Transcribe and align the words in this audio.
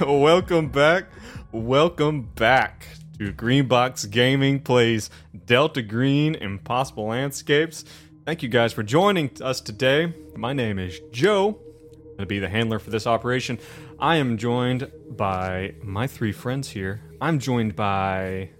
All 0.00 0.06
right. 0.06 0.20
Welcome 0.22 0.68
back. 0.68 1.06
Welcome 1.52 2.22
back 2.34 2.86
to 3.18 3.32
Greenbox 3.32 4.10
Gaming 4.10 4.60
plays 4.60 5.10
Delta 5.46 5.82
Green 5.82 6.34
Impossible 6.34 7.06
Landscapes. 7.06 7.84
Thank 8.24 8.42
you 8.42 8.48
guys 8.48 8.72
for 8.72 8.82
joining 8.82 9.30
us 9.40 9.60
today. 9.60 10.12
My 10.34 10.52
name 10.52 10.78
is 10.78 11.00
Joe. 11.12 11.48
I'm 11.48 12.02
going 12.02 12.18
to 12.18 12.26
be 12.26 12.38
the 12.38 12.48
handler 12.48 12.78
for 12.78 12.90
this 12.90 13.06
operation. 13.06 13.58
I 13.98 14.16
am 14.16 14.38
joined 14.38 14.90
by 15.10 15.74
my 15.82 16.06
three 16.06 16.32
friends 16.32 16.68
here. 16.68 17.00
I'm 17.20 17.38
joined 17.38 17.76
by. 17.76 18.50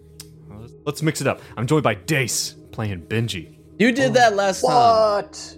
Let's 0.84 1.02
mix 1.02 1.20
it 1.20 1.26
up. 1.26 1.40
I'm 1.56 1.66
joined 1.66 1.82
by 1.82 1.94
Dace 1.94 2.54
playing 2.72 3.02
Benji. 3.02 3.58
You 3.78 3.92
did 3.92 4.14
that 4.14 4.34
last 4.34 4.62
time. 4.62 5.24
What? 5.24 5.56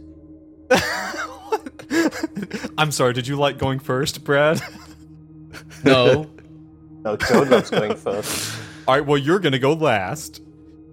I'm 2.79 2.91
sorry, 2.91 3.13
did 3.13 3.27
you 3.27 3.37
like 3.37 3.59
going 3.59 3.79
first, 3.79 4.25
Brad? 4.25 4.61
No. 5.85 6.31
No, 7.05 7.17
Joe 7.17 7.43
loves 7.43 7.71
going 7.71 7.95
first. 7.95 8.59
All 8.87 8.95
right, 8.97 9.07
well, 9.07 9.17
you're 9.17 9.39
going 9.39 9.53
to 9.53 9.61
go 9.61 9.73
last. 9.73 10.43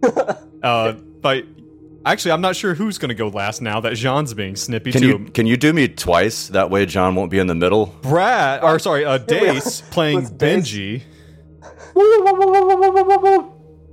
uh, 0.63 0.91
but 0.91 1.45
actually, 2.05 2.31
I'm 2.31 2.41
not 2.41 2.55
sure 2.55 2.75
who's 2.75 2.99
going 2.99 3.09
to 3.09 3.15
go 3.15 3.27
last 3.29 3.59
now 3.59 3.79
that 3.81 3.95
Jean's 3.95 4.33
being 4.35 4.55
snippy 4.55 4.91
Can 4.91 5.01
too. 5.01 5.07
you 5.07 5.19
can 5.31 5.47
you 5.47 5.57
do 5.57 5.73
me 5.73 5.87
twice? 5.87 6.49
That 6.49 6.69
way 6.69 6.85
John 6.85 7.15
won't 7.15 7.31
be 7.31 7.39
in 7.39 7.47
the 7.47 7.55
middle. 7.55 7.87
Brad, 8.03 8.63
or 8.63 8.77
sorry, 8.77 9.03
uh, 9.03 9.17
Dace 9.17 9.81
playing 9.81 10.27
Benji. 10.37 11.01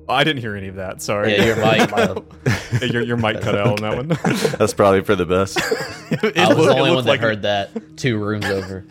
Oh, 0.08 0.14
I 0.14 0.24
didn't 0.24 0.40
hear 0.42 0.56
any 0.56 0.68
of 0.68 0.74
that. 0.76 1.00
Sorry. 1.00 1.32
Yeah, 1.32 1.44
your 1.44 1.56
mic. 1.56 2.82
your, 2.92 3.02
your 3.02 3.16
mic 3.16 3.40
cut 3.40 3.56
out 3.56 3.68
on 3.68 3.76
that 3.76 3.96
one. 3.96 4.08
That's 4.58 4.74
probably 4.74 5.02
for 5.02 5.14
the 5.16 5.26
best. 5.26 5.58
It 6.12 6.36
I 6.36 6.48
was 6.48 6.58
looked- 6.58 6.68
the 6.74 6.78
only 6.78 6.94
one 6.94 7.04
that 7.04 7.10
like- 7.10 7.20
heard 7.20 7.42
that 7.42 7.96
two 7.96 8.18
rooms 8.18 8.44
over. 8.44 8.84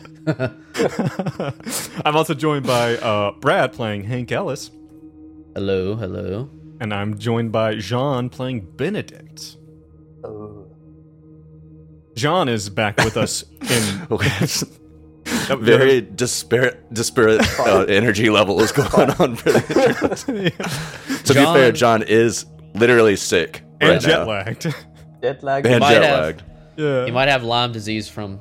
I'm 2.04 2.16
also 2.16 2.34
joined 2.34 2.66
by 2.66 2.96
uh, 2.96 3.30
Brad 3.32 3.72
playing 3.72 4.04
Hank 4.04 4.32
Ellis, 4.32 4.70
hello, 5.54 5.94
hello. 5.94 6.50
and 6.80 6.92
I'm 6.92 7.18
joined 7.18 7.52
by 7.52 7.76
Jean 7.76 8.28
playing 8.28 8.72
Benedict. 8.76 9.56
Oh. 10.24 10.66
John 12.16 12.48
is 12.48 12.68
back 12.68 12.96
with 12.98 13.16
us 13.16 13.44
in 13.60 14.06
Very 15.58 16.00
disparate 16.00 16.92
disparate 16.92 17.40
uh, 17.60 17.84
energy 17.88 18.30
level 18.30 18.60
is 18.60 18.72
going 18.72 19.10
on. 19.10 19.36
For 19.36 19.52
the 19.52 20.52
to 21.24 21.34
be 21.34 21.40
fair, 21.44 21.72
John 21.72 22.02
is 22.02 22.46
literally 22.74 23.16
sick 23.16 23.62
and 23.80 23.90
right 23.90 24.00
jet 24.00 24.18
now. 24.20 24.24
lagged. 24.26 24.74
Jet 25.22 25.42
lag. 25.42 25.66
and 25.66 25.80
might 25.80 25.94
jet 25.94 26.02
have- 26.02 26.20
lagged. 26.24 26.42
yeah. 26.76 27.06
You 27.06 27.12
might 27.12 27.28
have 27.28 27.42
Lyme 27.44 27.72
disease 27.72 28.08
from 28.08 28.40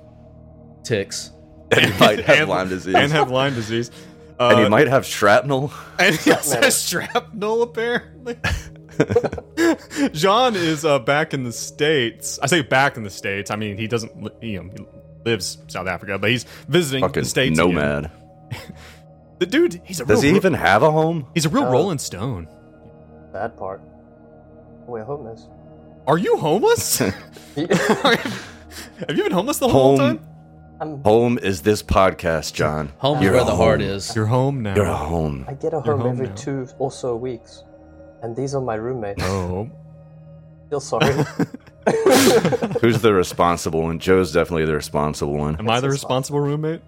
ticks. 0.84 1.32
And 1.72 1.86
he 1.94 2.00
might 2.00 2.20
have 2.26 2.40
And- 2.40 2.50
Lyme 2.50 2.70
disease. 2.70 2.96
and 2.96 3.12
have 3.12 3.30
Lyme 3.32 3.54
disease. 3.56 3.92
Uh, 4.40 4.50
and 4.56 4.60
he 4.64 4.70
might 4.70 4.88
have 4.88 5.06
shrapnel. 5.06 5.72
And 6.00 6.16
he 6.16 6.32
has 6.32 6.82
shrapnel, 6.90 7.62
apparently. 7.62 8.36
John 10.14 10.56
is 10.56 10.84
uh, 10.84 11.00
back 11.00 11.34
in 11.34 11.44
the 11.44 11.52
States. 11.52 12.40
I 12.42 12.48
say 12.48 12.62
back 12.62 12.98
in 12.98 13.04
the 13.04 13.10
States. 13.10 13.52
I 13.52 13.56
mean, 13.56 13.78
he 13.78 13.88
doesn't, 13.88 14.12
you 14.42 14.64
know, 14.64 14.70
he 14.72 14.86
lives 15.26 15.58
South 15.68 15.88
Africa, 15.88 16.18
but 16.20 16.30
he's 16.30 16.44
visiting 16.68 17.02
Fucking 17.04 17.24
the 17.24 17.30
States. 17.30 17.60
again. 17.60 17.74
nomad. 17.74 18.12
The 19.40 19.48
dude, 19.48 19.82
he's 19.84 20.00
a 20.00 20.06
Does 20.06 20.22
real, 20.22 20.34
he 20.34 20.38
even 20.38 20.54
have 20.54 20.84
a 20.84 20.92
home? 20.92 21.26
he's 21.34 21.48
a 21.48 21.50
real. 21.50 21.66
Rolling 21.66 21.98
Stone. 21.98 22.48
Bad 23.34 23.58
part. 23.58 23.82
We're 24.86 25.04
homeless. 25.04 25.48
Are 26.06 26.20
you 26.20 26.38
homeless? 26.38 27.00
Have 27.00 27.16
you 29.10 29.24
been 29.24 29.32
homeless 29.32 29.58
the 29.58 29.68
whole 29.68 29.98
Home. 29.98 30.18
time? 30.20 30.28
I'm, 30.80 31.02
Home 31.04 31.40
is 31.40 31.64
this 31.64 31.82
podcast, 31.82 32.54
John. 32.54 32.92
Home 33.00 33.18
is 33.18 33.24
You're 33.24 33.34
where 33.34 33.46
the 33.46 33.56
heart 33.56 33.82
is. 33.82 34.16
You're 34.16 34.28
home 34.28 34.62
now. 34.62 34.76
You're 34.76 34.86
a 34.86 34.96
home. 34.96 35.46
I 35.48 35.54
get 35.56 35.74
a 35.74 35.80
home, 35.80 36.02
home 36.02 36.12
every 36.12 36.28
now. 36.28 36.36
two 36.36 36.68
or 36.78 36.92
so 36.92 37.16
weeks. 37.16 37.64
And 38.22 38.36
these 38.36 38.54
are 38.54 38.62
my 38.62 38.76
roommates. 38.76 39.24
Oh. 39.24 39.72
Feel 40.70 40.80
sorry. 40.80 41.14
Who's 42.82 43.02
the 43.02 43.14
responsible 43.14 43.82
one? 43.84 44.00
Joe's 44.00 44.32
definitely 44.32 44.66
the 44.66 44.76
responsible 44.76 45.34
one. 45.34 45.56
Am 45.58 45.70
I 45.70 45.80
the 45.80 45.90
responsible 45.90 46.40
roommate? 46.40 46.82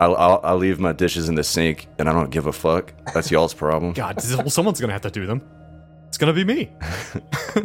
I'll, 0.00 0.16
I'll, 0.16 0.40
I'll 0.42 0.56
leave 0.56 0.78
my 0.78 0.92
dishes 0.92 1.28
in 1.28 1.34
the 1.34 1.44
sink 1.44 1.86
and 1.98 2.08
I 2.08 2.12
don't 2.12 2.30
give 2.30 2.46
a 2.46 2.52
fuck. 2.52 2.92
That's 3.14 3.30
y'all's 3.30 3.54
problem. 3.54 3.92
God, 3.92 4.16
well, 4.36 4.50
someone's 4.50 4.80
gonna 4.80 4.92
have 4.92 5.02
to 5.02 5.10
do 5.10 5.26
them. 5.26 5.42
It's 6.08 6.18
gonna 6.18 6.32
be 6.32 6.44
me. 6.44 6.70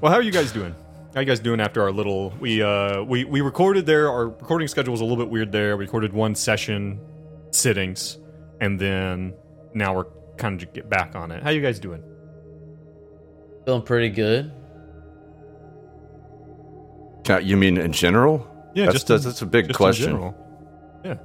well, 0.00 0.12
how 0.12 0.18
are 0.18 0.22
you 0.22 0.32
guys 0.32 0.52
doing? 0.52 0.74
How 1.14 1.20
you 1.20 1.26
guys 1.26 1.40
doing 1.40 1.60
after 1.60 1.82
our 1.82 1.90
little 1.90 2.30
we 2.40 2.62
uh 2.62 3.02
we 3.02 3.24
we 3.24 3.40
recorded 3.40 3.86
there? 3.86 4.08
Our 4.08 4.28
recording 4.28 4.68
schedule 4.68 4.92
was 4.92 5.00
a 5.00 5.04
little 5.04 5.22
bit 5.22 5.30
weird 5.30 5.52
there. 5.52 5.76
We 5.76 5.84
recorded 5.84 6.12
one 6.12 6.34
session 6.34 7.00
sittings, 7.50 8.18
and 8.60 8.78
then 8.78 9.34
now 9.74 9.94
we're 9.96 10.06
kind 10.36 10.62
of 10.62 10.72
get 10.72 10.88
back 10.88 11.16
on 11.16 11.32
it. 11.32 11.42
How 11.42 11.50
you 11.50 11.62
guys 11.62 11.80
doing? 11.80 12.02
Feeling 13.68 13.82
pretty 13.82 14.08
good. 14.08 14.50
You 17.42 17.58
mean 17.58 17.76
in 17.76 17.92
general? 17.92 18.48
Yeah, 18.74 18.86
that's, 18.86 18.94
just 18.94 19.08
that's, 19.08 19.24
in- 19.24 19.28
that's 19.28 19.42
a 19.42 19.46
big 19.46 19.66
just 19.66 19.76
question. 19.76 20.06
general. 20.06 20.34
Yeah. 21.04 21.16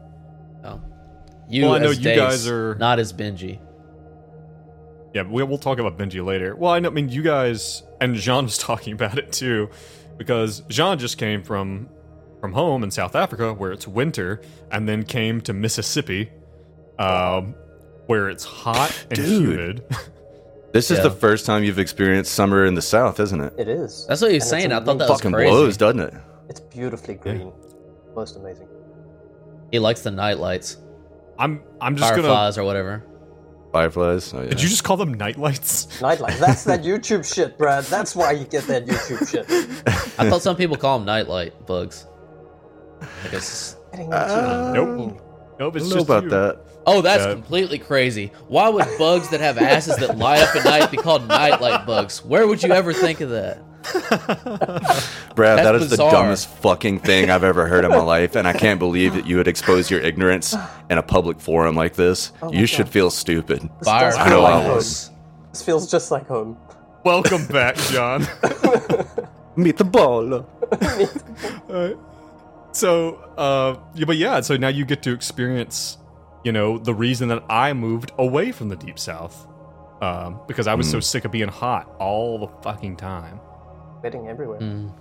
Oh. 0.66 0.82
You, 1.48 1.64
Well, 1.64 1.76
I 1.76 1.80
know 1.80 1.92
you 1.92 2.02
Dace, 2.02 2.18
guys 2.18 2.48
are- 2.50 2.76
not 2.76 3.00
as 3.00 3.14
Benji. 3.14 3.62
Yeah, 5.14 5.24
we, 5.24 5.42
we'll 5.44 5.58
talk 5.58 5.80
about 5.80 5.98
Benji 5.98 6.22
later. 6.22 6.54
Well, 6.54 6.74
I 6.74 6.80
know, 6.80 6.90
I 6.90 6.92
mean, 6.92 7.08
you 7.08 7.22
guys 7.22 7.82
and 8.02 8.14
Jean 8.14 8.44
was 8.44 8.58
talking 8.58 8.92
about 8.92 9.18
it 9.18 9.32
too, 9.32 9.70
because 10.18 10.64
Jean 10.68 11.00
just 11.00 11.18
came 11.18 11.44
from 11.44 11.88
from 12.42 12.52
home 12.52 12.84
in 12.84 12.92
South 12.92 13.16
Africa 13.16 13.54
where 13.54 13.72
it's 13.72 13.88
winter, 13.88 14.42
and 14.70 14.86
then 14.86 15.04
came 15.04 15.40
to 15.40 15.54
Mississippi, 15.54 16.30
um, 17.00 17.56
where 18.08 18.30
it's 18.30 18.44
hot 18.44 19.06
and 19.12 19.16
Dude. 19.18 19.30
humid. 19.80 19.86
This 20.74 20.90
is 20.92 20.98
Yeah. 20.98 21.04
the 21.04 21.12
first 21.12 21.46
time 21.46 21.64
you've 21.64 21.80
experienced 21.80 22.34
summer 22.34 22.66
in 22.66 22.74
the 22.74 22.82
South, 22.82 23.20
isn't 23.20 23.40
it? 23.40 23.54
it 23.58 23.68
is. 23.68 24.06
That's 24.08 24.22
what 24.22 24.28
you're 24.32 24.36
And 24.36 24.44
saying. 24.44 24.72
I 24.72 24.78
thought 24.80 24.86
that 24.86 24.92
amazing. 24.92 25.10
was 25.10 25.20
Fucking 25.22 25.32
crazy. 25.34 25.50
blows, 25.52 25.78
doesn't 25.78 26.00
it? 26.00 26.14
It's 26.50 26.60
beautifully 26.60 27.14
green. 27.16 27.52
Most 28.16 28.36
amazing. 28.38 28.68
He 29.72 29.80
likes 29.80 30.02
the 30.02 30.12
night 30.12 30.38
lights, 30.40 30.78
I'm 31.40 31.62
I'm 31.82 31.96
just 31.96 32.10
gonna. 32.12 32.24
fireflies, 32.24 32.58
or 32.58 32.64
whatever. 32.64 33.04
Fireflies. 33.72 34.34
Oh, 34.36 34.42
yeah. 34.42 34.50
Did 34.50 34.62
you 34.62 34.70
just 34.70 34.84
call 34.84 34.98
them 34.98 35.14
night 35.16 35.38
lights? 35.40 35.88
nightlights? 36.00 36.36
Nightlife. 36.36 36.40
That's 36.40 36.64
that 36.66 36.84
YouTube 36.92 37.26
shit, 37.34 37.58
Brad. 37.58 37.84
That's 37.86 38.16
why 38.16 38.32
you 38.34 38.46
get 38.46 38.66
that 38.68 38.86
YouTube 38.86 39.28
shit. 39.30 39.46
I 40.20 40.30
thought 40.30 40.42
some 40.44 40.56
people 40.56 40.76
call 40.78 41.00
them 41.00 41.06
nightlight 41.08 41.66
bugs. 41.66 42.06
I 43.02 43.28
guess. 43.32 43.76
Getting 43.92 44.06
into 44.12 44.72
Nope. 44.76 44.90
green. 44.90 45.20
Nope, 45.60 45.74
I 45.76 45.78
it's 45.78 45.86
don't 45.86 45.90
know 45.90 45.96
just 45.96 46.06
about 46.06 46.24
you. 46.24 46.30
that. 46.30 46.60
Oh, 46.86 47.02
that's 47.02 47.24
Yeah. 47.26 47.32
completely 47.34 47.80
crazy. 47.80 48.32
Why 48.48 48.68
would 48.70 48.86
bugs 48.98 49.30
that 49.30 49.40
have 49.42 49.58
asses 49.58 49.96
that 49.98 50.18
light 50.18 50.42
up 50.42 50.56
at 50.56 50.66
night 50.66 50.92
be 50.92 50.98
called 50.98 51.28
nightlight 51.28 51.86
bugs? 51.86 52.24
Where 52.26 52.46
would 52.48 52.62
you 52.64 52.72
ever 52.72 52.92
think 52.94 53.22
of 53.22 53.30
that? 53.32 53.60
Brad, 55.36 55.60
That's 55.60 55.64
that 55.66 55.76
is 55.76 55.90
bizarre. 55.90 56.10
the 56.12 56.18
dumbest 56.18 56.48
fucking 56.62 57.00
thing 57.00 57.30
I've 57.30 57.44
ever 57.44 57.68
heard 57.68 57.84
in 57.86 57.92
my 57.92 58.02
life, 58.02 58.36
and 58.36 58.48
I 58.48 58.54
can't 58.54 58.80
believe 58.80 59.14
that 59.16 59.26
you 59.28 59.38
would 59.38 59.48
expose 59.48 59.92
your 59.92 60.00
ignorance 60.00 60.56
in 60.90 60.98
a 60.98 61.04
public 61.04 61.40
forum 61.42 61.76
like 61.76 61.96
this. 61.96 62.32
Oh 62.42 62.50
my 62.52 62.58
you 62.60 62.66
should 62.66 62.88
feel 62.88 63.10
stupid. 63.10 63.62
This 63.62 63.70
Fire 63.84 64.12
I 64.16 64.30
know 64.30 64.42
like 64.42 64.54
I 64.54 64.68
was. 64.70 65.12
This 65.52 65.62
feels 65.62 65.90
just 65.92 66.12
like 66.12 66.28
home. 66.28 66.58
Welcome 67.04 67.46
back, 67.48 67.76
John. 67.92 68.26
Meet 69.58 69.78
the 69.78 69.84
ball. 69.84 70.34
Alright. 71.70 71.98
So, 72.72 73.16
uh, 73.38 73.76
yeah, 73.94 74.06
but 74.06 74.16
yeah, 74.18 74.40
so 74.42 74.56
now 74.58 74.70
you 74.70 74.86
get 74.86 75.04
to 75.04 75.14
experience, 75.14 75.98
you 76.44 76.52
know, 76.52 76.78
the 76.78 76.94
reason 76.94 77.30
that 77.30 77.44
I 77.50 77.74
moved 77.74 78.12
away 78.18 78.52
from 78.52 78.70
the 78.70 78.76
deep 78.76 79.00
south, 79.00 79.48
um, 80.02 80.42
because 80.48 80.68
I 80.68 80.76
was 80.76 80.90
so 80.90 81.00
sick 81.00 81.26
of 81.26 81.32
being 81.32 81.48
hot 81.48 81.96
all 82.00 82.40
the 82.40 82.48
fucking 82.62 82.98
time. 82.98 83.40
Getting 84.02 84.28
everywhere. 84.28 84.60
Mm. 84.60 84.92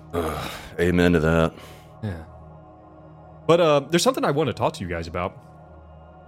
Amen 0.78 1.12
to 1.14 1.20
that. 1.20 1.54
Yeah. 2.02 2.24
But 3.46 3.60
uh, 3.60 3.80
there's 3.90 4.02
something 4.02 4.24
I 4.24 4.30
want 4.30 4.48
to 4.48 4.54
talk 4.54 4.74
to 4.74 4.84
you 4.84 4.88
guys 4.88 5.08
about. 5.08 5.36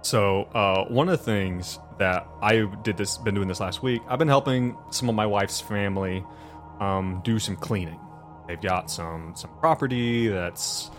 So 0.01 0.43
uh, 0.53 0.85
one 0.85 1.07
of 1.09 1.17
the 1.17 1.23
things 1.23 1.79
that 1.97 2.27
I 2.41 2.65
did 2.83 2.97
this, 2.97 3.17
been 3.17 3.33
doing 3.33 3.47
this 3.47 3.59
last 3.59 3.81
week, 3.81 4.01
I've 4.07 4.19
been 4.19 4.27
helping 4.27 4.77
some 4.91 5.07
of 5.07 5.15
my 5.15 5.25
wife's 5.25 5.61
family 5.61 6.23
um, 6.79 7.21
do 7.23 7.39
some 7.39 7.55
cleaning. 7.55 7.99
They've 8.47 8.61
got 8.61 8.91
some 8.91 9.33
some 9.35 9.49
property 9.59 10.27
that's 10.27 10.91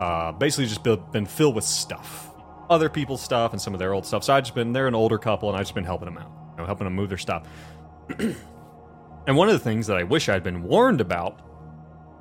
uh, 0.00 0.32
basically 0.32 0.66
just 0.66 0.84
built, 0.84 1.10
been 1.12 1.26
filled 1.26 1.54
with 1.54 1.64
stuff, 1.64 2.30
other 2.72 2.88
people's 2.88 3.22
stuff, 3.22 3.52
and 3.52 3.60
some 3.60 3.74
of 3.74 3.78
their 3.78 3.94
old 3.94 4.06
stuff. 4.06 4.24
So 4.24 4.32
I've 4.32 4.44
just 4.44 4.54
been 4.54 4.72
they're 4.72 4.88
an 4.88 4.94
older 4.94 5.18
couple, 5.18 5.48
and 5.48 5.56
I've 5.56 5.64
just 5.64 5.74
been 5.74 5.84
helping 5.84 6.06
them 6.06 6.18
out, 6.18 6.30
you 6.52 6.58
know, 6.58 6.66
helping 6.66 6.84
them 6.86 6.94
move 6.94 7.08
their 7.08 7.18
stuff. 7.18 7.46
and 8.18 9.36
one 9.36 9.48
of 9.48 9.54
the 9.54 9.60
things 9.60 9.86
that 9.86 9.96
I 9.96 10.02
wish 10.02 10.28
I'd 10.28 10.42
been 10.42 10.62
warned 10.62 11.00
about 11.00 11.40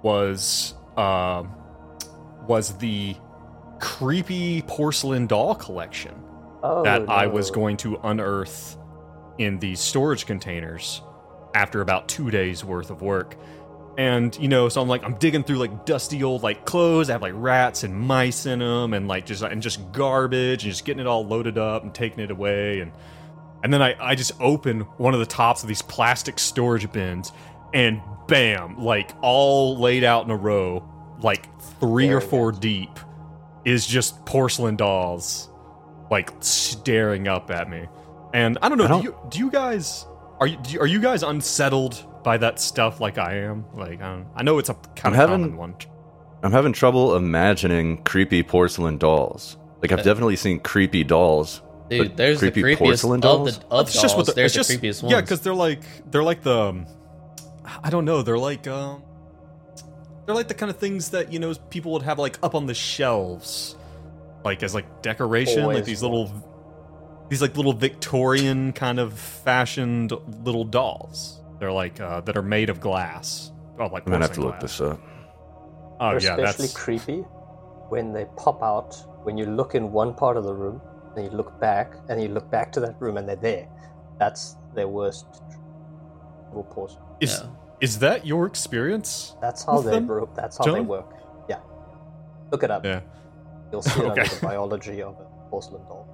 was 0.03 0.75
uh, 0.97 1.43
was 2.47 2.77
the 2.77 3.15
creepy 3.79 4.61
porcelain 4.63 5.25
doll 5.25 5.55
collection 5.55 6.13
Oh, 6.63 6.83
that 6.83 7.09
I 7.09 7.25
was 7.25 7.49
going 7.49 7.77
to 7.77 7.99
unearth 8.03 8.77
in 9.39 9.57
these 9.57 9.79
storage 9.79 10.27
containers 10.27 11.01
after 11.55 11.81
about 11.81 12.07
two 12.07 12.29
days 12.29 12.63
worth 12.63 12.91
of 12.91 13.01
work. 13.01 13.35
And 13.97 14.37
you 14.39 14.47
know, 14.47 14.69
so 14.69 14.81
I'm 14.81 14.87
like, 14.87 15.03
I'm 15.03 15.15
digging 15.15 15.43
through 15.43 15.57
like 15.57 15.85
dusty 15.85 16.23
old 16.23 16.43
like 16.43 16.65
clothes. 16.65 17.09
I 17.09 17.13
have 17.13 17.21
like 17.21 17.33
rats 17.35 17.83
and 17.83 17.93
mice 17.93 18.45
in 18.45 18.59
them, 18.59 18.93
and 18.93 19.07
like 19.07 19.25
just 19.25 19.43
and 19.43 19.61
just 19.61 19.91
garbage, 19.91 20.63
and 20.63 20.71
just 20.71 20.85
getting 20.85 21.01
it 21.01 21.07
all 21.07 21.25
loaded 21.25 21.57
up 21.57 21.83
and 21.83 21.93
taking 21.93 22.19
it 22.21 22.31
away. 22.31 22.79
And 22.79 22.91
and 23.63 23.73
then 23.73 23.81
I 23.81 23.95
I 23.99 24.15
just 24.15 24.31
open 24.39 24.81
one 24.97 25.13
of 25.13 25.19
the 25.19 25.25
tops 25.25 25.61
of 25.61 25.67
these 25.67 25.81
plastic 25.81 26.39
storage 26.39 26.89
bins, 26.91 27.31
and 27.73 28.01
bam, 28.27 28.77
like 28.79 29.11
all 29.21 29.77
laid 29.77 30.03
out 30.05 30.23
in 30.25 30.31
a 30.31 30.37
row, 30.37 30.87
like 31.21 31.47
three 31.79 32.09
or 32.09 32.21
four 32.21 32.53
deep, 32.53 32.97
is 33.65 33.85
just 33.85 34.25
porcelain 34.25 34.77
dolls, 34.77 35.49
like 36.09 36.31
staring 36.39 37.27
up 37.27 37.51
at 37.51 37.69
me. 37.69 37.87
And 38.33 38.57
I 38.61 38.69
don't 38.69 38.77
know, 38.77 38.85
I 38.85 38.87
don't- 38.87 39.01
do 39.01 39.07
you 39.09 39.15
do 39.29 39.39
you 39.39 39.51
guys 39.51 40.05
are 40.39 40.47
you 40.47 40.57
you- 40.69 40.79
are 40.79 40.87
you 40.87 41.01
guys 41.01 41.23
unsettled 41.23 42.05
by 42.23 42.37
that 42.37 42.59
stuff 42.59 42.99
like 42.99 43.17
I 43.17 43.37
am? 43.37 43.65
Like 43.73 44.01
I, 44.01 44.15
don't, 44.15 44.27
I 44.35 44.43
know 44.43 44.57
it's 44.57 44.69
a 44.69 44.73
kind 44.73 44.99
I'm 45.05 45.13
of 45.13 45.19
having- 45.19 45.43
common 45.43 45.57
one. 45.57 45.75
I'm 46.43 46.51
having 46.51 46.73
trouble 46.73 47.15
imagining 47.15 48.03
creepy 48.03 48.41
porcelain 48.41 48.97
dolls. 48.97 49.57
Like 49.81 49.91
I've 49.91 50.03
definitely 50.03 50.35
seen 50.35 50.59
creepy 50.59 51.03
dolls. 51.03 51.61
Dude, 51.89 52.07
but 52.07 52.17
there's 52.17 52.39
the 52.39 52.51
creepy 52.51 52.75
creepiest 52.75 52.77
porcelain 52.79 53.17
of 53.19 53.21
dolls? 53.21 53.59
the 53.59 53.65
of 53.67 53.87
it's 53.87 54.01
just 54.01 54.15
what 54.15 54.25
dolls. 54.25 54.27
the, 54.27 54.33
there's 54.33 54.55
it's 54.55 54.67
the 54.67 54.73
just, 54.73 54.83
creepiest 54.83 55.03
ones. 55.03 55.11
Yeah, 55.11 55.21
because 55.21 55.41
they're 55.41 55.53
like 55.53 55.81
they're 56.09 56.23
like 56.23 56.41
the 56.41 56.57
um, 56.57 56.87
I 57.83 57.89
don't 57.89 58.05
know, 58.05 58.21
they're 58.21 58.37
like 58.39 58.67
um 58.67 59.03
they're 60.25 60.35
like 60.35 60.47
the 60.47 60.53
kind 60.53 60.69
of 60.69 60.77
things 60.77 61.09
that, 61.09 61.33
you 61.33 61.39
know, 61.39 61.53
people 61.69 61.91
would 61.93 62.03
have 62.03 62.17
like 62.17 62.39
up 62.41 62.55
on 62.55 62.65
the 62.65 62.73
shelves. 62.73 63.75
Like 64.45 64.63
as 64.63 64.73
like 64.73 65.01
decoration, 65.01 65.65
like 65.65 65.83
these 65.85 66.01
little 66.01 66.31
these 67.29 67.41
like 67.41 67.55
little 67.57 67.73
Victorian 67.73 68.71
kind 68.73 68.99
of 68.99 69.19
fashioned 69.19 70.13
little 70.43 70.63
dolls. 70.63 71.40
They're 71.61 71.71
like 71.71 72.01
uh 72.01 72.21
that 72.21 72.35
are 72.35 72.41
made 72.41 72.69
of 72.71 72.79
glass. 72.81 73.51
Oh, 73.79 73.85
like 73.85 74.03
I'm 74.07 74.11
gonna 74.11 74.25
have 74.25 74.33
to 74.33 74.41
porcelain 74.41 74.47
look 74.51 74.59
this 74.59 74.81
up. 74.81 74.99
Oh 75.99 76.09
They're 76.09 76.23
yeah, 76.23 76.33
especially 76.33 76.65
that's 76.65 76.73
creepy 76.75 77.19
when 77.89 78.11
they 78.11 78.25
pop 78.35 78.63
out 78.63 78.95
when 79.23 79.37
you 79.37 79.45
look 79.45 79.75
in 79.75 79.91
one 79.91 80.15
part 80.15 80.37
of 80.37 80.43
the 80.43 80.53
room, 80.55 80.81
then 81.15 81.23
you 81.25 81.29
look 81.29 81.59
back, 81.59 81.93
and 82.09 82.19
you 82.19 82.29
look 82.29 82.49
back 82.49 82.71
to 82.71 82.79
that 82.79 82.99
room, 82.99 83.17
and 83.17 83.29
they're 83.29 83.35
there. 83.35 83.67
That's 84.17 84.55
their 84.73 84.87
worst 84.87 85.27
little 86.47 86.63
pause. 86.63 86.97
is 87.19 87.39
Yeah. 87.43 87.49
is 87.79 87.99
that 87.99 88.25
your 88.25 88.47
experience? 88.47 89.35
That's 89.39 89.63
how 89.63 89.81
they 89.81 89.91
them? 89.91 90.07
bro- 90.07 90.29
That's 90.35 90.57
how 90.57 90.63
they 90.73 90.81
work. 90.81 91.13
Yeah, 91.47 91.59
look 92.51 92.63
it 92.63 92.71
up. 92.71 92.83
Yeah. 92.83 93.01
You'll 93.71 93.83
see 93.83 93.99
it 94.01 94.05
Okay. 94.07 94.21
under 94.21 94.35
the 94.35 94.39
biology 94.47 95.03
of 95.03 95.13
a 95.19 95.49
porcelain 95.51 95.83
doll. 95.85 96.07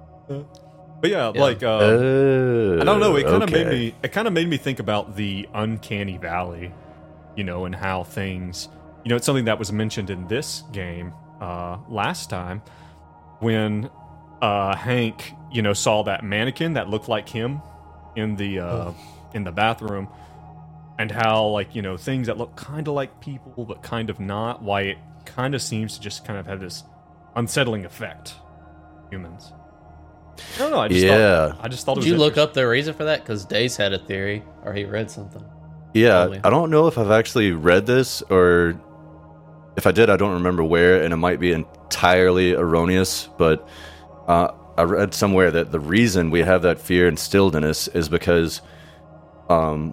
But 1.00 1.10
yeah, 1.10 1.32
Yeah. 1.34 1.40
like 1.40 1.62
uh, 1.62 1.66
Oh, 1.68 2.78
I 2.80 2.84
don't 2.84 3.00
know. 3.00 3.16
It 3.16 3.24
kind 3.24 3.42
of 3.42 3.50
okay. 3.50 3.64
made 3.64 3.72
me. 3.72 3.94
It 4.02 4.12
kind 4.12 4.26
of 4.26 4.32
made 4.34 4.48
me 4.48 4.56
think 4.56 4.78
about 4.80 5.16
the 5.16 5.48
uncanny 5.54 6.16
valley, 6.18 6.72
you 7.36 7.44
know, 7.44 7.64
and 7.66 7.74
how 7.74 8.04
things. 8.04 8.68
You 9.04 9.10
know, 9.10 9.16
it's 9.16 9.26
something 9.26 9.44
that 9.46 9.58
was 9.58 9.70
mentioned 9.72 10.10
in 10.10 10.26
this 10.28 10.64
game 10.72 11.12
uh, 11.40 11.78
last 11.88 12.30
time 12.30 12.62
when 13.40 13.88
uh, 14.42 14.74
Hank, 14.76 15.32
you 15.52 15.62
know, 15.62 15.72
saw 15.72 16.02
that 16.02 16.24
mannequin 16.24 16.74
that 16.74 16.88
looked 16.88 17.08
like 17.08 17.28
him 17.28 17.62
in 18.16 18.34
the 18.36 18.58
uh, 18.58 18.92
in 19.34 19.44
the 19.44 19.52
bathroom, 19.52 20.08
and 20.98 21.10
how 21.12 21.46
like 21.46 21.74
you 21.76 21.82
know 21.82 21.96
things 21.96 22.26
that 22.26 22.38
look 22.38 22.56
kind 22.56 22.88
of 22.88 22.94
like 22.94 23.20
people 23.20 23.64
but 23.64 23.82
kind 23.82 24.10
of 24.10 24.18
not. 24.18 24.62
Why 24.62 24.80
it 24.82 24.98
kind 25.24 25.54
of 25.54 25.62
seems 25.62 25.94
to 25.94 26.00
just 26.00 26.24
kind 26.24 26.38
of 26.38 26.46
have 26.46 26.58
this 26.58 26.82
unsettling 27.36 27.84
effect, 27.84 28.34
humans. 29.10 29.52
I 30.56 30.58
don't 30.58 30.70
know. 30.70 30.80
I 30.80 30.88
just 30.88 31.04
Yeah. 31.04 31.48
Thought, 31.48 31.58
I 31.60 31.68
just 31.68 31.86
thought 31.86 31.92
it 31.98 32.00
Did 32.02 32.12
was 32.12 32.12
you 32.12 32.16
look 32.18 32.36
up 32.38 32.54
the 32.54 32.66
reason 32.66 32.94
for 32.94 33.04
that? 33.04 33.20
Because 33.22 33.44
Dace 33.44 33.76
had 33.76 33.92
a 33.92 33.98
theory, 33.98 34.42
or 34.64 34.72
he 34.72 34.84
read 34.84 35.10
something. 35.10 35.44
Yeah, 35.94 36.20
Probably. 36.20 36.40
I 36.44 36.50
don't 36.50 36.70
know 36.70 36.86
if 36.86 36.98
I've 36.98 37.10
actually 37.10 37.52
read 37.52 37.86
this 37.86 38.22
or 38.22 38.80
if 39.78 39.86
I 39.86 39.92
did, 39.92 40.10
I 40.10 40.16
don't 40.16 40.34
remember 40.34 40.64
where, 40.64 41.02
and 41.02 41.12
it 41.14 41.16
might 41.18 41.38
be 41.38 41.52
entirely 41.52 42.52
erroneous. 42.52 43.28
But 43.38 43.66
uh, 44.26 44.48
I 44.76 44.82
read 44.82 45.14
somewhere 45.14 45.52
that 45.52 45.70
the 45.70 45.78
reason 45.78 46.30
we 46.30 46.40
have 46.40 46.62
that 46.62 46.80
fear 46.80 47.06
instilled 47.06 47.54
in 47.54 47.62
us 47.62 47.86
is 47.88 48.08
because, 48.08 48.60
um, 49.48 49.92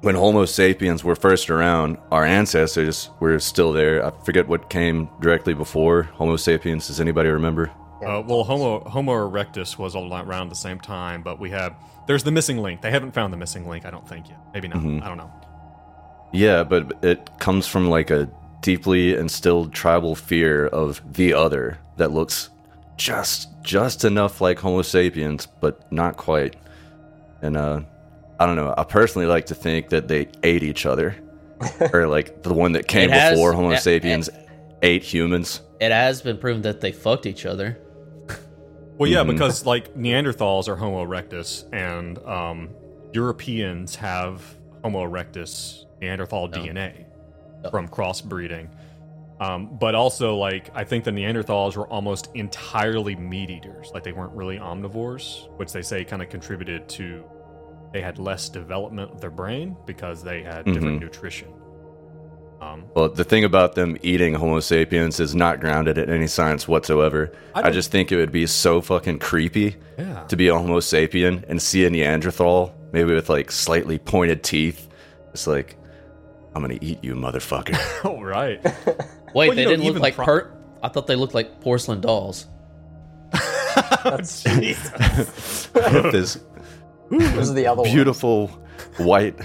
when 0.00 0.16
Homo 0.16 0.44
sapiens 0.44 1.04
were 1.04 1.14
first 1.14 1.50
around, 1.50 1.98
our 2.10 2.24
ancestors 2.24 3.10
were 3.20 3.38
still 3.38 3.72
there. 3.72 4.04
I 4.04 4.10
forget 4.24 4.48
what 4.48 4.70
came 4.70 5.08
directly 5.20 5.54
before 5.54 6.02
Homo 6.02 6.36
sapiens. 6.36 6.88
Does 6.88 7.00
anybody 7.00 7.28
remember? 7.28 7.70
Uh, 8.00 8.22
well, 8.26 8.44
Homo 8.44 8.80
Homo 8.88 9.12
erectus 9.12 9.76
was 9.78 9.94
all 9.96 10.12
around 10.14 10.48
the 10.50 10.54
same 10.54 10.78
time, 10.80 11.22
but 11.22 11.38
we 11.40 11.50
have 11.50 11.74
there's 12.06 12.22
the 12.24 12.30
missing 12.30 12.58
link. 12.58 12.80
They 12.80 12.90
haven't 12.90 13.12
found 13.12 13.32
the 13.32 13.36
missing 13.36 13.68
link, 13.68 13.84
I 13.84 13.90
don't 13.90 14.08
think 14.08 14.28
yet. 14.28 14.38
Maybe 14.54 14.68
not. 14.68 14.78
Mhm. 14.78 15.02
I 15.02 15.08
don't 15.08 15.16
know. 15.18 15.30
Yeah, 16.32 16.62
but 16.64 16.92
it 17.02 17.30
comes 17.38 17.66
from 17.66 17.88
like 17.88 18.10
a 18.10 18.28
deeply 18.60 19.14
instilled 19.14 19.72
tribal 19.72 20.14
fear 20.14 20.66
of 20.66 21.00
the 21.14 21.32
other 21.34 21.78
that 21.96 22.10
looks 22.12 22.50
just 22.96 23.48
just 23.62 24.04
enough 24.04 24.40
like 24.40 24.58
Homo 24.58 24.82
sapiens, 24.82 25.46
but 25.60 25.90
not 25.92 26.16
quite. 26.16 26.56
And 27.42 27.56
uh 27.56 27.80
I 28.40 28.46
don't 28.46 28.54
know. 28.56 28.72
I 28.78 28.84
personally 28.84 29.26
like 29.26 29.46
to 29.46 29.54
think 29.54 29.88
that 29.88 30.06
they 30.06 30.28
ate 30.44 30.62
each 30.62 30.86
other, 30.86 31.16
or 31.92 32.06
like 32.06 32.44
the 32.44 32.54
one 32.54 32.72
that 32.72 32.86
came 32.86 33.10
It 33.10 33.14
has- 33.14 33.32
before 33.32 33.52
Homo 33.52 33.70
eh, 33.70 33.76
sapiens 33.78 34.30
ate 34.82 35.02
humans. 35.02 35.60
It 35.80 35.90
has 35.92 36.22
been 36.22 36.38
proven 36.38 36.62
that 36.62 36.80
they 36.80 36.92
fucked 36.92 37.26
each 37.26 37.46
other. 37.46 37.78
Well, 38.98 39.08
yeah, 39.08 39.22
Mhm. 39.22 39.28
because 39.32 39.64
like 39.64 39.94
Neanderthals 39.94 40.68
are 40.68 40.76
Homo 40.76 41.04
erectus, 41.06 41.64
and 41.72 42.18
um, 42.26 42.70
Europeans 43.12 43.96
have 43.96 44.42
Homo 44.82 45.06
erectus 45.06 45.84
Neanderthal 46.00 46.48
DNA 46.48 47.06
Yeah. 47.64 47.70
from 47.70 47.88
crossbreeding. 47.88 48.68
Um, 49.40 49.76
but 49.78 49.94
also, 49.94 50.34
like, 50.36 50.68
I 50.74 50.82
think 50.82 51.04
the 51.04 51.12
Neanderthals 51.12 51.76
were 51.76 51.86
almost 51.86 52.28
entirely 52.34 53.14
meat 53.14 53.50
eaters. 53.50 53.92
Like, 53.94 54.02
they 54.02 54.10
weren't 54.10 54.32
really 54.32 54.58
omnivores, 54.58 55.48
which 55.58 55.72
they 55.72 55.82
say 55.82 56.02
kind 56.04 56.20
of 56.22 56.28
contributed 56.28 56.88
to 56.90 57.22
they 57.92 58.02
had 58.02 58.18
less 58.18 58.48
development 58.50 59.12
of 59.12 59.20
their 59.20 59.30
brain 59.30 59.74
because 59.86 60.22
they 60.22 60.42
had 60.42 60.64
different 60.66 60.98
Mhm. 60.98 61.00
nutrition. 61.00 61.48
Um, 62.60 62.84
Well, 62.94 63.08
the 63.08 63.24
thing 63.24 63.44
about 63.44 63.74
them 63.74 63.96
eating 64.02 64.34
Homo 64.34 64.60
sapiens 64.60 65.20
is 65.20 65.34
not 65.34 65.60
grounded 65.60 65.96
in 65.98 66.10
any 66.10 66.26
science 66.26 66.66
whatsoever. 66.66 67.32
I 67.54 67.68
I, 67.68 67.70
just 67.70 67.90
think 67.90 68.10
it 68.10 68.16
would 68.16 68.32
be 68.32 68.46
so 68.46 68.80
fucking 68.80 69.20
creepy 69.20 69.76
yeah. 69.96 70.24
to 70.24 70.36
be 70.36 70.48
a 70.48 70.54
Homo 70.58 70.80
sapien 70.80 71.44
and 71.48 71.62
see 71.62 71.84
a 71.84 71.90
Neanderthal, 71.90 72.74
maybe 72.92 73.14
with 73.14 73.28
like 73.28 73.52
slightly 73.52 73.98
pointed 73.98 74.42
teeth. 74.42 74.88
It's 75.32 75.46
like, 75.46 75.76
I'm 76.54 76.62
gonna 76.62 76.78
eat 76.80 77.02
you, 77.04 77.14
motherfucker. 77.14 77.78
oh, 78.04 78.20
right. 78.20 78.62
Wait, 79.34 79.48
Well, 79.48 79.54
they 79.54 79.64
know, 79.64 79.70
didn't 79.70 79.84
look 79.84 80.00
like 80.00 80.14
pro- 80.14 80.24
per. 80.24 80.52
I 80.82 80.88
thought 80.88 81.06
they 81.06 81.16
looked 81.16 81.34
like 81.34 81.60
porcelain 81.60 82.00
dolls. 82.00 82.46
That's 84.04 84.44
With 84.44 86.12
this 86.12 86.38
those 87.10 87.50
are 87.50 87.54
the 87.54 87.66
other 87.66 87.82
ones. 87.82 87.94
beautiful 87.94 88.48
white 88.98 89.38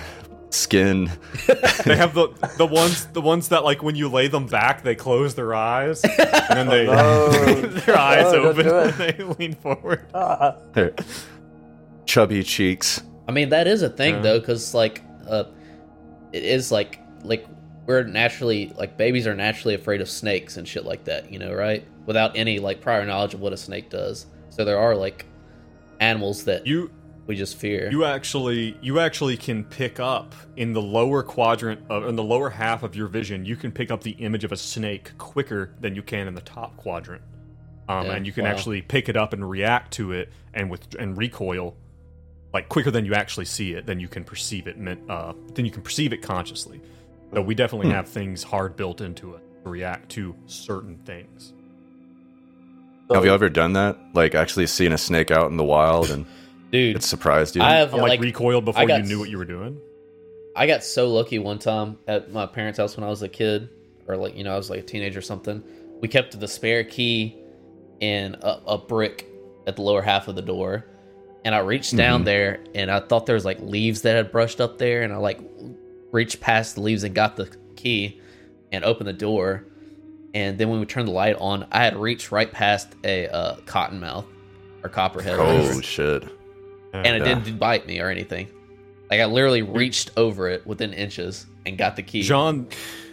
skin. 0.53 1.11
they 1.85 1.95
have 1.95 2.13
the 2.13 2.27
the 2.57 2.65
ones 2.65 3.05
the 3.07 3.21
ones 3.21 3.49
that 3.49 3.63
like 3.63 3.81
when 3.83 3.95
you 3.95 4.07
lay 4.09 4.27
them 4.27 4.45
back 4.45 4.83
they 4.83 4.95
close 4.95 5.33
their 5.35 5.53
eyes 5.55 6.03
and 6.03 6.57
then 6.57 6.67
they 6.75 6.85
no. 6.85 7.29
their 7.61 7.97
eyes 7.97 8.31
No, 8.31 8.31
don't 8.33 8.45
open 8.45 8.65
do 8.65 8.77
and 8.77 8.93
they 8.93 9.23
lean 9.39 9.53
forward 9.55 10.05
Ah, 10.13 10.55
Their 10.73 10.93
chubby 12.05 12.43
cheeks. 12.43 13.01
I 13.27 13.31
mean, 13.31 13.49
that 13.49 13.67
is 13.67 13.81
a 13.81 13.89
thing 13.89 14.15
Yeah. 14.15 14.21
though, 14.21 14.39
because 14.39 14.73
like, 14.73 15.01
uh, 15.27 15.45
it 16.33 16.43
is 16.43 16.71
like 16.71 16.99
like 17.23 17.45
we're 17.85 18.03
naturally 18.03 18.71
like 18.77 18.97
babies 18.97 19.27
are 19.27 19.35
naturally 19.35 19.75
afraid 19.75 20.01
of 20.01 20.09
snakes 20.09 20.57
and 20.57 20.67
shit 20.67 20.85
like 20.85 21.03
that, 21.05 21.31
you 21.31 21.39
know, 21.39 21.53
right? 21.53 21.85
Without 22.05 22.35
any 22.37 22.59
like 22.59 22.81
prior 22.81 23.05
knowledge 23.05 23.33
of 23.33 23.39
what 23.41 23.53
a 23.53 23.57
snake 23.57 23.89
does. 23.89 24.25
So 24.49 24.65
there 24.65 24.77
are 24.77 24.95
like 24.95 25.25
animals 25.99 26.43
that 26.45 26.67
you 26.67 26.91
we 27.25 27.35
just 27.35 27.57
fear. 27.57 27.89
you 27.91 28.03
actually 28.05 28.77
you 28.81 28.99
actually 28.99 29.37
can 29.37 29.63
pick 29.63 29.99
up 29.99 30.35
in 30.57 30.73
the 30.73 30.81
lower 30.81 31.23
quadrant 31.23 31.79
of 31.89 32.07
in 32.07 32.15
the 32.15 32.23
lower 32.23 32.49
half 32.49 32.83
of 32.83 32.95
your 32.95 33.07
vision 33.07 33.45
you 33.45 33.55
can 33.55 33.71
pick 33.71 33.89
up 33.91 34.03
the 34.03 34.11
image 34.11 34.43
of 34.43 34.51
a 34.51 34.57
snake 34.57 35.17
quicker 35.17 35.71
than 35.79 35.95
you 35.95 36.03
can 36.03 36.27
in 36.27 36.35
the 36.35 36.41
top 36.41 36.75
quadrant 36.77 37.21
um, 37.89 38.05
Yeah, 38.07 38.13
and 38.13 38.25
you 38.25 38.33
can 38.33 38.43
wow. 38.43 38.51
actually 38.51 38.81
pick 38.81 39.07
it 39.09 39.15
up 39.17 39.33
and 39.33 39.49
react 39.49 39.93
to 39.93 40.11
it 40.11 40.29
and 40.53 40.69
with 40.69 40.95
and 40.99 41.17
recoil 41.17 41.75
like 42.53 42.67
quicker 42.69 42.91
than 42.91 43.05
you 43.05 43.13
actually 43.13 43.45
see 43.45 43.73
it 43.73 43.85
then 43.85 43.99
you 43.99 44.07
can 44.07 44.23
perceive 44.23 44.67
it 44.67 44.77
men- 44.77 45.03
uh, 45.09 45.33
then 45.55 45.65
you 45.65 45.71
can 45.71 45.81
perceive 45.81 46.11
it 46.13 46.21
consciously 46.21 46.81
so 47.33 47.41
we 47.41 47.55
definitely 47.55 47.87
Hmm. 47.87 47.93
have 47.95 48.07
things 48.09 48.43
hard 48.43 48.75
built 48.75 49.01
into 49.01 49.33
it 49.35 49.41
to 49.63 49.69
react 49.69 50.09
to 50.11 50.35
certain 50.45 50.97
things 51.05 51.53
Have 53.13 53.25
you 53.25 53.31
ever 53.33 53.49
done 53.49 53.73
that? 53.73 53.97
Like 54.13 54.35
actually 54.35 54.67
seen 54.67 54.91
a 54.91 54.97
snake 54.97 55.29
out 55.31 55.49
in 55.51 55.57
the 55.57 55.63
wild 55.63 56.09
and 56.09 56.25
Dude, 56.73 56.95
it 56.97 57.03
surprised 57.03 57.55
you? 57.55 57.61
I 57.61 57.75
have 57.75 57.93
And, 57.93 58.01
like, 58.01 58.09
like 58.09 58.19
recoiled 58.19 58.65
before 58.65 58.85
got 58.87 59.01
you 59.03 59.07
knew 59.07 59.19
what 59.19 59.29
you 59.29 59.37
were 59.37 59.45
doing 59.45 59.79
I 60.55 60.67
got 60.67 60.83
so 60.83 61.09
lucky 61.09 61.39
one 61.39 61.57
time 61.59 61.97
at 62.07 62.31
my 62.31 62.45
parents' 62.45 62.77
house 62.79 62.97
when 62.97 63.03
I 63.03 63.09
was 63.09 63.21
a 63.23 63.29
kid, 63.29 63.69
or 64.07 64.17
like 64.17 64.35
you 64.35 64.43
know 64.43 64.53
I 64.53 64.57
was 64.57 64.69
like 64.69 64.79
a 64.81 64.83
teenager 64.83 65.19
or 65.19 65.21
something. 65.23 65.63
We 66.01 66.07
kept 66.07 66.39
the 66.39 66.47
spare 66.47 66.83
key 66.83 67.37
in 67.99 68.35
a, 68.41 68.59
a 68.67 68.77
brick 68.77 69.27
at 69.65 69.75
the 69.77 69.81
lower 69.81 70.01
half 70.01 70.27
of 70.27 70.35
the 70.35 70.41
door, 70.43 70.85
and 71.45 71.55
I 71.55 71.59
reached 71.59 71.95
down 71.95 72.21
Mhm. 72.21 72.25
there 72.25 72.59
and 72.75 72.91
I 72.91 72.99
thought 72.99 73.25
there 73.25 73.35
was 73.35 73.45
like 73.45 73.59
leaves 73.61 74.01
that 74.01 74.15
had 74.15 74.31
brushed 74.31 74.59
up 74.61 74.77
there, 74.77 75.01
and 75.03 75.11
I 75.13 75.17
like 75.17 75.39
reached 76.11 76.39
past 76.41 76.75
the 76.75 76.81
leaves 76.81 77.03
and 77.03 77.15
got 77.15 77.35
the 77.35 77.49
key 77.75 78.19
and 78.71 78.83
opened 78.83 79.07
the 79.07 79.13
door. 79.13 79.65
And 80.35 80.57
then 80.59 80.69
when 80.69 80.79
we 80.79 80.85
turned 80.85 81.07
the 81.07 81.11
light 81.13 81.35
on, 81.39 81.65
I 81.71 81.83
had 81.83 81.95
reached 81.95 82.31
right 82.31 82.51
past 82.51 82.89
a 83.03 83.27
uh, 83.27 83.55
cottonmouth 83.65 84.25
or 84.83 84.89
copperhead, 84.89 85.37
Oh 85.39 85.81
shit! 85.81 86.23
And 86.93 87.07
it 87.15 87.25
yeah. 87.25 87.35
didn't 87.35 87.57
bite 87.57 87.85
me 87.87 87.99
or 87.99 88.09
anything. 88.09 88.47
Like 89.09 89.19
I 89.19 89.25
literally 89.25 89.61
reached 89.61 90.11
over 90.17 90.47
it 90.47 90.65
within 90.65 90.93
inches 90.93 91.45
and 91.65 91.77
got 91.77 91.95
the 91.95 92.03
key. 92.03 92.23
John, 92.23 92.67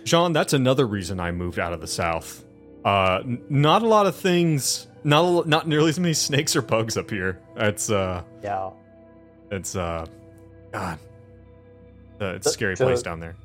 John, 0.04 0.32
that's 0.32 0.52
another 0.52 0.86
reason 0.86 1.20
I 1.20 1.30
moved 1.32 1.58
out 1.58 1.72
of 1.72 1.80
the 1.80 1.86
south. 1.86 2.44
Uh, 2.84 3.20
n- 3.22 3.42
not 3.48 3.82
a 3.82 3.86
lot 3.86 4.06
of 4.06 4.16
things, 4.16 4.86
not 5.04 5.20
a, 5.24 5.28
lo- 5.28 5.44
not 5.46 5.68
nearly 5.68 5.90
as 5.90 5.98
many 5.98 6.14
snakes 6.14 6.56
or 6.56 6.62
bugs 6.62 6.96
up 6.96 7.10
here. 7.10 7.40
It's 7.56 7.90
uh, 7.90 8.22
Yeah. 8.42 8.70
it's 9.50 9.76
uh, 9.76 10.06
God, 10.72 10.98
uh, 12.20 12.24
it's 12.36 12.46
a 12.46 12.50
scary 12.50 12.76
so- 12.76 12.86
place 12.86 13.02
down 13.02 13.20
there. 13.20 13.36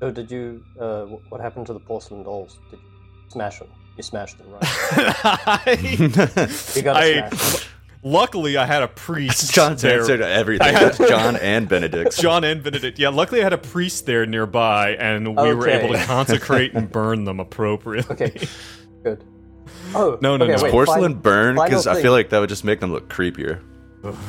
So 0.00 0.12
did 0.12 0.30
you? 0.30 0.64
Uh, 0.78 1.06
what 1.28 1.40
happened 1.40 1.66
to 1.66 1.72
the 1.72 1.80
porcelain 1.80 2.22
dolls? 2.22 2.60
Did 2.70 2.78
you 2.78 3.30
smash 3.30 3.58
them? 3.58 3.68
You 3.96 4.04
smashed 4.04 4.38
them, 4.38 4.46
right? 4.52 5.82
You 6.76 6.82
got 6.82 6.96
I, 6.96 7.28
to 7.28 7.36
smash. 7.36 7.68
Luckily, 8.02 8.56
I 8.56 8.66
had 8.66 8.82
a 8.82 8.88
priest. 9.06 9.52
John's 9.54 9.82
there. 9.82 10.00
answer 10.00 10.16
to 10.18 10.28
everything. 10.28 10.72
Had- 10.72 10.92
That's 10.94 10.98
John 11.10 11.36
and 11.36 11.68
Benedict. 11.68 12.16
John 12.20 12.44
and 12.44 12.62
Benedict. 12.62 12.98
Yeah, 12.98 13.08
luckily 13.10 13.40
I 13.40 13.44
had 13.44 13.52
a 13.52 13.58
priest 13.58 14.06
there 14.06 14.26
nearby, 14.26 14.90
and 14.96 15.36
we 15.36 15.54
were 15.54 15.68
able 15.68 15.94
to 15.94 16.04
consecrate 16.04 16.74
and 16.74 16.90
burn 16.92 17.24
them 17.24 17.40
appropriately. 17.40 18.14
Okay. 18.26 18.46
Good. 19.02 19.24
Oh 19.94 20.18
No, 20.20 20.36
no, 20.36 20.44
okay, 20.44 20.56
no. 20.56 20.62
Wait, 20.64 20.70
Porcelain 20.72 21.12
fin- 21.14 21.20
burn 21.22 21.54
because 21.54 21.86
I 21.86 22.00
feel 22.00 22.12
like 22.12 22.30
that 22.30 22.38
would 22.40 22.48
just 22.48 22.64
make 22.64 22.80
them 22.80 22.92
look 22.92 23.08
creepier. 23.08 23.62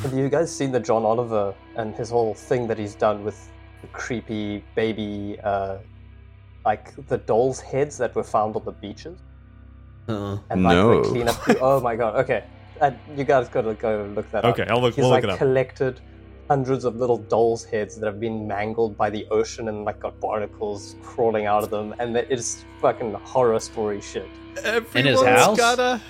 Have 0.01 0.13
you 0.13 0.29
guys 0.29 0.53
seen 0.53 0.71
the 0.71 0.79
John 0.79 1.03
Oliver 1.03 1.53
and 1.75 1.95
his 1.95 2.09
whole 2.09 2.33
thing 2.33 2.67
that 2.67 2.77
he's 2.77 2.95
done 2.95 3.23
with 3.23 3.49
the 3.81 3.87
creepy 3.87 4.63
baby, 4.75 5.37
uh, 5.43 5.77
like 6.65 6.93
the 7.07 7.17
dolls' 7.19 7.61
heads 7.61 7.97
that 7.99 8.15
were 8.15 8.23
found 8.23 8.55
on 8.55 8.65
the 8.65 8.71
beaches? 8.71 9.19
Uh, 10.07 10.37
And 10.49 10.63
like 10.63 10.73
No. 10.75 11.03
the 11.03 11.09
cleanup. 11.09 11.61
Oh 11.61 11.79
my 11.81 11.95
god. 11.95 12.15
Okay, 12.15 12.43
uh, 12.81 12.91
you 13.15 13.23
guys 13.23 13.49
gotta 13.49 13.73
go 13.73 14.09
look 14.15 14.29
that 14.31 14.45
up. 14.45 14.57
Okay, 14.59 14.69
I'll 14.69 14.81
look- 14.81 14.95
He's 14.95 15.03
we'll 15.03 15.09
look 15.11 15.17
like 15.17 15.23
it 15.25 15.29
up. 15.31 15.37
collected 15.37 15.99
hundreds 16.49 16.83
of 16.85 16.95
little 16.95 17.17
dolls' 17.17 17.63
heads 17.63 17.95
that 17.99 18.05
have 18.07 18.19
been 18.19 18.47
mangled 18.47 18.97
by 18.97 19.09
the 19.09 19.25
ocean 19.29 19.67
and 19.67 19.85
like 19.85 19.99
got 19.99 20.19
barnacles 20.19 20.95
crawling 21.03 21.45
out 21.45 21.63
of 21.63 21.69
them, 21.69 21.93
and 21.99 22.15
it 22.17 22.27
is 22.31 22.63
fucking 22.81 23.13
horror 23.13 23.59
story 23.59 24.01
shit. 24.01 24.27
Everyone's 24.63 25.23
house? 25.27 25.57
gotta. 25.57 26.01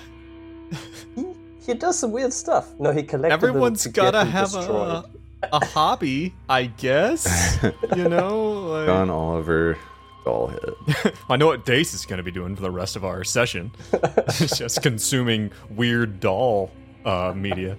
He, 1.14 1.26
he 1.66 1.74
does 1.74 1.98
some 1.98 2.12
weird 2.12 2.32
stuff. 2.32 2.72
No, 2.78 2.90
he 2.92 3.02
collected 3.02 3.40
them 3.40 3.48
Everyone's 3.50 3.82
to 3.82 3.88
gotta 3.90 4.18
them 4.18 4.28
have 4.28 4.50
destroyed. 4.52 5.04
a, 5.42 5.48
a 5.52 5.64
hobby, 5.66 6.34
I 6.48 6.66
guess. 6.66 7.58
you 7.96 8.08
know, 8.08 8.52
like, 8.70 8.86
John 8.86 9.10
Oliver 9.10 9.76
Dollhead. 10.24 11.14
I 11.30 11.36
know 11.36 11.46
what 11.46 11.64
Dace 11.64 11.94
is 11.94 12.06
going 12.06 12.18
to 12.18 12.22
be 12.22 12.30
doing 12.30 12.54
for 12.56 12.62
the 12.62 12.70
rest 12.70 12.96
of 12.96 13.04
our 13.04 13.24
session. 13.24 13.72
It's 14.40 14.58
just 14.58 14.82
consuming 14.82 15.50
weird 15.70 16.20
doll 16.20 16.70
uh, 17.04 17.32
media, 17.34 17.76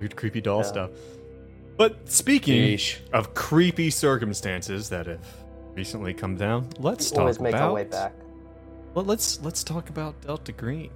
weird 0.00 0.16
creepy 0.16 0.40
doll 0.40 0.58
Yeah. 0.58 0.62
stuff. 0.64 0.90
But 1.76 2.10
speaking 2.10 2.78
of 3.12 3.34
creepy 3.34 3.90
circumstances 3.90 4.88
that 4.88 5.06
have 5.06 5.26
recently 5.74 6.14
come 6.14 6.36
down, 6.36 6.68
let's 6.78 7.10
talk 7.10 7.38
make 7.40 7.52
about. 7.54 7.68
our 7.68 7.72
way 7.74 7.84
back. 7.84 8.14
Well, 8.94 9.04
let's 9.04 9.40
let's 9.42 9.62
talk 9.62 9.90
about 9.90 10.18
Delta 10.22 10.52
Green. 10.52 10.90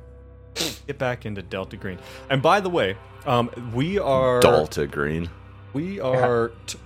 Get 0.86 0.98
back 0.98 1.26
into 1.26 1.42
Delta 1.42 1.76
Green. 1.76 1.98
And 2.30 2.40
by 2.42 2.60
the 2.60 2.70
way, 2.70 2.96
um, 3.26 3.50
we 3.74 3.98
are 3.98 4.40
Delta 4.40 4.86
Green. 4.86 5.28
we 5.74 6.00
are. 6.00 6.50
T- 6.66 6.78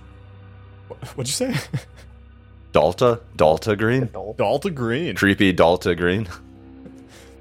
what'd 1.15 1.27
you 1.27 1.33
say? 1.33 1.55
Dalta? 2.75 3.21
Dalta 3.37 3.77
Green? 3.77 4.09
Doll. 4.11 4.33
Delta 4.33 4.69
Green. 4.69 5.15
Creepy 5.15 5.53
Dalta 5.53 5.95
Green. 5.95 6.27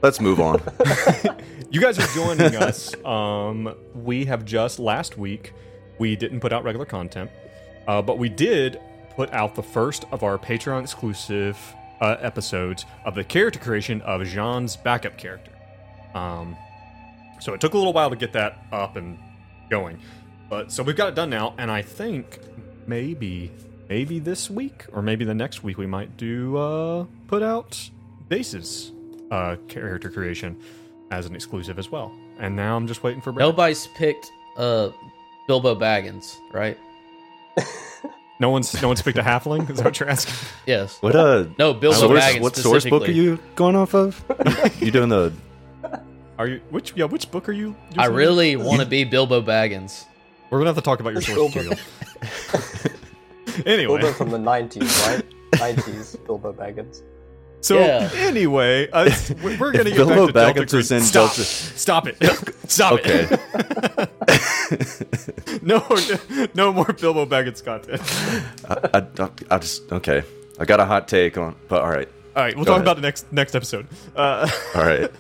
Let's 0.00 0.20
move 0.20 0.40
on. 0.40 0.62
You 1.70 1.80
guys 1.80 1.98
are 1.98 2.06
joining 2.14 2.54
us. 2.54 2.94
Um, 3.04 3.74
we 3.96 4.26
have 4.26 4.44
just 4.44 4.78
last 4.78 5.18
week. 5.18 5.52
We 5.98 6.14
didn't 6.14 6.38
put 6.38 6.52
out 6.52 6.62
regular 6.62 6.86
content, 6.86 7.32
uh, 7.88 8.00
but 8.00 8.16
we 8.16 8.28
did 8.28 8.78
put 9.16 9.32
out 9.32 9.56
the 9.56 9.62
first 9.64 10.04
of 10.12 10.22
our 10.22 10.38
Patreon 10.38 10.82
exclusive 10.82 11.58
uh, 12.00 12.14
episodes 12.20 12.84
of 13.04 13.16
the 13.16 13.24
character 13.24 13.58
creation 13.58 14.02
of 14.02 14.24
Jean's 14.24 14.76
backup 14.76 15.18
character. 15.18 15.50
Um, 16.14 16.56
so 17.40 17.54
it 17.54 17.60
took 17.60 17.74
a 17.74 17.76
little 17.76 17.92
while 17.92 18.10
to 18.10 18.14
get 18.14 18.32
that 18.34 18.64
up 18.70 18.94
and 18.94 19.18
going, 19.68 19.98
but 20.48 20.70
so 20.70 20.84
we've 20.84 20.94
got 20.94 21.08
it 21.08 21.14
done 21.16 21.30
now, 21.30 21.54
and 21.58 21.72
I 21.72 21.82
think 21.82 22.38
maybe 22.86 23.50
maybe 23.94 24.18
this 24.18 24.50
week 24.50 24.86
or 24.92 25.02
maybe 25.02 25.24
the 25.24 25.34
next 25.34 25.62
week 25.62 25.78
we 25.78 25.86
might 25.86 26.16
do 26.16 26.56
uh, 26.56 27.06
put 27.28 27.44
out 27.44 27.78
Dace's 28.28 28.90
uh, 29.30 29.54
character 29.68 30.10
creation 30.10 30.60
as 31.12 31.26
an 31.26 31.34
exclusive 31.36 31.78
as 31.78 31.92
well. 31.92 32.12
And 32.40 32.56
now 32.56 32.74
I'm 32.76 32.88
just 32.88 33.04
waiting 33.04 33.20
for 33.22 33.30
Brad. 33.30 33.46
nobody's 33.46 33.86
picked 33.96 34.32
uh, 34.56 34.88
Bilbo 35.46 35.76
Baggins, 35.76 36.36
right? 36.52 36.76
No 38.40 38.50
one's 38.50 38.82
no 38.82 38.88
one's 38.88 39.00
picked 39.00 39.16
a 39.16 39.22
halfling. 39.22 39.70
Is 39.70 39.76
that 39.76 39.84
what 39.84 40.00
you're 40.00 40.08
asking? 40.08 40.34
Yes. 40.66 41.00
What 41.00 41.14
uh 41.14 41.44
No, 41.56 41.72
Bilbo 41.72 41.96
source, 41.96 42.20
Baggins. 42.20 42.40
what 42.40 42.56
source 42.56 42.84
book 42.84 43.08
are 43.08 43.12
you 43.12 43.38
going 43.54 43.76
off 43.76 43.94
of? 43.94 44.22
you 44.80 44.90
doing 44.90 45.08
the 45.08 45.32
Are 46.36 46.48
you 46.48 46.60
which 46.70 46.92
yeah 46.96 47.04
which 47.04 47.30
book 47.30 47.48
are 47.48 47.52
you? 47.52 47.76
I 47.96 48.06
really 48.06 48.56
want 48.56 48.80
to 48.80 48.86
be 48.86 49.04
Bilbo 49.04 49.40
Baggins. 49.40 50.04
We're 50.50 50.58
gonna 50.58 50.70
have 50.70 50.76
to 50.76 50.82
talk 50.82 50.98
about 50.98 51.12
your 51.12 51.22
source 51.22 51.54
Bilbo. 51.54 51.70
material. 51.70 52.90
anyway, 53.66 54.00
Bilbo 54.00 54.12
from 54.12 54.30
the 54.30 54.38
90s, 54.38 55.06
right? 55.06 55.24
90s 55.76 56.16
Bilbo 56.26 56.52
Baggins. 56.52 57.02
so 57.60 57.78
Yeah. 57.78 58.10
anyway, 58.14 58.88
uh, 58.90 59.10
we're 59.42 59.56
we're 59.58 59.72
gonna 59.72 59.90
get 59.90 59.96
Bilbo 59.96 60.32
back 60.32 60.54
to 60.56 60.62
Baggins 60.62 60.70
Delta 60.70 60.76
was 60.76 60.92
in 60.92 61.00
Stop! 61.02 61.34
Delta- 61.34 61.44
Stop 61.44 62.06
it! 62.08 62.16
Stop 62.70 62.92
Okay. 62.94 63.28
it! 63.30 64.10
no, 65.62 65.84
no 66.54 66.72
more 66.72 66.92
Bilbo 66.92 67.26
Baggins 67.26 67.64
content. 67.64 68.00
I, 68.68 69.06
I, 69.22 69.30
I 69.54 69.58
just 69.58 69.90
okay. 69.92 70.22
I 70.58 70.64
got 70.64 70.80
a 70.80 70.84
hot 70.84 71.08
take 71.08 71.36
on 71.38 71.54
but 71.68 71.82
alright. 71.82 72.08
All 72.36 72.42
right, 72.42 72.54
we'll 72.56 72.64
Go 72.64 72.72
talk 72.72 72.80
ahead. 72.80 72.86
about 72.86 72.96
the 72.96 73.02
next 73.02 73.32
next 73.32 73.54
episode. 73.54 73.86
Uh, 74.16 74.48
Alright. 74.74 75.10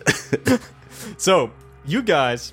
So, 1.18 1.50
you 1.86 2.02
guys 2.02 2.52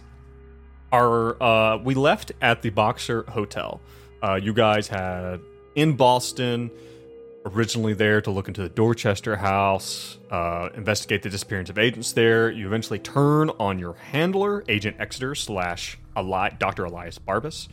are 0.91 1.41
uh 1.41 1.77
we 1.77 1.95
left 1.95 2.31
at 2.41 2.61
the 2.61 2.69
Boxer 2.69 3.23
Hotel. 3.29 3.81
Uh 4.21 4.35
you 4.35 4.53
guys 4.53 4.87
had 4.87 5.39
in 5.75 5.95
Boston 5.95 6.71
originally 7.45 7.93
there 7.93 8.21
to 8.21 8.29
look 8.29 8.47
into 8.47 8.61
the 8.61 8.69
Dorchester 8.69 9.35
house, 9.35 10.17
uh 10.29 10.69
investigate 10.75 11.23
the 11.23 11.29
disappearance 11.29 11.69
of 11.69 11.77
agents 11.77 12.11
there. 12.13 12.51
You 12.51 12.67
eventually 12.67 12.99
turn 12.99 13.49
on 13.59 13.79
your 13.79 13.93
handler, 13.93 14.63
Agent 14.67 14.97
Exeter 14.99 15.35
slash 15.35 15.97
Eli- 16.17 16.51
Dr. 16.59 16.85
Elias 16.85 17.17
Barbas. 17.19 17.67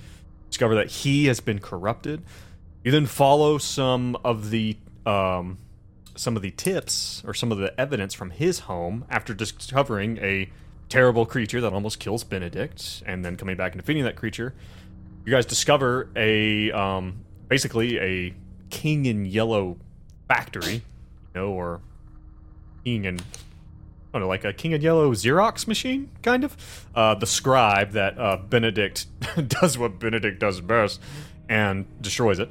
Discover 0.48 0.76
that 0.76 0.88
he 0.88 1.26
has 1.26 1.40
been 1.40 1.58
corrupted. 1.58 2.22
You 2.84 2.92
then 2.92 3.06
follow 3.06 3.58
some 3.58 4.16
of 4.24 4.50
the 4.50 4.76
um 5.04 5.58
some 6.16 6.34
of 6.34 6.42
the 6.42 6.50
tips 6.50 7.22
or 7.26 7.32
some 7.34 7.52
of 7.52 7.58
the 7.58 7.78
evidence 7.78 8.12
from 8.14 8.30
his 8.30 8.60
home 8.60 9.04
after 9.08 9.34
discovering 9.34 10.18
a 10.18 10.50
terrible 10.88 11.26
creature 11.26 11.60
that 11.60 11.72
almost 11.72 12.00
kills 12.00 12.24
Benedict, 12.24 13.02
and 13.06 13.24
then 13.24 13.36
coming 13.36 13.56
back 13.56 13.72
and 13.72 13.80
defeating 13.80 14.04
that 14.04 14.16
creature. 14.16 14.54
You 15.24 15.32
guys 15.32 15.46
discover 15.46 16.08
a 16.16 16.72
um, 16.72 17.24
basically 17.48 17.98
a 17.98 18.34
king 18.70 19.06
in 19.06 19.24
yellow 19.24 19.76
factory, 20.28 20.74
you 20.74 20.82
know, 21.34 21.50
or 21.50 21.80
king 22.84 23.04
in 23.04 23.18
I 23.18 24.12
don't 24.12 24.22
know, 24.22 24.28
like 24.28 24.44
a 24.44 24.54
king 24.54 24.72
in 24.72 24.80
yellow 24.80 25.12
Xerox 25.12 25.66
machine, 25.66 26.10
kind 26.22 26.42
of. 26.42 26.56
Uh, 26.94 27.14
the 27.14 27.26
scribe 27.26 27.92
that 27.92 28.18
uh, 28.18 28.38
Benedict 28.38 29.06
does 29.48 29.76
what 29.76 29.98
Benedict 29.98 30.38
does 30.38 30.62
best 30.62 31.00
and 31.48 31.84
destroys 32.00 32.38
it. 32.38 32.50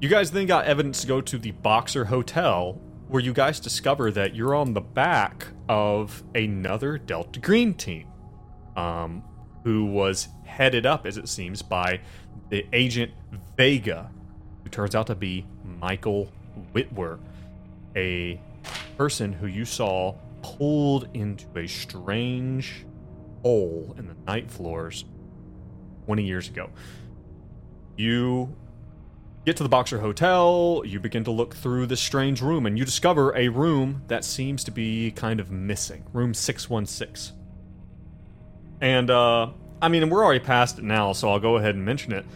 You 0.00 0.10
guys 0.10 0.32
then 0.32 0.46
got 0.46 0.66
evidence 0.66 1.00
to 1.00 1.06
go 1.06 1.22
to 1.22 1.38
the 1.38 1.52
Boxer 1.52 2.04
Hotel, 2.04 2.78
where 3.08 3.22
you 3.22 3.32
guys 3.32 3.60
discover 3.60 4.10
that 4.10 4.34
you're 4.34 4.54
on 4.54 4.74
the 4.74 4.82
back 4.82 5.46
of 5.68 6.22
another 6.34 6.98
Delta 6.98 7.40
Green 7.40 7.72
team, 7.72 8.06
um, 8.76 9.24
who 9.62 9.86
was 9.86 10.28
headed 10.44 10.84
up, 10.84 11.06
as 11.06 11.16
it 11.16 11.30
seems, 11.30 11.62
by 11.62 12.00
the 12.50 12.66
agent 12.74 13.12
Vega, 13.56 14.10
turns 14.74 14.96
out 14.96 15.06
to 15.06 15.14
be 15.14 15.46
Michael 15.80 16.28
Whitwer, 16.72 17.20
a 17.94 18.40
person 18.98 19.32
who 19.32 19.46
you 19.46 19.64
saw 19.64 20.16
pulled 20.42 21.08
into 21.14 21.46
a 21.56 21.68
strange 21.68 22.84
hole 23.42 23.94
in 23.96 24.08
the 24.08 24.16
night 24.26 24.50
floors 24.50 25.04
20 26.06 26.24
years 26.24 26.48
ago. 26.48 26.70
You 27.96 28.52
get 29.46 29.56
to 29.58 29.62
the 29.62 29.68
Boxer 29.68 30.00
Hotel, 30.00 30.82
you 30.84 30.98
begin 30.98 31.22
to 31.22 31.30
look 31.30 31.54
through 31.54 31.86
this 31.86 32.00
strange 32.00 32.42
room, 32.42 32.66
and 32.66 32.76
you 32.76 32.84
discover 32.84 33.32
a 33.36 33.48
room 33.50 34.02
that 34.08 34.24
seems 34.24 34.64
to 34.64 34.72
be 34.72 35.12
kind 35.12 35.38
of 35.38 35.52
missing. 35.52 36.04
Room 36.12 36.34
616. 36.34 37.36
And, 38.80 39.08
uh, 39.08 39.50
I 39.80 39.86
mean, 39.86 40.10
we're 40.10 40.24
already 40.24 40.44
past 40.44 40.78
it 40.78 40.84
now, 40.84 41.12
so 41.12 41.30
I'll 41.30 41.38
go 41.38 41.58
ahead 41.58 41.76
and 41.76 41.84
mention 41.84 42.12
it. 42.12 42.26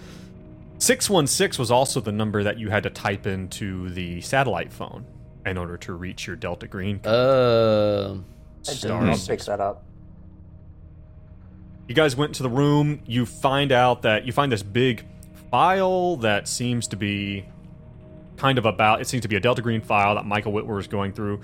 616 0.78 1.60
was 1.60 1.70
also 1.70 2.00
the 2.00 2.12
number 2.12 2.42
that 2.44 2.58
you 2.58 2.70
had 2.70 2.84
to 2.84 2.90
type 2.90 3.26
into 3.26 3.90
the 3.90 4.20
satellite 4.20 4.72
phone 4.72 5.04
in 5.44 5.58
order 5.58 5.76
to 5.78 5.92
reach 5.94 6.26
your 6.26 6.36
Delta 6.36 6.66
Green. 6.68 7.00
Uh, 7.04 8.14
I 8.66 8.70
did 8.70 8.78
Star 8.78 9.02
not 9.02 9.16
six. 9.16 9.44
pick 9.44 9.46
that 9.46 9.60
up. 9.60 9.84
You 11.88 11.94
guys 11.94 12.16
went 12.16 12.34
to 12.36 12.42
the 12.42 12.50
room. 12.50 13.00
You 13.06 13.24
find 13.26 13.72
out 13.72 14.02
that 14.02 14.26
you 14.26 14.32
find 14.32 14.52
this 14.52 14.62
big 14.62 15.04
file 15.50 16.16
that 16.18 16.46
seems 16.46 16.86
to 16.88 16.96
be 16.96 17.44
kind 18.36 18.58
of 18.58 18.66
about. 18.66 19.00
It 19.00 19.08
seems 19.08 19.22
to 19.22 19.28
be 19.28 19.36
a 19.36 19.40
Delta 19.40 19.62
Green 19.62 19.80
file 19.80 20.14
that 20.14 20.26
Michael 20.26 20.52
Whitwer 20.52 20.78
is 20.78 20.86
going 20.86 21.12
through. 21.12 21.40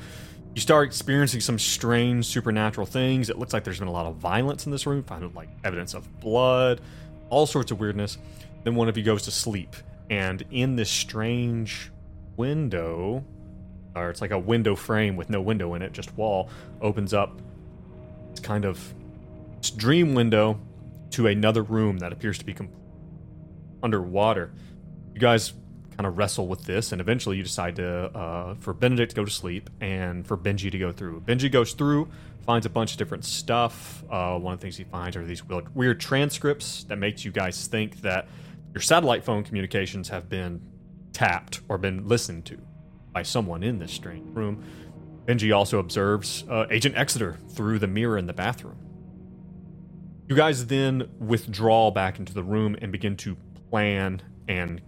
You 0.54 0.60
start 0.60 0.86
experiencing 0.86 1.40
some 1.40 1.58
strange 1.58 2.26
supernatural 2.26 2.86
things. 2.86 3.30
It 3.30 3.38
looks 3.38 3.52
like 3.52 3.64
there's 3.64 3.80
been 3.80 3.88
a 3.88 3.92
lot 3.92 4.06
of 4.06 4.16
violence 4.16 4.66
in 4.66 4.70
this 4.72 4.86
room. 4.86 5.02
Find 5.02 5.34
like 5.34 5.48
evidence 5.64 5.94
of 5.94 6.20
blood, 6.20 6.80
all 7.30 7.46
sorts 7.46 7.72
of 7.72 7.80
weirdness. 7.80 8.18
Then 8.64 8.74
one 8.74 8.88
of 8.88 8.96
you 8.96 9.02
goes 9.02 9.22
to 9.22 9.30
sleep, 9.30 9.76
and 10.10 10.42
in 10.50 10.76
this 10.76 10.90
strange 10.90 11.90
window, 12.36 13.24
or 13.94 14.10
it's 14.10 14.20
like 14.20 14.30
a 14.30 14.38
window 14.38 14.74
frame 14.74 15.16
with 15.16 15.30
no 15.30 15.40
window 15.40 15.74
in 15.74 15.82
it, 15.82 15.92
just 15.92 16.16
wall, 16.16 16.50
opens 16.80 17.14
up. 17.14 17.40
It's 18.30 18.40
kind 18.40 18.64
of 18.64 18.94
this 19.60 19.70
dream 19.70 20.14
window 20.14 20.58
to 21.10 21.26
another 21.28 21.62
room 21.62 21.98
that 21.98 22.12
appears 22.12 22.38
to 22.38 22.44
be 22.44 22.54
com- 22.54 22.70
underwater. 23.82 24.50
You 25.14 25.20
guys 25.20 25.52
kind 25.96 26.06
of 26.06 26.18
wrestle 26.18 26.48
with 26.48 26.64
this, 26.64 26.90
and 26.90 27.00
eventually 27.00 27.36
you 27.36 27.42
decide 27.42 27.76
to 27.76 27.86
uh, 28.16 28.54
for 28.56 28.72
Benedict 28.72 29.10
to 29.10 29.16
go 29.16 29.24
to 29.24 29.30
sleep 29.30 29.70
and 29.80 30.26
for 30.26 30.36
Benji 30.36 30.72
to 30.72 30.78
go 30.78 30.90
through. 30.90 31.20
Benji 31.20 31.50
goes 31.50 31.72
through, 31.72 32.08
finds 32.44 32.66
a 32.66 32.70
bunch 32.70 32.92
of 32.92 32.98
different 32.98 33.24
stuff. 33.24 34.02
Uh, 34.10 34.36
one 34.38 34.54
of 34.54 34.60
the 34.60 34.64
things 34.64 34.76
he 34.76 34.84
finds 34.84 35.16
are 35.16 35.24
these 35.24 35.44
weird, 35.44 35.74
weird 35.74 36.00
transcripts 36.00 36.84
that 36.84 36.96
makes 36.96 37.24
you 37.24 37.30
guys 37.30 37.66
think 37.68 38.00
that 38.00 38.26
your 38.74 38.82
satellite 38.82 39.24
phone 39.24 39.44
communications 39.44 40.08
have 40.08 40.28
been 40.28 40.60
tapped 41.12 41.60
or 41.68 41.78
been 41.78 42.06
listened 42.08 42.44
to 42.46 42.58
by 43.12 43.22
someone 43.22 43.62
in 43.62 43.78
this 43.78 43.92
strange 43.92 44.28
room. 44.34 44.64
Benji 45.26 45.56
also 45.56 45.78
observes 45.78 46.44
uh, 46.50 46.66
Agent 46.70 46.96
Exeter 46.96 47.38
through 47.50 47.78
the 47.78 47.86
mirror 47.86 48.18
in 48.18 48.26
the 48.26 48.32
bathroom. 48.32 48.76
You 50.28 50.34
guys 50.34 50.66
then 50.66 51.08
withdraw 51.18 51.92
back 51.92 52.18
into 52.18 52.34
the 52.34 52.42
room 52.42 52.76
and 52.82 52.90
begin 52.90 53.16
to 53.18 53.36
plan 53.70 54.20
and 54.48 54.80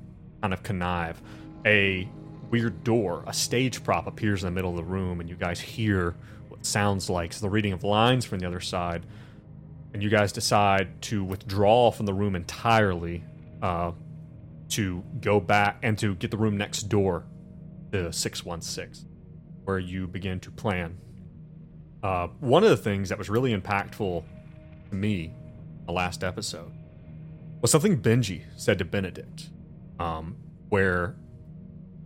kind 0.42 0.52
of 0.52 0.62
connive. 0.62 1.22
A 1.64 2.08
weird 2.50 2.82
door, 2.82 3.22
a 3.26 3.32
stage 3.32 3.84
prop 3.84 4.06
appears 4.06 4.42
in 4.42 4.48
the 4.48 4.50
middle 4.50 4.70
of 4.70 4.76
the 4.76 4.84
room, 4.84 5.20
and 5.20 5.28
you 5.28 5.36
guys 5.36 5.60
hear 5.60 6.16
what 6.48 6.66
sounds 6.66 7.08
like 7.08 7.34
the 7.34 7.48
reading 7.48 7.72
of 7.72 7.84
lines 7.84 8.24
from 8.24 8.40
the 8.40 8.46
other 8.46 8.60
side. 8.60 9.06
And 9.94 10.02
you 10.02 10.10
guys 10.10 10.32
decide 10.32 11.00
to 11.02 11.22
withdraw 11.22 11.90
from 11.90 12.06
the 12.06 12.14
room 12.14 12.34
entirely 12.34 13.22
uh, 13.62 13.92
to 14.70 15.02
go 15.20 15.40
back 15.40 15.78
and 15.82 15.98
to 15.98 16.14
get 16.14 16.30
the 16.30 16.36
room 16.36 16.56
next 16.56 16.84
door 16.84 17.24
to 17.92 18.12
616, 18.12 19.08
where 19.64 19.78
you 19.78 20.06
begin 20.06 20.40
to 20.40 20.50
plan. 20.50 20.98
Uh, 22.02 22.28
one 22.40 22.62
of 22.62 22.70
the 22.70 22.76
things 22.76 23.08
that 23.08 23.18
was 23.18 23.28
really 23.28 23.56
impactful 23.56 24.22
to 24.90 24.94
me 24.94 25.32
the 25.86 25.92
last 25.92 26.22
episode 26.22 26.72
was 27.60 27.70
something 27.70 28.00
Benji 28.00 28.42
said 28.56 28.78
to 28.78 28.84
Benedict, 28.84 29.50
um, 29.98 30.36
where 30.68 31.16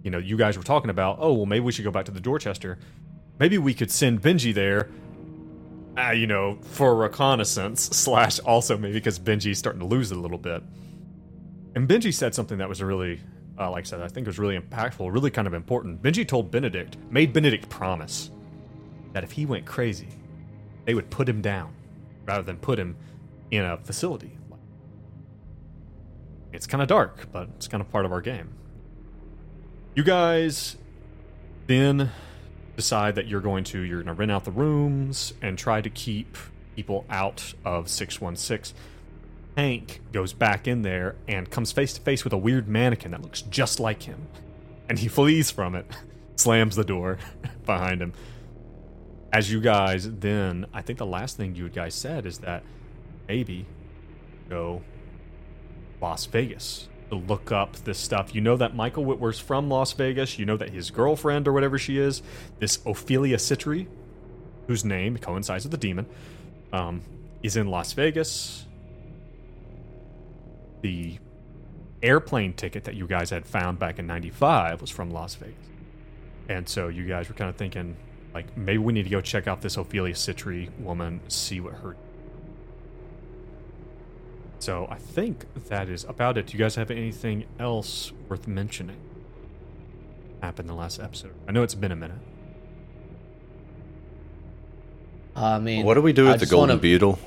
you 0.02 0.10
know 0.10 0.18
you 0.18 0.36
guys 0.36 0.56
were 0.56 0.62
talking 0.62 0.90
about, 0.90 1.18
oh 1.20 1.32
well, 1.32 1.46
maybe 1.46 1.60
we 1.60 1.72
should 1.72 1.84
go 1.84 1.90
back 1.90 2.04
to 2.06 2.12
the 2.12 2.20
Dorchester. 2.20 2.78
Maybe 3.38 3.58
we 3.58 3.74
could 3.74 3.90
send 3.90 4.20
Benji 4.20 4.54
there, 4.54 4.90
uh, 5.96 6.10
you 6.10 6.26
know, 6.26 6.58
for 6.62 6.94
reconnaissance 6.94 7.82
slash 7.92 8.38
also 8.40 8.76
maybe 8.76 8.94
because 8.94 9.18
Benji's 9.18 9.58
starting 9.58 9.80
to 9.80 9.86
lose 9.86 10.12
it 10.12 10.18
a 10.18 10.20
little 10.20 10.38
bit. 10.38 10.62
And 11.74 11.88
Benji 11.88 12.12
said 12.12 12.34
something 12.34 12.58
that 12.58 12.68
was 12.68 12.82
really, 12.82 13.20
uh, 13.58 13.70
like 13.70 13.84
I 13.84 13.86
said, 13.86 14.00
I 14.00 14.08
think 14.08 14.26
was 14.26 14.38
really 14.38 14.58
impactful, 14.58 15.12
really 15.12 15.30
kind 15.30 15.46
of 15.46 15.54
important. 15.54 16.02
Benji 16.02 16.26
told 16.26 16.50
Benedict, 16.50 16.96
made 17.10 17.32
Benedict 17.32 17.68
promise 17.68 18.30
that 19.12 19.24
if 19.24 19.32
he 19.32 19.46
went 19.46 19.66
crazy, 19.66 20.08
they 20.84 20.94
would 20.94 21.10
put 21.10 21.28
him 21.28 21.40
down 21.40 21.74
rather 22.26 22.42
than 22.42 22.56
put 22.56 22.78
him 22.78 22.96
in 23.50 23.64
a 23.64 23.76
facility. 23.78 24.36
It's 26.52 26.66
kind 26.66 26.82
of 26.82 26.88
dark, 26.88 27.30
but 27.32 27.48
it's 27.56 27.68
kind 27.68 27.80
of 27.80 27.90
part 27.90 28.04
of 28.04 28.12
our 28.12 28.20
game. 28.20 28.52
You 29.94 30.02
guys 30.02 30.76
then 31.66 32.10
decide 32.76 33.14
that 33.16 33.26
you're 33.26 33.40
going 33.40 33.62
to 33.62 33.80
you're 33.80 34.02
going 34.02 34.14
to 34.14 34.18
rent 34.18 34.30
out 34.30 34.44
the 34.44 34.50
rooms 34.50 35.34
and 35.42 35.58
try 35.58 35.80
to 35.80 35.90
keep 35.90 36.36
people 36.74 37.04
out 37.10 37.54
of 37.64 37.88
616. 37.88 38.76
Hank 39.60 40.00
goes 40.10 40.32
back 40.32 40.66
in 40.66 40.80
there 40.80 41.16
and 41.28 41.50
comes 41.50 41.70
face 41.70 41.92
to 41.92 42.00
face 42.00 42.24
with 42.24 42.32
a 42.32 42.38
weird 42.38 42.66
mannequin 42.66 43.10
that 43.10 43.20
looks 43.20 43.42
just 43.42 43.78
like 43.78 44.04
him. 44.04 44.26
And 44.88 44.98
he 44.98 45.06
flees 45.06 45.50
from 45.50 45.74
it, 45.74 45.84
slams 46.36 46.76
the 46.76 46.84
door 46.84 47.18
behind 47.66 48.00
him. 48.00 48.14
As 49.34 49.52
you 49.52 49.60
guys 49.60 50.10
then 50.10 50.64
i 50.72 50.80
think 50.80 50.98
the 50.98 51.06
last 51.06 51.36
thing 51.36 51.54
you 51.54 51.68
guys 51.68 51.94
said 51.94 52.24
is 52.24 52.38
that 52.38 52.64
maybe 53.28 53.66
go 54.48 54.82
las 56.00 56.24
vegas 56.24 56.88
to 57.10 57.16
look 57.16 57.52
up 57.52 57.76
this 57.84 57.98
stuff. 57.98 58.34
You 58.34 58.40
know 58.40 58.56
that 58.56 58.74
michael 58.74 59.04
Whitworth's 59.04 59.40
from 59.40 59.68
las 59.68 59.92
vegas. 59.92 60.38
You 60.38 60.46
know 60.46 60.56
that 60.56 60.70
his 60.70 60.90
girlfriend 60.90 61.46
or 61.46 61.52
whatever 61.52 61.76
she 61.78 61.98
is 61.98 62.22
this 62.60 62.78
ophelia 62.86 63.38
citri 63.38 63.88
whose 64.68 64.86
name 64.86 65.18
coincides 65.18 65.64
with 65.64 65.72
the 65.72 65.78
demon 65.78 66.06
um, 66.72 67.02
is 67.42 67.58
in 67.58 67.66
las 67.66 67.92
vegas 67.92 68.66
the 70.82 71.18
airplane 72.02 72.52
ticket 72.54 72.84
that 72.84 72.94
you 72.94 73.06
guys 73.06 73.30
had 73.30 73.46
found 73.46 73.78
back 73.78 73.98
in 73.98 74.06
95 74.06 74.80
was 74.80 74.90
from 74.90 75.10
las 75.10 75.34
vegas 75.34 75.54
and 76.48 76.66
so 76.68 76.88
you 76.88 77.04
guys 77.06 77.28
were 77.28 77.34
kind 77.34 77.50
of 77.50 77.56
thinking 77.56 77.94
like 78.34 78.56
maybe 78.56 78.78
we 78.78 78.92
need 78.92 79.02
to 79.04 79.10
go 79.10 79.20
check 79.20 79.46
out 79.46 79.60
this 79.60 79.76
Ophelia 79.76 80.14
Citri 80.14 80.70
woman, 80.78 81.20
see 81.28 81.58
what 81.60 81.74
her. 81.74 81.96
So 84.60 84.86
I 84.90 84.96
think 84.96 85.46
that 85.68 85.88
is 85.88 86.04
about 86.04 86.38
it. 86.38 86.46
Do 86.46 86.52
you 86.52 86.58
guys 86.62 86.76
have 86.76 86.90
anything 86.92 87.46
else 87.58 88.12
worth 88.28 88.46
mentioning? 88.46 88.98
Happened 90.42 90.68
in 90.70 90.74
the 90.74 90.80
last 90.80 91.00
episode. 91.00 91.34
I 91.48 91.52
know 91.52 91.62
it's 91.64 91.74
been 91.74 91.90
a 91.92 91.96
minute. 91.96 92.18
I 95.34 95.58
mean, 95.58 95.84
What 95.84 95.94
do 95.94 96.02
we 96.02 96.12
do 96.12 96.26
I 96.28 96.32
with 96.32 96.40
the 96.40 96.46
just 96.46 96.52
golden 96.52 96.70
wanna- 96.70 96.80
beetle? 96.82 97.18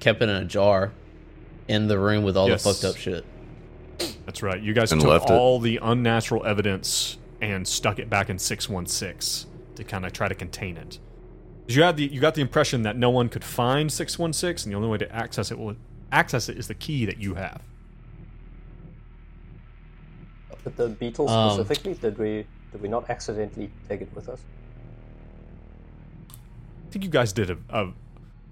Kept 0.00 0.22
it 0.22 0.28
in 0.28 0.36
a 0.36 0.44
jar 0.44 0.92
in 1.68 1.88
the 1.88 1.98
room 1.98 2.24
with 2.24 2.36
all 2.36 2.48
Yes. 2.48 2.62
the 2.62 2.72
fucked 2.72 2.84
up 2.84 2.96
shit. 2.96 3.24
That's 4.26 4.42
right. 4.42 4.60
You 4.60 4.72
guys 4.74 4.92
And 4.92 5.00
took 5.00 5.10
left 5.10 5.30
it. 5.30 5.34
all 5.34 5.58
the 5.60 5.78
unnatural 5.82 6.44
evidence 6.44 7.16
and 7.40 7.66
stuck 7.66 7.98
it 7.98 8.08
back 8.10 8.28
in 8.30 8.38
six 8.38 8.68
one 8.68 8.86
six 8.86 9.46
to 9.76 9.84
kind 9.84 10.04
of 10.06 10.12
try 10.12 10.28
to 10.28 10.34
contain 10.34 10.76
it. 10.76 10.98
'Cause 11.66 11.76
You 11.76 11.82
had 11.82 11.96
the 11.96 12.04
you 12.06 12.20
got 12.20 12.34
the 12.34 12.40
impression 12.42 12.82
that 12.82 12.96
no 12.96 13.10
one 13.10 13.28
could 13.28 13.44
find 13.44 13.90
six 13.92 14.18
one 14.18 14.32
six, 14.32 14.64
and 14.64 14.72
the 14.72 14.76
only 14.76 14.88
way 14.88 14.98
to 14.98 15.14
access 15.14 15.50
it 15.50 15.58
will 15.58 15.76
access 16.12 16.48
it 16.48 16.58
is 16.58 16.68
the 16.68 16.74
key 16.74 17.04
that 17.06 17.18
you 17.18 17.34
have. 17.34 17.62
But 20.62 20.76
the 20.76 20.88
beetle 20.88 21.28
Um, 21.28 21.50
specifically, 21.58 21.94
did 21.94 22.18
we 22.18 22.46
did 22.72 22.82
we 22.82 22.88
not 22.88 23.08
accidentally 23.10 23.70
take 23.88 24.00
it 24.00 24.08
with 24.14 24.28
us? 24.28 24.40
I 26.30 26.90
think 26.90 27.04
you 27.04 27.10
guys 27.10 27.32
did 27.32 27.50
a, 27.50 27.58
a 27.70 27.92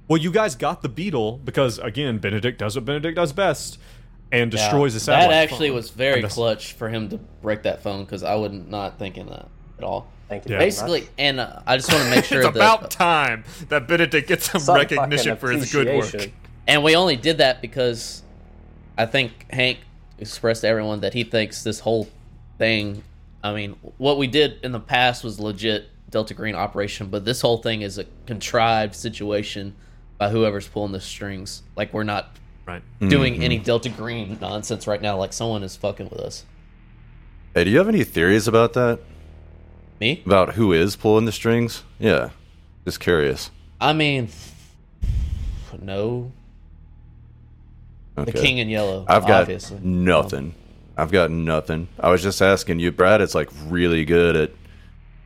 well. 0.08 0.18
You 0.18 0.30
guys 0.30 0.54
got 0.54 0.82
the 0.82 0.88
beetle 0.88 1.38
because 1.44 1.78
again, 1.78 2.18
Benedict 2.18 2.58
does 2.58 2.76
what 2.76 2.84
Benedict 2.84 3.16
does 3.16 3.32
best 3.32 3.78
and 4.32 4.50
destroys 4.50 4.94
the 4.94 5.00
satellite. 5.00 5.30
That 5.30 5.42
actually 5.42 5.68
phone. 5.68 5.76
was 5.76 5.90
very 5.90 6.22
And 6.22 6.30
clutch 6.30 6.72
for 6.72 6.88
him 6.88 7.10
to 7.10 7.18
break 7.18 7.62
that 7.64 7.82
phone 7.82 8.04
because 8.04 8.22
I 8.22 8.34
would 8.34 8.52
not 8.52 8.98
thinking 8.98 9.26
that 9.26 9.48
at 9.78 9.84
all. 9.84 10.08
Thank 10.28 10.48
you. 10.48 10.54
Yeah. 10.54 10.60
Basically, 10.60 11.08
and 11.18 11.38
uh, 11.38 11.60
I 11.66 11.76
just 11.76 11.92
want 11.92 12.04
to 12.04 12.10
make 12.10 12.24
sure 12.24 12.40
It's 12.40 12.46
that 12.46 12.56
about 12.56 12.90
time 12.90 13.44
that 13.68 13.86
Benedict 13.86 14.26
gets 14.26 14.50
some, 14.50 14.62
Some 14.62 14.76
recognition 14.76 15.36
for 15.36 15.50
his 15.50 15.70
good 15.70 15.86
work. 15.88 16.30
And 16.66 16.82
we 16.82 16.96
only 16.96 17.16
did 17.16 17.38
that 17.38 17.60
because 17.60 18.22
I 18.96 19.04
think 19.06 19.46
Hank 19.50 19.80
expressed 20.18 20.62
to 20.62 20.68
everyone 20.68 21.00
that 21.00 21.12
he 21.12 21.24
thinks 21.24 21.62
this 21.62 21.80
whole 21.80 22.08
thing. 22.56 23.02
I 23.44 23.52
mean, 23.52 23.76
what 23.98 24.16
we 24.16 24.26
did 24.26 24.60
in 24.62 24.72
the 24.72 24.80
past 24.80 25.24
was 25.24 25.38
legit 25.40 25.88
Delta 26.08 26.32
Green 26.32 26.54
operation, 26.54 27.08
but 27.08 27.24
this 27.24 27.40
whole 27.40 27.58
thing 27.58 27.82
is 27.82 27.98
a 27.98 28.06
contrived 28.26 28.94
situation 28.94 29.74
by 30.22 30.28
whoever's 30.28 30.68
pulling 30.68 30.92
the 30.92 31.00
strings. 31.00 31.64
Like 31.74 31.92
we're 31.92 32.04
not 32.04 32.36
Right. 32.64 32.82
doing 33.00 33.34
mm-hmm. 33.34 33.42
any 33.42 33.58
Delta 33.58 33.88
Green 33.88 34.38
nonsense 34.40 34.86
right 34.86 35.02
now. 35.02 35.16
Like 35.16 35.32
someone 35.32 35.64
is 35.64 35.74
fucking 35.74 36.10
with 36.10 36.20
us. 36.20 36.44
Hey, 37.54 37.64
do 37.64 37.70
you 37.70 37.78
have 37.78 37.88
any 37.88 38.04
theories 38.04 38.46
about 38.46 38.74
that? 38.74 39.00
Me? 39.98 40.22
About 40.24 40.54
who 40.54 40.72
is 40.72 40.94
pulling 40.94 41.24
the 41.24 41.32
strings? 41.32 41.82
Yeah, 41.98 42.30
just 42.84 43.00
curious. 43.00 43.50
I 43.80 43.94
mean, 43.94 44.28
no. 45.80 46.30
Okay. 48.16 48.30
The 48.30 48.38
King 48.38 48.58
in 48.58 48.68
Yellow. 48.68 49.04
I've 49.08 49.26
got 49.26 49.42
obviously. 49.42 49.80
nothing. 49.82 50.54
I've 50.96 51.10
got 51.10 51.32
nothing. 51.32 51.88
I 51.98 52.10
was 52.10 52.22
just 52.22 52.40
asking 52.40 52.78
you, 52.78 52.92
Brad. 52.92 53.20
It's 53.20 53.34
like 53.34 53.48
really 53.66 54.04
good 54.04 54.36
at 54.36 54.52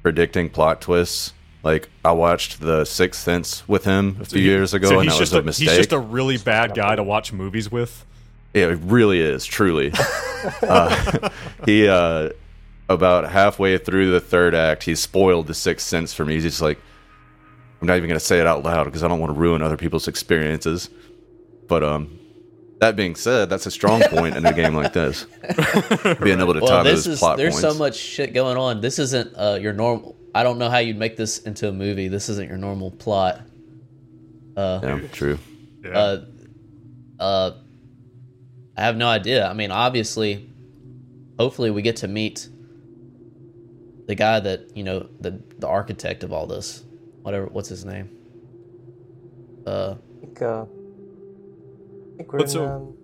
predicting 0.03 0.49
plot 0.49 0.81
twists. 0.81 1.35
Like 1.63 1.89
I 2.05 2.13
watched 2.13 2.61
The 2.61 2.85
Sixth 2.85 3.21
Sense 3.23 3.67
with 3.69 3.85
him 3.85 4.19
a 4.21 4.25
few 4.25 4.41
years 4.41 4.73
ago, 4.75 4.89
So 4.89 5.01
and 5.01 5.09
that 5.09 5.19
just 5.19 5.21
was 5.21 5.33
a, 5.35 5.39
a 5.41 5.43
mistake. 5.43 5.69
he's 5.69 5.79
just 5.79 5.93
a 5.93 5.99
really 5.99 6.39
bad 6.39 6.75
guy 6.75 6.95
to 6.97 7.03
watch 7.03 7.33
movies 7.33 7.71
with. 7.71 8.05
Yeah, 8.55 8.67
it 8.69 8.79
really 8.83 9.21
is, 9.21 9.45
truly. 9.45 9.93
uh, 10.63 11.29
he 11.65 11.89
uh, 11.89 12.31
about 12.89 13.29
halfway 13.31 13.79
through 13.79 14.13
the 14.13 14.21
third 14.21 14.55
act, 14.55 14.85
he 14.85 14.95
spoiled 14.95 15.47
the 15.49 15.55
sixth 15.55 15.87
sense 15.87 16.15
for 16.15 16.25
me. 16.25 16.35
He's 16.35 16.45
just 16.45 16.63
like, 16.63 16.79
I'm 17.81 17.89
not 17.89 17.97
even 17.97 18.09
gonna 18.09 18.21
say 18.21 18.39
it 18.41 18.47
out 18.47 18.63
loud 18.65 18.85
because 18.85 19.03
I 19.03 19.09
don't 19.09 19.19
want 19.21 19.35
to 19.35 19.39
ruin 19.39 19.61
other 19.61 19.77
people's 19.77 20.09
experiences. 20.09 20.89
But 21.69 21.83
um, 21.83 22.19
that 22.81 22.95
being 22.97 23.17
said, 23.17 23.51
that's 23.51 23.67
a 23.67 23.71
strong 23.71 24.01
point 24.11 24.37
in 24.37 24.47
a 24.47 24.53
game 24.53 24.75
like 24.75 24.93
this. 24.93 25.25
Being 26.23 26.41
able 26.41 26.55
to 26.55 26.61
Well, 26.61 26.69
tie 26.69 26.83
this 26.85 27.05
those 27.05 27.07
is 27.15 27.19
plot 27.19 27.37
there's 27.39 27.55
points. 27.61 27.75
so 27.75 27.79
much 27.79 27.97
shit 27.97 28.33
going 28.33 28.57
on. 28.57 28.81
This 28.81 28.99
isn't 29.01 29.35
uh, 29.37 29.59
your 29.61 29.73
normal. 29.73 30.15
I 30.37 30.43
don't 30.43 30.59
know 30.59 30.69
how 30.69 30.79
you'd 30.79 30.99
make 30.99 31.17
this 31.17 31.39
into 31.39 31.67
a 31.67 31.73
movie. 31.73 32.09
This 32.09 32.29
isn't 32.29 32.47
your 32.47 32.59
normal 32.59 32.91
plot. 32.91 33.41
yeah, 34.55 35.01
true. 35.11 35.39
Yeah. 35.83 35.91
Uh, 35.99 36.25
uh, 37.19 37.51
I 38.77 38.83
have 38.83 38.99
no 38.99 39.09
idea. 39.09 39.49
I 39.49 39.55
mean, 39.55 39.71
obviously, 39.71 40.51
hopefully, 41.39 41.71
we 41.71 41.81
get 41.81 41.97
to 41.97 42.09
meet 42.09 42.49
the 44.07 44.15
guy 44.15 44.41
that 44.41 44.77
you 44.77 44.85
know, 44.85 45.09
the 45.21 45.41
the 45.59 45.69
architect 45.69 46.23
of 46.23 46.35
all 46.35 46.47
this. 46.47 46.85
Whatever, 47.23 47.47
what's 47.47 47.71
his 47.71 47.87
name? 47.87 48.11
Uh, 49.67 49.95
I 50.19 50.21
think, 50.21 50.43
uh, 50.43 50.63
I 50.63 50.67
think 52.19 52.33
we're 52.33 52.39
But 52.41 52.43
in 52.43 52.49
so- 52.49 52.67
um, 52.67 52.95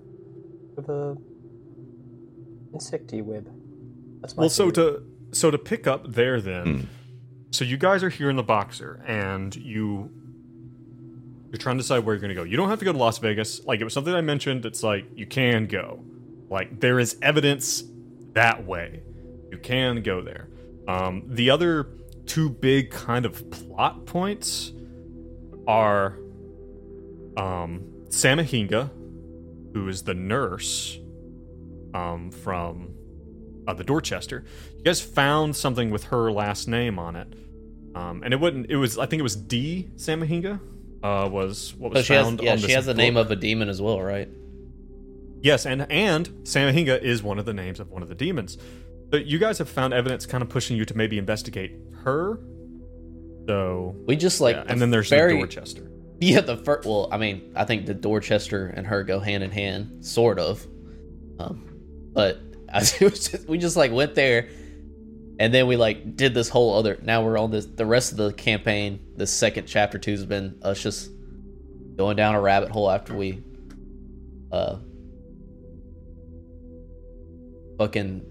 with 0.76 0.88
a 0.90 1.16
insecty 2.74 3.24
web. 3.24 3.48
That's 4.20 4.36
my 4.36 4.42
well, 4.42 4.50
so 4.50 4.70
to 4.72 5.02
so 5.32 5.50
to 5.50 5.56
pick 5.56 5.86
up 5.86 6.12
there 6.12 6.42
then, 6.42 6.88
so 7.52 7.64
you 7.64 7.76
guys 7.76 8.02
are 8.02 8.08
here 8.08 8.30
in 8.30 8.36
the 8.36 8.42
boxer, 8.42 9.02
and 9.06 9.54
you 9.54 10.10
you're 11.50 11.58
trying 11.58 11.76
to 11.76 11.82
decide 11.82 12.00
where 12.00 12.14
you're 12.14 12.20
going 12.20 12.30
to 12.30 12.34
go. 12.34 12.44
You 12.44 12.56
don't 12.56 12.70
have 12.70 12.78
to 12.78 12.84
go 12.86 12.92
to 12.92 12.98
Las 12.98 13.18
Vegas. 13.18 13.64
Like 13.66 13.80
it 13.80 13.84
was 13.84 13.92
something 13.92 14.14
I 14.14 14.22
mentioned. 14.22 14.64
It's 14.64 14.82
like 14.82 15.04
you 15.14 15.26
can 15.26 15.66
go. 15.66 16.02
Like 16.48 16.80
there 16.80 16.98
is 16.98 17.18
evidence 17.20 17.84
that 18.32 18.66
way. 18.66 19.02
You 19.50 19.58
can 19.58 20.02
go 20.02 20.22
there. 20.22 20.48
Um, 20.88 21.24
the 21.26 21.50
other 21.50 21.88
two 22.24 22.48
big 22.48 22.90
kind 22.90 23.26
of 23.26 23.50
plot 23.50 24.06
points 24.06 24.72
are 25.66 26.18
um, 27.36 27.84
Samahinga, 28.08 28.90
who 29.74 29.88
is 29.88 30.04
the 30.04 30.14
nurse 30.14 30.98
um, 31.92 32.30
from 32.30 32.94
uh, 33.66 33.74
the 33.74 33.84
Dorchester. 33.84 34.44
You 34.76 34.82
guys 34.82 35.00
found 35.00 35.56
something 35.56 35.90
with 35.90 36.04
her 36.04 36.32
last 36.32 36.68
name 36.68 36.98
on 36.98 37.16
it, 37.16 37.34
um, 37.94 38.22
and 38.24 38.32
it 38.32 38.40
wouldn't. 38.40 38.70
It 38.70 38.76
was 38.76 38.98
I 38.98 39.06
think 39.06 39.20
it 39.20 39.24
was 39.24 39.36
D 39.36 39.90
Samahinga. 39.96 40.60
Uh, 41.02 41.28
was 41.28 41.74
what 41.74 41.92
so 41.92 41.98
was 41.98 42.06
she 42.06 42.12
has 42.14 42.24
found 42.26 42.40
yeah 42.40 42.52
on 42.52 42.58
she 42.58 42.70
has 42.70 42.86
the 42.86 42.94
name 42.94 43.16
of 43.16 43.30
a 43.30 43.36
demon 43.36 43.68
as 43.68 43.82
well, 43.82 44.00
right? 44.00 44.28
Yes, 45.40 45.66
and 45.66 45.90
and 45.90 46.28
Samahinga 46.44 47.02
is 47.02 47.22
one 47.22 47.38
of 47.38 47.44
the 47.44 47.54
names 47.54 47.80
of 47.80 47.90
one 47.90 48.02
of 48.02 48.08
the 48.08 48.14
demons. 48.14 48.58
But 49.10 49.26
you 49.26 49.38
guys 49.38 49.58
have 49.58 49.68
found 49.68 49.92
evidence 49.92 50.24
kind 50.24 50.40
of 50.42 50.48
pushing 50.48 50.76
you 50.76 50.84
to 50.86 50.96
maybe 50.96 51.18
investigate 51.18 51.72
her. 52.04 52.38
So 53.46 53.96
We 54.06 54.16
just 54.16 54.40
like 54.40 54.56
yeah, 54.56 54.64
and 54.68 54.80
then 54.80 54.90
there's 54.90 55.10
very, 55.10 55.32
the 55.34 55.38
Dorchester. 55.38 55.88
Yeah, 56.20 56.40
the 56.40 56.56
first. 56.56 56.86
Well, 56.86 57.08
I 57.10 57.16
mean, 57.16 57.52
I 57.56 57.64
think 57.64 57.84
the 57.86 57.94
Dorchester 57.94 58.68
and 58.68 58.86
her 58.86 59.02
go 59.02 59.18
hand 59.18 59.42
in 59.42 59.50
hand, 59.50 60.06
sort 60.06 60.38
of. 60.38 60.64
Um, 61.40 61.68
but 62.12 62.40
It 63.00 63.00
was 63.00 63.28
just, 63.28 63.48
we 63.48 63.58
just 63.58 63.76
like 63.76 63.92
went 63.92 64.14
there, 64.14 64.48
and 65.38 65.52
then 65.52 65.66
we 65.66 65.76
like 65.76 66.16
did 66.16 66.34
this 66.34 66.48
whole 66.48 66.74
other. 66.78 66.98
Now 67.02 67.24
we're 67.24 67.38
on 67.38 67.50
this. 67.50 67.66
The 67.66 67.86
rest 67.86 68.12
of 68.12 68.18
the 68.18 68.32
campaign, 68.32 69.00
the 69.16 69.26
second 69.26 69.66
chapter 69.66 69.98
two 69.98 70.12
has 70.12 70.24
been 70.24 70.58
us 70.62 70.82
just 70.82 71.10
going 71.96 72.16
down 72.16 72.34
a 72.34 72.40
rabbit 72.40 72.70
hole 72.70 72.90
after 72.90 73.14
we, 73.14 73.42
uh, 74.50 74.76
fucking 77.78 78.22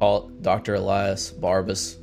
call 0.00 0.28
Doctor 0.40 0.74
Elias 0.74 1.32
Barbas 1.32 1.96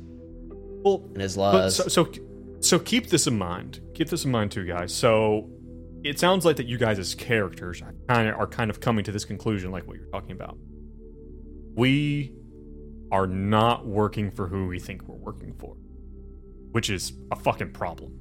Well, 0.82 1.02
and 1.12 1.20
his 1.20 1.36
But 1.36 1.54
lies. 1.54 1.76
so, 1.76 1.88
so 1.88 2.12
so 2.60 2.78
keep 2.78 3.08
this 3.08 3.26
in 3.26 3.38
mind. 3.38 3.80
Keep 3.94 4.08
this 4.08 4.24
in 4.24 4.30
mind 4.30 4.50
too, 4.52 4.66
guys. 4.66 4.92
So 4.94 5.48
it 6.02 6.18
sounds 6.18 6.44
like 6.44 6.56
that 6.56 6.66
you 6.66 6.78
guys 6.78 6.98
as 6.98 7.14
characters 7.14 7.82
are 7.82 7.94
kind 8.08 8.28
of 8.28 8.34
are 8.36 8.46
kind 8.46 8.70
of 8.70 8.80
coming 8.80 9.04
to 9.04 9.12
this 9.12 9.24
conclusion, 9.24 9.70
like 9.70 9.86
what 9.86 9.96
you're 9.96 10.08
talking 10.08 10.32
about. 10.32 10.58
We 11.74 12.34
are 13.12 13.26
not 13.26 13.86
working 13.86 14.30
for 14.30 14.46
who 14.46 14.66
we 14.66 14.78
think 14.78 15.06
we're 15.08 15.16
working 15.16 15.54
for, 15.54 15.76
which 16.72 16.90
is 16.90 17.12
a 17.30 17.36
fucking 17.36 17.72
problem. 17.72 18.18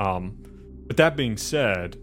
Um, 0.00 0.38
but 0.86 0.96
that 0.96 1.16
being 1.16 1.36
said, 1.36 1.96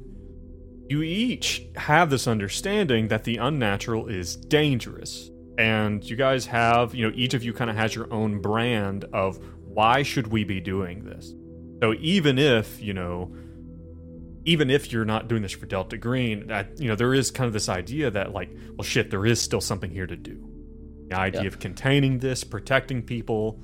you 0.89 1.03
each 1.03 1.63
have 1.75 2.09
this 2.09 2.27
understanding 2.27 3.09
that 3.09 3.23
the 3.23 3.37
unnatural 3.37 4.07
is 4.07 4.35
dangerous 4.35 5.29
and 5.59 6.03
you 6.03 6.15
guys 6.15 6.45
have 6.47 6.95
you 6.95 7.07
know 7.07 7.13
each 7.15 7.33
of 7.33 7.43
you 7.43 7.53
kind 7.53 7.69
of 7.69 7.75
has 7.75 7.93
your 7.93 8.11
own 8.11 8.41
brand 8.41 9.03
of 9.13 9.37
why 9.65 10.01
should 10.01 10.27
we 10.27 10.43
be 10.43 10.59
doing 10.59 11.03
this 11.03 11.33
so 11.81 11.93
even 11.99 12.39
if 12.39 12.81
you 12.81 12.93
know 12.93 13.31
even 14.45 14.69
if 14.69 14.91
you're 14.91 15.05
not 15.05 15.27
doing 15.27 15.41
this 15.41 15.51
for 15.51 15.65
delta 15.65 15.97
green 15.97 16.47
that 16.47 16.79
you 16.79 16.87
know 16.87 16.95
there 16.95 17.13
is 17.13 17.29
kind 17.31 17.47
of 17.47 17.53
this 17.53 17.69
idea 17.69 18.09
that 18.11 18.31
like 18.33 18.49
well 18.75 18.83
shit 18.83 19.09
there 19.11 19.25
is 19.25 19.41
still 19.41 19.61
something 19.61 19.91
here 19.91 20.07
to 20.07 20.15
do. 20.15 20.47
The 21.09 21.15
idea 21.17 21.41
Yeah. 21.41 21.47
of 21.47 21.59
containing 21.59 22.19
this 22.19 22.43
protecting 22.43 23.01
people 23.01 23.59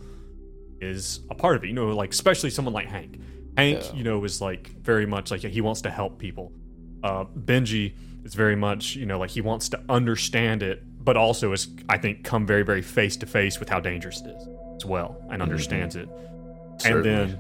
is 0.81 1.21
a 1.29 1.35
part 1.35 1.55
of 1.55 1.63
it. 1.63 1.67
You 1.67 1.73
know 1.73 1.87
like 1.95 2.11
especially 2.11 2.49
someone 2.49 2.73
like 2.73 2.87
hank. 2.87 3.19
Hank 3.57 3.81
Yeah. 3.83 3.93
you 3.95 4.03
know 4.03 4.23
is 4.23 4.41
like 4.41 4.69
very 4.81 5.05
much 5.05 5.31
like 5.31 5.41
he 5.41 5.61
wants 5.61 5.81
to 5.81 5.89
help 5.89 6.19
people. 6.19 6.51
Uh 7.03 7.25
benji 7.25 7.93
is 8.23 8.33
very 8.33 8.55
much 8.55 8.95
you 8.95 9.05
know 9.05 9.19
like 9.19 9.29
he 9.29 9.41
wants 9.41 9.69
to 9.69 9.79
understand 9.89 10.63
it 10.63 10.81
but 11.03 11.15
also 11.15 11.51
is 11.53 11.67
i 11.87 11.97
think 11.99 12.23
come 12.23 12.47
very 12.47 12.63
very 12.63 12.81
face 12.81 13.15
to 13.15 13.27
face 13.27 13.59
with 13.59 13.69
how 13.69 13.79
dangerous 13.79 14.19
it 14.21 14.35
is 14.35 14.47
as 14.77 14.85
well 14.85 15.15
and 15.29 15.41
understands 15.43 15.95
it. 15.95 16.09
And 16.83 17.05
then 17.05 17.39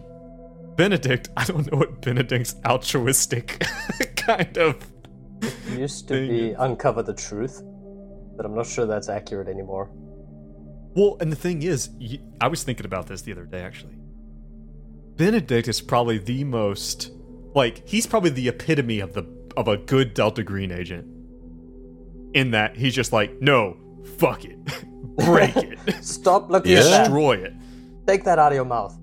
benedict 0.75 1.29
i 1.37 1.43
don't 1.45 1.71
know 1.71 1.77
what 1.77 2.01
benedict's 2.01 2.55
altruistic 2.65 3.63
kind 4.17 4.57
of 4.57 4.75
It 5.41 5.79
used 5.79 6.07
to 6.09 6.13
Thing 6.15 6.29
be 6.29 6.49
is- 6.49 6.55
uncover 6.59 7.03
the 7.03 7.13
truth, 7.13 7.61
but 8.35 8.45
I'm 8.45 8.55
not 8.55 8.65
sure 8.65 8.85
that's 8.85 9.09
accurate 9.09 9.47
anymore. 9.47 9.89
Well, 10.95 11.17
and 11.19 11.29
the 11.31 11.35
thing 11.35 11.61
is, 11.63 11.89
I 12.41 12.47
was 12.47 12.63
thinking 12.63 12.85
about 12.85 13.07
this 13.07 13.21
the 13.21 13.31
other 13.33 13.45
day 13.45 13.61
actually. 13.61 13.95
Benedict 15.17 15.67
is 15.67 15.81
probably 15.81 16.17
the 16.17 16.43
most 16.45 17.11
like 17.53 17.87
he's 17.87 18.05
probably 18.07 18.29
the 18.31 18.47
epitome 18.47 18.99
of 19.01 19.13
the 19.13 19.23
of 19.57 19.67
a 19.67 19.77
good 19.77 20.13
Delta 20.13 20.43
Green 20.43 20.71
agent. 20.71 21.05
In 22.33 22.51
that 22.51 22.75
he's 22.75 22.93
just 22.95 23.13
like, 23.13 23.39
no, 23.41 23.77
fuck 24.17 24.45
it, 24.45 24.57
break 25.17 25.55
it, 25.57 25.79
Stop 26.03 26.49
looking 26.49 26.71
Yeah. 26.71 26.79
at 26.79 26.99
destroy 27.03 27.33
it. 27.37 27.53
Take 28.07 28.23
that 28.23 28.39
out 28.39 28.51
of 28.51 28.55
your 28.55 28.65
mouth. 28.65 28.97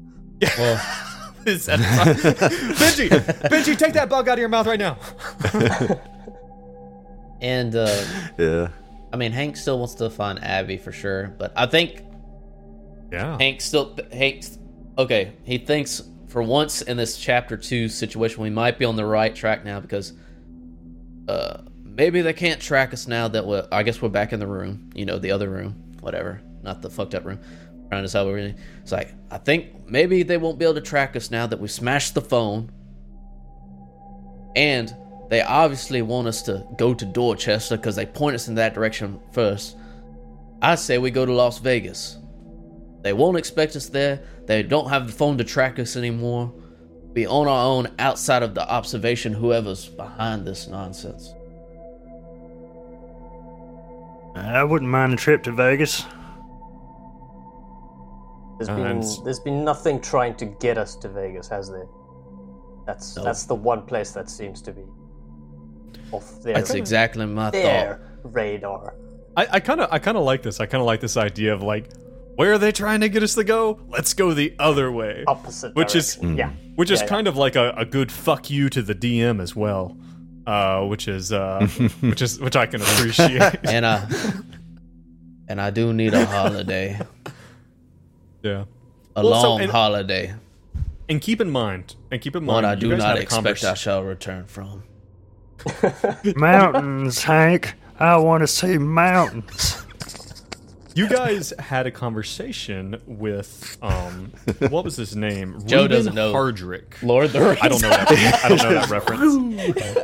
Is 1.47 1.67
that- 1.67 1.79
Benji, 2.79 3.09
Benji, 3.49 3.77
take 3.79 3.93
that 3.95 4.09
bug 4.09 4.29
out 4.29 4.35
of 4.35 4.39
your 4.39 4.49
mouth 4.49 4.67
right 4.67 4.79
now. 4.79 4.97
and 7.41 7.75
uh, 7.75 8.05
Yeah. 8.39 8.69
I 9.13 9.17
mean, 9.17 9.33
Hank 9.33 9.57
still 9.57 9.79
wants 9.79 9.95
to 9.97 10.09
find 10.11 10.43
Abby 10.43 10.79
for 10.79 10.93
sure, 10.93 11.35
but 11.39 11.53
I 11.57 11.67
think 11.67 12.03
Yeah. 13.11 13.37
Hank 13.39 13.61
still 13.61 13.99
Hank. 14.13 14.45
okay. 14.97 15.33
He 15.45 15.59
thinks 15.59 16.03
for 16.29 16.43
once 16.43 16.81
in 16.83 16.97
this 16.97 17.19
chapter 17.19 17.57
two 17.57 17.89
situation, 17.89 18.43
we 18.43 18.51
might 18.51 18.79
be 18.79 18.85
on 18.87 18.97
the 18.97 19.05
right 19.05 19.35
track 19.35 19.65
now 19.65 19.81
because 19.81 20.13
uh 21.29 21.59
maybe 21.85 22.23
they 22.23 22.33
can't 22.33 22.61
track 22.61 22.93
us 22.95 23.07
now 23.07 23.29
that 23.29 23.47
we 23.47 23.61
I 23.71 23.83
guess 23.83 24.01
we're 24.01 24.09
back 24.09 24.33
in 24.33 24.41
the 24.41 24.47
room, 24.47 24.91
you 24.95 25.05
know, 25.05 25.19
the 25.19 25.33
other 25.33 25.51
room, 25.51 25.75
whatever, 26.01 26.41
not 26.63 26.81
the 26.81 26.89
fucked 26.89 27.15
up 27.15 27.25
room. 27.27 27.39
Trying 27.93 28.05
to 28.05 28.07
decide 28.07 28.23
what. 28.23 28.39
It's 28.81 28.91
like 28.91 29.13
I 29.31 29.37
think 29.37 29.87
maybe 29.87 30.23
they 30.23 30.39
won't 30.39 30.59
be 30.59 30.65
able 30.65 30.77
to 30.77 30.81
track 30.81 31.15
us 31.15 31.31
now 31.31 31.47
that 31.47 31.61
we 31.61 31.69
smashed 31.69 32.15
the 32.15 32.23
phone, 32.23 32.73
and 34.57 34.97
they 35.29 35.43
obviously 35.43 36.01
want 36.01 36.27
us 36.27 36.41
to 36.45 36.67
go 36.79 36.95
to 36.95 37.05
Dorchester 37.05 37.77
because 37.77 37.95
they 37.95 38.07
point 38.07 38.35
us 38.35 38.49
in 38.49 38.55
that 38.55 38.73
direction 38.73 39.21
first. 39.33 39.77
I 40.63 40.77
say 40.77 40.97
we 40.97 41.11
go 41.11 41.27
to 41.27 41.35
Las 41.35 41.59
Vegas. 41.59 42.17
They 43.03 43.13
won't 43.13 43.37
expect 43.37 43.77
us 43.77 43.91
there. 43.91 44.23
They 44.47 44.63
don't 44.63 44.89
have 44.89 45.07
the 45.07 45.13
phone 45.13 45.37
to 45.37 45.45
track 45.45 45.79
us 45.79 45.95
anymore. 45.95 46.51
Be 47.13 47.27
on 47.27 47.47
our 47.47 47.67
own 47.67 47.89
outside 47.99 48.43
of 48.43 48.55
the 48.55 48.67
observation, 48.67 49.35
whoever's 49.35 49.87
behind 49.87 50.47
this 50.47 50.67
nonsense. 50.67 51.35
I 54.35 54.65
wouldn't 54.65 54.91
mind 54.91 55.13
a 55.13 55.17
trip 55.17 55.43
to 55.43 55.53
Vegas. 55.53 56.07
There's 58.67 58.69
Uh, 58.69 58.77
been 58.77 58.87
and 58.87 59.05
there's 59.25 59.41
been 59.41 59.65
nothing 59.65 60.01
trying 60.01 60.35
to 60.37 60.47
get 60.47 60.79
us 60.79 60.95
to 60.97 61.09
Vegas, 61.09 61.49
has 61.49 61.71
there? 61.71 61.87
That's 62.87 63.17
No. 63.17 63.25
that's 63.25 63.45
the 63.45 63.55
one 63.55 63.83
place 63.83 64.13
that 64.13 64.29
seems 64.31 64.63
to 64.63 64.73
be 64.73 64.83
off 66.13 66.43
their 66.43 66.55
That's 66.55 66.75
exactly 66.75 67.27
my 67.27 67.51
their 67.51 68.01
radar. 68.25 68.95
I, 69.37 69.47
I 69.53 69.61
kind 69.61 69.81
of 69.81 69.89
I 69.93 69.99
kind 69.99 70.17
of 70.17 70.25
like 70.25 70.43
this. 70.43 70.61
I 70.61 70.67
kind 70.67 70.81
of 70.81 70.87
like 70.87 71.01
this 71.01 71.17
idea 71.17 71.55
of 71.55 71.63
like, 71.63 71.91
where 72.37 72.53
are 72.53 72.59
they 72.59 72.73
trying 72.73 73.01
to 73.01 73.09
get 73.09 73.23
us 73.23 73.35
to 73.35 73.45
go? 73.45 73.81
Let's 73.89 74.15
go 74.15 74.33
the 74.35 74.55
other 74.59 74.91
way. 74.93 75.25
Opposite 75.27 75.75
Which 75.75 75.95
is- 75.97 76.17
direction. 76.17 76.37
yeah. 76.37 76.51
Which 76.77 76.91
is 76.91 77.01
Yeah, 77.01 77.05
yeah. 77.05 77.09
kind 77.09 77.27
of 77.29 77.37
like 77.37 77.55
a, 77.57 77.71
a 77.77 77.85
good 77.85 78.11
fuck 78.13 78.51
you 78.51 78.69
to 78.71 78.81
the 78.83 78.95
DM 78.95 79.41
as 79.43 79.55
well. 79.57 79.97
uh, 80.47 80.85
which 80.87 81.07
is 81.09 81.33
uh, 81.33 81.67
which 82.01 82.21
is 82.23 82.41
which 82.41 82.57
I 82.57 82.67
can 82.67 82.81
appreciate. 82.83 83.59
and 83.65 83.87
I 83.87 84.07
and 85.49 85.61
I 85.61 85.71
do 85.71 85.93
need 85.93 86.15
a 86.15 86.25
holiday, 86.27 86.99
yeah. 88.43 88.65
a 89.17 89.23
Well, 89.25 89.41
so- 89.43 89.51
long 89.51 89.61
and- 89.63 89.71
holiday, 89.71 90.35
And 91.09 91.21
keep 91.21 91.41
in 91.41 91.51
mind, 91.51 91.95
and 92.11 92.21
keep 92.21 92.35
in 92.37 92.45
mind, 92.45 92.55
one 92.55 92.65
I 92.65 92.75
do 92.75 92.89
not 92.97 93.01
had 93.01 93.17
a 93.19 93.21
expect 93.23 93.45
convers- 93.45 93.65
I 93.65 93.75
shall 93.75 94.03
return 94.03 94.47
from. 94.47 94.85
Mountains, 96.37 97.23
Hank. 97.23 97.75
I 97.99 98.17
want 98.17 98.43
to 98.43 98.47
see 98.49 98.79
mountains. 98.79 99.85
You 100.95 101.09
guys 101.09 101.53
had 101.59 101.87
a 101.87 101.91
conversation 101.91 103.01
with 103.07 103.79
um, 103.81 104.33
what 104.69 104.85
was 104.85 104.97
his 104.97 105.15
name? 105.17 105.59
Joe 105.67 105.83
Reuben 105.83 105.91
doesn't 105.97 106.15
know. 106.15 106.33
Hardrick. 106.35 107.03
Lord 107.03 107.27
of 107.27 107.33
the 107.33 107.41
Rings. 107.41 107.59
I 107.63 107.69
don't 107.69 107.81
know 107.81 107.89
that. 107.91 108.41
I 108.45 108.49
don't 108.49 108.59
know 108.63 108.75
that 108.75 108.91
reference. 108.91 109.23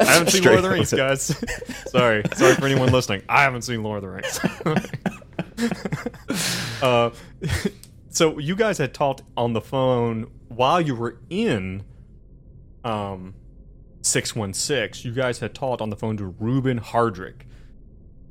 I 0.01 0.05
haven't 0.05 0.29
seen 0.31 0.45
Lord 0.45 0.59
of 0.59 0.63
the 0.63 0.71
Rings, 0.71 0.93
guys. 0.93 1.37
sorry, 1.91 2.23
sorry 2.35 2.55
for 2.55 2.67
anyone 2.67 2.91
listening. 2.93 3.23
I 3.29 3.43
haven't 3.43 3.63
seen 3.63 3.83
Lord 3.83 4.03
of 4.03 4.11
the 4.11 4.87
Rings. 5.59 6.81
uh, 6.83 7.11
so 8.19 8.37
you 8.39 8.57
guys 8.57 8.79
had 8.79 8.93
talked 8.93 9.23
on 9.37 9.53
the 9.53 9.61
phone 9.61 10.29
while 10.49 10.81
you 10.81 10.97
were 10.97 11.21
in 11.31 11.85
um, 12.83 13.33
six 14.03 14.35
one 14.35 14.53
six. 14.53 15.05
You 15.05 15.13
guys 15.13 15.39
had 15.39 15.55
talked 15.55 15.81
on 15.81 15.89
the 15.89 15.95
phone 15.95 16.17
to 16.17 16.27
Ruben 16.27 16.81
Hardrick, 16.81 17.43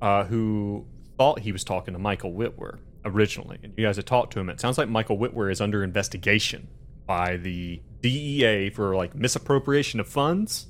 uh, 0.01 0.25
who 0.25 0.85
thought 1.17 1.39
he 1.39 1.53
was 1.53 1.63
talking 1.63 1.93
to 1.93 1.99
Michael 2.01 2.33
Whitwer 2.33 2.79
originally, 3.05 3.59
and 3.63 3.73
you 3.77 3.85
guys 3.85 3.95
had 3.95 4.05
talked 4.05 4.33
to 4.33 4.41
him. 4.41 4.49
It 4.49 4.59
sounds 4.59 4.77
like 4.77 4.89
Michael 4.89 5.17
Whitwer 5.17 5.49
is 5.49 5.61
under 5.61 5.81
investigation 5.85 6.67
by 7.05 7.37
the 7.37 7.81
DEA 8.01 8.71
for 8.71 8.93
like 8.93 9.15
misappropriation 9.15 10.01
of 10.01 10.07
funds. 10.09 10.67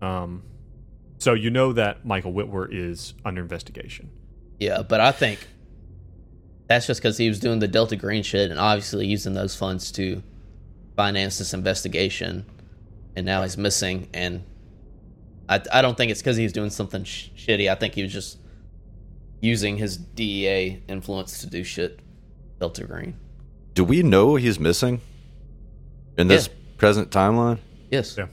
Um, 0.00 0.44
so 1.18 1.34
you 1.34 1.50
know 1.50 1.72
that 1.72 2.06
Michael 2.06 2.32
Whitwer 2.32 2.68
is 2.70 3.14
under 3.24 3.42
investigation. 3.42 4.12
Yeah, 4.60 4.82
but 4.82 5.00
I 5.00 5.10
think 5.10 5.48
that's 6.66 6.86
just 6.86 7.00
because 7.00 7.18
he 7.18 7.28
was 7.28 7.40
doing 7.40 7.58
the 7.58 7.68
Delta 7.68 7.96
Green 7.96 8.22
shit 8.22 8.50
and 8.50 8.58
obviously 8.58 9.06
using 9.06 9.34
those 9.34 9.54
funds 9.54 9.92
to 9.92 10.22
finance 10.96 11.38
this 11.38 11.52
investigation, 11.54 12.46
and 13.16 13.26
now 13.26 13.42
he's 13.42 13.56
missing. 13.58 14.08
And 14.14 14.44
I, 15.48 15.60
I 15.72 15.82
don't 15.82 15.96
think 15.96 16.10
it's 16.10 16.20
because 16.20 16.36
he's 16.36 16.52
doing 16.52 16.70
something 16.70 17.04
sh- 17.04 17.28
shitty. 17.36 17.70
I 17.70 17.74
think 17.74 17.94
he 17.94 18.02
was 18.02 18.12
just 18.12 18.38
using 19.40 19.76
his 19.76 19.96
DEA 19.96 20.82
influence 20.88 21.38
to 21.40 21.46
do 21.46 21.62
shit. 21.64 22.00
Delta 22.60 22.84
Green. 22.84 23.16
Do 23.74 23.84
we 23.84 24.02
know 24.02 24.36
he's 24.36 24.58
missing 24.60 25.00
in 26.16 26.28
this 26.28 26.46
Yeah. 26.46 26.54
present 26.78 27.10
timeline? 27.10 27.58
Yes. 27.90 28.16
Yeah. 28.16 28.28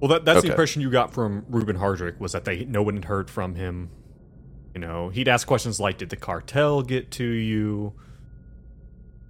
Well, 0.00 0.08
that, 0.08 0.24
that's 0.24 0.42
the 0.42 0.48
impression 0.50 0.82
you 0.82 0.90
got 0.90 1.14
from 1.14 1.46
Ruben 1.48 1.78
Hardrick 1.78 2.18
was 2.18 2.32
that 2.32 2.44
they 2.44 2.64
no 2.66 2.82
one 2.82 2.96
had 2.96 3.04
heard 3.06 3.30
from 3.30 3.54
him. 3.54 3.88
You 4.76 4.80
know, 4.80 5.08
he'd 5.08 5.26
ask 5.26 5.46
questions 5.46 5.80
like, 5.80 5.96
"Did 5.96 6.10
the 6.10 6.16
cartel 6.16 6.82
get 6.82 7.10
to 7.12 7.24
you?" 7.24 7.94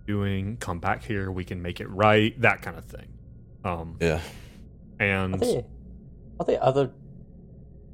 Doing, 0.04 0.56
come 0.56 0.80
back 0.80 1.04
here, 1.04 1.30
we 1.30 1.44
can 1.44 1.62
make 1.62 1.80
it 1.80 1.88
right, 1.88 2.34
that 2.40 2.62
kind 2.62 2.76
of 2.76 2.84
thing. 2.84 3.12
Um, 3.64 3.96
Yeah. 4.00 4.20
Are 4.98 5.04
and 5.04 5.34
there, 5.40 5.62
are 6.40 6.46
there 6.46 6.60
other 6.60 6.90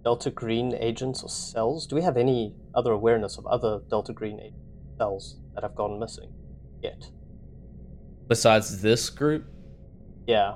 Delta 0.03 0.31
Green 0.31 0.75
agents 0.75 1.23
or 1.23 1.29
cells? 1.29 1.87
Do 1.87 1.95
we 1.95 2.01
have 2.01 2.17
any 2.17 2.55
other 2.75 2.93
awareness 2.93 3.37
of 3.37 3.47
other 3.47 3.83
Delta 3.91 4.15
Green 4.15 4.55
cells 4.97 5.37
that 5.55 5.63
have 5.63 5.75
gone 5.75 5.99
missing 5.99 6.33
yet? 6.83 7.11
Besides 8.29 8.81
this 8.81 9.11
group, 9.11 9.45
Yeah. 10.27 10.55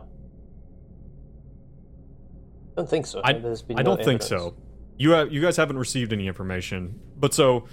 I 2.72 2.74
don't 2.74 2.88
think 2.88 3.04
so. 3.04 3.20
I, 3.22 3.34
There's 3.34 3.60
been 3.60 3.78
I 3.78 3.82
no 3.82 3.96
don't 3.96 4.04
think 4.04 4.22
so. 4.22 4.54
You 4.98 5.10
have, 5.10 5.32
you 5.32 5.40
guys 5.40 5.56
haven't 5.56 5.78
received 5.78 6.12
any 6.12 6.26
information, 6.26 6.98
but 7.16 7.34
so 7.34 7.66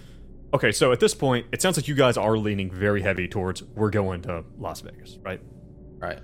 okay. 0.53 0.71
So 0.71 0.91
at 0.91 0.99
this 0.99 1.13
point, 1.13 1.47
it 1.51 1.61
sounds 1.61 1.77
like 1.77 1.87
you 1.87 1.95
guys 1.95 2.17
are 2.17 2.37
leaning 2.37 2.71
very 2.71 3.01
heavy 3.01 3.27
towards 3.27 3.63
we're 3.63 3.89
going 3.89 4.21
to 4.23 4.43
Las 4.57 4.81
Vegas, 4.81 5.17
right? 5.23 5.41
right? 5.99 6.19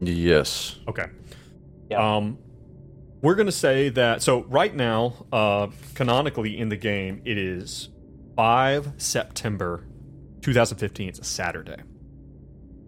Yes. 0.00 0.76
Okay. 0.88 1.06
Yeah. 1.90 2.16
Um, 2.16 2.38
we're 3.22 3.34
gonna 3.34 3.52
say 3.52 3.88
that. 3.90 4.22
So 4.22 4.44
right 4.44 4.74
now, 4.74 5.26
uh, 5.32 5.68
canonically 5.94 6.58
in 6.58 6.68
the 6.68 6.76
game, 6.76 7.22
it 7.24 7.38
is 7.38 7.88
five 8.36 8.92
September, 8.98 9.86
2015. 10.42 11.08
It's 11.08 11.18
a 11.18 11.24
Saturday. 11.24 11.82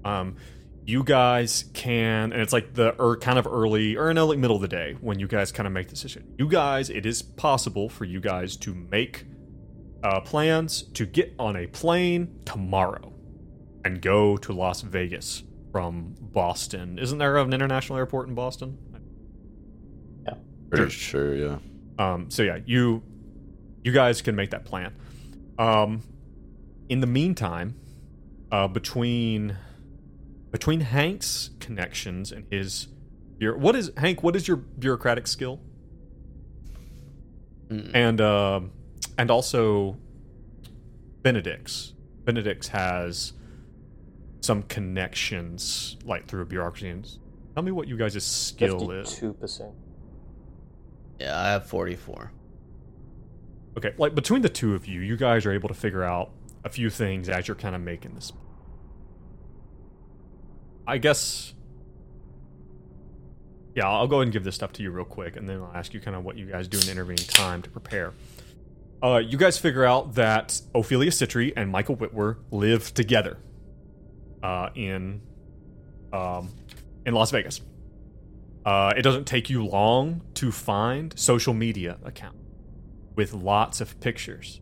Um, 0.04 0.36
you 0.88 1.04
guys 1.04 1.66
can, 1.74 2.32
and 2.32 2.40
it's 2.40 2.54
like 2.54 2.72
the 2.72 2.94
or 2.98 3.18
kind 3.18 3.38
of 3.38 3.46
early 3.46 3.94
or 3.94 4.14
no, 4.14 4.24
like 4.24 4.38
middle 4.38 4.56
of 4.56 4.62
the 4.62 4.68
day 4.68 4.96
when 5.02 5.18
you 5.18 5.28
guys 5.28 5.52
kind 5.52 5.66
of 5.66 5.72
make 5.74 5.86
the 5.86 5.94
decision. 5.94 6.34
You 6.38 6.48
guys, 6.48 6.88
it 6.88 7.04
is 7.04 7.20
possible 7.20 7.90
for 7.90 8.06
you 8.06 8.20
guys 8.20 8.56
to 8.56 8.72
make 8.74 9.26
uh, 10.02 10.22
plans 10.22 10.84
to 10.94 11.04
get 11.04 11.34
on 11.38 11.56
a 11.56 11.66
plane 11.66 12.40
tomorrow 12.46 13.12
and 13.84 14.00
go 14.00 14.38
to 14.38 14.54
Las 14.54 14.80
Vegas 14.80 15.42
from 15.72 16.14
Boston. 16.18 16.98
Isn't 16.98 17.18
there 17.18 17.36
an 17.36 17.52
international 17.52 17.98
airport 17.98 18.28
in 18.28 18.34
Boston? 18.34 18.78
Yeah. 20.26 20.36
Pretty 20.70 20.90
sure, 20.90 21.34
yeah. 21.34 21.58
Um, 21.98 22.30
so 22.30 22.42
yeah, 22.42 22.60
you 22.64 23.02
you 23.84 23.92
guys 23.92 24.22
can 24.22 24.34
make 24.34 24.52
that 24.52 24.64
plan. 24.64 24.94
Um, 25.58 26.02
in 26.88 27.00
the 27.00 27.06
meantime, 27.06 27.78
uh, 28.50 28.68
between 28.68 29.54
between 30.50 30.80
Hank's 30.80 31.50
connections 31.60 32.32
and 32.32 32.46
his 32.50 32.88
your 33.38 33.56
what 33.56 33.76
is 33.76 33.92
Hank? 33.96 34.22
What 34.22 34.36
is 34.36 34.48
your 34.48 34.56
bureaucratic 34.56 35.26
skill? 35.26 35.60
Mm. 37.68 37.90
And 37.94 38.20
uh, 38.20 38.60
and 39.16 39.30
also 39.30 39.96
Benedict's. 41.22 41.94
Benedict's 42.24 42.68
has 42.68 43.32
some 44.40 44.62
connections 44.64 45.96
like 46.04 46.26
through 46.26 46.46
bureaucracy. 46.46 46.88
And 46.88 47.08
tell 47.54 47.62
me 47.62 47.72
what 47.72 47.88
you 47.88 47.96
guys' 47.96 48.22
skill 48.24 48.90
is. 48.90 49.10
Fifty-two 49.10 49.34
percent. 49.34 49.74
Yeah, 51.18 51.38
I 51.38 51.48
have 51.48 51.66
44. 51.66 52.30
Okay, 53.76 53.92
like 53.98 54.14
between 54.14 54.42
the 54.42 54.48
two 54.48 54.74
of 54.74 54.86
you, 54.86 55.00
you 55.00 55.16
guys 55.16 55.46
are 55.46 55.52
able 55.52 55.68
to 55.68 55.74
figure 55.74 56.04
out 56.04 56.30
a 56.64 56.68
few 56.68 56.90
things 56.90 57.28
as 57.28 57.48
you're 57.48 57.56
kind 57.56 57.74
of 57.74 57.80
making 57.80 58.14
this. 58.14 58.32
I 60.88 60.96
guess. 60.96 61.52
Yeah, 63.74 63.88
I'll 63.88 64.08
go 64.08 64.16
ahead 64.16 64.28
and 64.28 64.32
give 64.32 64.42
this 64.42 64.54
stuff 64.54 64.72
to 64.72 64.82
you 64.82 64.90
real 64.90 65.04
quick, 65.04 65.36
and 65.36 65.46
then 65.46 65.60
I'll 65.60 65.72
ask 65.74 65.92
you 65.92 66.00
kind 66.00 66.16
of 66.16 66.24
what 66.24 66.38
you 66.38 66.46
guys 66.46 66.66
do 66.66 66.78
in 66.78 66.86
the 66.86 66.90
intervening 66.90 67.26
time 67.26 67.60
to 67.62 67.70
prepare. 67.70 68.14
Uh, 69.02 69.18
you 69.18 69.36
guys 69.36 69.58
figure 69.58 69.84
out 69.84 70.14
that 70.14 70.60
Ophelia 70.74 71.12
Citri 71.12 71.52
and 71.54 71.70
Michael 71.70 71.94
Whitwer 71.94 72.38
live 72.50 72.92
together 72.94 73.36
uh, 74.42 74.70
in 74.74 75.20
um, 76.12 76.50
in 77.04 77.12
Las 77.12 77.30
Vegas. 77.30 77.60
Uh, 78.64 78.92
it 78.96 79.02
doesn't 79.02 79.26
take 79.26 79.50
you 79.50 79.64
long 79.64 80.22
to 80.34 80.50
find 80.50 81.16
social 81.18 81.54
media 81.54 81.98
account 82.02 82.36
with 83.14 83.34
lots 83.34 83.80
of 83.80 84.00
pictures. 84.00 84.60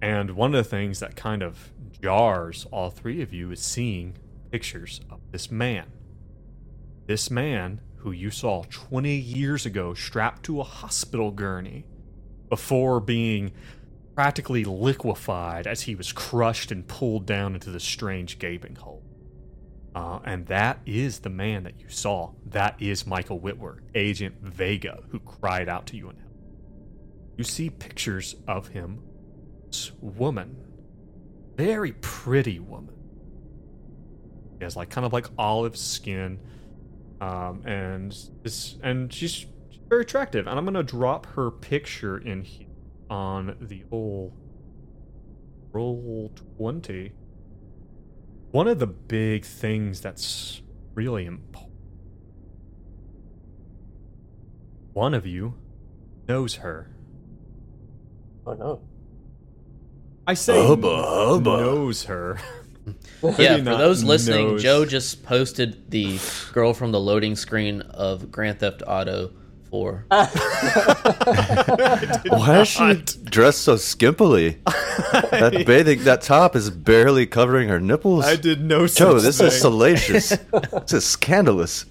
And 0.00 0.32
one 0.32 0.54
of 0.54 0.64
the 0.64 0.68
things 0.68 1.00
that 1.00 1.16
kind 1.16 1.42
of 1.42 1.70
jars 2.02 2.66
all 2.72 2.90
three 2.90 3.22
of 3.22 3.32
you 3.32 3.52
is 3.52 3.60
seeing 3.60 4.16
pictures 4.56 5.02
of 5.10 5.20
this 5.32 5.50
man. 5.50 5.84
This 7.04 7.30
man 7.30 7.78
who 7.96 8.10
you 8.10 8.30
saw 8.30 8.64
20 8.70 9.14
years 9.14 9.66
ago 9.66 9.92
strapped 9.92 10.44
to 10.44 10.62
a 10.62 10.64
hospital 10.64 11.30
gurney 11.30 11.84
before 12.48 12.98
being 12.98 13.52
practically 14.14 14.64
liquefied 14.64 15.66
as 15.66 15.82
he 15.82 15.94
was 15.94 16.10
crushed 16.10 16.72
and 16.72 16.88
pulled 16.88 17.26
down 17.26 17.52
into 17.52 17.68
the 17.68 17.78
strange 17.78 18.38
gaping 18.38 18.76
hole. 18.76 19.02
Uh, 19.94 20.20
and 20.24 20.46
that 20.46 20.78
is 20.86 21.18
the 21.18 21.28
man 21.28 21.64
that 21.64 21.78
you 21.78 21.90
saw. 21.90 22.32
That 22.46 22.80
is 22.80 23.06
Michael 23.06 23.38
Whitwer, 23.38 23.82
Agent 23.94 24.36
Vega, 24.40 25.02
who 25.10 25.18
cried 25.18 25.68
out 25.68 25.84
to 25.88 25.98
you 25.98 26.08
in 26.08 26.16
hell. 26.16 26.30
You 27.36 27.44
see 27.44 27.68
pictures 27.68 28.36
of 28.48 28.68
him, 28.68 29.02
this 29.66 29.92
woman, 30.00 30.56
very 31.56 31.92
pretty 31.92 32.58
woman. 32.58 32.95
She 34.58 34.64
has 34.64 34.76
like 34.76 34.90
kind 34.90 35.04
of 35.04 35.12
like 35.12 35.26
olive 35.38 35.76
skin, 35.76 36.38
um, 37.20 37.62
and 37.66 38.16
this, 38.42 38.76
and 38.82 39.12
she's, 39.12 39.32
she's 39.32 39.48
very 39.88 40.02
attractive. 40.02 40.46
And 40.46 40.58
I'm 40.58 40.64
gonna 40.64 40.82
drop 40.82 41.26
her 41.26 41.50
picture 41.50 42.18
in 42.18 42.42
here 42.42 42.68
on 43.10 43.56
the 43.60 43.84
old 43.90 44.32
roll 45.72 46.32
twenty. 46.56 47.12
One 48.50 48.68
of 48.68 48.78
the 48.78 48.86
big 48.86 49.44
things 49.44 50.00
that's 50.00 50.62
really 50.94 51.26
important. 51.26 51.72
One 54.94 55.12
of 55.12 55.26
you 55.26 55.54
knows 56.26 56.54
her. 56.56 56.90
Oh 58.46 58.54
no. 58.54 58.80
I 60.26 60.32
say 60.34 60.66
Hubba, 60.66 61.02
hubba. 61.02 61.40
knows 61.58 62.04
her. 62.04 62.38
yeah, 63.38 63.56
for 63.58 63.64
those 63.64 64.04
listening, 64.04 64.48
knows. 64.48 64.62
Joe 64.62 64.84
just 64.84 65.24
posted 65.24 65.90
the 65.90 66.18
girl 66.52 66.72
from 66.74 66.92
the 66.92 67.00
loading 67.00 67.34
screen 67.36 67.80
of 67.82 68.30
Grand 68.30 68.60
Theft 68.60 68.82
Auto 68.86 69.32
before. 69.64 70.06
Why 72.28 72.60
is 72.60 72.68
she 72.68 72.94
dressed 73.24 73.62
so 73.62 73.74
skimpily? 73.74 74.62
that 75.30 75.64
bathing, 75.66 76.04
that 76.04 76.22
top 76.22 76.54
is 76.56 76.70
barely 76.70 77.26
covering 77.26 77.68
her 77.68 77.80
nipples. 77.80 78.24
I 78.24 78.36
did 78.36 78.62
no 78.62 78.86
such 78.86 78.98
Joe, 78.98 79.18
this 79.18 79.38
thing. 79.38 79.48
is 79.48 79.60
salacious. 79.60 80.28
this 80.30 80.92
is 80.92 81.04
scandalous. 81.04 81.86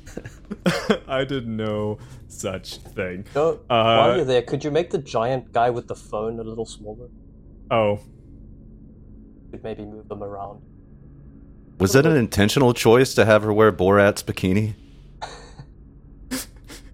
I 1.08 1.24
did 1.26 1.48
no 1.48 1.98
such 2.28 2.78
thing. 2.78 3.26
So, 3.34 3.62
Uh, 3.70 3.84
while 3.98 4.16
you're 4.16 4.26
there, 4.26 4.42
could 4.42 4.64
you 4.64 4.72
make 4.72 4.90
the 4.92 4.98
giant 4.98 5.52
guy 5.52 5.70
with 5.70 5.88
the 5.88 5.96
phone 5.96 6.40
a 6.40 6.44
little 6.44 6.66
smaller? 6.66 7.10
Oh, 7.72 8.00
Could 9.52 9.64
maybe 9.64 9.84
move 9.84 10.08
them 10.08 10.24
around. 10.24 10.62
Was 11.78 11.92
that 11.94 12.06
an 12.06 12.16
intentional 12.16 12.74
choice 12.74 13.14
to 13.16 13.26
have 13.26 13.44
her 13.44 13.52
wear 13.52 13.72
Borat's 13.72 14.24
bikini? 14.24 14.76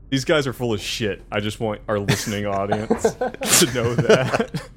these 0.09 0.25
guys 0.25 0.47
are 0.47 0.53
full 0.53 0.73
of 0.73 0.81
shit. 0.81 1.21
I 1.31 1.39
just 1.39 1.59
want 1.59 1.81
our 1.87 1.99
listening 1.99 2.47
audience 2.47 3.03
to 3.13 3.73
know 3.73 3.95
that. 3.95 4.69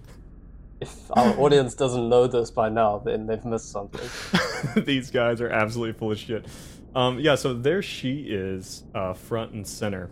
If 0.80 1.10
our 1.12 1.40
audience 1.40 1.74
doesn't 1.74 2.10
know 2.10 2.26
this 2.26 2.50
by 2.50 2.68
now, 2.68 2.98
then 2.98 3.26
they've 3.26 3.44
missed 3.46 3.70
something. 3.70 4.06
these 4.84 5.10
guys 5.10 5.40
are 5.40 5.48
absolutely 5.48 5.98
full 5.98 6.12
of 6.12 6.18
shit. 6.18 6.46
Um, 6.94 7.18
yeah, 7.18 7.34
so 7.34 7.54
there 7.54 7.80
she 7.80 8.26
is, 8.28 8.84
uh, 8.94 9.14
front 9.14 9.52
and 9.52 9.66
center, 9.66 10.10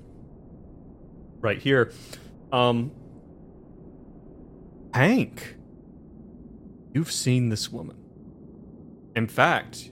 right 1.41 1.59
here. 1.59 1.93
Um, 2.51 2.93
Hank, 4.95 5.57
you've 6.95 7.13
seen 7.13 7.51
this 7.51 7.71
woman. 7.71 8.02
In 9.15 9.27
fact, 9.27 9.91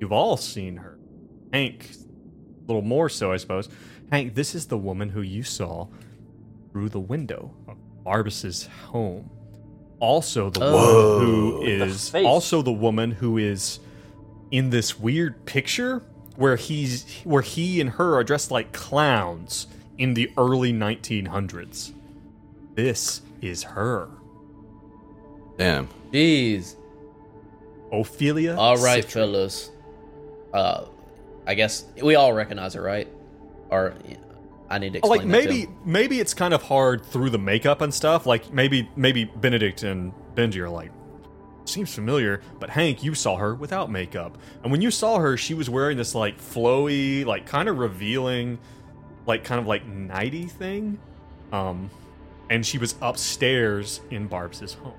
you've 0.00 0.12
all 0.12 0.36
seen 0.36 0.76
her. 0.78 0.98
Hank, 1.52 1.90
a 1.92 2.66
little 2.66 2.82
more 2.82 3.08
so, 3.08 3.32
I 3.32 3.36
suppose. 3.38 3.68
Hank, 4.10 4.34
this 4.34 4.54
is 4.54 4.66
the 4.66 4.78
woman 4.78 5.08
who 5.10 5.22
you 5.22 5.42
saw 5.42 5.88
through 6.72 6.90
the 6.90 7.00
window 7.00 7.54
of 7.66 7.76
Barbas's 8.04 8.68
home. 8.90 9.30
Also, 9.98 10.50
the 10.50 10.60
Oh. 10.62 11.18
woman 11.18 11.26
who 11.26 11.90
The 12.12 12.24
also 12.24 12.60
the 12.62 12.72
woman 12.72 13.12
who 13.12 13.38
is 13.38 13.80
in 14.50 14.70
this 14.70 15.00
weird 15.00 15.44
picture 15.46 16.02
where 16.36 16.56
he's 16.56 17.04
where 17.24 17.40
he 17.42 17.80
and 17.80 17.90
her 17.90 18.14
are 18.16 18.22
dressed 18.22 18.50
like 18.50 18.72
clowns 18.72 19.66
in 19.96 20.12
the 20.14 20.30
early 20.36 20.72
1900s. 20.72 21.92
This 22.74 23.22
is 23.40 23.62
her, 23.62 24.08
Damn. 25.56 25.88
Jeez. 26.12 26.74
Ophelia. 27.92 28.56
All 28.56 28.76
right, 28.78 29.04
Citrin. 29.04 29.10
fellas. 29.12 29.70
Uh, 30.52 30.84
I 31.46 31.54
guess 31.54 31.84
we 32.02 32.14
all 32.14 32.32
recognize 32.32 32.74
her, 32.74 32.82
right? 32.82 33.08
Or 33.70 33.94
I 34.68 34.78
need 34.78 34.94
to 34.94 35.00
Oh, 35.02 35.12
explain 35.12 35.30
like 35.30 35.42
that 35.44 35.50
maybe 35.50 35.68
maybe 35.84 36.20
it's 36.20 36.34
kind 36.34 36.52
of 36.54 36.62
hard 36.62 37.04
through 37.06 37.30
the 37.30 37.38
makeup 37.38 37.80
and 37.80 37.92
stuff. 37.94 38.26
Like 38.26 38.52
maybe 38.52 38.88
maybe 38.96 39.24
Benedict 39.24 39.82
and 39.82 40.12
Benji 40.34 40.56
are 40.56 40.68
like 40.68 40.90
seems 41.64 41.92
familiar, 41.94 42.40
but 42.60 42.70
Hank, 42.70 43.02
you 43.02 43.14
saw 43.14 43.36
her 43.36 43.54
without 43.54 43.90
makeup. 43.90 44.38
And 44.62 44.70
when 44.70 44.80
you 44.80 44.90
saw 44.90 45.18
her, 45.18 45.36
she 45.36 45.52
was 45.54 45.68
wearing 45.68 45.96
this 45.96 46.14
like 46.14 46.38
flowy, 46.38 47.24
like 47.24 47.46
kind 47.46 47.68
of 47.68 47.78
revealing 47.78 48.58
like 49.26 49.44
kind 49.44 49.60
of 49.60 49.66
like 49.66 49.84
nighty 49.86 50.46
thing. 50.46 50.98
Um 51.52 51.90
and 52.50 52.64
she 52.64 52.78
was 52.78 52.94
upstairs 53.02 54.00
in 54.10 54.28
Barb's 54.28 54.74
home. 54.74 54.94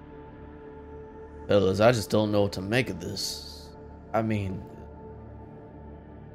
Fellas. 1.48 1.80
I 1.80 1.92
just 1.92 2.10
don't 2.10 2.32
know 2.32 2.44
what 2.44 2.54
to 2.54 2.62
make 2.62 2.90
of 2.90 3.00
this. 3.00 3.70
I 4.14 4.22
mean, 4.22 4.64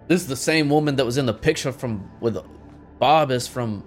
this 0.08 0.20
is 0.20 0.28
the 0.28 0.36
same 0.36 0.68
woman 0.68 0.96
that 0.96 1.04
was 1.04 1.18
in 1.18 1.26
the 1.26 1.34
picture 1.34 1.72
from 1.72 2.10
with 2.20 2.38
Bob 2.98 3.30
is 3.30 3.46
from 3.46 3.84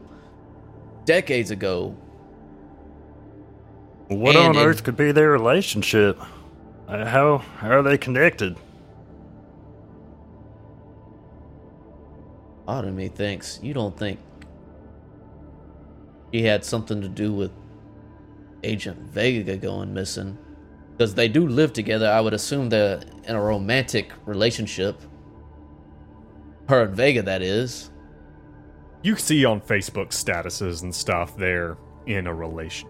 decades 1.05 1.51
ago. 1.51 1.95
What 4.07 4.35
And 4.35 4.57
on 4.57 4.57
earth 4.57 4.83
could 4.83 4.97
be 4.97 5.11
their 5.11 5.31
relationship? 5.31 6.19
Uh, 6.87 7.05
how 7.05 7.39
how 7.39 7.69
are 7.71 7.81
they 7.81 7.97
connected? 7.97 8.57
Part 12.67 12.85
of 12.85 12.93
me 12.93 13.07
thinks 13.07 13.59
you 13.61 13.73
don't 13.73 13.97
think 13.97 14.19
he 16.31 16.43
had 16.43 16.65
something 16.65 17.01
to 17.01 17.07
do 17.07 17.33
with 17.33 17.51
Agent 18.63 18.99
Vega 19.11 19.55
going 19.57 19.93
missing. 19.93 20.37
Because 20.97 21.13
they 21.13 21.27
do 21.27 21.47
live 21.47 21.73
together, 21.73 22.09
I 22.09 22.21
would 22.21 22.33
assume 22.33 22.69
they're 22.69 23.01
in 23.25 23.35
a 23.35 23.41
romantic 23.41 24.13
relationship. 24.25 25.01
Her 26.69 26.83
and 26.83 26.95
Vega, 26.95 27.21
that 27.23 27.41
is. 27.41 27.91
You 29.03 29.17
see 29.17 29.43
on 29.43 29.59
Facebook 29.59 30.09
statuses 30.09 30.83
and 30.83 30.95
stuff 30.95 31.35
they're 31.35 31.77
in 32.05 32.27
a 32.27 32.33
relation. 32.33 32.89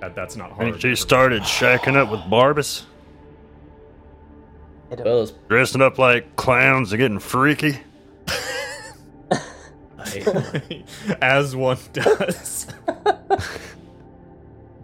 That, 0.00 0.14
that's 0.14 0.36
not 0.36 0.52
I 0.52 0.54
hard. 0.54 0.68
think 0.68 0.80
she 0.82 0.94
started 0.94 1.42
shacking 1.42 1.96
up 1.96 2.10
with 2.10 2.20
Barbas, 2.20 2.84
Hit 4.90 5.32
dressing 5.48 5.82
up 5.82 5.98
like 5.98 6.34
clowns 6.34 6.92
and 6.92 6.98
getting 6.98 7.18
freaky. 7.20 7.78
As 11.22 11.54
one 11.54 11.78
does. 11.92 12.66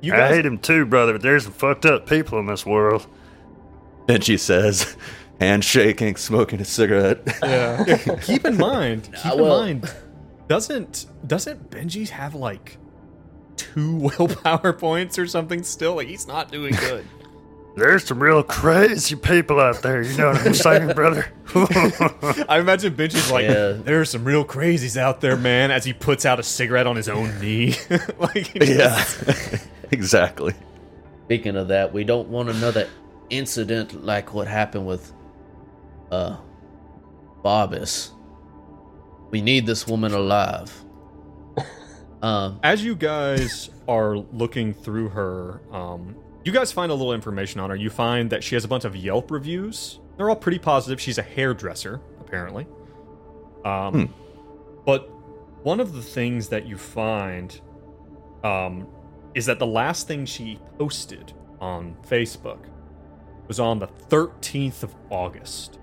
you 0.01 0.13
I 0.15 0.29
hate 0.29 0.47
him 0.47 0.59
too, 0.59 0.85
brother, 0.87 1.13
but 1.13 1.23
there's 1.23 1.45
some 1.45 1.53
fucked 1.53 1.87
up 1.87 2.07
people 2.09 2.39
in 2.39 2.47
this 2.47 2.65
world. 2.67 3.07
Benji 4.07 4.39
says, 4.39 4.97
handshaking, 5.41 6.17
smoking 6.17 6.61
a 6.61 6.65
cigarette. 6.65 7.21
yeah. 7.43 7.85
keep 8.23 8.45
in 8.45 8.57
mind, 8.57 9.05
keep 9.15 9.25
Nah, 9.25 9.33
in 9.35 9.41
well- 9.43 9.61
mind, 9.63 9.95
doesn't 10.49 11.07
doesn't 11.27 11.71
Benji 11.71 12.09
have 12.09 12.35
like 12.35 12.79
two 13.57 13.97
willpower 14.19 14.73
points 14.73 15.19
or 15.19 15.27
something 15.27 15.63
still? 15.65 15.97
Like 15.97 16.07
he's 16.09 16.29
not 16.29 16.53
doing 16.53 16.73
good. 16.75 17.05
There's 17.77 18.05
some 18.05 18.21
real 18.23 18.43
crazy 18.43 19.17
people 19.17 19.61
out 19.61 19.83
there, 19.83 20.01
you 20.03 20.17
know 20.17 20.29
what 20.29 20.47
I'm 20.47 20.55
saying, 20.55 20.95
brother? 20.95 21.31
I 22.49 22.59
imagine 22.59 22.95
Benji's 22.95 23.31
like, 23.31 23.45
Yeah. 23.45 23.73
there 23.73 24.01
are 24.01 24.05
some 24.07 24.25
real 24.25 24.47
crazies 24.47 24.97
out 24.97 25.21
there, 25.21 25.37
man. 25.37 25.71
As 25.71 25.85
he 25.85 25.93
puts 25.93 26.25
out 26.25 26.41
a 26.41 26.43
cigarette 26.43 26.87
on 26.87 26.97
his 26.97 27.09
own 27.09 27.39
knee, 27.39 27.75
like 28.19 28.47
he 28.47 28.77
yeah, 28.77 29.05
exactly. 29.91 30.55
Speaking 31.27 31.57
of 31.57 31.69
that, 31.69 31.93
we 31.93 32.03
don't 32.05 32.29
want 32.29 32.49
another 32.49 32.89
incident 33.29 34.05
like 34.05 34.33
what 34.33 34.47
happened 34.49 34.87
with 34.87 35.13
uh 36.11 36.37
Barbas. 37.45 38.11
We 39.31 39.43
need 39.43 39.67
this 39.67 39.87
woman 39.87 40.13
alive. 40.13 40.73
Um 42.23 42.59
as 42.63 42.83
you 42.83 42.95
guys 42.97 43.69
are 43.87 44.17
looking 44.17 44.73
through 44.73 45.11
her, 45.11 45.61
um, 45.71 46.17
you 46.47 46.53
guys 46.53 46.71
find 46.71 46.93
a 46.93 46.95
little 46.95 47.13
information 47.13 47.61
on 47.61 47.71
her. 47.71 47.77
You 47.77 47.91
find 47.91 48.31
that 48.31 48.45
she 48.45 48.55
has 48.55 48.65
a 48.65 48.69
bunch 48.69 48.85
of 48.85 48.95
Yelp 48.95 49.33
reviews. 49.33 49.99
They're 50.17 50.31
all 50.31 50.37
pretty 50.37 50.61
positive. 50.61 51.01
She's 51.01 51.19
a 51.19 51.23
hairdresser, 51.23 52.01
apparently. 52.21 52.69
Um, 53.65 54.15
But 54.85 55.11
one 55.65 55.81
of 55.81 55.93
the 55.93 56.03
things 56.03 56.49
that 56.51 56.65
you 56.65 56.79
find 56.79 57.61
um, 58.45 58.87
is 59.35 59.47
that 59.47 59.59
the 59.59 59.67
last 59.67 60.07
thing 60.07 60.25
she 60.25 60.61
posted 60.79 61.33
on 61.61 61.97
Facebook 62.09 62.61
was 63.49 63.59
on 63.59 63.81
the 63.81 63.89
13th 63.89 64.85
of 64.85 64.95
August. 65.11 65.81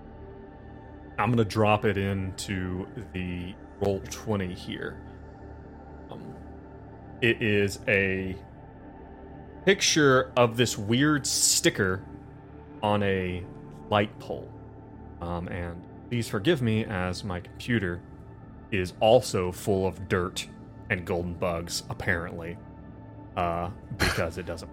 I'm 1.20 1.28
going 1.28 1.38
to 1.40 1.44
drop 1.46 1.84
it 1.84 1.98
into 1.98 2.88
the 3.12 3.54
roll 3.82 4.00
20 4.10 4.54
here. 4.54 5.04
Um, 6.10 6.22
it 7.22 7.42
is 7.42 7.80
a 7.90 8.38
picture 9.66 10.32
of 10.36 10.58
this 10.58 10.78
weird 10.78 11.26
sticker 11.26 12.04
on 12.82 13.02
a 13.04 13.44
light 13.90 14.18
pole. 14.20 14.50
Um, 15.22 15.48
and 15.48 15.82
please 16.10 16.28
forgive 16.28 16.62
me 16.62 16.86
as 16.86 17.24
my 17.24 17.40
computer 17.40 18.02
is 18.72 18.94
also 19.00 19.52
full 19.52 19.88
of 19.88 20.08
dirt 20.10 20.48
and 20.90 21.06
golden 21.06 21.34
bugs, 21.34 21.84
apparently, 21.90 22.58
uh, 23.38 23.70
because 23.98 24.38
it 24.38 24.46
doesn't. 24.46 24.72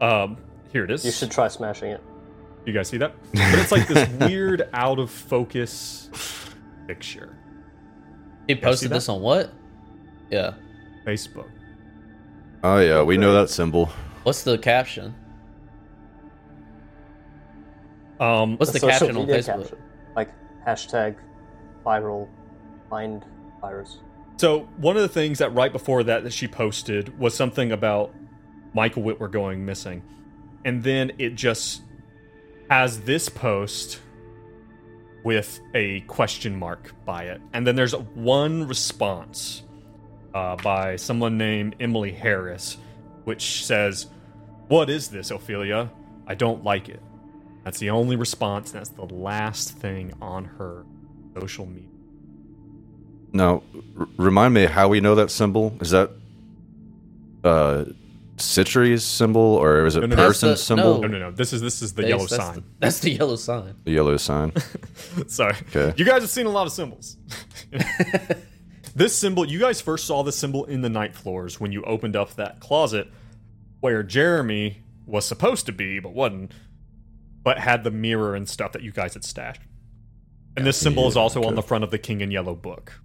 Um, 0.00 0.38
here 0.72 0.84
it 0.84 0.90
is. 0.90 1.04
You 1.04 1.10
should 1.12 1.30
try 1.30 1.48
smashing 1.48 1.90
it. 1.90 2.02
You 2.64 2.72
guys 2.72 2.88
see 2.88 2.98
that? 2.98 3.14
But 3.32 3.58
it's 3.58 3.72
like 3.72 3.86
this 3.88 4.08
weird 4.20 4.68
out 4.72 4.98
of 4.98 5.10
focus 5.10 6.08
picture. 6.86 7.36
he 8.46 8.54
posted 8.54 8.90
this 8.90 9.08
on 9.08 9.20
what? 9.20 9.52
Yeah. 10.30 10.54
Facebook. 11.06 11.48
Oh 12.62 12.78
yeah, 12.78 13.02
we 13.02 13.16
know 13.16 13.32
that 13.32 13.48
symbol. 13.48 13.86
What's 14.22 14.42
the 14.42 14.58
caption? 14.58 15.14
Um, 18.18 18.58
What's 18.58 18.72
the 18.72 18.80
social 18.80 18.90
caption 18.90 19.16
on 19.16 19.26
media 19.26 19.38
Facebook? 19.38 19.62
caption. 19.62 19.78
Like 20.14 20.30
hashtag 20.66 21.16
viral 21.84 22.28
mind 22.90 23.24
virus. 23.60 23.98
So 24.36 24.60
one 24.76 24.96
of 24.96 25.02
the 25.02 25.08
things 25.08 25.38
that 25.38 25.54
right 25.54 25.72
before 25.72 26.02
that 26.04 26.24
that 26.24 26.32
she 26.32 26.48
posted 26.48 27.18
was 27.18 27.34
something 27.34 27.72
about 27.72 28.14
Michael 28.74 29.02
Whitwer 29.02 29.30
going 29.30 29.64
missing, 29.64 30.02
and 30.64 30.82
then 30.82 31.12
it 31.18 31.34
just 31.34 31.82
has 32.68 33.00
this 33.00 33.28
post 33.30 34.00
with 35.24 35.60
a 35.74 36.00
question 36.02 36.58
mark 36.58 36.94
by 37.04 37.24
it. 37.24 37.40
And 37.52 37.66
then 37.66 37.74
there's 37.76 37.94
one 37.94 38.66
response 38.68 39.62
uh, 40.34 40.56
by 40.56 40.96
someone 40.96 41.36
named 41.38 41.76
Emily 41.80 42.12
Harris, 42.12 42.76
which 43.24 43.64
says, 43.64 44.06
What 44.68 44.88
is 44.90 45.08
this, 45.08 45.30
Ophelia? 45.30 45.90
I 46.26 46.34
don't 46.34 46.62
like 46.64 46.88
it. 46.88 47.00
That's 47.64 47.78
the 47.78 47.90
only 47.90 48.16
response. 48.16 48.70
That's 48.72 48.90
the 48.90 49.04
last 49.04 49.72
thing 49.78 50.12
on 50.22 50.44
her 50.44 50.84
social 51.38 51.66
media. 51.66 51.88
Now, 53.32 53.62
r- 53.98 54.08
remind 54.16 54.54
me 54.54 54.64
how 54.66 54.88
we 54.88 55.00
know 55.00 55.14
that 55.16 55.30
symbol. 55.30 55.76
Is 55.80 55.90
that 55.90 56.10
uh, 57.44 57.84
Citri's 58.38 59.04
symbol 59.04 59.40
or 59.42 59.84
is 59.86 59.96
it 59.96 60.00
No, 60.00 60.06
no, 60.06 60.16
no. 60.16 60.26
person's 60.28 60.52
the- 60.60 60.64
symbol? 60.64 61.00
No, 61.00 61.08
no, 61.08 61.18
no. 61.18 61.30
This 61.30 61.52
is 61.52 61.60
this 61.60 61.82
is 61.82 61.92
the 61.92 62.02
That's- 62.02 62.10
yellow 62.18 62.26
that's 62.28 62.44
sign. 62.44 62.54
The, 62.54 62.62
that's 62.78 62.98
the 63.00 63.10
yellow 63.10 63.36
sign. 63.36 63.74
The 63.84 63.90
yellow 63.92 64.16
sign. 64.16 64.52
Sorry. 65.26 65.54
Okay. 65.74 65.92
You 65.96 66.04
guys 66.04 66.22
have 66.22 66.30
seen 66.30 66.46
a 66.46 66.50
lot 66.50 66.66
of 66.66 66.72
symbols. 66.72 67.16
this 68.94 69.14
symbol, 69.16 69.46
you 69.46 69.58
guys 69.58 69.80
first 69.80 70.06
saw 70.06 70.22
this 70.22 70.36
symbol 70.36 70.64
in 70.64 70.82
the 70.82 70.88
night 70.88 71.14
floors 71.14 71.60
when 71.60 71.72
you 71.72 71.82
opened 71.84 72.16
up 72.16 72.34
that 72.36 72.60
closet 72.60 73.08
where 73.80 74.02
Jeremy 74.02 74.82
was 75.06 75.24
supposed 75.24 75.66
to 75.66 75.72
be, 75.72 75.98
but 75.98 76.12
wasn't, 76.12 76.52
but 77.42 77.58
had 77.58 77.84
the 77.84 77.90
mirror 77.90 78.34
and 78.34 78.48
stuff 78.48 78.72
that 78.72 78.82
you 78.82 78.92
guys 78.92 79.14
had 79.14 79.24
stashed. 79.24 79.62
And 80.56 80.66
this 80.66 80.76
symbol 80.76 81.06
is 81.08 81.16
also 81.16 81.44
on 81.44 81.54
the 81.54 81.62
front 81.62 81.84
of 81.84 81.90
the 81.90 81.98
King 81.98 82.20
in 82.20 82.30
Yellow 82.30 82.54
book. 82.54 83.00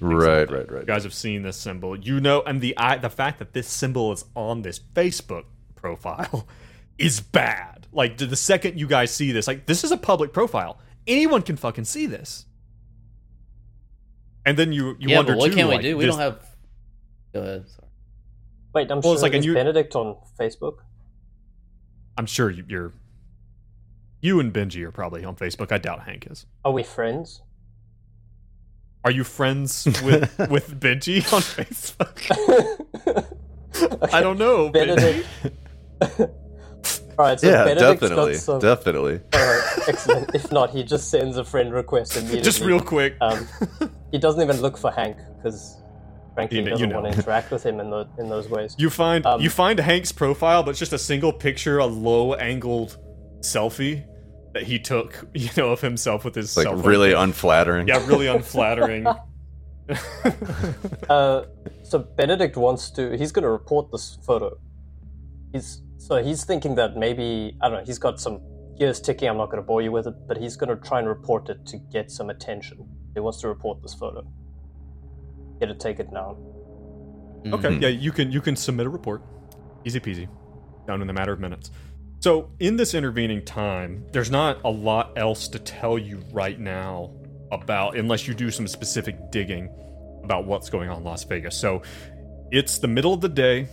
right, 0.00 0.50
right, 0.50 0.70
right. 0.70 0.80
You 0.80 0.86
guys 0.86 1.02
have 1.04 1.14
seen 1.14 1.42
this 1.42 1.56
symbol. 1.56 1.96
You 1.96 2.20
know, 2.20 2.42
and 2.42 2.60
the 2.60 2.76
I, 2.78 2.96
the 2.98 3.10
fact 3.10 3.38
that 3.40 3.52
this 3.52 3.68
symbol 3.68 4.12
is 4.12 4.24
on 4.34 4.62
this 4.62 4.78
Facebook 4.78 5.44
profile 5.74 6.46
is 6.98 7.20
bad. 7.20 7.86
Like 7.92 8.16
the 8.16 8.26
the 8.26 8.36
second 8.36 8.78
you 8.78 8.86
guys 8.86 9.14
see 9.14 9.32
this, 9.32 9.46
like 9.46 9.66
this 9.66 9.84
is 9.84 9.92
a 9.92 9.96
public 9.96 10.32
profile. 10.32 10.78
Anyone 11.06 11.42
can 11.42 11.56
fucking 11.56 11.84
see 11.84 12.06
this. 12.06 12.46
And 14.44 14.58
then 14.58 14.72
you 14.72 14.96
you 14.98 15.08
yeah, 15.10 15.16
wonder 15.16 15.32
but 15.32 15.38
what 15.38 15.50
too, 15.50 15.56
can 15.56 15.68
we 15.68 15.78
do? 15.78 15.96
We 15.96 16.04
this- 16.04 16.14
don't 16.14 16.22
have. 16.22 16.44
Go 17.32 17.40
ahead. 17.40 17.68
Sorry. 17.68 17.88
Wait, 18.74 18.90
I'm 18.90 18.96
Well, 18.96 19.02
sure 19.02 19.12
it's 19.14 19.22
like 19.22 19.34
a 19.34 19.38
is 19.38 19.46
Benedict 19.46 19.94
on 19.94 20.16
Facebook. 20.38 20.78
I'm 22.16 22.26
sure 22.26 22.50
you, 22.50 22.64
you're. 22.68 22.92
You 24.20 24.38
and 24.40 24.52
Benji 24.52 24.82
are 24.84 24.92
probably 24.92 25.24
on 25.24 25.34
Facebook. 25.36 25.72
I 25.72 25.78
doubt 25.78 26.04
Hank 26.04 26.26
is. 26.30 26.46
Are 26.64 26.72
we 26.72 26.82
friends? 26.82 27.42
Are 29.04 29.10
you 29.10 29.24
friends 29.24 29.84
with 30.04 30.38
with 30.50 30.78
Benji 30.80 31.16
on 31.32 31.42
Facebook? 31.42 32.18
I 34.12 34.20
don't 34.20 34.38
know. 34.38 34.70
Benji. 34.70 35.24
Benedict. 36.00 36.38
All 37.22 37.28
right, 37.28 37.38
so 37.40 37.48
yeah, 37.48 37.64
Benedict's 37.64 38.00
definitely, 38.00 38.32
got 38.32 38.40
some. 38.40 38.58
definitely. 38.58 39.20
All 39.34 39.40
right, 39.40 39.78
excellent. 39.88 40.34
If 40.34 40.50
not, 40.50 40.70
he 40.70 40.82
just 40.82 41.08
sends 41.08 41.36
a 41.36 41.44
friend 41.44 41.72
request 41.72 42.16
immediately. 42.16 42.42
Just 42.42 42.60
real 42.62 42.80
quick. 42.80 43.14
Um, 43.20 43.46
he 44.10 44.18
doesn't 44.18 44.42
even 44.42 44.60
look 44.60 44.76
for 44.76 44.90
Hank 44.90 45.16
because, 45.36 45.76
frankly, 46.34 46.58
You 46.58 46.64
doesn't 46.70 46.80
you 46.80 46.92
know. 46.92 47.00
want 47.00 47.12
to 47.14 47.18
interact 47.20 47.50
with 47.52 47.64
him 47.64 47.78
in 47.78 47.90
the 47.90 48.08
in 48.18 48.28
those 48.28 48.48
ways. 48.48 48.74
You 48.76 48.90
find 48.90 49.24
Um, 49.24 49.40
you 49.40 49.50
find 49.50 49.78
Hank's 49.78 50.10
profile, 50.10 50.62
but 50.64 50.70
it's 50.70 50.78
just 50.80 50.92
a 50.92 50.98
single 50.98 51.32
picture, 51.32 51.78
a 51.78 51.86
low 51.86 52.34
angled 52.34 52.98
selfie 53.40 54.04
that 54.54 54.64
he 54.64 54.78
took, 54.80 55.24
you 55.34 55.48
know, 55.56 55.70
of 55.70 55.80
himself 55.80 56.24
with 56.24 56.34
his 56.34 56.56
Like 56.56 56.64
cell 56.64 56.74
phone. 56.74 56.84
really 56.84 57.12
unflattering. 57.12 57.86
yeah, 57.88 58.04
really 58.08 58.26
unflattering. 58.36 59.06
Uh, 61.08 61.42
so 61.84 61.98
Benedict 61.98 62.56
wants 62.56 62.90
to. 62.92 63.16
He's 63.16 63.32
going 63.32 63.42
to 63.44 63.50
report 63.50 63.90
this 63.92 64.18
photo. 64.26 64.58
He's 65.52 65.82
so 66.06 66.22
he's 66.22 66.44
thinking 66.44 66.74
that 66.76 66.96
maybe 66.96 67.56
I 67.60 67.68
don't 67.68 67.78
know. 67.80 67.84
He's 67.84 67.98
got 67.98 68.20
some 68.20 68.40
gears 68.78 69.00
ticking. 69.00 69.28
I'm 69.28 69.36
not 69.36 69.46
going 69.46 69.62
to 69.62 69.66
bore 69.66 69.82
you 69.82 69.92
with 69.92 70.06
it, 70.06 70.14
but 70.26 70.36
he's 70.36 70.56
going 70.56 70.70
to 70.76 70.76
try 70.88 70.98
and 70.98 71.08
report 71.08 71.48
it 71.48 71.64
to 71.66 71.76
get 71.78 72.10
some 72.10 72.30
attention. 72.30 72.78
He 73.14 73.20
wants 73.20 73.40
to 73.42 73.48
report 73.48 73.82
this 73.82 73.94
photo. 73.94 74.22
Get 75.60 75.70
a 75.70 75.74
take 75.74 76.00
it 76.00 76.04
taken 76.08 76.14
down. 76.14 76.36
okay, 77.52 77.68
Mhm. 77.68 77.82
yeah, 77.82 77.88
you 77.88 78.12
can 78.12 78.30
you 78.32 78.40
can 78.40 78.56
submit 78.56 78.86
a 78.86 78.90
report, 78.90 79.22
easy 79.84 80.00
peasy, 80.00 80.28
Down 80.86 81.00
in 81.02 81.08
a 81.08 81.12
matter 81.12 81.32
of 81.32 81.38
minutes. 81.40 81.70
So 82.20 82.50
in 82.58 82.76
this 82.76 82.94
intervening 82.94 83.44
time, 83.44 84.04
there's 84.12 84.30
not 84.30 84.58
a 84.64 84.70
lot 84.70 85.12
else 85.16 85.46
to 85.48 85.58
tell 85.58 85.98
you 85.98 86.22
right 86.32 86.58
now 86.58 87.10
about, 87.52 87.96
unless 87.96 88.26
you 88.26 88.34
do 88.34 88.50
some 88.50 88.66
specific 88.66 89.30
digging 89.30 89.68
about 90.24 90.46
what's 90.46 90.70
going 90.70 90.88
on 90.88 90.98
in 90.98 91.04
Las 91.04 91.22
Vegas. 91.24 91.56
So 91.56 91.82
it's 92.50 92.78
the 92.78 92.88
middle 92.88 93.12
of 93.12 93.20
the 93.20 93.28
day 93.28 93.68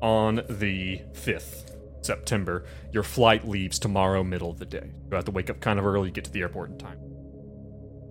on 0.00 0.42
the 0.48 1.00
5th 1.14 1.71
September. 2.02 2.64
Your 2.92 3.02
flight 3.02 3.46
leaves 3.46 3.78
tomorrow, 3.78 4.22
middle 4.22 4.50
of 4.50 4.58
the 4.58 4.66
day. 4.66 4.90
You 5.10 5.16
have 5.16 5.24
to 5.26 5.30
wake 5.30 5.50
up 5.50 5.60
kind 5.60 5.78
of 5.78 5.86
early, 5.86 6.08
to 6.08 6.12
get 6.12 6.24
to 6.24 6.30
the 6.30 6.40
airport 6.40 6.70
in 6.70 6.78
time. 6.78 6.98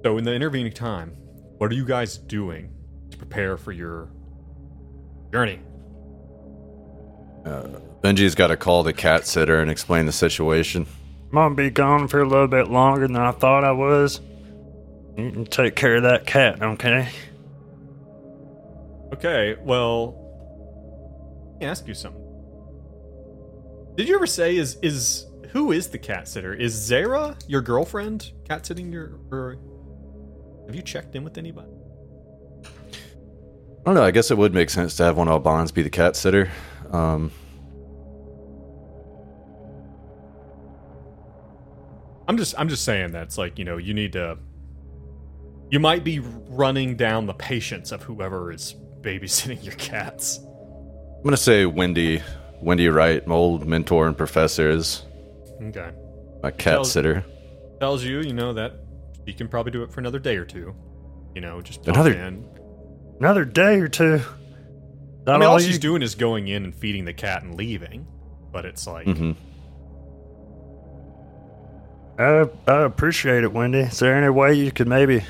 So 0.03 0.17
in 0.17 0.23
the 0.23 0.33
intervening 0.33 0.71
time, 0.71 1.11
what 1.57 1.71
are 1.71 1.75
you 1.75 1.85
guys 1.85 2.17
doing 2.17 2.73
to 3.11 3.17
prepare 3.17 3.57
for 3.57 3.71
your 3.71 4.09
journey? 5.31 5.59
Uh, 7.45 7.79
Benji's 8.01 8.35
got 8.35 8.47
to 8.47 8.57
call 8.57 8.83
the 8.83 8.93
cat 8.93 9.27
sitter 9.27 9.61
and 9.61 9.69
explain 9.69 10.05
the 10.05 10.11
situation. 10.11 10.85
I'm 11.31 11.35
gonna 11.35 11.55
be 11.55 11.69
gone 11.69 12.07
for 12.07 12.21
a 12.21 12.27
little 12.27 12.47
bit 12.47 12.69
longer 12.69 13.07
than 13.07 13.15
I 13.15 13.31
thought 13.31 13.63
I 13.63 13.71
was. 13.71 14.19
You 15.17 15.31
can 15.31 15.45
take 15.45 15.75
care 15.75 15.95
of 15.97 16.03
that 16.03 16.25
cat, 16.25 16.61
okay? 16.61 17.09
Okay, 19.13 19.55
well, 19.61 20.15
let 21.53 21.61
me 21.61 21.67
ask 21.67 21.87
you 21.87 21.93
something. 21.93 22.20
Did 23.95 24.07
you 24.07 24.15
ever 24.15 24.27
say 24.27 24.55
is 24.55 24.77
is 24.81 25.27
who 25.51 25.71
is 25.71 25.87
the 25.87 25.97
cat 25.97 26.27
sitter? 26.27 26.53
Is 26.53 26.73
Zara 26.73 27.37
your 27.47 27.61
girlfriend 27.61 28.31
cat 28.47 28.65
sitting 28.65 28.91
your? 28.91 29.19
Or 29.31 29.57
have 30.65 30.75
you 30.75 30.81
checked 30.81 31.15
in 31.15 31.23
with 31.23 31.37
anybody? 31.37 31.71
I 32.63 33.83
don't 33.85 33.95
know. 33.95 34.03
I 34.03 34.11
guess 34.11 34.31
it 34.31 34.37
would 34.37 34.53
make 34.53 34.69
sense 34.69 34.95
to 34.97 35.03
have 35.03 35.17
one 35.17 35.27
of 35.27 35.33
our 35.33 35.39
bonds 35.39 35.71
be 35.71 35.81
the 35.81 35.89
cat 35.89 36.15
sitter. 36.15 36.49
Um, 36.91 37.31
I'm 42.27 42.37
just 42.37 42.55
I'm 42.57 42.69
just 42.69 42.85
saying 42.85 43.11
that's 43.11 43.37
like 43.37 43.59
you 43.59 43.65
know 43.65 43.77
you 43.77 43.93
need 43.93 44.13
to. 44.13 44.37
You 45.69 45.79
might 45.79 46.03
be 46.03 46.19
running 46.19 46.95
down 46.95 47.25
the 47.25 47.33
patience 47.33 47.91
of 47.91 48.03
whoever 48.03 48.51
is 48.51 48.75
babysitting 49.01 49.63
your 49.65 49.73
cats. 49.75 50.39
I'm 50.41 51.23
gonna 51.23 51.37
say 51.37 51.65
Wendy, 51.65 52.21
Wendy 52.61 52.87
Wright, 52.89 53.25
my 53.25 53.35
old 53.35 53.65
mentor 53.65 54.07
and 54.07 54.17
professor, 54.17 54.69
is 54.69 55.03
Okay, 55.61 55.89
my 56.43 56.51
cat 56.51 56.73
Tells- 56.75 56.91
sitter. 56.91 57.23
tells 57.79 58.03
you 58.03 58.19
you 58.21 58.33
know 58.33 58.53
that 58.53 58.73
you 59.25 59.33
can 59.33 59.47
probably 59.47 59.71
do 59.71 59.83
it 59.83 59.91
for 59.91 59.99
another 59.99 60.19
day 60.19 60.35
or 60.37 60.45
two. 60.45 60.73
You 61.35 61.41
know, 61.41 61.61
just 61.61 61.87
Another- 61.87 62.13
in. 62.13 62.45
Another 63.19 63.45
day 63.45 63.79
or 63.79 63.87
two. 63.87 64.21
I 65.27 65.33
mean, 65.33 65.43
all 65.43 65.53
all 65.53 65.59
she's 65.59 65.73
you- 65.75 65.79
doing 65.79 66.01
is 66.01 66.15
going 66.15 66.47
in 66.47 66.63
and 66.65 66.75
feeding 66.75 67.05
the 67.05 67.13
cat 67.13 67.43
and 67.43 67.55
leaving. 67.55 68.07
But 68.51 68.65
it's 68.65 68.85
like, 68.87 69.05
hmm 69.05 69.31
I, 72.19 72.47
I 72.67 72.81
appreciate 72.83 73.43
it, 73.43 73.51
Wendy. 73.53 73.79
Is 73.79 73.99
there 73.99 74.15
any 74.15 74.29
way 74.29 74.53
you 74.53 74.71
could 74.71 74.87
maybe 74.87 75.23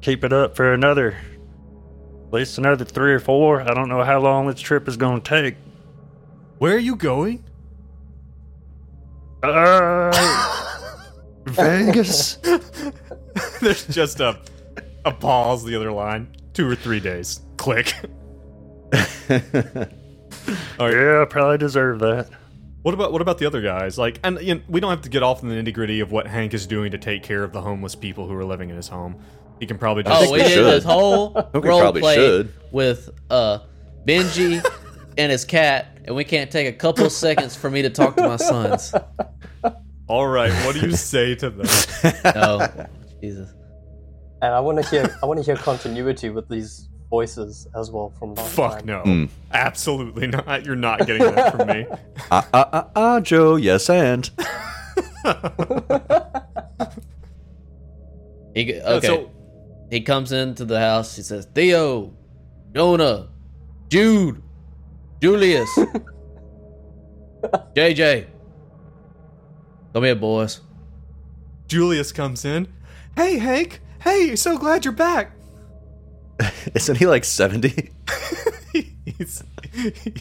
keep 0.00 0.24
it 0.24 0.32
up 0.32 0.56
for 0.56 0.72
another, 0.74 1.16
at 2.26 2.32
least 2.32 2.58
another 2.58 2.84
three 2.84 3.12
or 3.14 3.20
four? 3.20 3.60
I 3.62 3.72
don't 3.72 3.88
know 3.88 4.02
how 4.04 4.18
long 4.20 4.46
this 4.46 4.60
trip 4.60 4.88
is 4.88 4.96
going 4.96 5.20
to 5.22 5.28
take. 5.28 5.54
Where 6.58 6.74
are 6.74 6.78
you 6.78 6.96
going? 6.96 7.44
Uh, 9.42 10.10
Vegas? 11.46 12.36
There's 13.60 13.86
just 13.86 14.20
a 14.20 14.40
a 15.04 15.12
pause. 15.12 15.64
The 15.64 15.74
other 15.76 15.92
line, 15.92 16.34
two 16.52 16.68
or 16.68 16.74
three 16.74 17.00
days. 17.00 17.40
Click. 17.56 17.94
Yeah, 20.80 21.22
I 21.22 21.24
probably 21.28 21.58
deserve 21.58 21.98
that. 22.00 22.28
What 22.82 22.94
about 22.94 23.12
what 23.12 23.20
about 23.20 23.38
the 23.38 23.46
other 23.46 23.60
guys? 23.60 23.98
Like, 23.98 24.20
and 24.24 24.40
you 24.40 24.54
know, 24.54 24.60
we 24.68 24.80
don't 24.80 24.90
have 24.90 25.02
to 25.02 25.08
get 25.08 25.22
off 25.22 25.42
in 25.42 25.48
the 25.48 25.54
nitty 25.56 25.74
gritty 25.74 26.00
of 26.00 26.10
what 26.12 26.26
Hank 26.26 26.54
is 26.54 26.66
doing 26.66 26.92
to 26.92 26.98
take 26.98 27.22
care 27.22 27.42
of 27.44 27.52
the 27.52 27.60
homeless 27.60 27.94
people 27.94 28.26
who 28.26 28.34
are 28.34 28.44
living 28.44 28.70
in 28.70 28.76
his 28.76 28.88
home. 28.88 29.20
He 29.58 29.66
can 29.66 29.76
probably 29.78 30.04
just. 30.04 30.26
Oh, 30.28 30.32
we 30.32 30.38
we 30.38 30.44
did 30.44 30.52
should. 30.52 30.64
this 30.64 30.84
whole 30.84 31.50
role 31.54 31.92
play 31.92 32.14
should. 32.14 32.52
with 32.72 33.10
uh 33.28 33.58
Benji 34.06 34.64
and 35.18 35.32
his 35.32 35.44
cat, 35.44 35.97
and 36.08 36.16
we 36.16 36.24
can't 36.24 36.50
take 36.50 36.66
a 36.66 36.72
couple 36.72 37.08
seconds 37.10 37.54
for 37.54 37.70
me 37.70 37.82
to 37.82 37.90
talk 37.90 38.16
to 38.16 38.26
my 38.26 38.36
sons. 38.36 38.92
All 40.08 40.26
right, 40.26 40.50
what 40.64 40.74
do 40.74 40.80
you 40.88 40.96
say 40.96 41.34
to 41.36 41.50
them? 41.50 41.66
oh, 42.34 42.66
Jesus. 43.20 43.52
And 44.40 44.54
I 44.54 44.60
want 44.60 44.82
to 44.82 44.88
hear. 44.88 45.16
I 45.22 45.26
want 45.26 45.38
to 45.38 45.44
hear 45.44 45.56
continuity 45.56 46.30
with 46.30 46.48
these 46.48 46.88
voices 47.10 47.66
as 47.76 47.90
well 47.90 48.10
from 48.18 48.34
last 48.34 48.54
Fuck 48.54 48.72
time. 48.78 48.86
no, 48.86 49.02
Mm. 49.02 49.28
absolutely 49.52 50.28
not. 50.28 50.64
You're 50.64 50.76
not 50.76 51.00
getting 51.06 51.22
that 51.22 51.54
from 51.56 51.66
me. 51.68 51.86
Ah, 52.30 52.46
ah, 52.54 52.68
ah, 52.72 52.86
ah, 52.96 53.20
Joe. 53.20 53.56
Yes, 53.56 53.88
and 53.90 54.30
He 58.54 58.64
g- 58.64 58.80
Uh, 58.80 58.94
okay. 58.96 59.06
So, 59.06 59.30
he 59.90 60.00
comes 60.00 60.32
into 60.32 60.64
the 60.64 60.78
house. 60.80 61.16
He 61.16 61.22
says, 61.22 61.46
"Theo, 61.54 62.12
Jonah, 62.74 63.28
Jude, 63.88 64.42
Julius, 65.20 65.68
JJ, 67.74 68.26
come 69.92 70.04
here, 70.04 70.14
boys." 70.14 70.60
Julius 71.68 72.12
comes 72.12 72.44
in. 72.46 72.66
Hey, 73.14 73.38
Hank. 73.38 73.80
Hey, 74.02 74.36
so 74.36 74.56
glad 74.56 74.84
you're 74.84 74.94
back. 74.94 75.32
Isn't 76.74 76.96
he 76.96 77.06
like 77.06 77.24
70? 77.24 77.90
He's, 79.04 79.42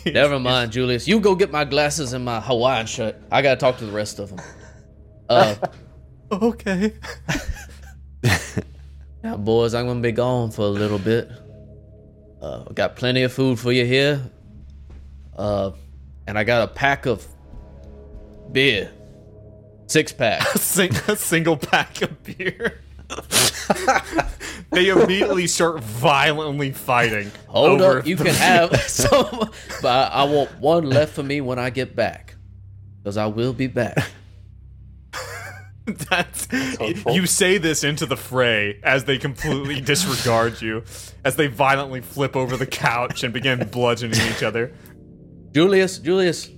Never 0.06 0.40
mind, 0.40 0.72
Julius. 0.72 1.08
You 1.08 1.20
go 1.20 1.36
get 1.36 1.52
my 1.52 1.64
glasses 1.64 2.14
and 2.14 2.26
my 2.26 2.42
Hawaiian 2.42 2.86
shirt. 2.86 3.16
I 3.32 3.42
gotta 3.42 3.60
talk 3.60 3.78
to 3.78 3.86
the 3.86 3.92
rest 3.92 4.20
of 4.20 4.30
them. 4.30 4.40
Uh, 5.30 5.56
okay. 6.32 6.94
now, 9.24 9.38
boys, 9.38 9.74
I'm 9.74 9.88
gonna 9.88 10.02
be 10.02 10.12
gone 10.12 10.52
for 10.52 10.64
a 10.64 10.70
little 10.70 11.00
bit. 11.00 11.30
Uh, 12.42 12.64
got 12.74 12.96
plenty 12.96 13.24
of 13.24 13.32
food 13.32 13.60
for 13.60 13.72
you 13.72 13.86
here. 13.86 14.22
Uh, 15.38 15.72
and 16.26 16.38
I 16.38 16.44
got 16.44 16.70
a 16.70 16.74
pack 16.74 17.06
of 17.06 17.26
beer, 18.52 18.92
six 19.88 20.12
pack. 20.12 20.42
Sing, 20.58 20.94
a 21.08 21.16
single 21.16 21.58
pack 21.58 22.02
of 22.02 22.24
beer. 22.24 22.82
they 24.72 24.90
immediately 24.90 25.48
start 25.48 25.82
violently 25.82 26.72
fighting. 26.72 27.32
Hold 27.48 27.82
over 27.82 28.00
up, 28.00 28.06
you 28.08 28.16
can 28.16 28.26
beer. 28.26 28.34
have 28.34 28.82
some, 28.88 29.52
but 29.82 30.12
I 30.12 30.24
want 30.26 30.60
one 30.60 30.90
left 30.90 31.14
for 31.14 31.24
me 31.24 31.42
when 31.42 31.60
I 31.60 31.70
get 31.70 31.96
back, 31.96 32.36
because 33.02 33.18
I 33.18 33.28
will 33.28 33.54
be 33.54 33.68
back. 33.68 33.98
That's 35.86 36.48
hurtful. 36.48 37.14
you 37.14 37.26
say 37.26 37.58
this 37.58 37.86
into 37.86 38.06
the 38.06 38.18
fray 38.18 38.82
as 38.84 39.06
they 39.06 39.18
completely 39.18 39.80
disregard 39.80 40.62
you, 40.62 40.84
as 41.24 41.38
they 41.38 41.48
violently 41.48 42.02
flip 42.02 42.36
over 42.36 42.58
the 42.58 42.66
couch 42.66 43.24
and 43.24 43.34
begin 43.34 43.66
bludgeoning 43.70 44.20
each 44.30 44.44
other. 44.44 44.74
Julius, 45.54 46.00
Julius, 46.00 46.50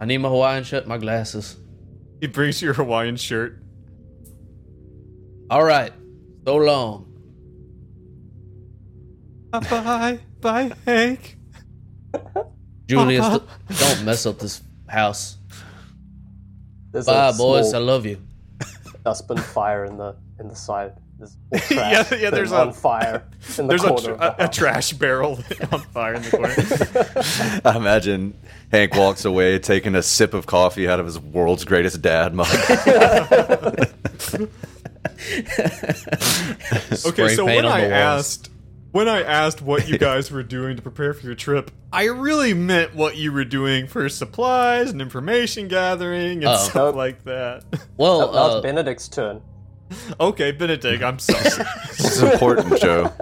I 0.00 0.04
need 0.06 0.18
my 0.18 0.28
Hawaiian 0.28 0.64
shirt, 0.64 0.86
my 0.86 0.98
glasses. 0.98 1.56
He 2.20 2.26
brings 2.26 2.60
your 2.60 2.74
Hawaiian 2.74 3.16
shirt. 3.16 3.62
All 5.50 5.64
right, 5.64 5.92
so 6.46 6.56
long. 6.56 7.06
Bye, 9.50 10.20
bye, 10.40 10.72
Hank. 10.86 11.36
Julius, 12.86 13.26
Papa. 13.26 13.46
d- 13.68 13.74
don't 13.78 14.04
mess 14.04 14.26
up 14.26 14.38
this 14.38 14.62
house. 14.88 15.36
There's 16.92 17.06
Bye, 17.06 17.32
boys. 17.36 17.72
I 17.74 17.78
love 17.78 18.06
you. 18.06 18.18
dustbin 19.04 19.38
fire 19.38 19.84
in 19.84 19.96
the 19.96 20.14
in 20.38 20.48
the 20.48 20.54
side. 20.56 20.92
There's 21.50 21.70
more 21.70 21.78
Yeah, 21.80 22.14
yeah, 22.14 22.30
there's 22.30 22.50
than 22.50 22.68
a- 22.68 22.72
fire 22.72 23.24
in 23.58 23.66
the 23.66 23.76
There's 23.76 23.84
a, 23.84 23.88
tr- 23.96 24.10
the 24.12 24.42
a, 24.42 24.46
a 24.46 24.48
trash 24.48 24.92
barrel 24.94 25.38
on 25.72 25.80
fire 25.80 26.14
in 26.14 26.22
the 26.22 26.30
corner. 26.30 27.60
I 27.74 27.76
imagine 27.76 28.34
Hank 28.72 28.94
walks 28.94 29.24
away 29.24 29.58
taking 29.58 29.94
a 29.94 30.02
sip 30.02 30.34
of 30.34 30.46
coffee 30.46 30.88
out 30.88 30.98
of 31.00 31.06
his 31.06 31.18
world's 31.18 31.64
greatest 31.64 32.00
dad 32.02 32.34
mug. 32.34 32.48
Okay, 37.06 37.28
so 37.34 37.44
when 37.44 37.64
I 37.66 37.82
asked 37.86 38.50
when 38.92 39.08
I 39.08 39.22
asked 39.22 39.62
what 39.62 39.88
you 39.88 39.98
guys 39.98 40.30
were 40.32 40.42
doing 40.42 40.74
to 40.76 40.82
prepare 40.82 41.14
for 41.14 41.24
your 41.26 41.36
trip, 41.36 41.70
I 41.92 42.04
really 42.06 42.54
meant 42.54 42.92
what 42.94 43.16
you 43.16 43.30
were 43.32 43.44
doing 43.44 43.86
for 43.86 44.08
supplies 44.08 44.90
and 44.90 45.00
information 45.00 45.68
gathering 45.68 46.38
and 46.38 46.46
Oh. 46.48 46.56
stuff 46.56 46.74
Nope. 46.74 46.94
like 46.96 47.22
that. 47.24 47.62
Well, 47.96 48.32
Now 48.32 48.38
uh, 48.38 48.56
it's 48.56 48.62
Benedict's 48.64 49.06
turn. 49.08 49.42
okay, 50.20 50.52
Benedict, 50.52 51.02
I'm 51.02 51.18
sorry. 51.18 51.64
this 51.88 52.16
is 52.16 52.22
important, 52.22 52.80
Joe. 52.80 53.12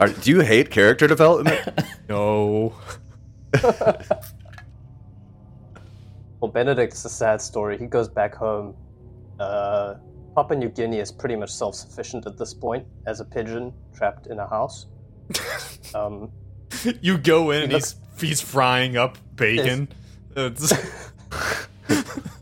Are, 0.00 0.08
do 0.08 0.30
you 0.30 0.40
hate 0.40 0.70
character 0.70 1.06
development? 1.06 1.60
no. 2.08 2.74
Well, 6.40 6.50
Benedict's 6.50 7.04
a 7.04 7.08
sad 7.08 7.40
story. 7.40 7.78
He 7.78 7.86
goes 7.86 8.08
back 8.08 8.34
home. 8.34 8.74
Uh, 9.38 9.94
Papua 10.34 10.58
New 10.58 10.70
Guinea 10.70 10.98
is 10.98 11.12
pretty 11.12 11.36
much 11.36 11.50
self-sufficient 11.50 12.26
at 12.26 12.36
this 12.36 12.52
point 12.52 12.84
as 13.06 13.20
a 13.20 13.24
pigeon 13.24 13.72
trapped 13.94 14.26
in 14.26 14.40
a 14.40 14.48
house. 14.48 14.86
Um, 15.94 16.32
You 17.00 17.18
go 17.18 17.52
in 17.52 17.62
and 17.62 17.70
He 17.70 17.78
he's 17.78 17.94
he's 18.18 18.40
frying 18.40 18.96
up 18.96 19.18
bacon. 19.36 19.86
It's, 20.34 20.72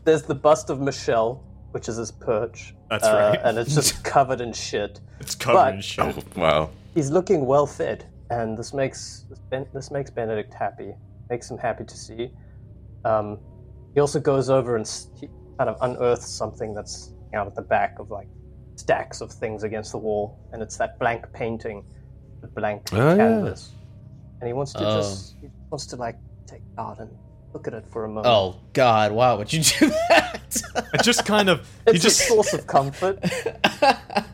there's 0.03 0.23
the 0.23 0.33
bust 0.33 0.71
of 0.71 0.81
Michelle, 0.81 1.43
which 1.71 1.87
is 1.89 1.97
his 1.97 2.11
perch. 2.11 2.73
That's 2.89 3.03
uh, 3.05 3.31
right. 3.31 3.39
And 3.43 3.57
it's 3.57 3.73
just 3.75 4.03
covered 4.15 4.41
in 4.41 4.53
shit. 4.53 4.99
it's 5.19 5.35
covered 5.35 5.75
in 5.75 5.81
shit. 5.81 6.05
Oh, 6.17 6.23
wow. 6.39 6.69
He's 6.93 7.09
looking 7.09 7.45
well 7.45 7.65
fed, 7.65 8.05
and 8.29 8.57
this 8.57 8.73
makes 8.73 9.25
this, 9.29 9.39
ben, 9.49 9.65
this 9.73 9.91
makes 9.91 10.09
Benedict 10.09 10.53
happy. 10.53 10.93
Makes 11.29 11.49
him 11.49 11.57
happy 11.57 11.85
to 11.85 11.97
see. 11.97 12.31
Um, 13.05 13.39
he 13.93 13.99
also 14.01 14.19
goes 14.19 14.49
over 14.49 14.75
and 14.75 14.85
s- 14.85 15.07
he 15.19 15.27
kind 15.57 15.69
of 15.69 15.77
unearths 15.81 16.27
something 16.27 16.73
that's 16.73 17.13
out 17.33 17.47
at 17.47 17.55
the 17.55 17.61
back 17.61 17.99
of 17.99 18.11
like 18.11 18.27
stacks 18.75 19.21
of 19.21 19.31
things 19.31 19.63
against 19.63 19.91
the 19.93 19.97
wall, 19.97 20.37
and 20.51 20.61
it's 20.61 20.77
that 20.77 20.99
blank 20.99 21.25
painting, 21.33 21.83
the 22.41 22.47
blank 22.47 22.89
Oh, 22.91 22.97
yeah. 22.97 23.15
canvas. 23.17 23.71
And 24.41 24.47
he 24.47 24.53
wants 24.53 24.73
to 24.73 24.85
Oh. 24.85 24.97
just 25.01 25.35
he 25.41 25.47
wants 25.69 25.85
to 25.87 25.95
like 25.95 26.17
take 26.47 26.59
it 26.61 26.79
out 26.79 26.99
and 26.99 27.09
look 27.53 27.67
at 27.67 27.73
it 27.73 27.85
for 27.87 28.05
a 28.05 28.07
moment. 28.07 28.27
oh 28.27 28.57
God, 28.73 29.11
why 29.11 29.33
would 29.33 29.51
you 29.51 29.61
do 29.63 29.89
that? 30.09 30.61
It 30.93 31.03
just 31.03 31.25
kind 31.25 31.49
of 31.49 31.59
he 31.85 31.91
it's 31.95 32.03
just 32.03 32.21
a 32.21 32.23
source 32.25 32.53
of 32.53 32.67
comfort. 32.67 33.19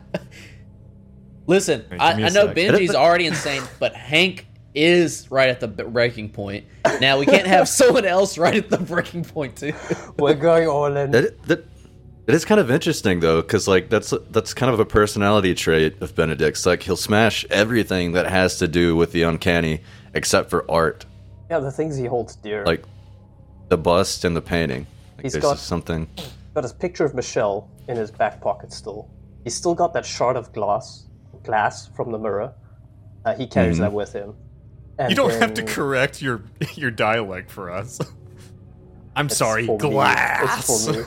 Listen, 1.46 1.84
Hey, 1.90 1.96
I, 1.98 2.10
give 2.10 2.16
me 2.18 2.22
a 2.24 2.26
I 2.26 2.28
know 2.30 2.46
sec. 2.46 2.56
Benji's 2.56 2.94
already 2.94 3.26
insane, 3.26 3.62
but 3.78 3.94
Hank 3.94 4.46
is 4.74 5.30
right 5.30 5.48
at 5.48 5.60
the 5.60 5.68
breaking 5.68 6.28
point. 6.30 6.66
Now 7.00 7.18
we 7.18 7.26
can't 7.26 7.46
have 7.46 7.68
someone 7.68 8.04
else 8.04 8.36
right 8.38 8.54
at 8.54 8.68
the 8.68 8.78
breaking 8.78 9.24
point 9.24 9.56
too. 9.56 9.72
We're 10.18 10.34
going 10.34 10.68
all 10.68 10.94
in. 10.94 11.10
That, 11.10 11.42
that, 11.44 11.64
it 12.26 12.34
is 12.34 12.44
kind 12.44 12.60
of 12.60 12.70
interesting 12.70 13.20
though, 13.20 13.40
because 13.40 13.66
like 13.66 13.88
that's 13.88 14.12
that's 14.30 14.52
kind 14.52 14.72
of 14.72 14.78
a 14.78 14.84
personality 14.84 15.54
trait 15.54 16.00
of 16.02 16.14
Benedict's. 16.14 16.66
Like 16.66 16.82
he'll 16.82 16.96
smash 16.96 17.46
everything 17.50 18.12
that 18.12 18.26
has 18.28 18.58
to 18.58 18.68
do 18.68 18.94
with 18.94 19.12
the 19.12 19.22
uncanny, 19.22 19.80
except 20.12 20.50
for 20.50 20.70
art, 20.70 21.06
Yeah, 21.50 21.60
the 21.60 21.72
things 21.72 21.96
he 21.96 22.04
holds 22.04 22.36
dear. 22.36 22.66
like 22.66 22.84
the 23.68 23.78
bust 23.78 24.24
and 24.24 24.34
the 24.36 24.40
painting. 24.42 24.86
Like, 25.16 25.24
He's 25.24 25.32
there's 25.32 25.42
got- 25.42 25.54
just 25.56 25.66
something. 25.66 26.08
got 26.54 26.64
his 26.64 26.72
picture 26.72 27.04
of 27.04 27.14
Michelle 27.14 27.68
in 27.88 27.96
his 27.96 28.10
back 28.10 28.40
pocket 28.40 28.72
still. 28.72 29.08
He's 29.44 29.54
still 29.54 29.74
got 29.74 29.92
that 29.94 30.04
shard 30.04 30.36
of 30.36 30.52
glass, 30.52 31.04
glass 31.44 31.86
from 31.88 32.12
the 32.12 32.18
mirror. 32.18 32.52
Uh, 33.24 33.34
he 33.34 33.46
carries 33.46 33.78
that 33.78 33.92
with 33.92 34.12
him. 34.12 34.34
And 34.98 35.10
you 35.10 35.16
don't 35.16 35.30
have 35.30 35.54
to 35.54 35.62
then 35.62 35.72
correct 35.72 36.20
your 36.22 36.42
your 36.74 36.90
dialect 36.90 37.50
for 37.50 37.70
us. 37.70 37.98
I'm 39.16 39.26
it's 39.26 39.36
sorry, 39.36 39.66
for 39.66 39.72
me. 39.72 39.78
glass. 39.78 40.68
It's 40.70 40.86
for 40.86 40.92
me. 40.92 41.04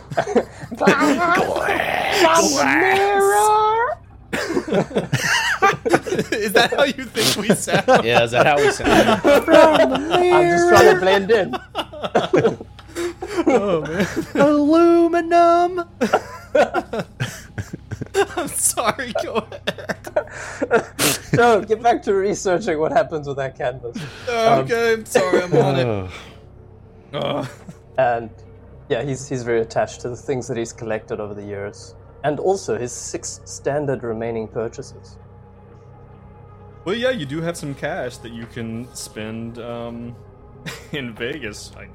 Is 6.32 6.54
that 6.54 6.74
how 6.76 6.84
you 6.84 7.06
think 7.06 7.48
we 7.48 7.56
sound? 7.56 8.04
Yeah, 8.06 8.24
is 8.24 8.32
that 8.32 8.46
how 8.46 8.58
we 8.58 8.72
sound? 8.72 8.92
I'm 8.92 10.50
just 10.50 10.70
trying 10.70 10.94
to 10.94 11.00
blend 11.00 11.32
in. 11.32 11.56
oh 13.48 13.82
man, 13.82 14.08
Aluminum. 14.36 15.84
I'm 18.38 18.48
sorry. 18.50 19.14
Go 19.24 19.36
ahead. 19.36 19.98
So 21.34 21.62
get 21.64 21.82
back 21.82 22.02
to 22.04 22.14
researching 22.14 22.78
what 22.80 22.92
happens 22.92 23.28
with 23.28 23.38
that 23.38 23.58
canvas. 23.58 23.98
Okay, 24.28 24.94
I'm 24.94 25.06
sorry. 25.06 25.42
I'm 25.44 25.54
on 25.54 25.80
it. 25.80 26.12
Oh. 27.14 27.20
Uh, 27.20 27.46
And 27.98 28.30
yeah, 28.90 29.04
he's 29.04 29.28
he's 29.28 29.44
very 29.44 29.62
attached 29.62 30.02
to 30.02 30.10
the 30.10 30.16
things 30.16 30.48
that 30.48 30.58
he's 30.58 30.74
collected 30.74 31.20
over 31.20 31.34
the 31.34 31.44
years, 31.44 31.96
and 32.24 32.40
also 32.40 32.78
his 32.78 32.92
six 32.92 33.42
standard 33.46 34.04
remaining 34.04 34.48
purchases. 34.48 35.18
well, 36.86 36.96
yeah, 36.96 37.10
you 37.10 37.26
do 37.26 37.42
have 37.42 37.58
some 37.58 37.74
cash 37.74 38.18
that 38.18 38.32
you 38.32 38.46
can 38.46 38.94
spend 38.94 39.60
um, 39.60 40.16
in 40.92 41.14
Vegas. 41.14 41.72
I. 41.78 41.88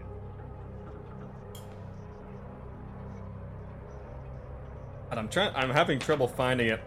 And 5.11 5.21
I'm 5.21 5.29
trying. 5.29 5.55
I'm 5.55 5.71
having 5.71 5.99
trouble 5.99 6.27
finding 6.29 6.69
it. 6.69 6.81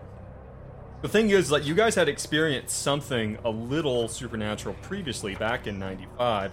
The 1.02 1.08
thing 1.08 1.30
is, 1.30 1.50
like, 1.50 1.66
you 1.66 1.76
guys 1.76 1.96
had 1.96 2.10
experienced 2.10 2.82
something 2.82 3.38
a 3.46 3.50
little 3.50 4.10
supernatural 4.10 4.76
previously, 4.82 5.34
back 5.36 5.66
in 5.66 5.80
'95, 5.80 6.52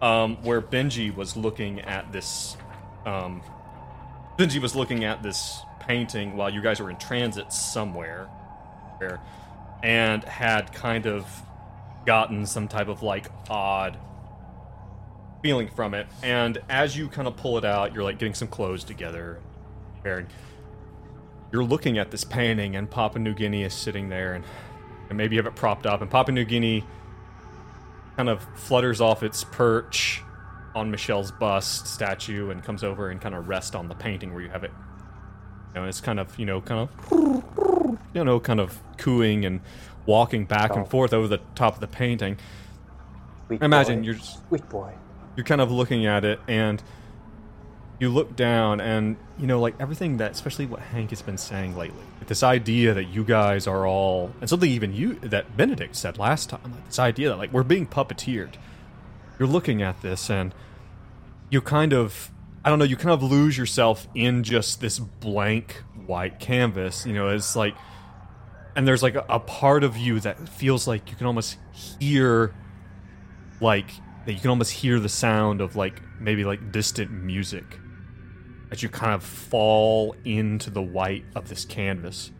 um, 0.00 0.36
where 0.44 0.62
Benji 0.62 1.14
was 1.14 1.36
looking 1.36 1.80
at 1.80 2.12
this. 2.12 2.56
Um, 3.04 3.42
Benji 4.38 4.60
was 4.60 4.76
looking 4.76 5.04
at 5.04 5.22
this 5.22 5.60
painting 5.86 6.36
while 6.36 6.50
you 6.50 6.62
guys 6.62 6.80
were 6.80 6.90
in 6.90 6.96
transit 6.96 7.52
somewhere, 7.52 8.28
and 9.82 10.24
had 10.24 10.72
kind 10.72 11.06
of 11.06 11.26
gotten 12.06 12.46
some 12.46 12.68
type 12.68 12.88
of 12.88 13.02
like 13.02 13.26
odd 13.48 13.98
feeling 15.42 15.68
from 15.68 15.94
it. 15.94 16.06
And 16.22 16.58
as 16.68 16.96
you 16.96 17.08
kind 17.08 17.28
of 17.28 17.36
pull 17.36 17.58
it 17.58 17.64
out, 17.64 17.94
you're 17.94 18.04
like 18.04 18.18
getting 18.18 18.34
some 18.34 18.48
clothes 18.48 18.84
together, 18.84 19.38
preparing 19.96 20.26
you're 21.52 21.64
looking 21.64 21.98
at 21.98 22.10
this 22.10 22.24
painting 22.24 22.76
and 22.76 22.90
Papua 22.90 23.18
New 23.22 23.34
Guinea 23.34 23.64
is 23.64 23.74
sitting 23.74 24.08
there 24.08 24.34
and, 24.34 24.44
and 25.08 25.16
maybe 25.16 25.36
you 25.36 25.42
have 25.42 25.46
it 25.46 25.56
propped 25.56 25.86
up 25.86 26.02
and 26.02 26.10
Papua 26.10 26.34
New 26.34 26.44
Guinea 26.44 26.84
kind 28.16 28.28
of 28.28 28.46
flutters 28.54 29.00
off 29.00 29.22
its 29.22 29.44
perch 29.44 30.22
on 30.74 30.90
Michelle's 30.90 31.30
bust 31.30 31.86
statue 31.86 32.50
and 32.50 32.62
comes 32.62 32.84
over 32.84 33.10
and 33.10 33.20
kind 33.20 33.34
of 33.34 33.48
rests 33.48 33.74
on 33.74 33.88
the 33.88 33.94
painting 33.94 34.34
where 34.34 34.42
you 34.42 34.48
have 34.50 34.64
it 34.64 34.72
You 35.76 35.82
know, 35.82 35.88
it's 35.88 36.00
kind 36.00 36.18
of 36.18 36.38
you 36.38 36.46
know 36.46 36.62
kind 36.62 36.88
of 36.88 37.92
you 38.14 38.24
know 38.24 38.40
kind 38.40 38.60
of 38.60 38.80
cooing 38.96 39.44
and 39.44 39.60
walking 40.06 40.46
back 40.46 40.70
and 40.70 40.84
Oh. 40.84 40.86
forth 40.86 41.12
over 41.12 41.28
the 41.28 41.38
top 41.54 41.74
of 41.74 41.80
the 41.80 41.86
painting. 41.86 42.38
Sweet 43.46 43.60
Imagine 43.62 44.00
boy. 44.00 44.04
you're 44.06 44.14
just 44.14 44.48
Sweet 44.48 44.66
boy. 44.70 44.92
you're 45.36 45.44
kind 45.44 45.60
of 45.60 45.70
looking 45.70 46.06
at 46.06 46.24
it 46.24 46.40
and 46.48 46.82
you 48.00 48.08
look 48.08 48.34
down 48.36 48.80
and 48.80 49.16
you 49.38 49.46
know 49.46 49.60
like 49.60 49.74
everything 49.78 50.16
that 50.16 50.30
especially 50.32 50.64
what 50.64 50.80
hank 50.80 51.10
has 51.10 51.20
been 51.22 51.36
saying 51.38 51.76
lately 51.76 52.02
this 52.26 52.42
idea 52.42 52.92
that 52.94 53.04
you 53.04 53.22
guys 53.24 53.66
are 53.66 53.86
all 53.86 54.32
and 54.40 54.48
something 54.50 54.70
even 54.70 54.92
you 54.94 55.14
that 55.16 55.56
benedict 55.58 55.94
said 55.96 56.18
last 56.18 56.48
time 56.50 56.60
like 56.64 56.86
this 56.86 56.98
idea 56.98 57.28
that 57.28 57.36
like 57.38 57.52
we're 57.52 57.62
being 57.62 57.86
puppeteered 57.86 58.54
you're 59.38 59.48
looking 59.48 59.80
at 59.82 60.00
this 60.02 60.28
and 60.30 60.54
you 61.50 61.60
kind 61.60 61.92
of 61.94 62.30
i 62.66 62.68
don't 62.68 62.78
know 62.78 62.84
you 62.84 62.96
kind 62.96 63.12
of 63.12 63.22
lose 63.22 63.56
yourself 63.56 64.06
in 64.14 64.42
just 64.42 64.80
this 64.80 64.98
blank 64.98 65.82
white 66.06 66.38
canvas 66.38 67.06
you 67.06 67.14
know 67.14 67.28
it's 67.28 67.56
like 67.56 67.74
and 68.74 68.86
there's 68.86 69.02
like 69.02 69.14
a, 69.14 69.24
a 69.30 69.40
part 69.40 69.82
of 69.82 69.96
you 69.96 70.20
that 70.20 70.48
feels 70.48 70.86
like 70.86 71.08
you 71.10 71.16
can 71.16 71.26
almost 71.26 71.56
hear 71.98 72.54
like 73.60 73.90
that 74.26 74.32
you 74.32 74.40
can 74.40 74.50
almost 74.50 74.72
hear 74.72 75.00
the 75.00 75.08
sound 75.08 75.60
of 75.60 75.76
like 75.76 76.02
maybe 76.20 76.44
like 76.44 76.72
distant 76.72 77.10
music 77.10 77.78
as 78.70 78.82
you 78.82 78.88
kind 78.88 79.14
of 79.14 79.22
fall 79.22 80.14
into 80.24 80.68
the 80.68 80.82
white 80.82 81.24
of 81.34 81.48
this 81.48 81.64
canvas 81.64 82.32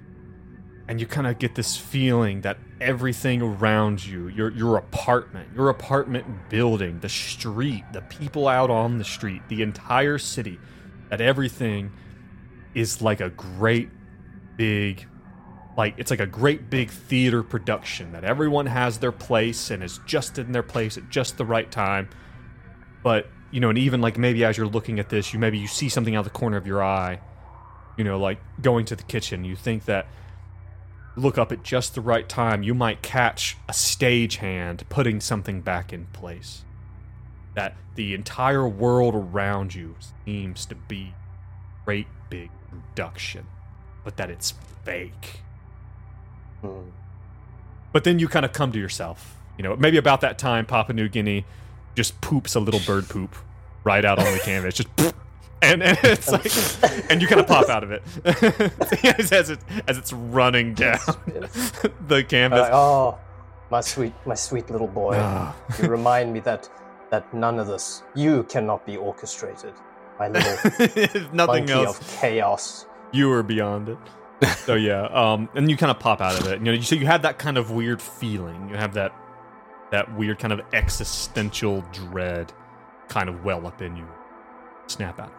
and 0.88 1.00
you 1.00 1.06
kind 1.06 1.26
of 1.26 1.38
get 1.38 1.54
this 1.54 1.76
feeling 1.76 2.42
that 2.42 2.58
everything 2.80 3.42
around 3.42 4.04
you 4.04 4.28
your 4.28 4.50
your 4.52 4.76
apartment 4.76 5.48
your 5.54 5.68
apartment 5.68 6.26
building 6.48 7.00
the 7.00 7.08
street 7.08 7.82
the 7.92 8.02
people 8.02 8.46
out 8.46 8.70
on 8.70 8.98
the 8.98 9.04
street 9.04 9.42
the 9.48 9.62
entire 9.62 10.18
city 10.18 10.58
that 11.10 11.20
everything 11.20 11.90
is 12.74 13.00
like 13.00 13.20
a 13.20 13.30
great 13.30 13.88
big 14.56 15.06
like 15.76 15.94
it's 15.98 16.10
like 16.10 16.20
a 16.20 16.26
great 16.26 16.70
big 16.70 16.90
theater 16.90 17.42
production 17.42 18.12
that 18.12 18.24
everyone 18.24 18.66
has 18.66 18.98
their 18.98 19.12
place 19.12 19.70
and 19.70 19.82
is 19.82 20.00
just 20.06 20.38
in 20.38 20.52
their 20.52 20.62
place 20.62 20.96
at 20.96 21.08
just 21.10 21.36
the 21.36 21.44
right 21.44 21.70
time. 21.70 22.08
But 23.02 23.28
you 23.50 23.60
know 23.60 23.68
and 23.68 23.78
even 23.78 24.00
like 24.00 24.18
maybe 24.18 24.44
as 24.44 24.56
you're 24.56 24.66
looking 24.66 24.98
at 24.98 25.08
this 25.08 25.32
you 25.32 25.38
maybe 25.38 25.58
you 25.58 25.68
see 25.68 25.88
something 25.88 26.16
out 26.16 26.24
the 26.24 26.30
corner 26.30 26.56
of 26.56 26.66
your 26.66 26.82
eye 26.82 27.20
you 27.96 28.02
know 28.02 28.18
like 28.18 28.38
going 28.60 28.84
to 28.84 28.96
the 28.96 29.04
kitchen 29.04 29.44
you 29.44 29.54
think 29.54 29.84
that 29.84 30.08
look 31.16 31.38
up 31.38 31.50
at 31.50 31.62
just 31.62 31.94
the 31.94 32.00
right 32.00 32.28
time 32.28 32.62
you 32.62 32.74
might 32.74 33.02
catch 33.02 33.56
a 33.68 33.72
stagehand 33.72 34.82
putting 34.88 35.20
something 35.20 35.60
back 35.62 35.92
in 35.92 36.06
place 36.12 36.62
that 37.54 37.74
the 37.94 38.12
entire 38.14 38.68
world 38.68 39.14
around 39.14 39.74
you 39.74 39.96
seems 40.24 40.66
to 40.66 40.74
be 40.74 41.14
a 41.80 41.84
great 41.84 42.06
big 42.28 42.50
production 42.70 43.46
but 44.04 44.16
that 44.18 44.30
it's 44.30 44.52
fake 44.84 45.40
Hmm. 46.62 46.88
but 47.92 48.04
then 48.04 48.18
you 48.18 48.28
kind 48.28 48.44
of 48.46 48.52
come 48.52 48.72
to 48.72 48.78
yourself. 48.78 49.36
You 49.58 49.62
know, 49.62 49.76
maybe 49.76 49.98
about 49.98 50.22
that 50.22 50.38
time, 50.38 50.64
Papua 50.64 50.94
New 50.94 51.08
Guinea 51.08 51.44
just 51.94 52.18
poops 52.20 52.54
a 52.54 52.60
little 52.60 52.80
bird 52.80 53.08
poop 53.08 53.34
right 53.84 54.04
out 54.04 54.18
on 54.18 54.24
the 54.24 54.38
canvas, 54.40 54.74
just. 54.74 54.88
And, 55.62 55.82
and 55.82 55.98
it's 56.02 56.30
like, 56.30 57.10
and 57.10 57.20
you 57.22 57.28
kind 57.28 57.40
of 57.40 57.46
pop 57.46 57.68
out 57.68 57.82
of 57.82 57.90
it 57.90 58.02
as, 59.32 59.50
it 59.50 59.58
as 59.88 59.98
it's 59.98 60.12
running 60.12 60.74
down 60.74 60.98
the 62.08 62.24
canvas. 62.28 62.60
like, 62.60 62.72
oh, 62.72 63.18
my 63.70 63.80
sweet, 63.80 64.12
my 64.26 64.34
sweet 64.34 64.70
little 64.70 64.86
boy. 64.86 65.16
Ah. 65.18 65.56
you 65.82 65.88
remind 65.88 66.32
me 66.32 66.40
that 66.40 66.68
that 67.10 67.32
none 67.32 67.58
of 67.58 67.68
this, 67.68 68.02
you 68.14 68.42
cannot 68.44 68.84
be 68.84 68.96
orchestrated. 68.96 69.72
My 70.18 70.28
little 70.28 71.28
Nothing 71.32 71.70
else. 71.70 72.00
of 72.00 72.18
chaos. 72.20 72.86
You 73.12 73.30
are 73.32 73.42
beyond 73.42 73.90
it. 73.90 73.98
So 74.56 74.74
yeah, 74.74 75.04
um, 75.06 75.48
and 75.54 75.70
you 75.70 75.76
kind 75.76 75.90
of 75.90 75.98
pop 75.98 76.20
out 76.20 76.38
of 76.40 76.46
it. 76.46 76.58
You 76.58 76.64
know, 76.72 76.80
so 76.80 76.94
you 76.94 77.06
have 77.06 77.22
that 77.22 77.38
kind 77.38 77.56
of 77.56 77.70
weird 77.70 78.02
feeling. 78.02 78.68
You 78.68 78.76
have 78.76 78.94
that 78.94 79.12
that 79.92 80.14
weird 80.16 80.38
kind 80.38 80.52
of 80.52 80.60
existential 80.72 81.82
dread 81.92 82.52
kind 83.08 83.28
of 83.28 83.44
well 83.44 83.66
up 83.66 83.80
in 83.80 83.96
you. 83.96 84.06
Snap 84.88 85.20
out. 85.20 85.32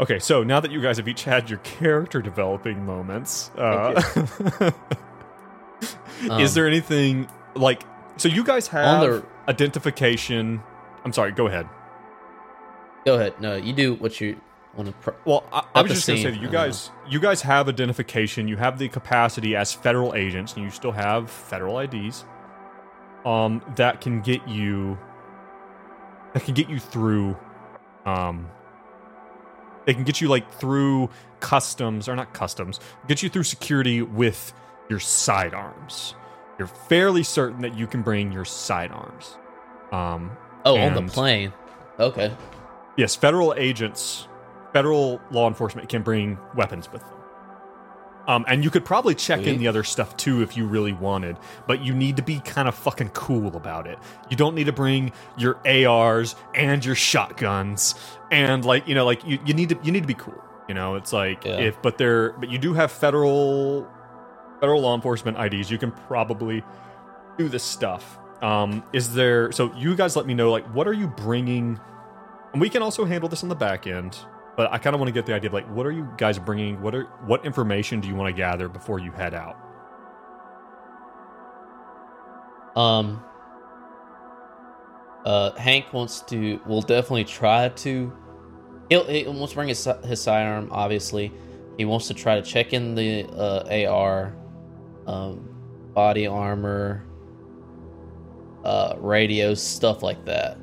Okay, 0.00 0.18
so 0.20 0.44
now 0.44 0.60
that 0.60 0.70
you 0.70 0.80
guys 0.80 0.96
have 0.98 1.08
each 1.08 1.24
had 1.24 1.50
your 1.50 1.58
character 1.60 2.22
developing 2.22 2.86
moments, 2.86 3.50
uh, 3.58 4.00
is 6.22 6.30
Um, 6.30 6.46
there 6.54 6.66
anything 6.68 7.28
like? 7.54 7.82
So 8.16 8.28
you 8.28 8.44
guys 8.44 8.68
have 8.68 9.02
On 9.02 9.10
the- 9.10 9.24
identification. 9.48 10.62
I'm 11.04 11.12
sorry. 11.12 11.32
Go 11.32 11.46
ahead. 11.46 11.68
Go 13.06 13.14
ahead. 13.14 13.40
No, 13.40 13.56
you 13.56 13.72
do 13.72 13.94
what 13.94 14.20
you 14.20 14.40
want 14.76 14.88
to. 14.88 14.92
Pr- 14.94 15.10
Well, 15.24 15.44
I, 15.52 15.64
I 15.74 15.82
was 15.82 15.92
just 15.92 16.06
going 16.06 16.16
to 16.18 16.22
say 16.24 16.30
that 16.30 16.40
you 16.40 16.48
guys, 16.48 16.90
you 17.08 17.18
guys 17.20 17.42
have 17.42 17.68
identification. 17.68 18.46
You 18.48 18.56
have 18.56 18.78
the 18.78 18.88
capacity 18.88 19.56
as 19.56 19.72
federal 19.72 20.14
agents, 20.14 20.54
and 20.54 20.64
you 20.64 20.70
still 20.70 20.92
have 20.92 21.30
federal 21.30 21.78
IDs. 21.80 22.24
Um, 23.24 23.62
that 23.76 24.00
can 24.00 24.20
get 24.20 24.46
you. 24.46 24.96
That 26.34 26.44
can 26.44 26.54
get 26.54 26.68
you 26.68 26.78
through. 26.78 27.36
Um. 28.06 28.48
They 29.88 29.94
can 29.94 30.04
get 30.04 30.20
you 30.20 30.28
like 30.28 30.52
through 30.52 31.08
customs 31.40 32.10
or 32.10 32.14
not 32.14 32.34
customs. 32.34 32.78
Get 33.06 33.22
you 33.22 33.30
through 33.30 33.44
security 33.44 34.02
with 34.02 34.52
your 34.90 35.00
sidearms. 35.00 36.14
You're 36.58 36.68
fairly 36.68 37.22
certain 37.22 37.62
that 37.62 37.74
you 37.74 37.86
can 37.86 38.02
bring 38.02 38.30
your 38.30 38.44
sidearms. 38.44 39.38
Um, 39.90 40.36
oh, 40.66 40.76
on 40.76 40.92
the 40.92 41.10
plane. 41.10 41.54
Okay. 41.98 42.36
Yes, 42.98 43.16
federal 43.16 43.54
agents, 43.54 44.28
federal 44.74 45.22
law 45.30 45.48
enforcement 45.48 45.88
can 45.88 46.02
bring 46.02 46.36
weapons 46.54 46.92
with 46.92 47.00
them. 47.00 47.17
Um, 48.28 48.44
and 48.48 48.64
you 48.64 48.70
could 48.70 48.84
probably 48.84 49.16
check 49.16 49.40
in 49.48 49.58
the 49.58 49.68
other 49.68 49.84
stuff 49.84 50.16
too 50.18 50.42
if 50.42 50.56
you 50.56 50.66
really 50.68 50.92
wanted, 50.94 51.38
but 51.66 51.82
you 51.84 51.94
need 51.94 52.18
to 52.18 52.22
be 52.24 52.40
kind 52.40 52.68
of 52.68 52.76
fucking 52.76 53.10
cool 53.10 53.56
about 53.56 53.88
it. 53.88 53.98
You 54.30 54.36
don't 54.36 54.54
need 54.54 54.66
to 54.66 54.72
bring 54.72 55.12
your 55.38 55.58
ARs 55.66 56.36
and 56.54 56.84
your 56.84 56.96
shotguns 56.96 57.96
and 58.30 58.64
like 58.64 58.88
you 58.88 58.94
know 58.94 59.06
like 59.06 59.24
you, 59.26 59.40
you 59.46 59.54
need 59.54 59.70
to 59.70 59.80
you 59.82 59.92
need 59.92 60.02
to 60.02 60.08
be 60.08 60.14
cool. 60.14 60.40
You 60.68 60.74
know, 60.76 60.96
it's 60.96 61.12
like 61.14 61.44
Yeah. 61.44 61.58
if 61.58 61.82
but 61.82 61.98
they're 61.98 62.32
but 62.34 62.50
you 62.50 62.58
do 62.58 62.74
have 62.74 62.92
federal 62.92 63.88
federal 64.60 64.82
law 64.82 64.94
enforcement 64.94 65.38
IDs. 65.38 65.70
You 65.70 65.78
can 65.78 65.92
probably 65.92 66.62
do 67.38 67.48
this 67.48 67.64
stuff. 67.64 68.18
Um, 68.42 68.84
is 68.92 69.14
there 69.14 69.52
so 69.52 69.74
you 69.76 69.96
guys 69.96 70.16
let 70.16 70.26
me 70.26 70.34
know 70.34 70.52
like 70.52 70.66
what 70.74 70.86
are 70.88 70.92
you 70.92 71.08
bringing 71.08 71.80
and 72.52 72.60
we 72.60 72.70
can 72.70 72.82
also 72.82 73.04
handle 73.06 73.28
this 73.28 73.42
on 73.42 73.48
the 73.50 73.56
back 73.56 73.86
end 73.86 74.18
but 74.58 74.70
i 74.72 74.76
kind 74.76 74.92
of 74.92 75.00
want 75.00 75.08
to 75.08 75.12
get 75.12 75.24
the 75.24 75.32
idea 75.32 75.48
of 75.48 75.54
like 75.54 75.68
what 75.70 75.86
are 75.86 75.92
you 75.92 76.06
guys 76.18 76.38
bringing 76.38 76.78
what 76.82 76.94
are 76.94 77.04
what 77.24 77.42
information 77.46 78.00
do 78.00 78.08
you 78.08 78.14
want 78.14 78.28
to 78.28 78.36
gather 78.36 78.68
before 78.68 78.98
you 78.98 79.10
head 79.12 79.32
out 79.32 79.56
Um. 82.78 83.22
Uh, 85.24 85.50
Hank 85.56 85.92
wants 85.92 86.20
to. 86.22 86.60
Will 86.64 86.80
definitely 86.80 87.24
try 87.24 87.68
to. 87.70 88.16
He'll, 88.88 89.04
he 89.04 89.26
wants 89.26 89.52
to 89.52 89.56
bring 89.56 89.68
his 89.68 89.86
his 90.04 90.22
sidearm. 90.22 90.68
Obviously, 90.70 91.32
he 91.76 91.84
wants 91.84 92.06
to 92.06 92.14
try 92.14 92.40
to 92.40 92.42
check 92.42 92.72
in 92.72 92.94
the 92.94 93.24
uh, 93.24 93.88
AR, 93.90 94.34
um, 95.06 95.90
body 95.92 96.26
armor, 96.28 97.04
uh, 98.64 98.94
radios, 98.98 99.60
stuff 99.60 100.02
like 100.02 100.24
that. 100.24 100.56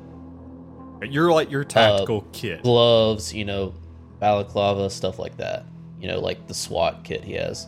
you're 1.02 1.30
like 1.30 1.50
your 1.50 1.64
tactical 1.64 2.22
kit 2.32 2.62
Gloves, 2.62 3.34
you 3.34 3.44
know, 3.44 3.74
balaclava, 4.18 4.90
stuff 4.90 5.18
like 5.18 5.36
that. 5.38 5.64
You 6.00 6.08
know, 6.08 6.20
like 6.20 6.46
the 6.46 6.54
SWAT 6.54 7.04
kit 7.04 7.24
he 7.24 7.34
has. 7.34 7.66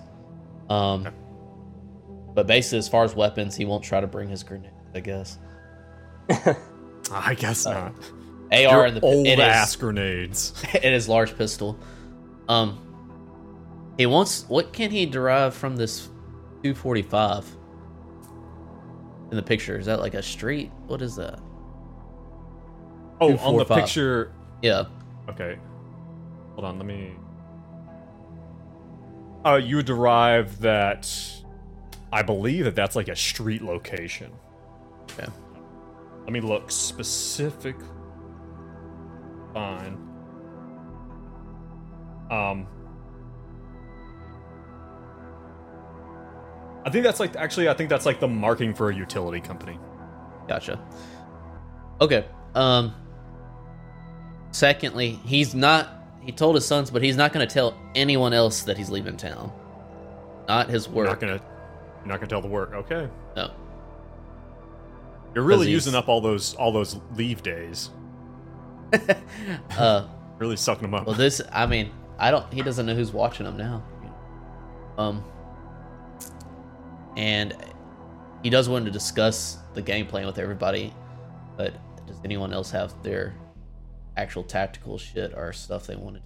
Um. 0.69 1.07
Okay. 1.07 1.17
But 2.35 2.47
basically, 2.47 2.79
as 2.79 2.89
far 2.89 3.05
as 3.05 3.15
weapons, 3.15 3.57
he 3.57 3.65
won't 3.65 3.83
try 3.83 4.01
to 4.01 4.07
bring 4.07 4.29
his 4.29 4.43
grenade. 4.43 4.71
I 4.95 5.01
guess. 5.01 5.39
i 7.11 7.33
guess 7.35 7.65
not 7.65 7.95
AR 8.53 8.59
your 8.61 8.85
and 8.85 8.97
the 8.99 9.01
old 9.01 9.27
it 9.27 9.39
is- 9.39 9.45
ass 9.45 9.77
grenades 9.77 10.53
in 10.83 10.93
his 10.93 11.09
large 11.09 11.37
pistol. 11.37 11.79
Um, 12.49 12.79
he 13.97 14.07
wants. 14.07 14.45
What 14.49 14.73
can 14.73 14.91
he 14.91 15.07
derive 15.07 15.55
from 15.55 15.77
this 15.77 16.07
245 16.63 17.47
in 19.31 19.37
the 19.37 19.43
picture? 19.43 19.79
Is 19.79 19.87
that 19.87 20.01
like 20.01 20.15
a 20.15 20.23
street? 20.23 20.71
What 20.87 21.03
is 21.03 21.17
that? 21.17 21.41
Oh, 23.21 23.37
on 23.39 23.57
the 23.57 23.65
picture 23.65 24.33
Yeah. 24.63 24.85
okay 25.29 25.59
hold 26.59 26.65
on 26.65 26.77
let 26.77 26.87
me 26.87 27.13
uh 29.45 29.55
you 29.55 29.81
derive 29.81 30.59
that 30.59 31.09
i 32.13 32.21
believe 32.21 32.65
that 32.65 32.75
that's 32.75 32.97
like 32.97 33.07
a 33.07 33.15
street 33.15 33.63
location 33.63 34.33
Okay. 35.13 35.31
let 36.25 36.33
me 36.33 36.41
look 36.41 36.69
specific 36.73 37.77
fine 39.55 39.95
um 42.33 42.67
i 46.85 46.91
think 46.91 47.05
that's 47.05 47.21
like 47.21 47.37
actually 47.37 47.69
i 47.69 47.75
think 47.75 47.89
that's 47.89 48.05
like 48.05 48.19
the 48.19 48.27
marking 48.27 48.75
for 48.75 48.91
a 48.91 48.95
utility 48.97 49.41
company 49.41 49.79
Gotcha. 50.49 50.81
Okay. 52.01 52.25
Um. 52.55 52.95
Secondly, 54.51 55.21
he's 55.27 55.55
not 55.55 55.98
he 56.29 56.33
told 56.33 56.57
his 56.57 56.67
sons, 56.67 56.91
but 56.91 57.03
he's 57.03 57.17
not 57.17 57.33
going 57.33 57.49
to 57.49 57.51
tell 57.51 57.73
anyone 57.95 58.35
else 58.35 58.61
that 58.65 58.77
he's 58.77 58.91
leaving 58.91 59.17
town. 59.17 59.51
Not 60.47 60.69
his 60.69 60.85
You're 60.87 60.97
work. 60.97 61.07
not 61.07 61.21
gonna, 61.21 61.41
not 62.05 62.17
gonna 62.17 62.27
tell 62.27 62.43
the 62.43 62.49
work. 62.49 62.75
Okay, 62.75 63.09
No. 63.35 63.51
you're 65.35 65.43
really 65.43 65.71
using 65.71 65.95
up 65.95 66.07
all 66.07 66.21
those 66.21 66.55
all 66.57 66.71
those 66.71 67.01
leave 67.17 67.43
days. 67.43 67.89
Uh, 69.79 70.07
Really 70.39 70.57
sucking 70.57 70.83
them 70.83 70.93
up. 70.93 71.07
well, 71.07 71.17
this. 71.17 71.41
I 71.51 71.65
mean, 71.65 71.91
I 72.19 72.31
don't. 72.31 72.53
He 72.53 72.61
doesn't 72.61 72.85
know 72.85 72.95
who's 72.95 73.11
watching 73.11 73.47
him 73.47 73.57
now. 73.57 73.83
Um. 74.99 75.25
And 77.17 77.55
he 78.43 78.51
does 78.51 78.69
want 78.69 78.85
to 78.85 78.91
discuss 78.91 79.57
the 79.73 79.81
game 79.83 80.07
plan 80.07 80.27
with 80.27 80.39
everybody, 80.39 80.93
but 81.57 81.73
does 82.07 82.21
anyone 82.23 82.53
else 82.53 82.71
have 82.71 82.95
their 83.03 83.35
actual 84.19 84.43
tactical 84.43 84.99
shit 84.99 85.33
or 85.35 85.53
stuff 85.53 85.87
they 85.87 85.97
wanted 85.97 86.23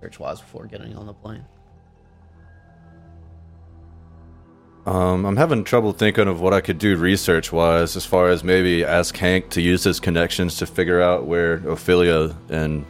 search 0.00 0.20
wise 0.20 0.40
before 0.40 0.66
getting 0.66 0.94
on 0.96 1.06
the 1.06 1.14
plane? 1.14 1.44
Um, 4.86 5.26
I'm 5.26 5.36
having 5.36 5.64
trouble 5.64 5.92
thinking 5.92 6.28
of 6.28 6.40
what 6.40 6.54
I 6.54 6.60
could 6.62 6.78
do 6.78 6.96
research 6.96 7.52
wise, 7.52 7.94
as 7.96 8.06
far 8.06 8.28
as 8.30 8.42
maybe 8.42 8.84
ask 8.84 9.14
Hank 9.16 9.50
to 9.50 9.60
use 9.60 9.84
his 9.84 10.00
connections 10.00 10.56
to 10.58 10.66
figure 10.66 11.02
out 11.02 11.26
where 11.26 11.54
Ophelia 11.68 12.34
and 12.48 12.86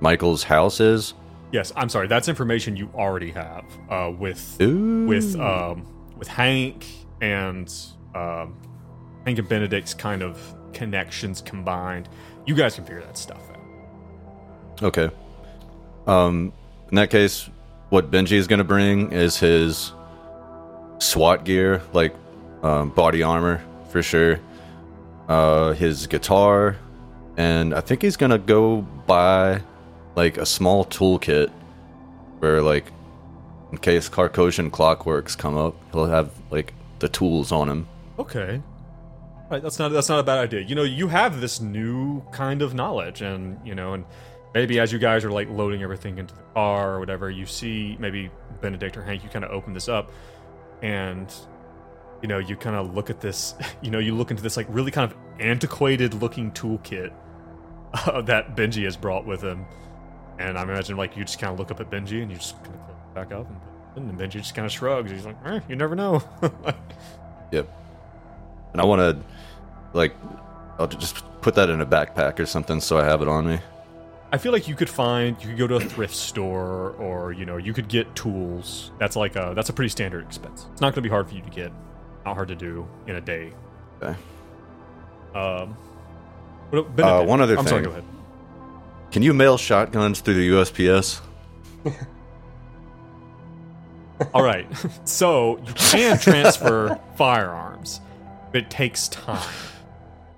Michael's 0.00 0.42
house 0.42 0.80
is. 0.80 1.14
yes, 1.52 1.72
I'm 1.76 1.88
sorry. 1.88 2.08
That's 2.08 2.28
information 2.28 2.76
you 2.76 2.90
already 2.94 3.30
have 3.30 3.64
uh, 3.88 4.12
with 4.18 4.60
Ooh. 4.60 5.06
with 5.06 5.36
um, 5.36 5.86
with 6.16 6.26
Hank 6.28 6.86
and 7.20 7.72
um, 8.14 8.56
Hank 9.24 9.38
and 9.38 9.48
Benedict's 9.48 9.94
kind 9.94 10.22
of 10.22 10.54
connections 10.72 11.40
combined. 11.42 12.08
You 12.44 12.54
guys 12.54 12.74
can 12.74 12.84
figure 12.84 13.02
that 13.02 13.16
stuff 13.16 13.50
out. 13.50 13.55
Okay. 14.82 15.10
Um, 16.06 16.52
in 16.90 16.96
that 16.96 17.10
case, 17.10 17.48
what 17.88 18.10
Benji 18.10 18.32
is 18.32 18.46
going 18.46 18.58
to 18.58 18.64
bring 18.64 19.12
is 19.12 19.38
his 19.38 19.92
SWAT 20.98 21.44
gear, 21.44 21.82
like 21.92 22.14
um, 22.62 22.90
body 22.90 23.22
armor 23.22 23.62
for 23.90 24.02
sure, 24.02 24.40
uh, 25.28 25.72
his 25.72 26.06
guitar, 26.06 26.76
and 27.36 27.74
I 27.74 27.80
think 27.80 28.02
he's 28.02 28.16
going 28.16 28.30
to 28.30 28.38
go 28.38 28.82
buy 29.06 29.62
like 30.14 30.38
a 30.38 30.46
small 30.46 30.84
toolkit 30.84 31.50
where, 32.38 32.62
like, 32.62 32.90
in 33.72 33.78
case 33.78 34.08
Carcosian 34.08 34.70
clockworks 34.70 35.36
come 35.36 35.56
up, 35.56 35.74
he'll 35.92 36.06
have 36.06 36.30
like 36.50 36.72
the 36.98 37.08
tools 37.08 37.52
on 37.52 37.68
him. 37.68 37.88
Okay. 38.18 38.62
Right, 39.50 39.62
that's 39.62 39.78
not 39.78 39.92
that's 39.92 40.08
not 40.08 40.18
a 40.18 40.22
bad 40.22 40.38
idea. 40.38 40.60
You 40.60 40.74
know, 40.74 40.82
you 40.82 41.08
have 41.08 41.40
this 41.40 41.60
new 41.60 42.22
kind 42.32 42.62
of 42.62 42.74
knowledge, 42.74 43.22
and 43.22 43.64
you 43.64 43.74
know, 43.74 43.94
and 43.94 44.04
maybe 44.56 44.80
as 44.80 44.90
you 44.90 44.98
guys 44.98 45.22
are 45.22 45.30
like 45.30 45.50
loading 45.50 45.82
everything 45.82 46.16
into 46.16 46.34
the 46.34 46.40
car 46.54 46.94
or 46.94 46.98
whatever, 46.98 47.30
you 47.30 47.44
see 47.44 47.94
maybe 48.00 48.30
Benedict 48.62 48.96
or 48.96 49.02
Hank, 49.02 49.22
you 49.22 49.28
kind 49.28 49.44
of 49.44 49.50
open 49.50 49.74
this 49.74 49.86
up, 49.86 50.10
and 50.80 51.30
you 52.22 52.28
know, 52.28 52.38
you 52.38 52.56
kind 52.56 52.74
of 52.74 52.94
look 52.94 53.10
at 53.10 53.20
this. 53.20 53.54
You 53.82 53.90
know, 53.90 53.98
you 53.98 54.14
look 54.14 54.30
into 54.30 54.42
this 54.42 54.56
like 54.56 54.66
really 54.70 54.90
kind 54.90 55.12
of 55.12 55.16
antiquated 55.38 56.14
looking 56.14 56.50
toolkit 56.52 57.12
uh, 57.92 58.22
that 58.30 58.56
Benji 58.56 58.84
has 58.84 58.96
brought 58.96 59.26
with 59.26 59.42
him, 59.42 59.66
and 60.38 60.56
I 60.56 60.62
imagine 60.62 60.96
like 60.96 61.18
you 61.18 61.24
just 61.24 61.38
kind 61.38 61.52
of 61.52 61.58
look 61.58 61.70
up 61.70 61.80
at 61.80 61.90
Benji 61.90 62.22
and 62.22 62.30
you 62.30 62.38
just 62.38 62.56
kind 62.64 62.76
of 62.76 63.14
back 63.14 63.32
up, 63.32 63.46
and, 63.94 64.10
and 64.10 64.18
Benji 64.18 64.38
just 64.38 64.54
kind 64.54 64.64
of 64.64 64.72
shrugs. 64.72 65.10
He's 65.10 65.26
like, 65.26 65.36
eh, 65.44 65.60
"You 65.68 65.76
never 65.76 65.94
know." 65.94 66.22
Yep. 67.52 67.68
And 68.72 68.80
I 68.80 68.84
want 68.84 69.00
to, 69.00 69.24
like, 69.92 70.16
I'll 70.80 70.88
just 70.88 71.22
put 71.42 71.54
that 71.54 71.70
in 71.70 71.80
a 71.80 71.86
backpack 71.86 72.40
or 72.40 72.46
something 72.46 72.80
so 72.80 72.98
I 72.98 73.04
have 73.04 73.22
it 73.22 73.28
on 73.28 73.46
me. 73.46 73.60
I 74.36 74.38
feel 74.38 74.52
like 74.52 74.68
you 74.68 74.74
could 74.74 74.90
find 74.90 75.34
you 75.42 75.48
could 75.48 75.56
go 75.56 75.66
to 75.66 75.76
a 75.76 75.80
thrift 75.80 76.14
store 76.14 76.90
or 76.98 77.32
you 77.32 77.46
know 77.46 77.56
you 77.56 77.72
could 77.72 77.88
get 77.88 78.14
tools. 78.14 78.92
That's 78.98 79.16
like 79.16 79.34
a 79.34 79.54
that's 79.56 79.70
a 79.70 79.72
pretty 79.72 79.88
standard 79.88 80.26
expense. 80.26 80.66
It's 80.72 80.82
not 80.82 80.88
going 80.88 80.96
to 80.96 81.00
be 81.02 81.08
hard 81.08 81.26
for 81.26 81.34
you 81.34 81.40
to 81.40 81.48
get. 81.48 81.72
Not 82.26 82.34
hard 82.34 82.48
to 82.48 82.54
do 82.54 82.86
in 83.06 83.16
a 83.16 83.20
day. 83.22 83.54
Okay. 84.02 84.14
Um, 85.34 85.74
what- 86.68 86.94
Benedict- 86.94 87.28
one 87.30 87.40
other 87.40 87.56
I'm 87.56 87.66
sorry. 87.66 87.84
thing. 87.84 87.90
Go 87.92 87.98
ahead. 87.98 88.04
Can 89.10 89.22
you 89.22 89.32
mail 89.32 89.56
shotguns 89.56 90.20
through 90.20 90.34
the 90.34 90.50
USPS? 90.50 91.22
All 94.34 94.42
right. 94.42 94.66
so 95.04 95.56
you 95.66 95.72
can 95.76 96.18
transfer 96.18 97.00
firearms, 97.16 98.02
but 98.52 98.64
it 98.64 98.70
takes 98.70 99.08
time. 99.08 99.48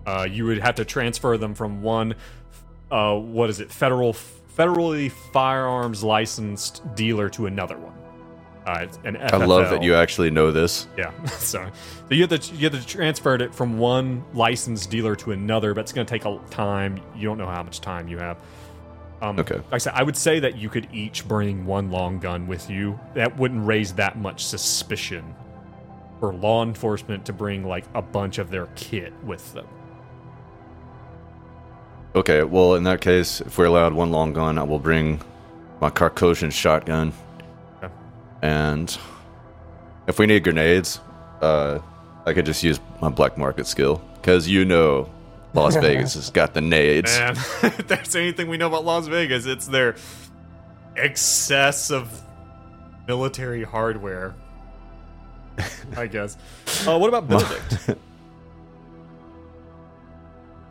Uh, 0.06 0.26
you 0.30 0.44
would 0.46 0.58
have 0.58 0.76
to 0.76 0.84
transfer 0.84 1.36
them 1.36 1.54
from 1.54 1.82
one, 1.82 2.14
uh, 2.90 3.16
what 3.16 3.50
is 3.50 3.60
it, 3.60 3.70
federal 3.70 4.14
federally 4.56 5.10
firearms 5.10 6.02
licensed 6.02 6.82
dealer 6.94 7.28
to 7.30 7.46
another 7.46 7.78
one. 7.78 7.94
Uh, 8.66 8.86
I 9.06 9.36
love 9.38 9.70
that 9.70 9.82
you 9.82 9.94
actually 9.94 10.30
know 10.30 10.50
this. 10.50 10.88
Yeah, 10.98 11.24
sorry. 11.26 11.70
So 12.08 12.14
you 12.14 12.26
have 12.26 12.40
to 12.40 12.54
you 12.54 12.68
have 12.68 12.78
to 12.78 12.86
transfer 12.86 13.34
it 13.36 13.54
from 13.54 13.78
one 13.78 14.24
licensed 14.34 14.90
dealer 14.90 15.16
to 15.16 15.32
another, 15.32 15.72
but 15.72 15.82
it's 15.82 15.92
going 15.92 16.06
to 16.06 16.10
take 16.10 16.26
a 16.26 16.38
time. 16.50 17.00
You 17.16 17.28
don't 17.28 17.38
know 17.38 17.46
how 17.46 17.62
much 17.62 17.80
time 17.80 18.08
you 18.08 18.18
have. 18.18 18.38
Um, 19.22 19.38
Okay. 19.38 19.56
Like 19.56 19.72
I 19.72 19.78
said, 19.78 19.94
I 19.96 20.02
would 20.02 20.16
say 20.16 20.38
that 20.40 20.58
you 20.58 20.68
could 20.68 20.86
each 20.92 21.26
bring 21.26 21.64
one 21.64 21.90
long 21.90 22.18
gun 22.18 22.46
with 22.46 22.68
you. 22.68 23.00
That 23.14 23.36
wouldn't 23.38 23.66
raise 23.66 23.94
that 23.94 24.18
much 24.18 24.44
suspicion 24.44 25.34
for 26.20 26.34
law 26.34 26.62
enforcement 26.62 27.24
to 27.26 27.32
bring 27.32 27.64
like 27.64 27.84
a 27.94 28.02
bunch 28.02 28.38
of 28.38 28.50
their 28.50 28.66
kit 28.76 29.12
with 29.24 29.52
them. 29.54 29.66
Okay, 32.18 32.42
well, 32.42 32.74
in 32.74 32.82
that 32.82 33.00
case, 33.00 33.40
if 33.40 33.56
we're 33.56 33.66
allowed 33.66 33.92
one 33.92 34.10
long 34.10 34.32
gun, 34.32 34.58
I 34.58 34.64
will 34.64 34.80
bring 34.80 35.20
my 35.80 35.88
Carcosian 35.88 36.50
shotgun. 36.50 37.12
Okay. 37.76 37.94
And 38.42 38.98
if 40.08 40.18
we 40.18 40.26
need 40.26 40.42
grenades, 40.42 40.98
uh, 41.40 41.78
I 42.26 42.32
could 42.32 42.44
just 42.44 42.64
use 42.64 42.80
my 43.00 43.08
black 43.08 43.38
market 43.38 43.68
skill. 43.68 44.02
Because 44.16 44.48
you 44.48 44.64
know 44.64 45.08
Las 45.54 45.76
Vegas 45.80 46.14
has 46.14 46.30
got 46.30 46.54
the 46.54 46.60
nades. 46.60 47.16
Man, 47.16 47.36
if 47.62 47.86
there's 47.86 48.16
anything 48.16 48.48
we 48.48 48.56
know 48.56 48.66
about 48.66 48.84
Las 48.84 49.06
Vegas, 49.06 49.46
it's 49.46 49.68
their 49.68 49.94
excess 50.96 51.92
of 51.92 52.20
military 53.06 53.62
hardware. 53.62 54.34
I 55.96 56.08
guess. 56.08 56.36
Uh, 56.84 56.98
what 56.98 57.14
about 57.14 57.28
Benedict? 57.86 57.96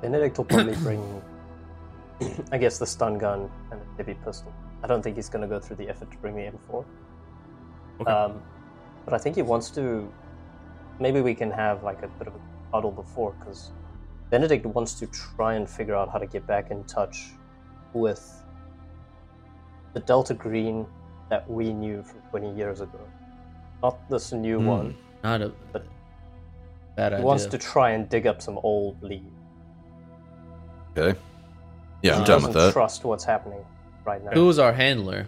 Benedict 0.02 0.38
will 0.38 0.46
probably 0.46 0.76
bring, 0.76 1.22
I 2.52 2.58
guess, 2.58 2.78
the 2.80 2.86
stun 2.86 3.18
gun 3.18 3.50
and 3.72 3.80
the 3.82 3.86
heavy 3.98 4.16
pistol. 4.26 4.52
I 4.84 4.88
don't 4.88 5.02
think 5.02 5.16
he's 5.16 5.30
going 5.30 5.42
to 5.42 5.48
go 5.48 5.60
through 5.60 5.78
the 5.78 5.90
effort 5.90 6.12
to 6.12 6.18
bring 6.18 6.36
the 6.36 6.44
M4. 6.52 6.86
Okay. 8.02 8.12
Um, 8.12 8.42
but 9.06 9.14
I 9.14 9.18
think 9.18 9.36
he 9.36 9.42
wants 9.42 9.70
to. 9.72 10.12
Maybe 11.00 11.22
we 11.22 11.34
can 11.36 11.52
have 11.52 11.84
like 11.84 12.02
a 12.04 12.08
bit 12.08 12.28
of 12.28 12.36
a 12.36 12.40
huddle 12.72 12.92
before, 12.92 13.34
because 13.40 13.72
Benedict 14.30 14.66
wants 14.66 14.94
to 14.96 15.08
try 15.08 15.54
and 15.56 15.70
figure 15.70 15.96
out 15.96 16.10
how 16.12 16.18
to 16.18 16.26
get 16.28 16.46
back 16.48 16.72
in 16.72 16.84
touch 16.86 17.32
with 17.94 18.44
the 19.94 20.00
Delta 20.02 20.34
Green 20.34 20.86
that 21.30 21.50
we 21.50 21.74
knew 21.74 22.04
from 22.04 22.22
20 22.32 22.56
years 22.56 22.82
ago. 22.82 23.00
Not 23.82 24.10
this 24.10 24.32
new 24.32 24.60
Hmm. 24.60 24.66
one. 24.68 24.96
Not 25.24 25.42
a 25.42 25.52
But 25.72 25.86
bad 26.96 27.12
He 27.12 27.16
idea. 27.18 27.26
wants 27.26 27.46
to 27.48 27.58
try 27.58 27.92
and 27.92 28.08
dig 28.10 28.28
up 28.28 28.42
some 28.42 28.60
old 28.64 29.02
lead. 29.02 29.32
Okay. 30.98 31.18
Yeah, 32.02 32.14
I'm 32.16 32.20
he 32.22 32.26
done 32.26 32.44
with 32.44 32.54
that. 32.54 32.74
trust 32.74 33.04
what's 33.04 33.24
happening 33.24 33.64
right 34.06 34.24
now. 34.24 34.32
Who 34.32 34.46
was 34.46 34.60
our 34.60 34.74
handler? 34.74 35.28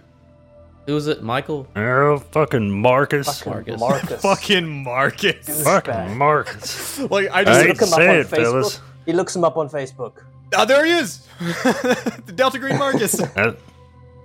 Who 0.86 0.96
was 0.96 1.08
it? 1.08 1.22
Michael? 1.22 1.68
Oh, 1.76 2.18
fucking 2.18 2.72
Marcus. 2.72 3.42
Fucking 3.42 3.80
Marcus. 3.80 3.80
Marcus. 3.80 4.22
Fucking 4.22 4.84
Marcus. 4.84 5.64
Fucking 5.64 6.18
Marcus. 6.18 7.00
Like 7.00 7.30
I 7.30 7.42
I 7.42 7.44
just 7.44 7.62
hate 7.62 7.68
Look 7.70 7.78
to 7.78 7.86
him 7.86 7.94
up 7.94 8.00
on 8.00 8.10
it, 8.16 8.28
Facebook. 8.28 8.36
fellas. 8.44 8.82
He 9.06 9.14
looks 9.14 9.36
him 9.36 9.44
up 9.44 9.58
on 9.58 9.70
Facebook. 9.70 10.14
Oh, 10.56 10.66
there 10.66 10.86
he 10.86 10.94
is. 10.94 11.28
the 11.40 12.34
Delta 12.36 12.60
Green 12.60 12.78
Marcus. 12.78 13.22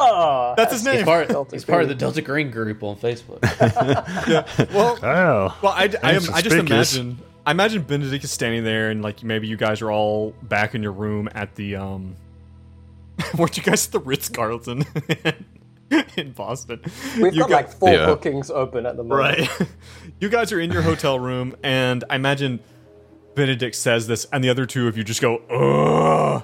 Oh, 0.00 0.54
That's 0.56 0.72
his 0.72 0.80
He's 0.80 0.92
name. 0.92 1.04
part, 1.04 1.30
he's 1.52 1.64
part 1.64 1.84
of 1.84 1.88
the 1.88 1.94
Delta 1.94 2.20
Green 2.20 2.50
group 2.50 2.82
on 2.82 2.96
Facebook. 2.96 3.40
Well, 4.72 4.98
oh. 5.00 5.58
well, 5.62 5.72
I, 5.72 5.88
I, 6.02 6.12
am, 6.14 6.22
I 6.32 6.42
just 6.42 6.56
imagine. 6.56 7.18
I 7.46 7.52
imagine 7.52 7.82
Benedict 7.82 8.24
is 8.24 8.32
standing 8.32 8.64
there, 8.64 8.90
and 8.90 9.02
like 9.02 9.22
maybe 9.22 9.46
you 9.46 9.56
guys 9.56 9.82
are 9.82 9.92
all 9.92 10.32
back 10.42 10.74
in 10.74 10.82
your 10.82 10.90
room 10.90 11.28
at 11.34 11.54
the 11.54 11.76
um. 11.76 12.16
weren't 13.38 13.56
you 13.56 13.62
guys 13.62 13.86
at 13.86 13.92
the 13.92 14.00
Ritz 14.00 14.28
Carlton 14.28 14.84
in 16.16 16.32
Boston? 16.32 16.80
We've 17.20 17.34
You 17.34 17.40
got 17.42 17.48
gu- 17.48 17.54
like 17.54 17.72
four 17.72 17.90
Yeah. 17.90 18.06
bookings 18.06 18.50
open 18.50 18.86
at 18.86 18.96
the 18.96 19.04
moment. 19.04 19.48
Right. 19.48 19.68
you 20.20 20.28
guys 20.28 20.52
are 20.52 20.60
in 20.60 20.70
your 20.72 20.82
hotel 20.82 21.18
room, 21.18 21.54
and 21.62 22.04
I 22.10 22.16
imagine 22.16 22.60
Benedict 23.34 23.74
says 23.76 24.06
this, 24.06 24.26
and 24.32 24.42
the 24.44 24.48
other 24.50 24.66
two 24.66 24.86
of 24.88 24.96
you 24.96 25.04
just 25.04 25.20
go, 25.20 25.38
"Ugh, 25.50 26.42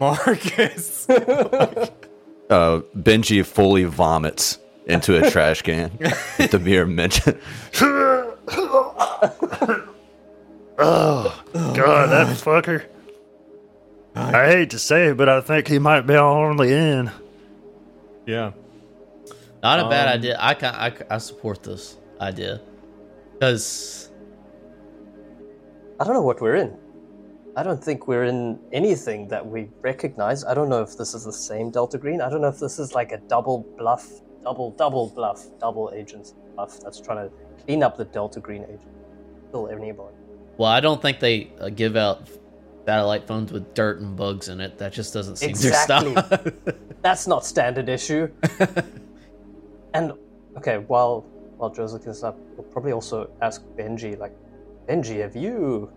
Marcus." 0.00 1.06
Uh, 1.08 2.80
Benji 2.96 3.44
fully 3.46 3.84
vomits 3.84 4.58
into 4.86 5.16
a 5.22 5.30
trash 5.30 5.62
can 5.62 5.90
at 6.38 6.50
the 6.50 6.58
mere 6.58 6.84
mention. 6.86 7.38
Oh, 10.78 11.42
God, 11.54 12.10
that 12.10 12.26
fucker. 12.36 12.84
I 14.14 14.46
hate 14.48 14.70
to 14.70 14.78
say 14.78 15.08
it, 15.08 15.16
but 15.16 15.28
I 15.28 15.40
think 15.40 15.68
he 15.68 15.78
might 15.78 16.02
be 16.02 16.14
on 16.16 16.56
the 16.56 16.68
end. 16.70 17.10
Yeah. 18.26 18.52
Not 19.62 19.80
a 19.80 19.88
bad 19.88 20.08
Um, 20.08 20.14
idea. 20.18 20.36
I 20.40 20.54
can 20.54 20.74
I, 20.74 20.92
I 21.10 21.18
support 21.18 21.62
this 21.62 21.96
idea 22.20 22.60
because 23.32 24.10
I 26.00 26.04
don't 26.04 26.14
know 26.14 26.22
what 26.22 26.40
we're 26.40 26.56
in. 26.56 26.76
I 27.56 27.62
don't 27.62 27.82
think 27.82 28.08
we're 28.08 28.24
in 28.24 28.58
anything 28.72 29.28
that 29.28 29.46
we 29.46 29.68
recognize. 29.82 30.44
I 30.44 30.54
don't 30.54 30.68
know 30.68 30.82
if 30.82 30.96
this 30.96 31.14
is 31.14 31.24
the 31.24 31.32
same 31.32 31.70
Delta 31.70 31.98
Green. 31.98 32.20
I 32.20 32.28
don't 32.30 32.40
know 32.40 32.48
if 32.48 32.58
this 32.58 32.78
is 32.78 32.94
like 32.94 33.12
a 33.12 33.18
double 33.18 33.58
bluff, 33.78 34.08
double 34.42 34.70
double 34.72 35.08
bluff, 35.10 35.46
double 35.60 35.92
agents 35.94 36.34
bluff 36.54 36.80
that's 36.80 37.00
trying 37.00 37.28
to 37.28 37.34
clean 37.64 37.82
up 37.82 37.96
the 37.96 38.04
Delta 38.06 38.40
Green 38.40 38.64
agent. 38.64 38.80
Kill 39.50 39.68
anybody. 39.68 40.16
well, 40.56 40.70
I 40.70 40.80
don't 40.80 41.00
think 41.00 41.20
they 41.20 41.52
uh, 41.60 41.68
give 41.68 41.94
out 41.96 42.28
satellite 42.86 43.26
phones 43.26 43.52
with 43.52 43.74
dirt 43.74 44.00
and 44.00 44.16
bugs 44.16 44.48
in 44.48 44.60
it. 44.60 44.78
That 44.78 44.92
just 44.92 45.12
doesn't 45.14 45.36
seem 45.36 45.50
Exactly. 45.50 46.14
their 46.14 46.22
style. 46.24 46.52
That's 47.02 47.26
not 47.26 47.44
standard 47.44 47.88
issue. 47.88 48.28
and 49.94 50.12
okay, 50.56 50.78
while 50.78 51.20
while 51.56 51.70
Joe's 51.70 51.92
looking 51.92 52.08
this 52.08 52.24
up, 52.24 52.36
we'll 52.56 52.66
probably 52.66 52.92
also 52.92 53.30
ask 53.40 53.62
Benji. 53.78 54.18
Like, 54.18 54.36
Benji, 54.88 55.20
have 55.20 55.36
you? 55.36 55.92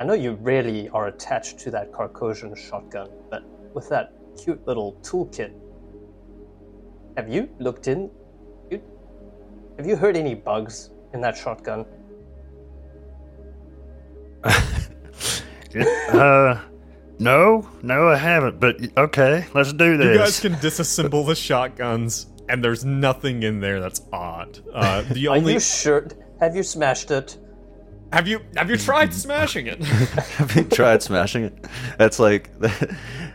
I 0.00 0.04
know 0.04 0.14
you 0.14 0.32
really 0.42 0.88
are 0.88 1.06
attached 1.06 1.58
to 1.60 1.70
that 1.70 1.92
Carcosian 1.92 2.54
shotgun, 2.56 3.10
but 3.30 3.44
with 3.74 3.88
that 3.90 4.12
cute 4.36 4.66
little 4.66 4.94
toolkit, 5.02 5.52
have 7.16 7.28
you 7.28 7.48
looked 7.60 7.86
in? 7.86 8.10
You, 8.70 8.82
have 9.76 9.86
you 9.86 9.94
heard 9.94 10.16
any 10.16 10.34
bugs 10.34 10.90
in 11.12 11.20
that 11.20 11.36
shotgun? 11.36 11.86
Uh, 16.08 16.60
no, 17.18 17.68
no, 17.82 18.08
I 18.08 18.16
haven't. 18.16 18.58
But 18.60 18.76
okay, 18.96 19.46
let's 19.54 19.72
do 19.72 19.96
this. 19.96 20.06
You 20.06 20.18
guys 20.18 20.40
can 20.40 20.52
disassemble 20.54 21.26
the 21.26 21.34
shotguns, 21.34 22.26
and 22.48 22.62
there's 22.62 22.84
nothing 22.84 23.42
in 23.42 23.60
there 23.60 23.80
that's 23.80 24.02
odd. 24.12 24.60
Uh, 24.72 25.02
the 25.10 25.28
Are 25.28 25.36
only 25.36 25.54
you 25.54 25.60
sure? 25.60 26.08
Have 26.40 26.56
you 26.56 26.62
smashed 26.62 27.10
it? 27.10 27.38
have 28.12 28.28
you 28.28 28.40
have 28.56 28.70
you 28.70 28.76
tried 28.76 29.12
smashing 29.12 29.66
it? 29.66 29.82
Have 30.38 30.54
you 30.54 30.62
tried 30.64 31.02
smashing 31.02 31.44
it? 31.44 31.66
That's 31.98 32.20
like 32.20 32.48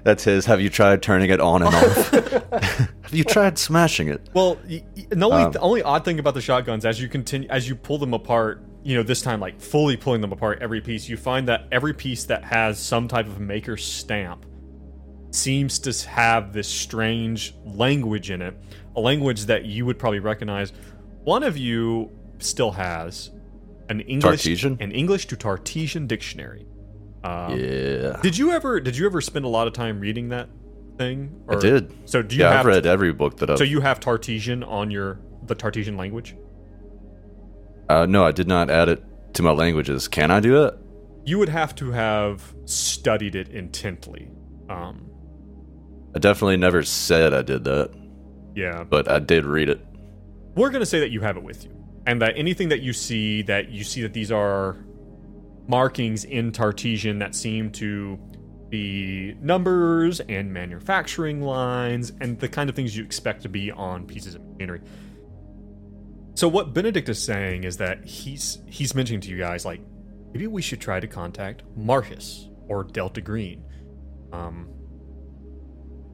that's 0.03 0.23
his. 0.23 0.45
Have 0.45 0.61
you 0.61 0.69
tried 0.69 1.01
turning 1.03 1.29
it 1.31 1.41
on 1.41 1.63
and 1.63 1.75
off? 1.75 2.11
Have 2.11 3.13
you 3.13 3.25
tried 3.25 3.57
smashing 3.57 4.07
it? 4.07 4.29
Well, 4.33 4.57
y- 4.69 4.83
y- 4.95 5.05
the 5.09 5.25
only 5.25 5.43
Um, 5.43 5.51
the 5.51 5.59
only 5.59 5.83
odd 5.83 6.05
thing 6.05 6.17
about 6.19 6.33
the 6.33 6.39
shotguns, 6.41 6.85
as 6.85 7.01
you 7.01 7.09
continue, 7.09 7.49
as 7.49 7.67
you 7.67 7.75
pull 7.75 7.97
them 7.97 8.13
apart, 8.13 8.63
you 8.83 8.95
know, 8.95 9.03
this 9.03 9.21
time 9.21 9.39
like 9.39 9.59
fully 9.59 9.97
pulling 9.97 10.21
them 10.21 10.31
apart, 10.31 10.59
every 10.61 10.81
piece, 10.81 11.09
you 11.09 11.17
find 11.17 11.47
that 11.47 11.67
every 11.71 11.93
piece 11.93 12.23
that 12.25 12.43
has 12.43 12.79
some 12.79 13.07
type 13.07 13.27
of 13.27 13.39
maker 13.39 13.77
stamp 13.77 14.45
seems 15.31 15.77
to 15.79 16.09
have 16.09 16.53
this 16.53 16.67
strange 16.67 17.53
language 17.63 18.31
in 18.31 18.41
it, 18.41 18.55
a 18.95 18.99
language 19.01 19.45
that 19.45 19.65
you 19.65 19.85
would 19.85 19.99
probably 19.99 20.19
recognize. 20.19 20.73
One 21.23 21.43
of 21.43 21.57
you 21.57 22.09
still 22.39 22.71
has 22.71 23.29
an 23.89 24.01
English 24.01 24.43
Tartesian? 24.45 24.79
an 24.81 24.91
English 24.91 25.27
to 25.27 25.35
Tartesian 25.35 26.07
dictionary. 26.07 26.65
Um, 27.23 27.59
Yeah, 27.59 28.17
Did 28.23 28.37
you 28.37 28.51
ever 28.51 28.79
did 28.79 28.95
you 28.97 29.05
ever 29.05 29.19
spend 29.21 29.45
a 29.45 29.49
lot 29.49 29.67
of 29.67 29.73
time 29.73 29.99
reading 29.99 30.29
that 30.29 30.47
thing? 30.97 31.43
I 31.49 31.55
did. 31.55 31.93
So 32.09 32.21
do 32.21 32.35
you 32.35 32.43
Yeah, 32.43 32.51
have 32.51 32.59
I've 32.61 32.65
read 32.65 32.85
every 32.85 33.11
book 33.13 33.37
that 33.37 33.49
I've. 33.49 33.57
so 33.57 33.63
you 33.65 33.81
have 33.81 33.99
Tartesian 33.99 34.65
on 34.67 34.89
your 34.89 35.19
the 35.45 35.55
Tartesian 35.55 35.97
language? 35.97 36.35
Uh, 37.89 38.05
no, 38.05 38.23
I 38.23 38.31
did 38.31 38.47
not 38.47 38.69
add 38.69 38.87
it 38.87 39.03
to 39.33 39.43
my 39.43 39.51
languages. 39.51 40.07
Can 40.07 40.31
I 40.31 40.39
do 40.39 40.63
it? 40.65 40.75
You 41.25 41.39
would 41.39 41.49
have 41.49 41.75
to 41.75 41.91
have 41.91 42.53
studied 42.65 43.35
it 43.35 43.49
intently. 43.49 44.29
Um, 44.69 45.09
I 46.15 46.19
definitely 46.19 46.57
never 46.57 46.83
said 46.83 47.33
I 47.33 47.41
did 47.41 47.63
that, 47.65 47.91
yeah, 48.55 48.83
but 48.83 49.09
I 49.09 49.19
did 49.19 49.45
read 49.45 49.69
it. 49.69 49.85
we're 50.55 50.69
gonna 50.69 50.85
say 50.85 50.99
that 50.99 51.11
you 51.11 51.21
have 51.21 51.37
it 51.37 51.43
with 51.43 51.65
you, 51.65 51.71
and 52.05 52.21
that 52.21 52.33
anything 52.37 52.69
that 52.69 52.81
you 52.81 52.93
see 52.93 53.41
that 53.43 53.69
you 53.69 53.83
see 53.83 54.01
that 54.01 54.13
these 54.13 54.31
are 54.31 54.77
markings 55.67 56.23
in 56.23 56.51
Tartesian 56.51 57.19
that 57.19 57.35
seem 57.35 57.71
to 57.73 58.19
be 58.69 59.35
numbers 59.41 60.19
and 60.21 60.53
manufacturing 60.53 61.41
lines 61.41 62.11
and 62.21 62.39
the 62.39 62.47
kind 62.47 62.69
of 62.69 62.75
things 62.75 62.95
you 62.95 63.03
expect 63.03 63.41
to 63.43 63.49
be 63.49 63.71
on 63.71 64.05
pieces 64.05 64.35
of 64.35 64.41
machinery. 64.43 64.81
So 66.39 66.47
what 66.47 66.73
Benedict 66.73 67.09
is 67.09 67.21
saying 67.21 67.65
is 67.65 67.75
that 67.75 68.05
he's 68.05 68.59
he's 68.65 68.95
mentioning 68.95 69.19
to 69.19 69.29
you 69.29 69.37
guys 69.37 69.65
like 69.65 69.81
maybe 70.31 70.47
we 70.47 70.61
should 70.61 70.79
try 70.79 71.01
to 71.01 71.05
contact 71.05 71.63
Marcus 71.75 72.47
or 72.69 72.85
Delta 72.85 73.19
Green. 73.19 73.65
Um, 74.31 74.69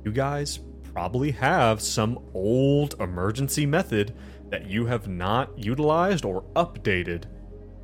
you 0.03 0.11
guys 0.11 0.61
probably 0.81 1.29
have 1.29 1.79
some 1.79 2.17
old 2.33 2.95
emergency 2.99 3.67
method 3.67 4.15
that 4.49 4.65
you 4.67 4.87
have 4.87 5.07
not 5.07 5.55
utilized 5.59 6.25
or 6.25 6.41
updated 6.55 7.25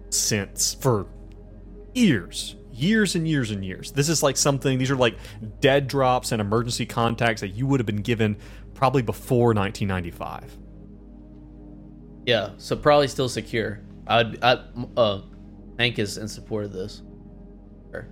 since 0.10 0.74
for 0.74 1.06
years 1.94 2.56
years 2.72 3.14
and 3.14 3.28
years 3.28 3.52
and 3.52 3.64
years 3.64 3.92
this 3.92 4.10
is 4.10 4.24
like 4.24 4.36
something 4.36 4.80
these 4.80 4.90
are 4.90 4.96
like 4.96 5.16
dead 5.60 5.88
drops 5.88 6.32
and 6.32 6.42
emergency 6.42 6.88
contacts 6.88 7.42
that 7.42 7.50
you 7.50 7.68
would 7.68 7.80
have 7.80 7.86
been 7.86 8.02
given 8.02 8.36
probably 8.74 9.04
before 9.04 9.54
1995 9.54 10.58
yeah, 12.26 12.52
so 12.58 12.76
probably 12.76 13.08
still 13.08 13.30
secure. 13.30 13.80
I'd 14.08 14.44
I 14.44 14.64
uh 14.98 15.22
Hank 15.80 16.00
is 16.00 16.18
in 16.18 16.28
support 16.28 16.66
of 16.66 16.74
this. 16.74 17.02
Sure. 17.92 18.08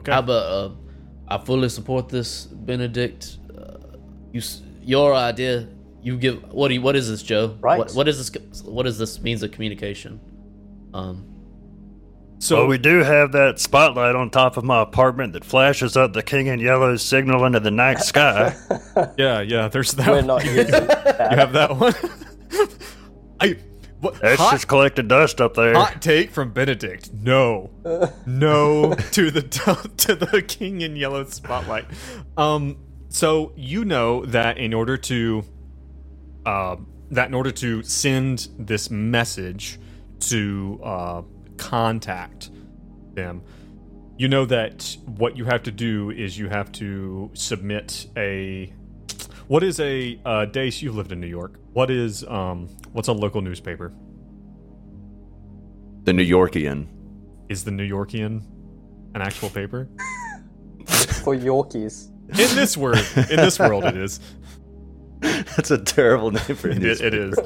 okay 0.00 0.12
How 0.12 0.18
about 0.20 0.30
uh, 0.52 0.70
I 1.28 1.38
fully 1.44 1.68
support 1.68 2.08
this, 2.08 2.46
Benedict. 2.46 3.38
Uh, 3.56 3.78
you, 4.32 4.40
s- 4.40 4.62
your 4.82 5.14
idea. 5.14 5.68
You 6.02 6.16
give 6.18 6.42
what 6.52 6.68
do 6.68 6.74
you, 6.74 6.82
what 6.82 6.94
is 6.94 7.08
this, 7.08 7.22
Joe? 7.22 7.56
Right. 7.60 7.78
What, 7.78 7.92
what 7.92 8.06
is 8.08 8.16
this? 8.30 8.62
What 8.62 8.86
is 8.86 8.96
this 8.98 9.20
means 9.20 9.42
of 9.42 9.50
communication? 9.50 10.20
Um. 10.94 11.26
So 12.38 12.56
well, 12.58 12.66
we 12.66 12.78
do 12.78 12.98
have 13.02 13.32
that 13.32 13.58
spotlight 13.58 14.14
on 14.14 14.30
top 14.30 14.56
of 14.56 14.64
my 14.64 14.82
apartment 14.82 15.32
that 15.32 15.44
flashes 15.44 15.96
up 15.96 16.12
the 16.12 16.22
king 16.22 16.46
in 16.48 16.60
yellow 16.60 16.96
signal 16.96 17.44
into 17.44 17.60
the 17.60 17.70
night 17.70 17.98
sky. 18.00 18.54
yeah 19.16 19.40
yeah 19.40 19.68
there's 19.68 19.92
that 19.92 20.08
We're 20.08 20.22
not 20.22 20.44
using 20.44 20.66
that. 20.66 21.28
you 21.32 21.36
have 21.36 21.52
that 21.54 21.76
one 21.76 21.94
i 23.40 23.56
what 24.00 24.20
That's 24.20 24.38
hot, 24.40 24.52
just 24.52 24.68
collected 24.68 25.08
dust 25.08 25.40
up 25.40 25.54
there. 25.54 25.74
hot 25.74 26.02
take 26.02 26.30
from 26.30 26.52
benedict 26.52 27.10
no 27.12 27.70
no 28.26 28.94
to 29.12 29.30
the 29.30 29.42
to 29.96 30.14
the 30.14 30.42
king 30.46 30.82
in 30.82 30.96
yellow 30.96 31.24
spotlight 31.24 31.86
um 32.36 32.76
so 33.08 33.52
you 33.56 33.84
know 33.86 34.24
that 34.26 34.58
in 34.58 34.74
order 34.74 34.96
to 34.98 35.42
uh, 36.44 36.76
that 37.10 37.28
in 37.28 37.34
order 37.34 37.50
to 37.50 37.82
send 37.82 38.48
this 38.58 38.90
message 38.90 39.78
to 40.20 40.78
uh, 40.84 41.22
contact 41.56 42.50
them 43.14 43.42
you 44.18 44.28
know 44.28 44.44
that 44.46 44.96
what 45.04 45.36
you 45.36 45.44
have 45.44 45.62
to 45.62 45.70
do 45.70 46.10
is 46.10 46.38
you 46.38 46.48
have 46.48 46.70
to 46.72 47.30
submit 47.34 48.06
a 48.16 48.72
what 49.48 49.62
is 49.62 49.78
a 49.80 50.18
uh, 50.24 50.44
dace 50.46 50.80
you've 50.82 50.96
lived 50.96 51.12
in 51.12 51.20
new 51.20 51.26
york 51.26 51.58
what 51.72 51.90
is 51.90 52.24
um 52.24 52.68
what's 52.92 53.08
a 53.08 53.12
local 53.12 53.40
newspaper 53.42 53.92
The 56.04 56.12
New 56.12 56.24
Yorkian. 56.24 56.86
is 57.48 57.64
the 57.64 57.70
new 57.70 57.88
yorkian 57.88 58.42
an 59.14 59.22
actual 59.22 59.50
paper 59.50 59.88
for 61.24 61.34
Yorkies. 61.36 62.08
in 62.28 62.56
this 62.56 62.76
word 62.76 62.98
in 63.30 63.36
this 63.36 63.58
world 63.58 63.84
it 63.84 63.96
is 63.96 64.20
That's 65.20 65.70
a 65.70 65.78
terrible 65.78 66.30
name 66.30 66.42
for 66.56 66.68
a 66.68 66.72
it, 66.72 66.82
it 67.00 67.12
newspaper. 67.12 67.16
is 67.16 67.38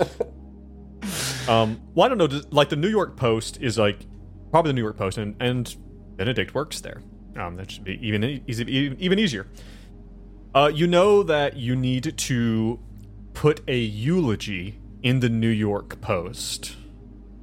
um 1.49 1.80
well 1.95 2.07
i 2.07 2.09
don't 2.09 2.18
know. 2.18 2.41
Like 2.51 2.68
the 2.68 2.76
new 2.76 2.88
york 2.88 3.16
post 3.16 3.61
is 3.61 3.78
like 3.78 4.07
probably 4.51 4.70
the 4.70 4.74
new 4.74 4.82
york 4.82 4.97
post 4.97 5.18
and 5.18 5.36
and 5.41 5.74
benedict 6.16 6.55
works 6.55 6.80
there. 6.80 7.03
Um 7.36 7.57
that 7.57 7.70
should 7.70 7.84
be 7.84 7.99
even 8.07 8.24
easy 8.47 8.64
even 8.99 9.18
easier. 9.18 9.47
Uh 10.55 10.70
you 10.72 10.86
know 10.86 11.22
that 11.22 11.57
you 11.57 11.76
need 11.76 12.16
to 12.16 12.80
put 13.32 13.62
a 13.68 13.78
eulogy 13.78 14.78
in 15.03 15.20
the 15.20 15.28
new 15.28 15.49
york 15.49 16.01
post 16.01 16.76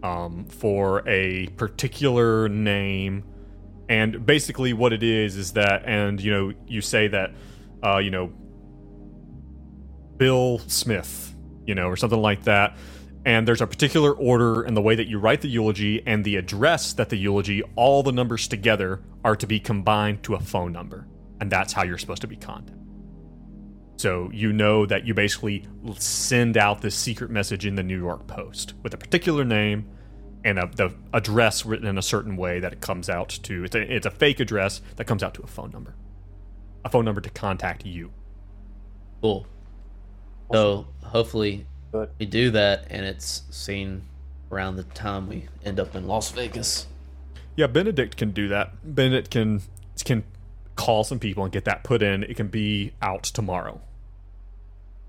um 0.04 0.46
for 0.46 1.08
a 1.08 1.48
particular 1.58 2.50
name. 2.50 3.24
And 3.90 4.26
basically 4.26 4.74
what 4.74 4.92
it 4.92 5.02
is 5.02 5.38
is 5.38 5.54
that 5.54 5.84
and 5.86 6.22
you 6.22 6.32
know 6.32 6.54
you 6.68 6.82
say 6.82 7.08
that 7.08 7.34
uh 7.84 7.98
you 7.98 8.12
know 8.12 8.32
Bill 10.18 10.60
Smith, 10.68 11.36
you 11.66 11.76
know, 11.76 11.88
or 11.88 11.96
something 11.96 12.20
like 12.22 12.44
that. 12.46 12.76
And 13.28 13.46
there's 13.46 13.60
a 13.60 13.68
particular 13.68 14.14
order 14.14 14.64
in 14.64 14.74
the 14.74 14.82
way 14.82 14.96
that 14.96 15.10
you 15.10 15.20
write 15.20 15.42
the 15.42 15.50
eulogy 15.50 16.02
and 16.08 16.24
the 16.24 16.38
address 16.38 16.94
that 16.94 17.10
the 17.10 17.18
eulogy, 17.18 17.62
all 17.76 18.02
the 18.02 18.14
numbers 18.14 18.48
together, 18.48 19.02
are 19.26 19.36
to 19.36 19.46
be 19.46 19.60
combined 19.60 20.24
to 20.24 20.36
a 20.36 20.40
phone 20.40 20.72
number. 20.72 21.06
And 21.42 21.52
that's 21.52 21.74
how 21.74 21.84
you're 21.84 21.98
supposed 21.98 22.22
to 22.22 22.28
be 22.28 22.38
contacted. 22.38 22.80
So 23.98 24.30
you 24.32 24.54
know 24.54 24.86
that 24.86 25.06
you 25.06 25.14
basically 25.14 25.68
send 25.98 26.56
out 26.56 26.80
this 26.80 26.96
secret 26.96 27.30
message 27.30 27.66
in 27.66 27.76
the 27.76 27.84
New 27.84 27.98
York 27.98 28.28
Post 28.28 28.76
with 28.82 28.94
a 28.94 28.98
particular 28.98 29.44
name 29.44 29.90
and 30.46 30.58
a, 30.58 30.72
the 30.74 30.96
address 31.12 31.66
written 31.66 31.86
in 31.86 31.98
a 31.98 32.02
certain 32.02 32.38
way 32.38 32.62
that 32.62 32.72
it 32.72 32.80
comes 32.80 33.10
out 33.10 33.28
to. 33.44 33.66
It's 33.66 33.76
a, 33.76 33.94
it's 33.94 34.06
a 34.06 34.12
fake 34.12 34.40
address 34.40 34.80
that 34.96 35.04
comes 35.04 35.22
out 35.22 35.34
to 35.34 35.42
a 35.42 35.48
phone 35.48 35.72
number, 35.72 35.96
a 36.86 36.90
phone 36.90 37.04
number 37.04 37.20
to 37.20 37.30
contact 37.30 37.86
you. 37.86 38.14
Cool. 39.22 39.46
So 40.54 40.88
hopefully 41.04 41.66
Good. 41.92 42.10
we 42.20 42.26
do 42.26 42.52
that, 42.52 42.86
and 42.90 43.06
it's 43.06 43.44
seen 43.50 44.04
around 44.52 44.76
the 44.76 44.84
time 44.84 45.28
we 45.28 45.48
end 45.64 45.80
up 45.80 45.96
in 45.96 46.08
Las 46.08 46.32
Vegas. 46.32 46.88
Yeah, 47.56 47.68
Benedict 47.68 48.18
can 48.18 48.32
do 48.32 48.48
that. 48.50 48.72
Benedict 48.84 49.32
can 49.32 49.62
can 50.06 50.24
call 50.76 51.04
some 51.04 51.20
people 51.20 51.44
and 51.44 51.52
get 51.52 51.66
that 51.66 51.84
put 51.84 52.02
in. 52.02 52.24
It 52.24 52.36
can 52.36 52.48
be 52.48 52.94
out 53.02 53.24
tomorrow, 53.24 53.82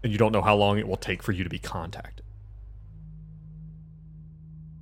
and 0.02 0.12
you 0.12 0.18
don't 0.18 0.32
know 0.32 0.42
how 0.42 0.56
long 0.56 0.78
it 0.78 0.88
will 0.88 0.96
take 0.96 1.22
for 1.22 1.32
you 1.32 1.44
to 1.44 1.50
be 1.50 1.58
contacted. 1.58 2.24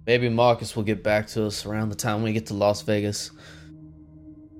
Maybe 0.07 0.28
Marcus 0.28 0.76
will 0.76 0.84
get 0.84 1.03
back 1.03 1.26
to 1.28 1.47
us 1.47 1.66
around 1.66 1.88
the 1.88 1.97
time 1.97 2.22
we 2.22 2.32
get 2.32 2.47
to 2.47 2.55
Las 2.55 2.82
Vegas. 2.82 3.32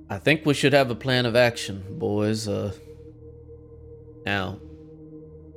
I 0.09 0.19
think 0.19 0.45
we 0.45 0.53
should 0.53 0.73
have 0.73 0.91
a 0.91 0.95
plan 0.95 1.25
of 1.25 1.35
action, 1.35 1.83
boys. 1.97 2.47
Uh, 2.47 2.73
now, 4.25 4.59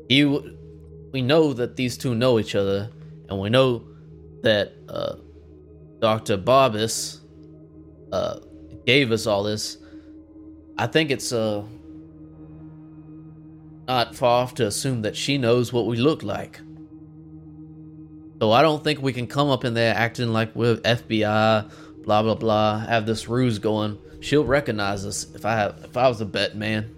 you, 0.09 0.57
we 1.13 1.23
know 1.23 1.53
that 1.53 1.77
these 1.77 1.97
two 1.97 2.15
know 2.15 2.39
each 2.39 2.55
other, 2.55 2.91
and 3.29 3.39
we 3.41 3.51
know 3.51 3.85
that 4.43 4.73
uh, 4.89 5.17
Doctor 5.99 6.39
Barbas 6.39 7.21
uh, 8.13 8.41
gave 8.87 9.13
us 9.13 9.27
all 9.27 9.43
this. 9.43 9.77
I 10.79 10.87
think 10.87 11.11
it's 11.11 11.33
uh, 11.33 11.65
not 13.87 14.15
far 14.15 14.43
off 14.43 14.55
to 14.55 14.67
assume 14.67 15.03
that 15.03 15.17
she 15.17 15.37
knows 15.37 15.73
what 15.73 15.87
we 15.87 15.97
look 15.97 16.23
like. 16.23 16.61
So 18.41 18.53
I 18.53 18.63
don't 18.63 18.83
think 18.83 19.03
we 19.03 19.13
can 19.13 19.27
come 19.27 19.51
up 19.51 19.65
in 19.65 19.75
there 19.75 19.95
acting 19.95 20.33
like 20.33 20.55
we're 20.57 20.77
FBI, 20.77 21.71
blah 22.05 22.23
blah 22.23 22.35
blah, 22.35 22.79
have 22.79 23.05
this 23.05 23.29
ruse 23.29 23.59
going. 23.59 23.99
She'll 24.21 24.45
recognize 24.45 25.05
us 25.05 25.27
if 25.35 25.45
I 25.45 25.57
have 25.57 25.81
if 25.85 25.97
I 25.97 26.09
was 26.09 26.21
a 26.21 26.27
bet 26.27 26.57
man. 26.57 26.95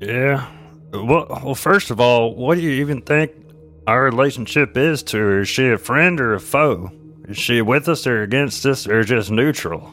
Yeah. 0.00 0.57
Well, 0.92 1.26
well, 1.28 1.54
first 1.54 1.90
of 1.90 2.00
all, 2.00 2.34
what 2.34 2.54
do 2.54 2.62
you 2.62 2.70
even 2.80 3.02
think 3.02 3.32
our 3.86 4.02
relationship 4.04 4.76
is 4.76 5.02
to 5.04 5.18
her? 5.18 5.40
Is 5.40 5.48
she 5.48 5.68
a 5.68 5.78
friend 5.78 6.20
or 6.20 6.34
a 6.34 6.40
foe? 6.40 6.90
Is 7.28 7.36
she 7.36 7.60
with 7.60 7.88
us 7.88 8.06
or 8.06 8.22
against 8.22 8.64
us 8.64 8.86
or 8.86 9.04
just 9.04 9.30
neutral? 9.30 9.92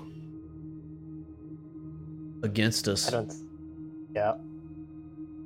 Against 2.43 2.87
us. 2.87 3.07
I 3.09 3.11
don't. 3.11 3.33
Yeah. 4.13 4.35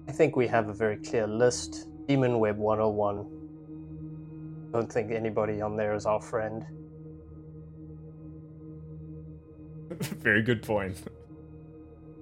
I 0.08 0.12
think 0.12 0.36
we 0.36 0.46
have 0.48 0.70
a 0.70 0.74
very 0.74 0.98
clear 0.98 1.26
list. 1.26 1.88
Demon 2.08 2.40
Web 2.40 2.58
101. 2.58 3.26
Don't 4.72 4.92
think 4.92 5.12
anybody 5.12 5.62
on 5.62 5.76
there 5.76 5.96
is 5.96 6.06
our 6.06 6.22
friend. 6.22 6.66
Very 10.00 10.44
good 10.44 10.62
point. 10.62 10.96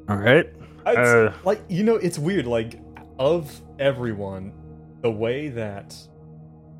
All 0.08 0.16
right. 0.16 0.50
Uh, 0.86 1.34
like 1.44 1.62
you 1.68 1.84
know, 1.84 1.96
it's 1.96 2.18
weird. 2.18 2.48
Like 2.48 2.80
of 3.20 3.62
everyone, 3.80 4.54
the 5.02 5.12
way 5.12 5.50
that 5.50 5.96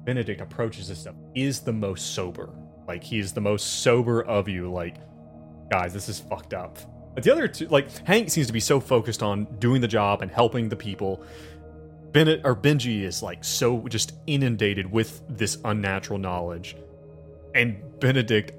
Benedict 0.06 0.42
approaches 0.42 0.88
this 0.88 1.00
stuff 1.00 1.16
is 1.36 1.60
the 1.62 1.74
most 1.74 2.14
sober. 2.14 2.50
Like 2.88 3.04
he's 3.04 3.34
the 3.34 3.42
most 3.42 3.82
sober 3.82 4.24
of 4.24 4.48
you. 4.48 4.72
Like, 4.72 4.98
guys, 5.70 5.94
this 5.94 6.08
is 6.10 6.20
fucked 6.20 6.54
up. 6.54 6.78
But 7.14 7.24
the 7.24 7.32
other 7.32 7.48
two, 7.48 7.68
like 7.68 7.90
Hank, 8.06 8.30
seems 8.30 8.48
to 8.48 8.54
be 8.54 8.60
so 8.60 8.80
focused 8.80 9.24
on 9.24 9.46
doing 9.60 9.82
the 9.82 9.88
job 9.88 10.22
and 10.22 10.32
helping 10.32 10.70
the 10.70 10.76
people. 10.76 11.24
Bennett 12.12 12.42
or 12.44 12.56
Benji 12.56 13.02
is 13.02 13.22
like 13.22 13.44
so 13.44 13.88
just 13.88 14.14
inundated 14.28 14.90
with 14.90 15.22
this 15.28 15.58
unnatural 15.66 16.20
knowledge, 16.20 16.78
and 17.54 17.78
Benedict, 18.00 18.54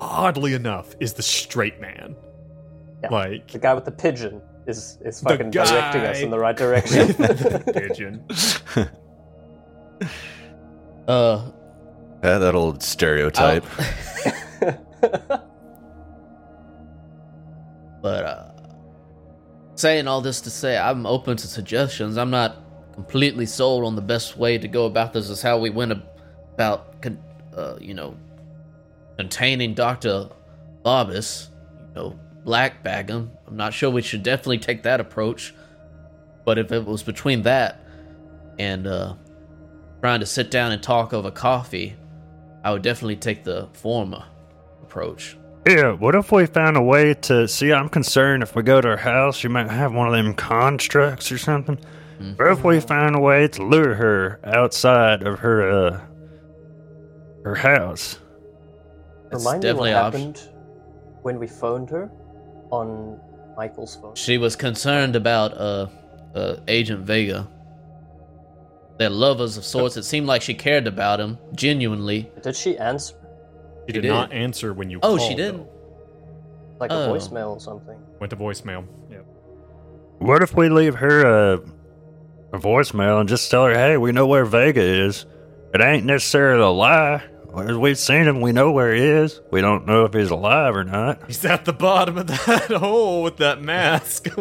oddly 0.00 0.54
enough, 0.54 0.94
is 1.00 1.14
the 1.14 1.22
straight 1.22 1.80
man. 1.80 2.16
Yeah. 3.02 3.08
Like 3.10 3.48
The 3.48 3.58
guy 3.58 3.72
with 3.72 3.86
the 3.86 3.92
pigeon 3.92 4.42
is 4.70 4.98
is 5.04 5.20
The 5.20 5.28
fucking 5.30 5.50
directing 5.50 6.02
us 6.02 6.18
guy- 6.18 6.24
in 6.24 6.30
the 6.30 6.38
right 6.38 6.56
direction. 6.56 7.14
pigeon. 7.74 8.24
Uh, 11.08 11.50
Yeah, 12.22 12.38
that 12.38 12.54
old 12.54 12.82
stereotype. 12.82 13.64
but 18.02 18.24
uh, 18.24 18.52
saying 19.74 20.06
all 20.08 20.20
this 20.20 20.40
to 20.42 20.50
say, 20.50 20.76
I'm 20.78 21.06
open 21.06 21.36
to 21.36 21.46
suggestions. 21.46 22.16
I'm 22.16 22.30
not 22.30 22.58
completely 22.94 23.46
sold 23.46 23.84
on 23.84 23.96
the 23.96 24.02
best 24.02 24.36
way 24.36 24.58
to 24.58 24.68
go 24.68 24.86
about 24.86 25.12
this. 25.12 25.28
Is 25.30 25.42
how 25.42 25.58
we 25.58 25.70
went 25.70 25.92
about, 26.54 27.02
con- 27.02 27.18
uh, 27.56 27.76
you 27.80 27.94
know, 27.94 28.16
containing 29.18 29.74
Doctor 29.74 30.28
Barbas. 30.84 31.48
You 31.88 31.94
know, 31.94 32.20
black 32.44 32.82
bag 32.82 33.08
him. 33.10 33.32
I'm 33.50 33.56
not 33.56 33.74
sure 33.74 33.90
we 33.90 34.02
should 34.02 34.22
definitely 34.22 34.58
take 34.58 34.84
that 34.84 35.00
approach. 35.00 35.52
But 36.44 36.58
if 36.58 36.72
it 36.72 36.84
was 36.84 37.02
between 37.02 37.42
that 37.42 37.84
and 38.58 38.86
uh, 38.86 39.14
trying 40.00 40.20
to 40.20 40.26
sit 40.26 40.50
down 40.50 40.72
and 40.72 40.82
talk 40.82 41.12
over 41.12 41.30
coffee, 41.30 41.96
I 42.64 42.72
would 42.72 42.82
definitely 42.82 43.16
take 43.16 43.44
the 43.44 43.68
former 43.72 44.24
approach. 44.82 45.36
Yeah, 45.66 45.92
what 45.92 46.14
if 46.14 46.32
we 46.32 46.46
found 46.46 46.76
a 46.76 46.82
way 46.82 47.12
to 47.14 47.46
see? 47.46 47.72
I'm 47.72 47.88
concerned 47.88 48.42
if 48.42 48.54
we 48.54 48.62
go 48.62 48.80
to 48.80 48.88
her 48.88 48.96
house, 48.96 49.36
she 49.36 49.48
might 49.48 49.68
have 49.68 49.92
one 49.92 50.06
of 50.06 50.12
them 50.14 50.32
constructs 50.34 51.30
or 51.30 51.38
something. 51.38 51.78
Or 52.38 52.48
if 52.50 52.64
we 52.64 52.80
find 52.80 53.16
a 53.16 53.20
way 53.20 53.48
to 53.48 53.64
lure 53.64 53.94
her 53.94 54.40
outside 54.44 55.22
of 55.22 55.38
her 55.40 55.70
uh 55.70 56.00
her 57.44 57.54
house. 57.54 58.18
That's 59.30 59.44
Remind 59.44 59.62
me 59.62 59.72
what 59.72 59.88
definitely 59.88 59.92
option. 59.94 60.20
happened 60.34 60.48
when 61.22 61.38
we 61.38 61.46
phoned 61.46 61.88
her 61.90 62.10
on 62.70 63.18
Michael's 63.60 63.96
phone. 63.96 64.14
She 64.14 64.38
was 64.38 64.56
concerned 64.56 65.16
about 65.16 65.52
uh, 65.52 65.86
uh 66.34 66.56
Agent 66.66 67.00
Vega. 67.04 67.46
They're 68.98 69.10
lovers 69.10 69.58
of 69.58 69.64
sorts. 69.64 69.98
It 69.98 70.04
seemed 70.04 70.26
like 70.26 70.40
she 70.40 70.54
cared 70.54 70.86
about 70.86 71.20
him 71.20 71.36
genuinely. 71.54 72.30
Did 72.42 72.56
she 72.56 72.78
answer? 72.78 73.14
She 73.86 73.94
She 73.94 74.00
did, 74.00 74.08
not 74.08 74.32
answer 74.32 74.72
when 74.72 74.88
you 74.88 74.98
called. 75.00 75.14
Oh, 75.14 75.16
called. 75.18 75.30
she 75.30 75.36
didn't? 75.36 75.58
though. 75.64 76.78
Like 76.80 76.90
Oh. 76.90 77.12
a 77.14 77.18
voicemail 77.18 77.50
or 77.56 77.60
something? 77.60 77.98
Went 78.18 78.30
to 78.30 78.36
voicemail. 78.36 78.86
Yeah. 79.10 79.18
What 80.18 80.42
if 80.42 80.54
we 80.54 80.70
leave 80.70 80.94
her 80.94 81.16
a, 81.26 81.60
a 82.54 82.58
voicemail 82.58 83.20
and 83.20 83.28
just 83.28 83.50
tell 83.50 83.66
her, 83.66 83.74
hey, 83.74 83.98
we 83.98 84.12
know 84.12 84.26
where 84.26 84.46
Vega 84.46 84.82
is. 84.82 85.26
It 85.74 85.82
ain't 85.82 86.06
necessarily 86.06 86.62
a 86.62 86.68
lie. 86.68 87.22
As 87.56 87.76
we've 87.76 87.98
seen 87.98 88.26
him, 88.28 88.40
we 88.40 88.52
know 88.52 88.70
where 88.70 88.94
he 88.94 89.02
is. 89.02 89.40
We 89.50 89.60
don't 89.60 89.86
know 89.86 90.04
if 90.04 90.12
he's 90.14 90.30
alive 90.30 90.76
or 90.76 90.84
not. 90.84 91.24
He's 91.26 91.44
at 91.44 91.64
the 91.64 91.72
bottom 91.72 92.16
of 92.18 92.26
that 92.28 92.70
hole 92.76 93.22
with 93.22 93.36
that 93.38 93.60
mask. 93.62 94.28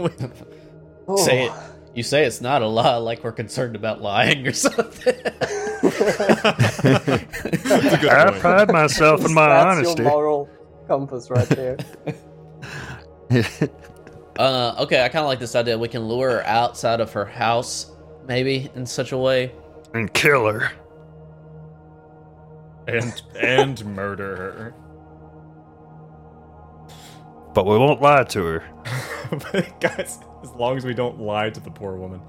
Oh, 1.12 1.16
Say 1.16 1.46
it. 1.48 1.52
You 1.96 2.04
say 2.04 2.24
it's 2.26 2.40
not 2.40 2.62
a 2.62 2.68
lie, 2.68 2.98
like 2.98 3.24
we're 3.24 3.32
concerned 3.32 3.76
about 3.76 4.00
lying 4.00 4.46
or 4.48 4.52
something. 4.54 5.16
That's 5.24 6.84
a 6.84 7.98
good 8.00 8.10
I 8.12 8.26
point. 8.30 8.40
pride 8.42 8.72
myself 8.72 9.26
in 9.26 9.34
my 9.34 9.48
That's 9.50 9.78
honesty. 9.78 10.04
your 10.04 10.12
moral 10.12 10.50
compass 10.88 11.32
right 11.32 11.50
there. 11.50 11.78
uh, 14.38 14.76
okay, 14.80 15.04
I 15.04 15.10
kind 15.10 15.24
of 15.24 15.28
like 15.30 15.40
this 15.40 15.56
idea. 15.56 15.78
We 15.80 15.88
can 15.88 16.04
lure 16.08 16.30
her 16.30 16.46
outside 16.46 17.00
of 17.00 17.12
her 17.14 17.26
house, 17.26 17.92
maybe 18.28 18.70
in 18.76 18.86
such 18.86 19.12
a 19.12 19.18
way. 19.18 19.52
and 19.96 20.14
kill 20.14 20.46
her. 20.48 20.72
And 22.96 23.22
and 23.40 23.86
murder 23.86 24.36
her. 24.36 24.74
But 27.54 27.66
we 27.66 27.78
won't 27.78 28.02
lie 28.02 28.24
to 28.26 28.44
her. 28.44 28.64
but 29.52 29.80
guys, 29.82 30.20
as 30.44 30.52
long 30.52 30.78
as 30.78 30.86
we 30.86 30.94
don't 30.94 31.20
lie 31.20 31.50
to 31.50 31.60
the 31.60 31.72
poor 31.72 31.96
woman. 31.98 32.22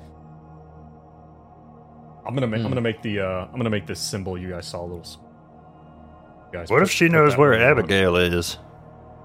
I'm 2.27 2.35
gonna 2.35 2.47
make. 2.47 2.59
I'm 2.61 2.65
Hmm. 2.67 2.71
gonna 2.73 2.81
make 2.81 3.03
the. 3.03 3.21
Uh, 3.21 3.47
I'm 3.47 3.57
gonna 3.57 3.71
make 3.71 3.87
this 3.87 4.01
symbol 4.01 4.39
you 4.39 4.51
guys 4.51 4.67
saw. 4.67 4.81
A 4.81 4.83
little. 4.83 5.05
Guys, 6.53 6.71
What 6.71 6.79
put- 6.79 6.83
if 6.85 6.91
she 6.91 7.09
knows 7.09 7.37
where 7.37 7.51
one 7.53 7.61
on. 7.61 7.67
Abigail 7.67 8.17
is? 8.17 8.55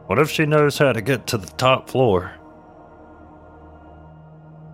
What 0.08 0.20
if 0.20 0.30
she 0.30 0.46
knows 0.46 0.78
how 0.78 0.94
to 0.94 1.02
get 1.02 1.26
to 1.28 1.38
the 1.38 1.48
top 1.58 1.90
floor? 1.90 2.32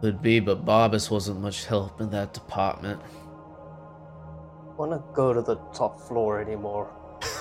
Could 0.02 0.22
be, 0.22 0.40
but 0.40 0.66
Barbas 0.66 1.10
wasn't 1.12 1.40
much 1.42 1.66
help 1.66 2.02
in 2.02 2.10
that 2.10 2.34
department. 2.34 3.00
Wanna 4.82 5.04
go 5.14 5.32
to 5.32 5.44
the 5.44 5.58
top 5.76 6.00
floor 6.00 6.42
anymore? 6.42 6.92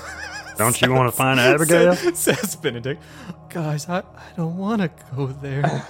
Don't 0.58 0.78
you 0.82 0.92
want 0.92 1.10
to 1.10 1.16
find 1.16 1.40
Abigail? 1.40 1.96
Says, 1.96 2.18
says 2.38 2.54
Benedict. 2.54 3.02
Guys, 3.48 3.88
I, 3.88 4.00
I 4.00 4.36
don't 4.36 4.58
want 4.58 4.82
to 4.82 4.90
go 5.16 5.28
there. 5.28 5.88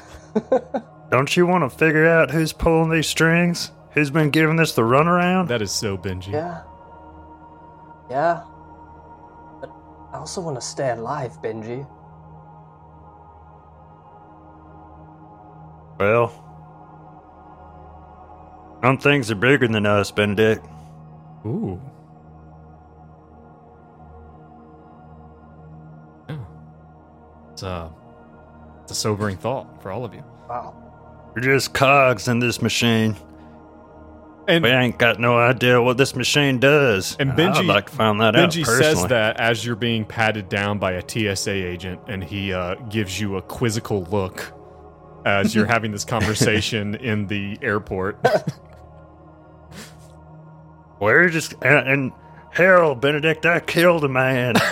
Don't 1.11 1.37
you 1.37 1.47
want 1.47 1.69
to 1.69 1.77
figure 1.77 2.07
out 2.07 2.31
who's 2.31 2.53
pulling 2.53 2.89
these 2.89 3.09
strings? 3.09 3.73
Who's 3.95 4.11
been 4.11 4.31
giving 4.31 4.55
this 4.55 4.77
the 4.77 4.83
runaround? 4.83 5.49
that 5.49 5.61
is 5.61 5.73
so 5.73 5.99
Benji. 5.99 6.29
Yeah. 6.29 6.63
Yeah. 8.09 8.45
But 9.61 9.71
I 10.13 10.19
also 10.19 10.41
want 10.41 10.57
to 10.57 10.65
stay 10.65 10.91
alive, 10.91 11.33
Benji. 11.43 11.85
Well, 15.99 16.31
some 18.85 18.99
things 18.99 19.33
are 19.33 19.35
bigger 19.35 19.67
than 19.67 19.85
us, 19.85 20.13
Benedict. 20.13 20.65
Ooh. 21.47 21.81
Yeah. 26.29 26.39
It's 27.53 27.63
a, 27.63 27.93
it's 28.83 28.93
a 28.93 28.95
sobering 28.95 29.37
thought 29.37 29.83
for 29.83 29.91
all 29.91 30.05
of 30.05 30.15
you. 30.15 30.23
Wow. 30.49 30.75
We're 31.35 31.43
just 31.43 31.73
cogs 31.75 32.29
in 32.29 32.41
this 32.41 32.61
machine. 32.61 33.17
And 34.49 34.65
We 34.65 34.71
ain't 34.71 34.99
got 34.99 35.21
no 35.21 35.39
idea 35.39 35.81
what 35.81 35.97
this 35.97 36.17
machine 36.17 36.59
does. 36.59 37.17
And 37.21 37.33
Benji- 37.33 37.57
I'd 37.59 37.65
like 37.67 37.89
to 37.89 37.93
find 37.97 38.21
that 38.21 38.35
out 38.35 38.51
Benji 38.51 38.67
says 38.67 39.07
that 39.07 39.39
as 39.39 39.65
you're 39.65 39.77
being 39.77 40.05
patted 40.05 40.49
down 40.49 40.79
by 40.79 40.93
a 40.93 41.03
TSA 41.07 41.53
agent, 41.53 42.01
and 42.09 42.25
he 42.25 42.53
uh, 42.53 42.75
gives 42.89 43.21
you 43.21 43.37
a 43.37 43.43
quizzical 43.43 44.05
look 44.05 44.53
as 45.25 45.55
you're 45.55 45.67
having 45.69 45.93
this 45.93 46.05
conversation 46.05 46.97
in 46.97 47.29
the 47.29 47.59
airport. 47.63 48.19
We're 51.01 51.29
just 51.31 51.55
and, 51.63 51.89
and 51.89 52.13
hell, 52.51 52.95
Benedict, 52.95 53.47
I 53.47 53.61
killed 53.61 54.05
a 54.05 54.09
man. 54.09 54.55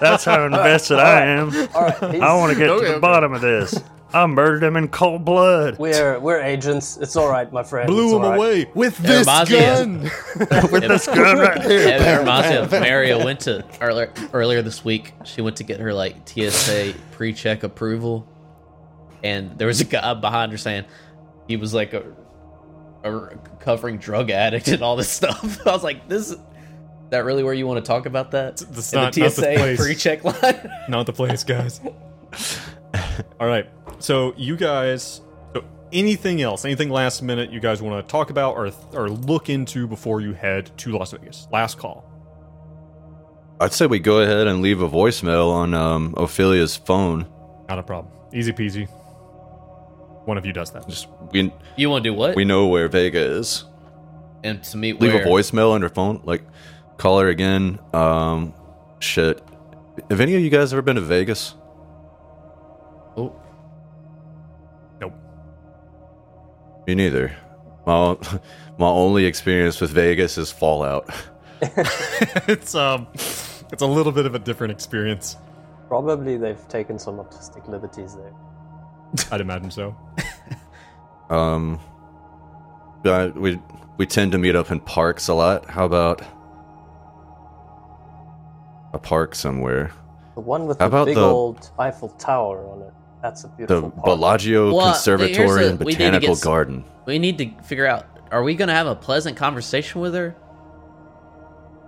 That's 0.00 0.24
how 0.24 0.44
invested 0.44 0.98
I 0.98 1.22
am. 1.26 1.48
All 1.74 1.82
right, 1.82 2.12
he's, 2.12 2.20
I 2.22 2.34
want 2.36 2.52
to 2.52 2.58
get 2.58 2.68
Okay, 2.70 2.80
to 2.84 2.86
the 2.86 2.92
okay. 2.96 3.00
bottom 3.00 3.32
of 3.32 3.40
this. 3.40 3.74
I 4.10 4.24
murdered 4.26 4.62
him 4.62 4.76
in 4.76 4.88
cold 4.88 5.22
blood. 5.24 5.78
we're 5.78 6.18
we're 6.18 6.40
agents. 6.40 6.96
It's 6.96 7.14
all 7.14 7.28
right, 7.28 7.52
my 7.52 7.62
friend. 7.62 7.86
Blew 7.88 8.04
It's 8.06 8.12
him 8.14 8.22
all 8.22 8.30
right. 8.30 8.36
away 8.36 8.70
with 8.74 8.98
It 9.00 9.02
this 9.06 9.20
reminds 9.26 9.50
me 9.50 9.58
of- 9.58 9.64
gun. 9.64 10.02
With 10.72 10.88
this 10.88 11.06
gun 11.06 11.38
right 11.38 11.60
here. 11.62 11.88
Yeah, 11.88 11.98
that 11.98 12.18
reminds 12.20 12.48
me 12.48 12.56
of 12.56 12.70
Mario 12.70 13.22
went 13.22 13.40
to 13.40 13.64
earlier 13.82 14.10
earlier 14.32 14.62
this 14.62 14.82
week. 14.84 15.12
She 15.24 15.42
went 15.42 15.56
to 15.58 15.64
get 15.64 15.80
her 15.80 15.92
like 15.92 16.26
TSA 16.26 16.94
pre-check 17.12 17.64
approval, 17.64 18.26
and 19.22 19.58
there 19.58 19.66
was 19.66 19.80
a 19.82 19.84
guy 19.84 20.14
behind 20.14 20.52
her 20.52 20.58
saying 20.58 20.84
he 21.46 21.56
was 21.58 21.74
like 21.74 21.92
a, 21.92 22.02
a 23.04 23.12
recovering 23.12 23.98
drug 23.98 24.30
addict 24.30 24.68
and 24.68 24.82
all 24.82 24.96
this 24.96 25.08
stuff. 25.10 25.58
I 25.66 25.70
was 25.72 25.82
like, 25.84 26.08
"This 26.08 26.30
is 26.30 26.36
that 27.10 27.24
really 27.24 27.42
where 27.42 27.54
you 27.54 27.66
want 27.66 27.84
to 27.84 27.88
talk 27.88 28.06
about 28.06 28.32
that?" 28.32 28.56
That's 28.58 28.92
In 28.92 29.00
not- 29.00 29.12
the 29.12 29.20
not 29.22 29.32
the 29.32 29.42
TSA 29.42 29.54
place. 29.56 29.80
pre-check 29.80 30.24
line. 30.24 30.70
Not 30.88 31.06
the 31.06 31.12
place, 31.12 31.44
guys. 31.44 31.80
All 33.40 33.46
right. 33.46 33.68
So 33.98 34.34
you 34.36 34.56
guys. 34.56 35.20
So 35.54 35.64
anything 35.92 36.42
else? 36.42 36.64
Anything 36.64 36.90
last 36.90 37.22
minute 37.22 37.50
you 37.50 37.60
guys 37.60 37.80
want 37.82 38.04
to 38.06 38.10
talk 38.10 38.30
about 38.30 38.56
or 38.56 38.70
or 38.92 39.08
look 39.08 39.48
into 39.50 39.86
before 39.86 40.20
you 40.20 40.32
head 40.32 40.70
to 40.78 40.92
Las 40.96 41.12
Vegas? 41.12 41.46
Last 41.52 41.78
call. 41.78 42.04
I'd 43.60 43.72
say 43.72 43.86
we 43.86 43.98
go 43.98 44.20
ahead 44.20 44.46
and 44.46 44.62
leave 44.62 44.80
a 44.82 44.88
voicemail 44.88 45.50
on 45.50 45.74
um, 45.74 46.14
Ophelia's 46.16 46.76
phone. 46.76 47.26
Not 47.68 47.78
a 47.80 47.82
problem. 47.82 48.12
Easy 48.32 48.52
peasy. 48.52 48.88
One 50.28 50.36
of 50.36 50.44
you 50.44 50.52
does 50.52 50.72
that. 50.72 50.86
Just 50.86 51.08
we 51.32 51.50
you 51.78 51.88
want 51.88 52.04
to 52.04 52.10
do 52.10 52.14
what? 52.14 52.36
we 52.36 52.44
know 52.44 52.66
where 52.66 52.86
Vega 52.86 53.18
is. 53.18 53.64
and 54.44 54.62
to 54.64 54.76
meet 54.76 55.00
Leave 55.00 55.14
where? 55.14 55.22
a 55.22 55.26
voicemail 55.26 55.72
on 55.72 55.80
her 55.80 55.88
phone. 55.88 56.20
Like 56.22 56.42
call 56.98 57.18
her 57.20 57.28
again. 57.28 57.78
Um, 57.94 58.52
shit. 58.98 59.42
Have 60.10 60.20
any 60.20 60.34
of 60.34 60.42
you 60.42 60.50
guys 60.50 60.70
ever 60.74 60.82
been 60.82 60.96
to 60.96 61.00
Vegas? 61.00 61.54
Oh, 63.16 63.34
Nope. 65.00 65.14
Me 66.86 66.94
neither. 66.94 67.34
My 67.86 68.14
my 68.78 68.86
only 68.86 69.24
experience 69.24 69.80
with 69.80 69.92
Vegas 69.92 70.36
is 70.36 70.52
Fallout. 70.52 71.08
it's 71.62 72.74
um, 72.74 73.06
it's 73.14 73.80
a 73.80 73.86
little 73.86 74.12
bit 74.12 74.26
of 74.26 74.34
a 74.34 74.38
different 74.38 74.72
experience. 74.72 75.38
Probably 75.88 76.36
they've 76.36 76.68
taken 76.68 76.98
some 76.98 77.18
artistic 77.18 77.66
liberties 77.66 78.14
there. 78.14 78.34
I'd 79.32 79.40
imagine 79.40 79.70
so. 79.70 79.96
Um, 81.30 81.78
but 83.02 83.36
we 83.38 83.60
we 83.98 84.06
tend 84.06 84.32
to 84.32 84.38
meet 84.38 84.56
up 84.56 84.70
in 84.70 84.80
parks 84.80 85.28
a 85.28 85.34
lot. 85.34 85.68
How 85.68 85.84
about 85.84 86.22
a 88.94 88.98
park 88.98 89.34
somewhere? 89.34 89.90
The 90.34 90.40
one 90.40 90.66
with 90.66 90.78
How 90.78 90.88
the 90.88 90.96
about 90.96 91.04
big 91.06 91.16
the- 91.16 91.22
old 91.28 91.70
Eiffel 91.78 92.08
Tower 92.10 92.66
on 92.68 92.82
it. 92.82 92.94
That's 93.22 93.44
a 93.44 93.48
The 93.48 93.52
beautiful 93.56 93.90
park. 93.90 94.04
Bellagio 94.06 94.72
Well, 94.74 94.86
here's 94.86 94.96
Conservatory 95.04 95.64
a- 95.66 95.70
and 95.70 95.78
we 95.80 95.86
need 95.86 95.92
to 95.92 95.98
Botanical 95.98 96.28
get 96.28 96.30
s- 96.38 96.44
Garden. 96.44 96.84
we 97.06 97.18
need 97.18 97.38
to 97.38 97.50
figure 97.64 97.86
out: 97.86 98.06
Are 98.30 98.42
we 98.42 98.54
going 98.54 98.68
to 98.68 98.74
have 98.74 98.86
a 98.86 98.94
pleasant 98.94 99.36
conversation 99.36 100.00
with 100.00 100.14
her? 100.14 100.34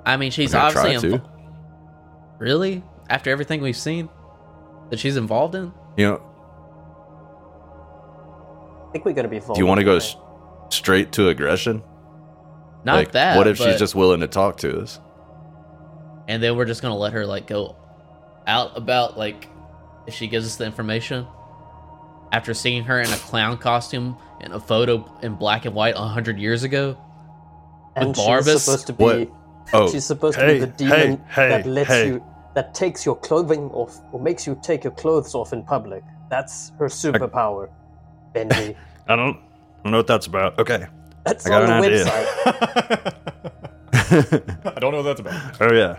I 0.04 0.16
mean, 0.16 0.32
she's 0.32 0.52
I'm 0.54 0.60
gonna 0.62 0.72
try 0.72 0.82
obviously 0.96 1.10
to. 1.12 1.18
invo- 1.18 1.30
really 2.38 2.82
after 3.08 3.30
everything 3.30 3.60
we've 3.60 3.76
seen 3.76 4.08
that 4.90 4.98
she's 4.98 5.16
involved 5.16 5.54
in. 5.54 5.72
You 5.96 6.06
know, 6.08 6.22
I 8.90 8.92
think 8.92 9.04
we're 9.04 9.12
going 9.12 9.24
to 9.24 9.28
be. 9.30 9.38
do 9.38 9.52
you 9.56 9.66
want 9.66 9.78
to 9.78 9.84
go 9.84 9.96
s- 9.96 10.16
straight 10.70 11.12
to 11.12 11.28
aggression? 11.28 11.82
Not 12.84 12.96
like, 12.96 13.12
that. 13.12 13.36
what 13.36 13.46
if 13.46 13.58
but- 13.58 13.70
she's 13.70 13.78
just 13.78 13.94
willing 13.94 14.20
to 14.20 14.26
talk 14.28 14.56
to 14.58 14.80
us? 14.80 14.98
and 16.28 16.40
then 16.42 16.54
we're 16.56 16.64
just 16.64 16.80
gonna 16.80 16.96
let 16.96 17.12
her 17.12 17.26
like 17.26 17.48
go 17.48 17.74
out 18.46 18.76
about 18.76 19.18
like 19.18 19.48
if 20.06 20.14
she 20.14 20.28
gives 20.28 20.46
us 20.46 20.56
the 20.56 20.64
information 20.64 21.26
after 22.30 22.54
seeing 22.54 22.84
her 22.84 23.00
in 23.00 23.10
a 23.10 23.16
clown 23.16 23.58
costume 23.58 24.16
in 24.40 24.52
a 24.52 24.60
photo 24.60 25.04
in 25.22 25.34
black 25.34 25.64
and 25.64 25.74
white 25.74 25.94
a 25.96 26.06
hundred 26.06 26.38
years 26.38 26.62
ago. 26.62 26.96
And 27.96 28.08
with 28.08 28.16
she's 28.16 28.26
Barbas? 28.26 28.58
supposed 28.60 28.86
to 28.86 28.92
be. 28.92 29.04
What? 29.04 29.30
Oh, 29.72 29.90
She's 29.90 30.04
supposed 30.04 30.38
to 30.38 30.44
Hey, 30.44 30.52
be 30.54 30.60
the 30.60 30.66
demon 30.68 30.96
hey, 30.96 31.18
hey, 31.30 31.48
that 31.48 31.66
lets 31.66 31.88
hey. 31.88 32.06
you, 32.08 32.24
that 32.54 32.74
takes 32.74 33.04
your 33.04 33.16
clothing 33.16 33.68
off 33.70 33.96
or 34.12 34.20
makes 34.20 34.46
you 34.46 34.58
take 34.62 34.84
your 34.84 34.92
clothes 34.92 35.34
off 35.34 35.52
in 35.52 35.62
public. 35.64 36.02
That's 36.30 36.70
her 36.78 36.86
superpower, 36.86 37.70
Benji. 38.34 38.76
I 39.08 39.16
don't, 39.16 39.36
I 39.36 39.82
don't 39.84 39.92
know 39.92 39.98
what 39.98 40.06
that's 40.06 40.26
about. 40.26 40.58
Okay. 40.58 40.86
That's 41.24 41.46
I 41.46 41.50
got 41.50 41.62
on 41.64 41.80
the 41.80 41.86
idea. 41.86 42.04
website. 42.04 43.14
I 44.76 44.78
don't 44.80 44.92
know 44.92 44.98
what 45.02 45.02
that's 45.02 45.20
about. 45.20 45.60
Oh 45.60 45.72
yeah. 45.72 45.98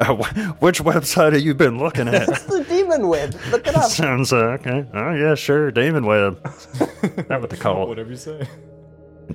Uh, 0.00 0.14
wh- 0.14 0.62
which 0.62 0.80
website 0.80 1.32
have 1.32 1.42
you 1.42 1.54
been 1.54 1.78
looking 1.78 2.06
at? 2.08 2.28
It's 2.28 2.44
the 2.44 2.64
demon 2.64 3.08
web. 3.08 3.34
Look 3.50 3.66
it 3.66 3.74
up. 3.76 3.84
Sounds 3.90 4.32
uh, 4.32 4.56
okay. 4.60 4.84
Oh 4.94 5.12
yeah, 5.12 5.34
sure. 5.34 5.70
Demon 5.70 6.06
Web. 6.06 6.40
That's 6.42 7.28
what 7.28 7.50
they 7.50 7.56
call 7.56 7.82
it. 7.84 7.88
Whatever 7.88 8.10
you 8.10 8.16
say. 8.16 8.46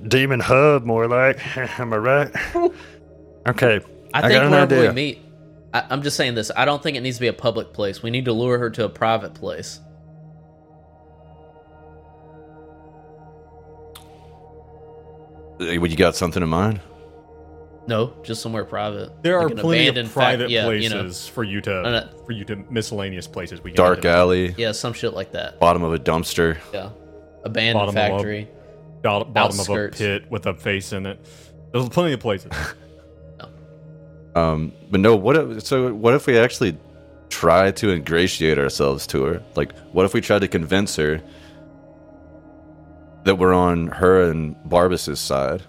Demon 0.08 0.40
Hub, 0.40 0.84
more 0.84 1.06
like. 1.06 1.56
Am 1.78 1.92
I 1.92 1.96
right? 1.98 2.30
Okay. 3.46 3.80
I 4.14 4.18
I 4.18 4.22
think 4.22 4.32
got 4.32 4.44
an 4.46 4.50
wherever 4.50 4.80
we 4.80 4.88
meet, 4.92 5.22
I, 5.74 5.84
I'm 5.90 6.02
just 6.02 6.16
saying 6.16 6.34
this. 6.34 6.50
I 6.56 6.64
don't 6.64 6.82
think 6.82 6.96
it 6.96 7.00
needs 7.02 7.16
to 7.18 7.20
be 7.20 7.28
a 7.28 7.32
public 7.32 7.72
place. 7.72 8.02
We 8.02 8.10
need 8.10 8.24
to 8.26 8.32
lure 8.32 8.58
her 8.58 8.70
to 8.70 8.84
a 8.84 8.88
private 8.88 9.34
place. 9.34 9.80
You 15.58 15.96
got 15.96 16.16
something 16.16 16.42
in 16.42 16.48
mind? 16.48 16.80
No, 17.86 18.14
just 18.22 18.40
somewhere 18.40 18.64
private. 18.64 19.22
There 19.22 19.42
Like 19.42 19.52
are 19.52 19.60
plenty 19.60 19.88
of 19.88 19.94
fac- 20.06 20.12
private 20.14 20.50
yeah, 20.50 20.64
places 20.64 20.90
You 20.92 21.02
know, 21.02 21.10
for 21.34 21.44
you 21.44 21.60
to 21.60 21.70
No, 21.82 21.90
no. 21.90 22.08
for 22.24 22.32
you 22.32 22.44
to 22.46 22.56
miscellaneous 22.70 23.26
places. 23.26 23.62
We 23.62 23.70
can 23.72 23.76
Dark 23.76 24.04
alley, 24.06 24.54
yeah, 24.56 24.72
some 24.72 24.94
shit 24.94 25.12
like 25.12 25.32
that. 25.32 25.60
bottom 25.60 25.82
of 25.82 25.92
a 25.92 25.98
dumpster. 25.98 26.56
Yeah, 26.72 26.90
abandoned 27.44 27.74
Bottom 27.80 27.88
of 27.90 27.94
a- 27.96 27.98
factory. 28.16 28.48
bottom, 29.02 29.32
bottom 29.34 29.60
of 29.60 29.68
a 29.68 29.88
pit 29.90 30.30
with 30.30 30.46
a 30.46 30.54
face 30.54 30.92
in 30.94 31.04
it. 31.04 31.20
There's 31.72 31.88
plenty 31.90 32.12
of 32.14 32.20
places. 32.20 32.50
Um, 34.34 34.72
but 34.90 34.98
no, 34.98 35.14
what 35.14 35.36
if, 35.36 35.62
so 35.62 35.94
what 35.94 36.12
if 36.14 36.26
we 36.26 36.36
actually 36.36 36.76
try 37.28 37.70
to 37.70 37.90
ingratiate 37.92 38.58
ourselves 38.58 39.06
to 39.08 39.22
her? 39.24 39.42
Like, 39.54 39.72
what 39.92 40.04
if 40.06 40.12
we 40.12 40.20
tried 40.20 40.40
to 40.40 40.48
convince 40.48 40.96
her 40.96 41.22
that 43.24 43.36
we're 43.36 43.54
on 43.54 43.88
her 43.88 44.30
and 44.30 44.54
Barbas's 44.64 45.20
side? 45.20 45.62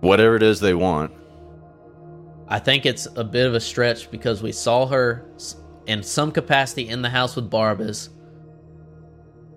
Whatever 0.00 0.36
it 0.36 0.42
is 0.42 0.60
they 0.60 0.74
want. 0.74 1.12
I 2.48 2.58
think 2.58 2.86
it's 2.86 3.06
a 3.16 3.24
bit 3.24 3.46
of 3.46 3.54
a 3.54 3.60
stretch 3.60 4.10
because 4.10 4.42
we 4.42 4.52
saw 4.52 4.86
her 4.86 5.24
in 5.86 6.02
some 6.02 6.32
capacity 6.32 6.88
in 6.88 7.02
the 7.02 7.10
house 7.10 7.36
with 7.36 7.50
Barbas, 7.50 8.08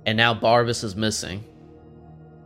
and 0.05 0.17
now 0.17 0.33
Barbas 0.33 0.83
is 0.83 0.95
missing. 0.95 1.43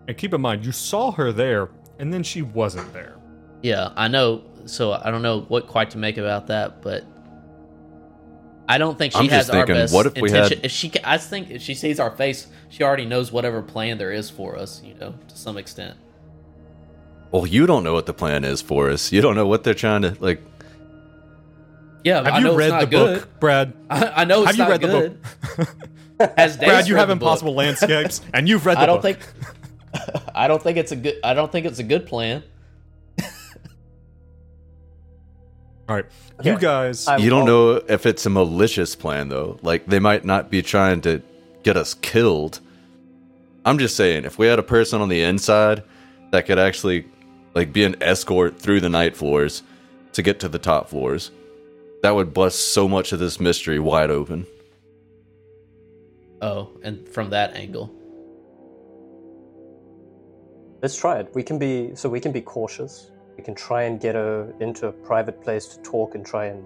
and 0.07 0.17
keep 0.17 0.33
in 0.33 0.41
mind, 0.41 0.65
you 0.65 0.71
saw 0.71 1.11
her 1.11 1.31
there, 1.31 1.69
and 1.99 2.13
then 2.13 2.21
she 2.21 2.41
wasn't 2.41 2.91
there. 2.93 3.17
Yeah, 3.63 3.89
I 3.95 4.07
know. 4.07 4.43
So 4.65 4.93
I 4.93 5.09
don't 5.11 5.21
know 5.21 5.41
what 5.41 5.67
quite 5.67 5.89
to 5.91 5.97
make 5.97 6.17
about 6.17 6.47
that, 6.47 6.81
but 6.81 7.05
I 8.67 8.77
don't 8.79 8.97
think 8.97 9.13
she 9.13 9.19
I'm 9.19 9.27
has 9.29 9.45
just 9.47 9.49
our 9.51 9.65
thinking, 9.65 9.75
best 9.83 9.93
what 9.93 10.05
if 10.07 10.15
we 10.15 10.29
intention. 10.29 10.57
had- 10.57 10.65
If 10.65 10.71
she, 10.71 10.89
ca- 10.89 11.01
I 11.03 11.17
think 11.19 11.51
if 11.51 11.61
she 11.61 11.73
sees 11.75 11.99
our 11.99 12.09
face, 12.11 12.47
she 12.69 12.83
already 12.83 13.05
knows 13.05 13.31
whatever 13.31 13.61
plan 13.61 13.97
there 13.97 14.11
is 14.11 14.29
for 14.29 14.57
us. 14.57 14.81
You 14.83 14.95
know, 14.95 15.13
to 15.27 15.37
some 15.37 15.57
extent. 15.57 15.97
Well, 17.31 17.45
you 17.45 17.65
don't 17.67 17.83
know 17.83 17.93
what 17.93 18.05
the 18.05 18.13
plan 18.13 18.43
is 18.43 18.61
for 18.61 18.89
us. 18.89 19.11
You 19.11 19.21
don't 19.21 19.35
know 19.35 19.45
what 19.45 19.63
they're 19.63 19.73
trying 19.73 20.01
to 20.03 20.15
like. 20.19 20.41
Yeah, 22.03 22.23
Have 22.23 22.27
I 22.27 22.37
you 22.37 22.43
know 22.43 22.55
read 22.55 22.65
it's 22.65 22.71
not 22.71 22.79
the 22.81 22.85
good. 22.87 23.19
book, 23.21 23.39
Brad? 23.39 23.73
I, 23.89 24.05
I 24.21 24.25
know 24.25 24.43
it's 24.43 24.55
Have 24.55 24.55
you 24.57 24.63
not 24.63 24.69
read 24.69 24.81
the 24.81 25.17
book? 26.17 26.31
Has 26.37 26.55
Dace 26.57 26.69
Brad, 26.69 26.87
you 26.87 26.95
have 26.95 27.09
impossible 27.09 27.55
landscapes, 27.55 28.21
and 28.33 28.47
you've 28.47 28.65
read 28.65 28.77
the 28.77 28.81
I 28.81 28.85
don't 28.85 29.01
book. 29.01 29.19
think. 29.19 30.21
I 30.35 30.47
don't 30.47 30.61
think 30.61 30.77
it's 30.77 30.91
a 30.91 30.95
good. 30.95 31.15
I 31.23 31.33
don't 31.33 31.51
think 31.51 31.65
it's 31.65 31.79
a 31.79 31.83
good 31.83 32.05
plan. 32.05 32.43
All 35.87 35.95
right, 35.95 36.05
you 36.43 36.57
guys. 36.57 37.07
I- 37.07 37.17
You 37.17 37.29
don't 37.29 37.45
Well- 37.45 37.73
know 37.75 37.81
if 37.87 38.05
it's 38.05 38.25
a 38.25 38.29
malicious 38.29 38.95
plan 38.95 39.29
though. 39.29 39.57
Like 39.61 39.85
they 39.85 39.99
might 39.99 40.25
not 40.25 40.49
be 40.49 40.61
trying 40.61 41.01
to 41.01 41.21
get 41.63 41.77
us 41.77 41.93
killed. 41.93 42.59
I'm 43.65 43.77
just 43.77 43.95
saying, 43.95 44.25
if 44.25 44.37
we 44.37 44.47
had 44.47 44.59
a 44.59 44.63
person 44.63 45.01
on 45.01 45.09
the 45.09 45.21
inside 45.21 45.83
that 46.31 46.45
could 46.47 46.59
actually 46.59 47.05
like 47.53 47.71
be 47.71 47.83
an 47.83 47.95
escort 48.01 48.59
through 48.59 48.81
the 48.81 48.89
night 48.89 49.15
floors 49.15 49.63
to 50.13 50.21
get 50.21 50.39
to 50.39 50.49
the 50.49 50.59
top 50.59 50.89
floors, 50.89 51.31
that 52.01 52.15
would 52.15 52.33
bust 52.33 52.73
so 52.73 52.87
much 52.87 53.11
of 53.11 53.19
this 53.19 53.39
mystery 53.39 53.79
wide 53.79 54.09
open. 54.09 54.45
Oh, 56.41 56.69
and 56.83 57.07
from 57.09 57.29
that 57.29 57.55
angle. 57.55 57.91
Let's 60.81 60.97
try 60.97 61.19
it. 61.19 61.29
We 61.33 61.43
can 61.43 61.57
be 61.59 61.91
so 61.95 62.09
we 62.09 62.19
can 62.19 62.31
be 62.31 62.41
cautious. 62.41 63.09
We 63.37 63.43
can 63.43 63.55
try 63.55 63.83
and 63.83 63.99
get 63.99 64.15
her 64.15 64.53
into 64.59 64.87
a 64.87 64.91
private 64.91 65.41
place 65.41 65.65
to 65.67 65.81
talk 65.81 66.15
and 66.15 66.25
try 66.25 66.45
and 66.45 66.63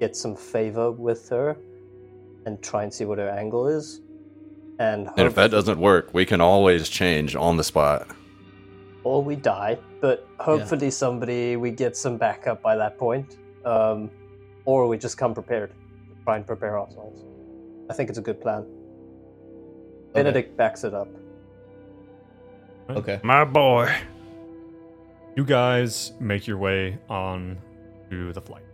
get 0.00 0.16
some 0.16 0.34
favor 0.36 0.90
with 0.90 1.28
her, 1.28 1.56
and 2.44 2.60
try 2.62 2.82
and 2.82 2.92
see 2.92 3.04
what 3.04 3.18
her 3.18 3.28
angle 3.28 3.68
is. 3.68 4.00
And, 4.78 5.08
And 5.16 5.26
if 5.28 5.34
that 5.36 5.50
doesn't 5.50 5.78
work, 5.78 6.12
we 6.12 6.24
can 6.26 6.40
always 6.40 6.88
change 6.88 7.36
on 7.36 7.56
the 7.56 7.64
spot. 7.64 8.08
or 9.04 9.20
we 9.22 9.34
die, 9.34 9.76
but 10.00 10.26
hopefully 10.38 10.88
somebody 10.88 11.56
we 11.56 11.72
get 11.72 11.96
some 11.96 12.16
backup 12.16 12.62
by 12.62 12.76
that 12.76 12.96
point, 12.98 13.36
um, 13.64 14.08
or 14.64 14.86
we 14.86 14.96
just 14.96 15.18
come 15.18 15.34
prepared. 15.34 15.72
Try 16.24 16.36
and 16.36 16.46
prepare 16.46 16.78
ourselves. 16.78 17.24
I 17.90 17.94
think 17.94 18.08
it's 18.10 18.18
a 18.18 18.22
good 18.22 18.40
plan. 18.40 18.64
Benedict 20.12 20.56
backs 20.56 20.84
it 20.84 20.94
up. 20.94 21.08
Okay. 22.90 23.18
My 23.24 23.44
boy. 23.44 23.92
You 25.34 25.44
guys 25.44 26.12
make 26.20 26.46
your 26.46 26.58
way 26.58 26.98
on 27.08 27.58
to 28.10 28.32
the 28.32 28.40
flight. 28.40 28.64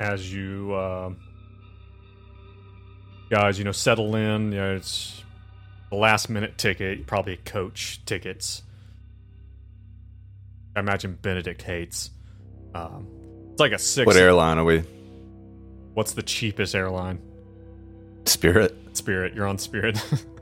As 0.00 0.32
you 0.32 0.74
uh, 0.74 1.10
guys, 3.30 3.58
you 3.58 3.64
know, 3.64 3.72
settle 3.72 4.16
in. 4.16 4.50
You 4.50 4.58
know, 4.58 4.76
it's 4.76 5.22
the 5.90 5.96
last 5.96 6.28
minute 6.28 6.58
ticket, 6.58 7.06
probably 7.06 7.36
coach 7.36 8.04
tickets. 8.04 8.62
I 10.74 10.80
imagine 10.80 11.18
Benedict 11.20 11.62
hates. 11.62 12.10
Um, 12.74 13.06
it's 13.52 13.60
like 13.60 13.72
a 13.72 13.78
six. 13.78 14.06
What 14.06 14.16
airline 14.16 14.58
are 14.58 14.64
we? 14.64 14.80
What's 15.94 16.12
the 16.12 16.22
cheapest 16.22 16.74
airline? 16.74 17.20
Spirit. 18.24 18.76
Spirit. 18.96 19.34
You're 19.34 19.46
on 19.46 19.58
Spirit. 19.58 20.02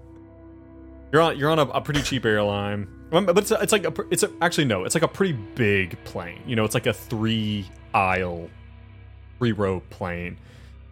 you're 1.12 1.22
on. 1.22 1.38
You're 1.38 1.50
on 1.50 1.58
a, 1.58 1.66
a 1.66 1.80
pretty 1.80 2.02
cheap 2.02 2.24
airline, 2.24 2.86
Um, 3.12 3.26
but 3.26 3.38
it's 3.38 3.50
a, 3.50 3.60
it's 3.60 3.72
like 3.72 3.84
a, 3.84 3.92
it's 4.10 4.22
a, 4.22 4.30
actually 4.42 4.66
no. 4.66 4.84
It's 4.84 4.94
like 4.94 5.04
a 5.04 5.08
pretty 5.08 5.32
big 5.32 6.02
plane. 6.04 6.42
You 6.46 6.56
know, 6.56 6.64
it's 6.64 6.74
like 6.74 6.86
a 6.86 6.92
three 6.92 7.66
aisle, 7.94 8.48
three 9.38 9.52
row 9.52 9.80
plane. 9.90 10.36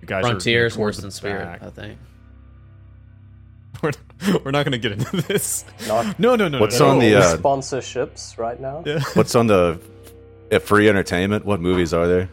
You 0.01 0.07
guys 0.09 0.23
Frontier 0.23 0.67
is 0.67 0.77
are 0.77 0.81
worse 0.81 0.97
than 0.97 1.07
the 1.07 1.13
Spirit, 1.13 1.45
back. 1.45 1.63
I 1.63 1.71
think. 1.71 1.99
We're, 3.83 3.93
we're 4.45 4.51
not 4.53 4.65
going 4.65 4.73
to 4.73 4.79
get 4.79 4.93
into 4.93 5.21
this. 5.29 5.67
Not- 5.87 6.19
No, 6.19 6.35
no, 6.35 6.49
no. 6.49 6.61
What's 6.61 6.81
no, 6.81 6.89
on 6.89 6.99
no. 6.99 7.05
the, 7.05 7.19
uh, 7.19 7.37
sponsorships 7.37 8.39
right 8.39 8.59
now. 8.59 8.83
Yeah. 8.87 9.01
What's 9.15 9.35
on 9.35 9.49
the 9.49 9.79
at 10.51 10.63
free 10.63 10.89
entertainment? 10.89 11.45
What 11.45 11.61
movies 11.61 11.93
are 11.93 12.07
there? 12.07 12.31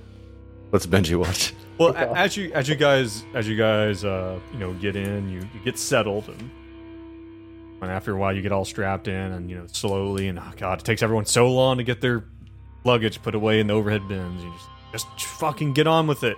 What's 0.69 0.85
Benji 0.85 1.17
watch? 1.17 1.53
Well, 1.77 1.89
a- 1.95 2.17
as 2.17 2.37
you 2.37 2.51
as 2.53 2.69
you 2.69 2.75
guys 2.75 3.25
as 3.33 3.47
you 3.49 3.57
guys 3.57 4.05
uh, 4.05 4.39
you 4.53 4.59
know 4.59 4.73
get 4.75 4.95
in, 4.95 5.27
you, 5.29 5.39
you 5.53 5.59
get 5.65 5.77
settled, 5.77 6.29
and, 6.29 6.49
and 7.83 7.91
after 7.91 8.13
a 8.13 8.17
while 8.17 8.35
you 8.35 8.41
get 8.41 8.51
all 8.51 8.65
strapped 8.65 9.07
in, 9.07 9.31
and 9.31 9.49
you 9.49 9.57
know 9.57 9.67
slowly, 9.67 10.27
and 10.27 10.39
oh 10.39 10.51
god, 10.57 10.79
it 10.79 10.85
takes 10.85 11.03
everyone 11.03 11.25
so 11.25 11.51
long 11.51 11.77
to 11.77 11.83
get 11.83 12.01
their 12.01 12.23
luggage 12.83 13.21
put 13.21 13.35
away 13.35 13.59
in 13.59 13.67
the 13.67 13.73
overhead 13.73 14.07
bins. 14.07 14.43
You 14.43 14.53
just 14.91 15.07
just 15.15 15.25
fucking 15.25 15.73
get 15.73 15.87
on 15.87 16.07
with 16.07 16.23
it, 16.23 16.37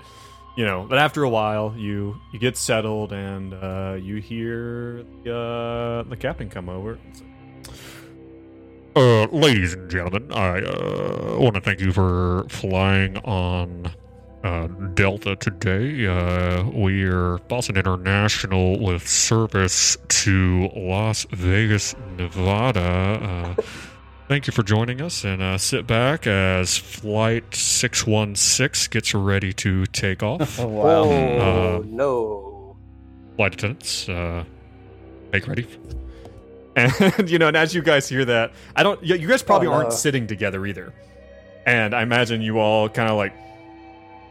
you 0.55 0.65
know. 0.65 0.85
But 0.87 0.97
after 0.97 1.23
a 1.23 1.29
while, 1.29 1.73
you 1.77 2.19
you 2.33 2.39
get 2.39 2.57
settled, 2.57 3.13
and 3.13 3.53
uh, 3.53 3.97
you 4.01 4.17
hear 4.17 5.05
the, 5.23 5.35
uh, 5.35 6.09
the 6.09 6.17
captain 6.17 6.49
come 6.49 6.69
over. 6.69 6.99
Uh, 8.95 9.25
ladies 9.25 9.73
and 9.73 9.91
gentlemen, 9.91 10.31
I 10.31 10.61
uh, 10.61 11.37
want 11.37 11.55
to 11.55 11.61
thank 11.61 11.81
you 11.81 11.91
for 11.91 12.45
flying 12.47 13.17
on 13.17 13.91
uh, 14.45 14.67
Delta 14.93 15.35
today. 15.35 16.05
Uh, 16.07 16.63
we're 16.69 17.39
Boston 17.47 17.77
International 17.77 18.79
with 18.79 19.07
service 19.07 19.97
to 20.07 20.69
Las 20.75 21.25
Vegas, 21.31 21.95
Nevada. 22.17 22.79
Uh, 23.57 23.61
thank 24.27 24.45
you 24.47 24.53
for 24.53 24.61
joining 24.63 25.01
us 25.01 25.23
and 25.25 25.41
uh, 25.41 25.57
sit 25.57 25.87
back 25.87 26.27
as 26.27 26.77
Flight 26.77 27.55
616 27.55 28.89
gets 28.91 29.13
ready 29.13 29.51
to 29.53 29.85
take 29.87 30.21
off. 30.23 30.59
Oh 30.65 30.67
wow. 30.67 31.03
Oh 31.03 31.77
Uh, 31.77 31.81
no! 31.85 32.77
Flight 33.37 33.55
attendants, 33.55 34.07
uh, 34.07 34.43
make 35.33 35.47
ready. 35.47 35.67
And 36.75 36.91
you 37.29 37.39
know, 37.39 37.47
and 37.47 37.57
as 37.57 37.73
you 37.73 37.81
guys 37.81 38.07
hear 38.07 38.25
that, 38.25 38.51
I 38.75 38.83
don't. 38.83 39.01
You 39.03 39.15
you 39.15 39.27
guys 39.27 39.41
probably 39.41 39.67
Oh, 39.67 39.71
no. 39.71 39.77
aren't 39.77 39.93
sitting 39.93 40.27
together 40.27 40.65
either. 40.65 40.93
And 41.65 41.95
I 41.95 42.03
imagine 42.03 42.41
you 42.43 42.59
all 42.59 42.87
kind 42.89 43.09
of 43.09 43.17
like 43.17 43.33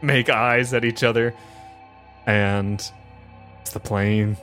make 0.05 0.29
eyes 0.29 0.73
at 0.73 0.85
each 0.85 1.03
other, 1.03 1.33
and 2.25 2.81
the 3.73 3.79
plane 3.79 4.37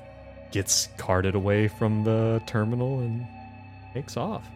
gets 0.51 0.89
carted 0.98 1.34
away 1.34 1.68
from 1.68 2.05
the 2.05 2.43
terminal 2.47 3.01
and 3.01 3.26
takes 3.94 4.16
off. 4.16 4.47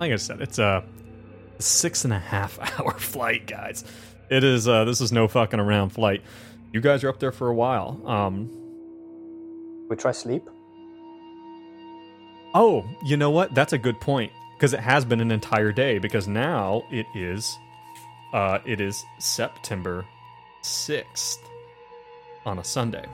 Like 0.00 0.12
I 0.12 0.16
said, 0.16 0.40
it's 0.40 0.58
a 0.58 0.82
six 1.58 2.04
and 2.04 2.12
a 2.12 2.18
half 2.18 2.58
hour 2.80 2.92
flight, 2.92 3.46
guys. 3.46 3.84
It 4.30 4.44
is. 4.44 4.66
Uh, 4.66 4.84
this 4.84 5.00
is 5.00 5.12
no 5.12 5.28
fucking 5.28 5.60
around 5.60 5.90
flight. 5.90 6.22
You 6.72 6.80
guys 6.80 7.04
are 7.04 7.08
up 7.08 7.20
there 7.20 7.32
for 7.32 7.48
a 7.48 7.54
while. 7.54 8.00
Um, 8.06 8.50
We 9.88 9.96
try 9.96 10.12
sleep. 10.12 10.42
Oh, 12.54 12.84
you 13.04 13.16
know 13.16 13.30
what? 13.30 13.54
That's 13.54 13.72
a 13.72 13.78
good 13.78 14.00
point 14.00 14.32
because 14.56 14.72
it 14.74 14.80
has 14.80 15.04
been 15.04 15.20
an 15.20 15.30
entire 15.30 15.72
day. 15.72 15.98
Because 15.98 16.26
now 16.26 16.82
it 16.90 17.06
is, 17.14 17.56
uh, 18.36 18.58
it 18.66 18.82
is 18.82 19.04
September 19.18 20.04
sixth 20.60 21.40
on 22.44 22.58
a 22.58 22.64
Sunday. 22.64 23.06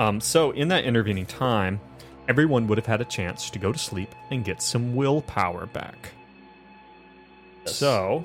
Um, 0.00 0.20
so 0.20 0.50
in 0.50 0.66
that 0.68 0.84
intervening 0.84 1.26
time, 1.26 1.80
everyone 2.28 2.66
would 2.66 2.76
have 2.76 2.86
had 2.86 3.00
a 3.00 3.04
chance 3.04 3.50
to 3.50 3.60
go 3.60 3.70
to 3.70 3.78
sleep 3.78 4.14
and 4.30 4.44
get 4.44 4.60
some 4.60 4.96
willpower 4.96 5.66
back. 5.66 6.10
Yes. 7.64 7.76
So, 7.76 8.24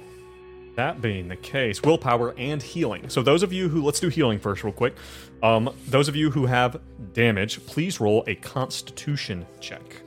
that 0.76 1.04
being 1.04 1.28
the 1.28 1.36
case, 1.36 1.84
willpower 1.84 2.34
and 2.36 2.62
healing. 2.62 3.08
So, 3.10 3.22
those 3.22 3.44
of 3.44 3.54
you 3.54 3.70
who, 3.70 3.84
let's 3.84 4.00
do 4.00 4.10
healing 4.10 4.40
first, 4.40 4.64
real 4.64 4.74
quick. 4.74 4.96
Um, 5.44 5.70
those 5.88 6.08
of 6.08 6.16
you 6.16 6.32
who 6.32 6.48
have 6.48 6.82
damage, 7.14 7.64
please 7.68 8.00
roll 8.00 8.24
a 8.26 8.34
constitution 8.34 9.46
check. 9.60 10.02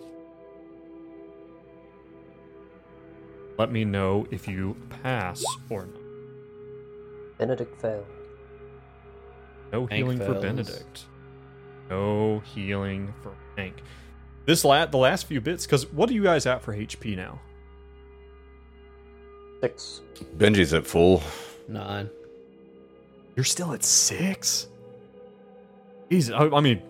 Let 3.61 3.71
me 3.71 3.85
know 3.85 4.27
if 4.31 4.49
you 4.49 4.75
pass 5.03 5.45
or 5.69 5.85
not. 5.85 6.01
Benedict 7.37 7.79
failed. 7.79 8.07
No 9.71 9.81
Hank 9.81 9.93
healing 9.93 10.19
for. 10.19 10.33
Benedict. 10.41 11.05
No 11.91 12.39
healing 12.55 13.13
for 13.23 13.33
Hank. 13.59 13.83
This 14.47 14.65
la- 14.65 14.87
the 14.87 14.97
last 14.97 15.27
few 15.27 15.43
bits, 15.43 15.67
because 15.67 15.85
what 15.93 16.09
are 16.09 16.15
you 16.15 16.23
guys 16.23 16.47
at 16.47 16.63
for 16.63 16.75
HP 16.75 17.19
now? 17.19 17.39
Six. 19.61 20.01
Benji's 20.39 20.73
at 20.73 20.87
full. 20.87 21.23
Nine. 21.69 22.09
You're 23.37 23.45
still 23.45 23.75
at 23.75 23.85
six. 23.85 24.69
He's. 26.09 26.31
I, 26.31 26.47
I 26.49 26.61
mean, 26.63 26.81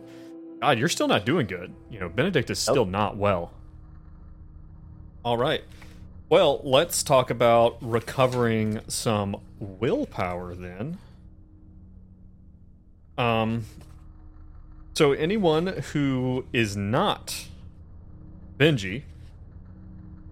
God, 0.61 0.79
you're 0.79 0.89
still 0.89 1.09
not 1.09 1.27
doing 1.27 1.49
good. 1.49 1.75
You 1.91 1.99
know, 1.99 2.09
Benedict 2.09 2.49
is 2.49 2.61
still 2.61 2.87
not 2.87 3.17
well. 3.17 3.51
All 5.25 5.37
right. 5.37 5.65
Well, 6.31 6.61
let's 6.63 7.03
talk 7.03 7.29
about 7.29 7.77
recovering 7.81 8.81
some 8.89 9.37
willpower 9.59 10.55
then. 10.55 10.99
Um. 13.19 13.65
So 14.95 15.13
anyone 15.13 15.67
who 15.93 16.45
is 16.53 16.77
not 16.77 17.47
Benji, 18.59 19.03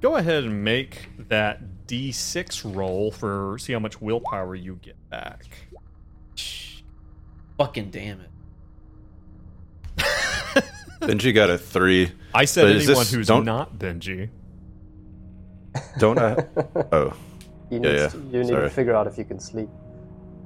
go 0.00 0.16
ahead 0.16 0.44
and 0.44 0.62
make 0.62 1.08
that 1.28 1.86
D6 1.86 2.76
roll 2.76 3.10
for 3.10 3.56
see 3.58 3.72
how 3.72 3.78
much 3.80 4.00
willpower 4.00 4.54
you 4.54 4.78
get 4.82 4.96
back. 5.10 5.46
Fucking 7.58 7.90
damn 7.90 8.20
it. 8.20 8.30
Benji 11.00 11.34
got 11.34 11.50
a 11.50 11.58
three. 11.58 12.12
I 12.34 12.44
said 12.44 12.62
But 12.64 12.76
anyone 12.76 12.94
this- 12.94 13.10
who's 13.12 13.26
don't- 13.26 13.44
not 13.44 13.78
Benji. 13.78 14.28
Don't 15.98 16.18
I? 16.18 16.36
Oh, 16.92 17.12
You 17.70 17.80
need, 17.80 17.94
yeah. 17.94 18.08
To, 18.08 18.18
you 18.18 18.40
need 18.40 18.48
Sorry. 18.48 18.62
to 18.62 18.70
figure 18.70 18.94
out 18.94 19.06
if 19.06 19.18
you 19.18 19.24
can 19.24 19.38
sleep. 19.38 19.68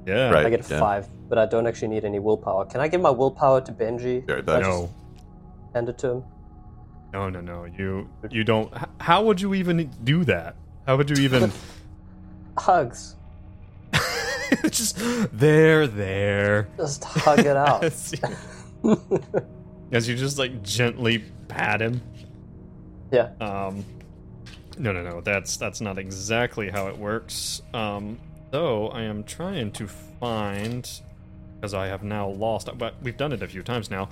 Yeah. 0.05 0.29
Right. 0.29 0.45
I 0.45 0.49
get 0.49 0.69
a 0.69 0.73
yeah. 0.73 0.79
five, 0.79 1.07
but 1.29 1.37
I 1.37 1.45
don't 1.45 1.65
actually 1.67 1.87
need 1.89 2.03
any 2.05 2.19
willpower. 2.19 2.65
Can 2.65 2.81
I 2.81 2.87
give 2.89 2.99
my 3.01 3.09
willpower 3.09 3.61
to 3.61 3.71
Benji? 3.71 4.25
Very 4.27 4.39
I 4.39 4.41
bad. 4.41 4.61
No. 4.63 4.89
Hand 5.73 5.87
it 5.89 5.97
to 5.99 6.09
him. 6.09 6.23
No, 7.13 7.29
no, 7.29 7.39
no. 7.41 7.65
You 7.65 8.09
you 8.29 8.43
don't. 8.43 8.73
How 8.99 9.23
would 9.23 9.39
you 9.39 9.53
even 9.53 9.89
do 10.03 10.23
that? 10.25 10.55
How 10.85 10.97
would 10.97 11.09
you 11.09 11.23
even? 11.23 11.51
Hugs. 12.57 13.15
just 14.69 14.97
there, 15.31 15.87
there. 15.87 16.67
Just 16.77 17.03
hug 17.03 17.39
it 17.39 17.55
out. 17.55 17.83
As 17.83 18.11
you, 18.13 18.97
as 19.91 20.07
you 20.09 20.15
just 20.15 20.37
like 20.37 20.61
gently 20.63 21.23
pat 21.47 21.81
him. 21.81 22.01
yeah. 23.11 23.29
Um, 23.39 23.85
no, 24.77 24.91
no, 24.91 25.03
no. 25.03 25.21
That's 25.21 25.57
that's 25.57 25.81
not 25.81 25.97
exactly 25.97 26.69
how 26.69 26.87
it 26.87 26.97
works. 26.97 27.61
Um, 27.73 28.19
though 28.51 28.89
I 28.89 29.03
am 29.03 29.23
trying 29.23 29.71
to 29.73 29.87
find, 29.87 30.89
because 31.55 31.73
I 31.73 31.87
have 31.87 32.03
now 32.03 32.29
lost. 32.29 32.69
But 32.77 32.95
we've 33.01 33.17
done 33.17 33.31
it 33.31 33.41
a 33.41 33.47
few 33.47 33.63
times 33.63 33.89
now. 33.89 34.09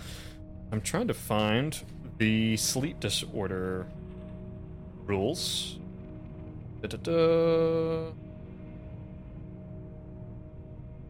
I'm 0.72 0.82
trying 0.82 1.08
to 1.08 1.14
find 1.14 1.78
the 2.18 2.58
sleep 2.58 3.00
disorder 3.00 3.88
rules. 5.06 5.78
Da-da-da. 6.82 8.12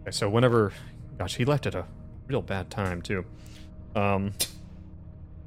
Okay, 0.02 0.12
so 0.12 0.30
whenever, 0.30 0.74
gosh, 1.18 1.36
he 1.36 1.46
left 1.46 1.66
at 1.68 1.76
a 1.76 1.86
real 2.28 2.42
bad 2.42 2.70
time 2.70 3.02
too. 3.02 3.24
Um, 3.96 4.34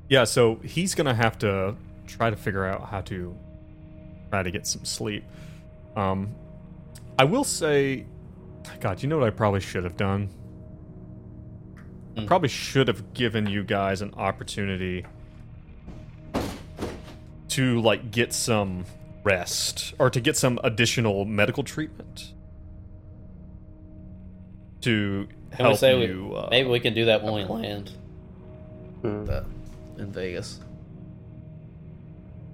yeah, 0.09 0.25
so 0.25 0.57
he's 0.63 0.95
gonna 0.95 1.15
have 1.15 1.39
to 1.41 1.77
try 2.07 2.31
to 2.31 2.37
figure 2.37 2.65
out 2.65 2.89
how 2.89 3.01
to 3.03 3.37
try 4.31 4.43
to 4.43 4.51
get 4.51 4.67
some 4.67 4.85
sleep. 4.85 5.25
Um, 5.97 6.35
I 7.19 7.25
will 7.25 7.45
say, 7.45 8.07
God, 8.81 9.03
you 9.03 9.09
know 9.09 9.19
what 9.19 9.27
I 9.27 9.31
probably 9.31 9.61
should 9.61 9.85
have 9.85 9.97
done? 9.97 10.29
I 12.17 12.21
Hmm. 12.21 12.27
probably 12.27 12.49
should 12.49 12.89
have 12.89 13.13
given 13.15 13.47
you 13.47 13.65
guys 13.65 14.01
an 14.03 14.13
opportunity 14.15 15.05
to 17.49 17.81
like 17.81 18.11
get 18.11 18.33
some 18.33 18.85
rest 19.23 19.95
or 19.99 20.11
to 20.11 20.21
get 20.21 20.37
some 20.37 20.59
additional 20.65 21.25
medical 21.25 21.63
treatment 21.63 22.33
to 24.81 25.27
help 25.53 25.79
say 25.79 25.99
we- 25.99 26.07
you. 26.07 26.35
uh, 26.35 26.49
maybe 26.51 26.69
we 26.69 26.81
can 26.81 26.95
do 26.95 27.05
that 27.07 27.23
when 27.23 27.33
we 27.35 27.45
land 27.45 27.93
uh, 29.05 29.43
in 29.99 30.11
Vegas. 30.13 30.61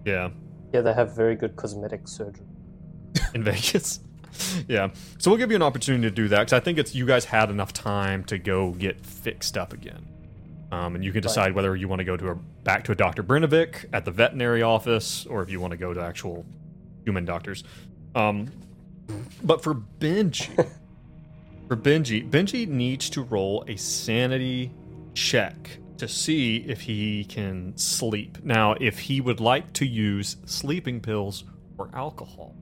yeah, 0.05 0.31
Yeah, 0.73 0.83
they 0.83 0.93
have 0.93 1.15
very 1.15 1.37
good 1.37 1.57
cosmetic 1.57 2.07
surgery. 2.07 2.47
in 3.35 3.43
Vegas. 3.43 4.01
yeah, 4.69 4.89
so 5.19 5.31
we'll 5.31 5.39
give 5.39 5.51
you 5.51 5.57
an 5.57 5.63
opportunity 5.63 6.03
to 6.03 6.11
do 6.11 6.29
that 6.29 6.41
because 6.41 6.53
I 6.53 6.61
think 6.61 6.79
it's 6.79 6.95
you 6.95 7.07
guys 7.07 7.25
had 7.25 7.51
enough 7.51 7.73
time 7.73 8.25
to 8.25 8.39
go 8.39 8.71
get 8.73 9.05
fixed 9.05 9.59
up 9.59 9.73
again, 9.73 10.07
um, 10.71 10.95
and 10.95 11.05
you 11.05 11.13
can 11.13 11.23
decide 11.23 11.55
whether 11.55 11.75
you 11.75 11.89
want 11.89 12.01
to 12.01 12.05
go 12.05 12.17
to 12.17 12.31
a 12.31 12.35
back 12.65 12.85
to 12.85 12.93
a 12.93 12.95
Doctor 12.95 13.23
Brinovic 13.23 13.87
at 13.93 14.05
the 14.05 14.11
veterinary 14.11 14.63
office 14.63 15.27
or 15.27 15.43
if 15.43 15.51
you 15.51 15.61
want 15.61 15.73
to 15.73 15.77
go 15.77 15.93
to 15.93 16.01
actual 16.01 16.47
human 17.05 17.25
doctors. 17.25 17.65
Um, 18.15 18.51
but 19.43 19.63
for 19.63 19.75
Benji, 19.75 20.55
for 21.69 21.77
Benji, 21.77 22.29
Benji 22.29 22.69
needs 22.69 23.11
to 23.11 23.23
roll 23.23 23.65
a 23.67 23.77
sanity 23.77 24.73
check 25.15 25.79
to 26.01 26.09
see 26.09 26.57
if 26.57 26.81
he 26.81 27.25
can 27.25 27.77
sleep. 27.77 28.39
Now, 28.43 28.75
if 28.81 28.99
he 28.99 29.21
would 29.21 29.39
like 29.39 29.73
to 29.75 29.87
use 29.87 30.37
sleeping 30.47 31.01
pills 31.01 31.45
or 31.79 31.91
alcohol, 31.93 32.57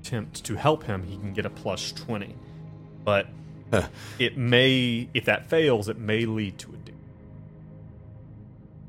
attempt 0.00 0.44
to 0.44 0.56
help 0.56 0.82
him, 0.82 1.04
he 1.04 1.16
can 1.16 1.32
get 1.32 1.46
a 1.46 1.50
plus 1.50 1.92
20. 1.92 2.34
But 3.04 3.28
it 4.18 4.36
may, 4.36 5.08
if 5.14 5.24
that 5.26 5.48
fails, 5.48 5.88
it 5.88 5.98
may 5.98 6.26
lead 6.26 6.58
to 6.58 6.70
addiction. 6.70 6.82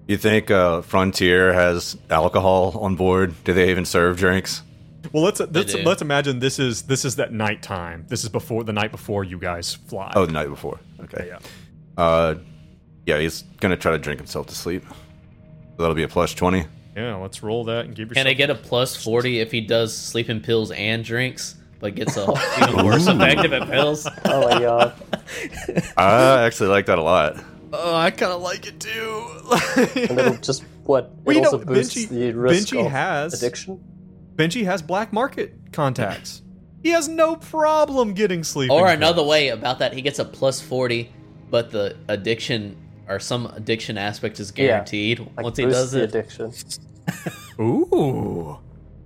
You 0.08 0.18
think 0.18 0.52
uh, 0.52 0.82
Frontier 0.82 1.54
has 1.54 1.96
alcohol 2.10 2.78
on 2.80 2.96
board? 2.96 3.36
Do 3.44 3.54
they 3.54 3.70
even 3.70 3.86
serve 3.86 4.18
drinks? 4.18 4.64
Well, 5.12 5.24
let's 5.24 5.40
let's, 5.40 5.76
let's 5.76 6.02
imagine 6.02 6.40
this 6.40 6.60
is 6.60 6.84
this 6.84 7.06
is 7.06 7.18
that 7.18 7.32
nighttime. 7.32 8.06
This 8.08 8.24
is 8.24 8.30
before 8.30 8.64
the 8.64 8.74
night 8.74 8.92
before 8.92 9.24
you 9.24 9.38
guys 9.38 9.74
fly. 9.74 10.12
Oh, 10.16 10.26
the 10.26 10.32
night 10.32 10.48
before. 10.48 10.80
Okay. 11.02 11.28
yeah. 11.28 11.40
Uh, 11.98 12.36
yeah, 13.06 13.20
he's 13.20 13.44
gonna 13.60 13.78
try 13.78 13.92
to 13.92 13.98
drink 13.98 14.20
himself 14.20 14.48
to 14.48 14.56
sleep. 14.56 14.84
That'll 15.78 15.96
be 15.96 16.04
a 16.04 16.08
plus 16.08 16.34
twenty. 16.34 16.66
Yeah, 16.96 17.16
let's 17.16 17.42
roll 17.42 17.64
that 17.66 17.86
and 17.86 17.96
give 17.96 18.10
yourself. 18.10 18.24
Can 18.26 18.30
I 18.30 18.34
get 18.36 18.52
a 18.52 18.56
plus 18.56 18.96
40 18.96 19.40
if 19.40 19.52
he 19.52 19.62
does 19.62 19.98
sleeping 19.98 20.42
pills 20.42 20.70
and 20.70 21.04
drinks, 21.04 21.56
but 21.80 21.96
gets 21.96 22.16
a 22.18 22.22
even 22.62 22.86
worse 22.86 23.08
effective 23.08 23.52
at 23.52 23.68
pills? 23.68 24.08
Oh 24.26 24.48
my 24.48 24.60
god. 24.60 24.94
I 25.98 26.44
actually 26.46 26.70
like 26.70 26.86
that 26.86 27.00
a 27.00 27.02
lot. 27.02 27.44
Oh, 27.72 27.96
I 27.96 28.12
kind 28.12 28.32
of 28.32 28.44
like 28.44 28.68
it 28.68 28.80
too. 28.80 29.26
And 30.08 30.20
it'll 30.20 30.38
just 30.38 30.64
what? 30.84 31.06
It 31.06 31.12
Well, 31.24 31.36
you 31.36 31.42
know, 31.42 31.50
also 31.52 31.66
boosts 31.66 31.96
Benji- 31.96 32.10
the 32.10 32.32
risk 32.34 32.68
Benji 32.68 32.86
of 32.86 32.92
has- 32.92 33.34
addiction. 33.42 33.84
Benji 34.36 34.64
has 34.66 34.84
black 34.84 35.12
market 35.12 35.56
contacts. 35.72 36.44
he 36.84 36.90
has 36.90 37.08
no 37.08 37.36
problem 37.38 38.14
getting 38.14 38.44
sleep. 38.44 38.70
Or 38.70 38.88
another 38.88 39.24
way 39.24 39.48
about 39.50 39.80
that, 39.80 39.94
he 39.94 40.02
gets 40.04 40.20
a 40.20 40.26
plus 40.26 40.62
40, 40.62 41.12
but 41.50 41.72
the 41.72 41.98
addiction 42.08 42.78
or 43.08 43.20
some 43.20 43.46
addiction 43.48 43.98
aspect 43.98 44.40
is 44.40 44.52
guaranteed 44.52 45.20
Like 45.20 45.44
once 45.44 45.58
he 45.58 45.66
boosts 45.66 45.80
does 45.80 45.92
the 45.92 46.04
it. 46.04 46.10
addiction. 46.16 46.54
Ooh. 47.60 48.58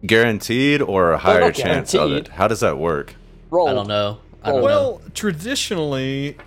Guaranteed 0.05 0.81
or 0.81 1.11
a 1.13 1.17
higher 1.17 1.51
chance 1.51 1.93
of 1.95 2.11
it? 2.11 2.27
How 2.27 2.47
does 2.47 2.59
that 2.59 2.77
work? 2.77 3.15
Roll. 3.49 3.67
I 3.67 3.73
don't 3.73 3.87
know. 3.87 4.19
I 4.43 4.51
don't 4.51 4.59
know. 4.59 4.63
Well, 4.65 5.01
traditionally, 5.13 6.37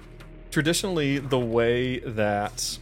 traditionally, 0.50 1.18
the 1.18 1.38
way 1.38 1.98
that 1.98 2.78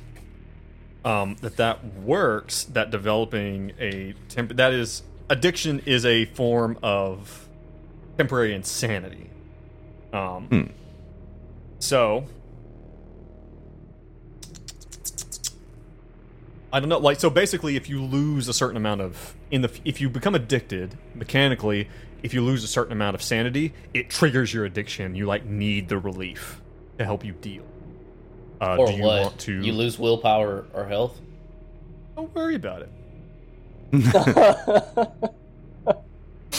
um, 1.04 1.36
that 1.40 1.56
that 1.56 1.84
works, 1.96 2.64
that 2.64 2.90
developing 2.90 3.72
a 3.80 4.14
temp- 4.28 4.56
that 4.56 4.72
is 4.74 5.02
addiction 5.30 5.80
is 5.86 6.04
a 6.04 6.26
form 6.26 6.78
of 6.82 7.48
temporary 8.18 8.54
insanity. 8.54 9.30
Um, 10.12 10.46
Hmm. 10.48 10.62
So, 11.78 12.24
I 16.72 16.80
don't 16.80 16.88
know. 16.88 16.98
Like, 16.98 17.18
so 17.18 17.30
basically, 17.30 17.76
if 17.76 17.88
you 17.88 18.02
lose 18.02 18.48
a 18.48 18.52
certain 18.52 18.76
amount 18.76 19.00
of 19.00 19.34
in 19.50 19.62
the 19.62 19.70
if 19.84 20.00
you 20.00 20.08
become 20.10 20.34
addicted 20.34 20.96
mechanically, 21.14 21.88
if 22.22 22.34
you 22.34 22.42
lose 22.42 22.62
a 22.64 22.68
certain 22.68 22.92
amount 22.92 23.14
of 23.14 23.22
sanity, 23.22 23.72
it 23.94 24.10
triggers 24.10 24.52
your 24.52 24.64
addiction. 24.64 25.14
You 25.14 25.26
like 25.26 25.44
need 25.46 25.88
the 25.88 25.98
relief 25.98 26.60
to 26.98 27.04
help 27.04 27.24
you 27.24 27.32
deal. 27.32 27.64
Uh, 28.60 28.76
or 28.76 28.88
do 28.88 28.92
you 28.94 29.02
what? 29.04 29.22
want 29.22 29.38
to? 29.40 29.60
You 29.62 29.72
lose 29.72 29.98
willpower 29.98 30.66
or 30.74 30.84
health? 30.86 31.18
Don't 32.16 32.34
worry 32.34 32.56
about 32.56 32.82
it. 32.82 32.90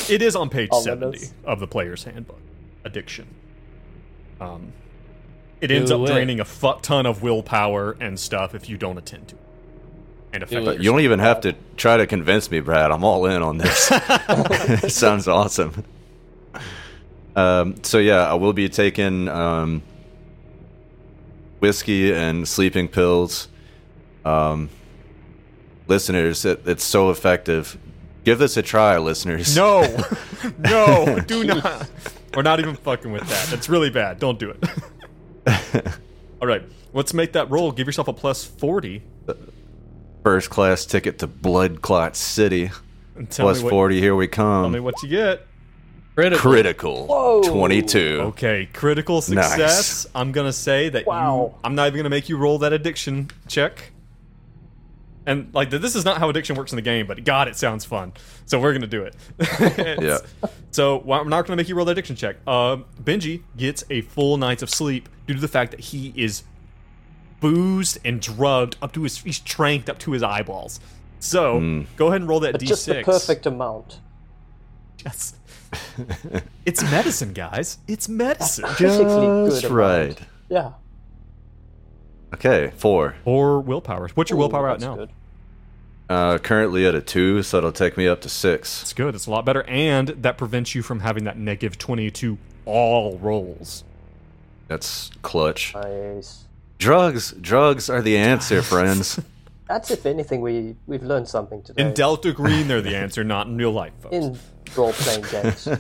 It 0.08 0.22
is 0.24 0.36
on 0.36 0.50
page 0.50 0.70
Oh, 0.72 0.82
seventy 0.82 1.28
of 1.46 1.60
the 1.60 1.68
player's 1.68 2.04
handbook. 2.04 2.40
Addiction. 2.84 3.28
Um, 4.42 4.74
it 5.62 5.72
ends 5.72 5.92
up 5.92 6.02
it. 6.02 6.08
draining 6.08 6.40
a 6.40 6.46
fuck 6.46 6.82
ton 6.82 7.06
of 7.06 7.22
willpower 7.22 7.96
and 8.00 8.20
stuff 8.20 8.56
if 8.56 8.70
you 8.70 8.78
don't 8.78 8.98
attend 8.98 9.28
to 9.30 9.36
it. 9.36 9.42
And 10.32 10.44
affect 10.44 10.68
it. 10.68 10.82
You 10.82 10.92
don't 10.92 11.02
even 11.02 11.20
have 11.20 11.42
to 11.42 11.56
try 11.76 11.98
to 11.98 12.06
convince 12.06 12.52
me, 12.52 12.60
Brad. 12.60 12.92
I'm 12.92 13.04
all 13.04 13.26
in 13.26 13.42
on 13.42 13.58
this. 13.58 13.92
Sounds 14.96 15.28
awesome. 15.28 15.84
Um, 17.36 17.82
so 17.84 18.00
yeah, 18.00 18.30
I 18.30 18.34
will 18.34 18.54
be 18.54 18.70
taking 18.70 19.28
um, 19.30 19.82
whiskey 21.60 22.14
and 22.14 22.48
sleeping 22.48 22.88
pills. 22.88 23.48
Um, 24.26 24.70
listeners, 25.88 26.46
it, 26.46 26.62
it's 26.66 26.84
so 26.84 27.10
effective. 27.10 27.78
Give 28.26 28.38
this 28.38 28.58
a 28.58 28.62
try, 28.62 28.98
listeners. 28.98 29.56
No, 29.56 29.82
no, 30.60 31.20
do 31.26 31.44
not. 31.46 31.90
We're 32.36 32.44
not 32.44 32.60
even 32.60 32.76
fucking 32.76 33.12
with 33.12 33.28
that. 33.28 33.48
That's 33.48 33.70
really 33.70 33.90
bad. 33.90 34.20
Don't 34.20 34.38
do 34.38 34.52
it. 34.52 35.94
All 36.42 36.48
right, 36.48 36.64
let's 36.94 37.14
make 37.14 37.34
that 37.34 37.50
roll. 37.50 37.72
Give 37.72 37.88
yourself 37.88 38.08
a 38.08 38.14
plus 38.14 38.44
forty. 38.44 39.02
First 40.24 40.50
class 40.50 40.86
ticket 40.86 41.20
to 41.20 41.28
Blood 41.28 41.82
Clot 41.82 42.16
City. 42.16 42.72
Tell 43.30 43.46
Plus 43.46 43.60
me 43.60 43.64
what, 43.66 43.70
40, 43.72 44.00
here 44.00 44.16
we 44.16 44.28
come. 44.28 44.64
Tell 44.64 44.70
me 44.70 44.80
what 44.80 45.02
you 45.04 45.10
get. 45.10 45.46
Critical. 46.16 46.40
Critical. 46.52 47.08
Whoa. 47.08 47.42
22. 47.44 47.98
Okay, 48.28 48.68
critical 48.74 49.22
success. 49.22 50.06
I'm 50.14 50.32
gonna 50.34 50.52
say 50.52 50.90
that 50.90 51.06
Wow. 51.08 51.54
you. 51.54 51.60
I'm 51.64 51.76
not 51.76 51.88
even 51.88 52.00
gonna 52.00 52.10
make 52.10 52.28
you 52.28 52.38
roll 52.38 52.58
that 52.60 52.74
addiction 52.74 53.30
check. 53.48 53.92
And 55.26 55.54
like 55.54 55.70
this 55.70 55.96
is 55.96 56.04
not 56.04 56.18
how 56.18 56.28
addiction 56.30 56.56
works 56.58 56.72
in 56.74 56.76
the 56.76 56.82
game, 56.82 57.06
but 57.08 57.24
God, 57.24 57.48
it 57.48 57.56
sounds 57.56 57.86
fun. 57.86 58.12
So 58.46 58.60
we're 58.60 58.74
gonna 58.74 58.88
do 58.88 59.04
it. 59.04 59.16
Yeah. 60.02 60.18
So 60.72 60.98
well, 60.98 61.22
I'm 61.22 61.30
not 61.30 61.46
gonna 61.46 61.56
make 61.58 61.70
you 61.70 61.76
roll 61.76 61.86
that 61.86 61.92
addiction 61.94 62.16
check. 62.16 62.38
Uh, 62.46 62.78
Benji 63.02 63.44
gets 63.56 63.84
a 63.90 64.02
full 64.02 64.38
night's 64.38 64.62
of 64.64 64.70
sleep 64.70 65.08
due 65.28 65.34
to 65.36 65.40
the 65.40 65.48
fact 65.48 65.72
that 65.72 65.80
he 65.80 66.14
is 66.16 66.44
boozed 67.40 67.98
and 68.06 68.22
drugged 68.22 68.76
up 68.82 68.92
to 68.94 69.04
his. 69.04 69.18
He's 69.20 69.40
tranked 69.40 69.90
up 69.90 70.00
to 70.00 70.12
his 70.12 70.24
eyeballs. 70.24 70.80
So 71.20 71.60
Hmm. 71.60 71.82
go 71.98 72.08
ahead 72.08 72.22
and 72.22 72.30
roll 72.30 72.40
that 72.42 72.54
But 72.54 72.62
d6. 72.62 72.68
just 72.68 72.86
the 72.86 73.04
perfect 73.04 73.46
amount. 73.46 74.00
Yes. 75.06 75.34
it's 76.66 76.82
medicine, 76.84 77.34
guys. 77.34 77.78
It's 77.88 78.10
medicine. 78.10 78.66
Particularly 78.66 79.50
good 79.50 79.52
Just 79.52 79.64
amount. 79.66 79.76
right. 79.78 80.20
Yeah. 80.50 80.72
Okay, 82.34 82.72
four. 82.78 83.16
Four 83.24 83.60
willpower. 83.62 84.10
What's 84.16 84.30
your 84.30 84.38
Ooh, 84.38 84.42
willpower 84.42 84.70
out 84.70 84.80
now? 84.80 84.96
good. 84.96 85.10
Uh, 86.10 86.38
currently 86.40 86.86
at 86.88 86.96
a 86.96 87.02
two, 87.02 87.44
so 87.44 87.60
it'll 87.60 87.72
take 87.72 87.96
me 87.98 88.08
up 88.08 88.22
to 88.22 88.30
six. 88.30 88.82
It's 88.82 88.94
good. 88.94 89.14
It's 89.14 89.28
a 89.28 89.32
lot 89.32 89.46
better, 89.46 89.64
and 89.64 90.08
that 90.10 90.38
prevents 90.38 90.74
you 90.74 90.82
from 90.82 91.02
having 91.02 91.24
that 91.26 91.38
negative 91.38 91.78
twenty 91.78 92.10
to 92.12 92.38
all 92.66 93.18
rolls. 93.20 93.84
That's 94.68 95.12
clutch. 95.22 95.74
Nice. 95.76 96.46
Drugs, 96.80 97.34
drugs 97.34 97.90
are 97.90 98.02
the 98.02 98.18
answer, 98.18 98.62
friends. 98.62 99.20
That's 99.68 99.92
if 99.92 100.06
anything 100.08 100.42
we 100.42 100.76
we've 100.88 101.04
learned 101.04 101.28
something 101.28 101.62
today. 101.62 101.84
In 101.84 101.94
Delta 101.94 102.32
Green, 102.32 102.68
they're 102.68 102.82
the 102.82 102.96
answer, 102.96 103.24
not 103.24 103.46
in 103.46 103.58
real 103.58 103.72
life, 103.72 103.94
folks. 104.02 104.16
in 104.16 104.40
role 104.76 104.94
playing 104.94 105.26
games. 105.30 105.68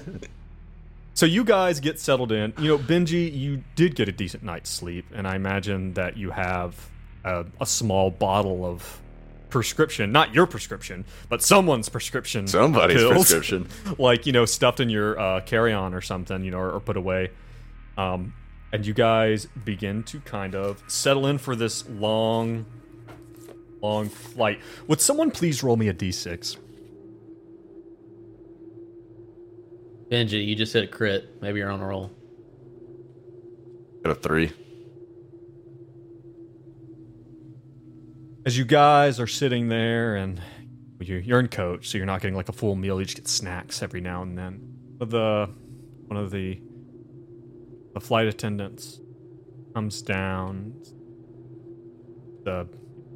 So 1.19 1.25
you 1.25 1.43
guys 1.43 1.81
get 1.81 1.99
settled 1.99 2.31
in. 2.31 2.53
You 2.59 2.69
know, 2.69 2.77
Benji, 2.77 3.29
you 3.35 3.61
did 3.75 3.93
get 3.97 4.07
a 4.07 4.11
decent 4.13 4.41
night's 4.41 4.69
sleep, 4.69 5.05
and 5.13 5.27
I 5.27 5.35
imagine 5.35 5.95
that 5.95 6.15
you 6.15 6.31
have 6.31 6.89
a, 7.25 7.45
a 7.59 7.65
small 7.65 8.09
bottle 8.09 8.65
of 8.65 9.01
prescription, 9.49 10.13
not 10.13 10.33
your 10.33 10.47
prescription, 10.47 11.03
but 11.27 11.43
someone's 11.43 11.89
prescription. 11.89 12.47
Somebody's 12.47 12.99
pills. 12.99 13.11
prescription. 13.11 13.67
like 13.97 14.27
you 14.27 14.31
know 14.31 14.45
stuffed 14.45 14.79
in 14.79 14.89
your 14.89 15.19
uh, 15.19 15.41
carry-on 15.41 15.93
or 15.93 15.99
something 15.99 16.41
you 16.41 16.51
know 16.51 16.59
or, 16.59 16.71
or 16.71 16.79
put 16.79 16.95
away 16.95 17.31
um, 17.97 18.33
and 18.71 18.85
you 18.85 18.93
guys 18.93 19.47
begin 19.65 20.03
to 20.03 20.19
kind 20.21 20.55
of 20.55 20.83
settle 20.87 21.25
in 21.27 21.37
for 21.37 21.55
this 21.55 21.87
long 21.89 22.65
long 23.81 24.09
flight 24.09 24.59
would 24.87 24.99
someone 25.01 25.31
please 25.31 25.63
roll 25.63 25.77
me 25.77 25.87
a 25.87 25.93
d6 25.93 26.57
Benji, 30.11 30.43
you 30.43 30.55
just 30.55 30.73
hit 30.73 30.83
a 30.83 30.87
crit. 30.87 31.39
Maybe 31.39 31.59
you're 31.59 31.69
on 31.69 31.79
a 31.81 31.85
roll. 31.85 32.11
Got 34.03 34.11
a 34.11 34.15
three. 34.15 34.51
as 38.45 38.57
you 38.57 38.65
guys 38.65 39.19
are 39.19 39.27
sitting 39.27 39.67
there 39.67 40.15
and 40.15 40.41
you- 40.99 41.17
you're 41.17 41.39
in 41.39 41.47
coach 41.49 41.87
so 41.89 41.97
you're 41.99 42.07
not 42.07 42.19
getting 42.21 42.35
like 42.35 42.49
a 42.49 42.53
full 42.53 42.73
meal 42.75 42.97
you 42.99 43.05
just 43.05 43.17
get 43.17 43.27
snacks 43.27 43.83
every 43.83 44.01
now 44.01 44.23
and 44.23 44.35
then 44.37 44.59
but 44.97 45.09
the 45.11 45.47
one 46.07 46.17
of 46.17 46.31
the 46.31 46.59
the 47.93 47.99
flight 47.99 48.27
attendants 48.27 48.99
comes 49.73 50.01
down. 50.01 50.73
The 52.43 52.67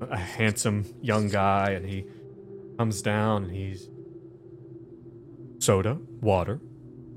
a 0.02 0.18
handsome 0.18 0.86
young 1.02 1.30
guy 1.30 1.72
and 1.72 1.88
he 1.88 2.06
comes 2.78 3.02
down 3.02 3.44
and 3.44 3.56
he's 3.56 3.90
soda 5.60 5.98
water 6.22 6.60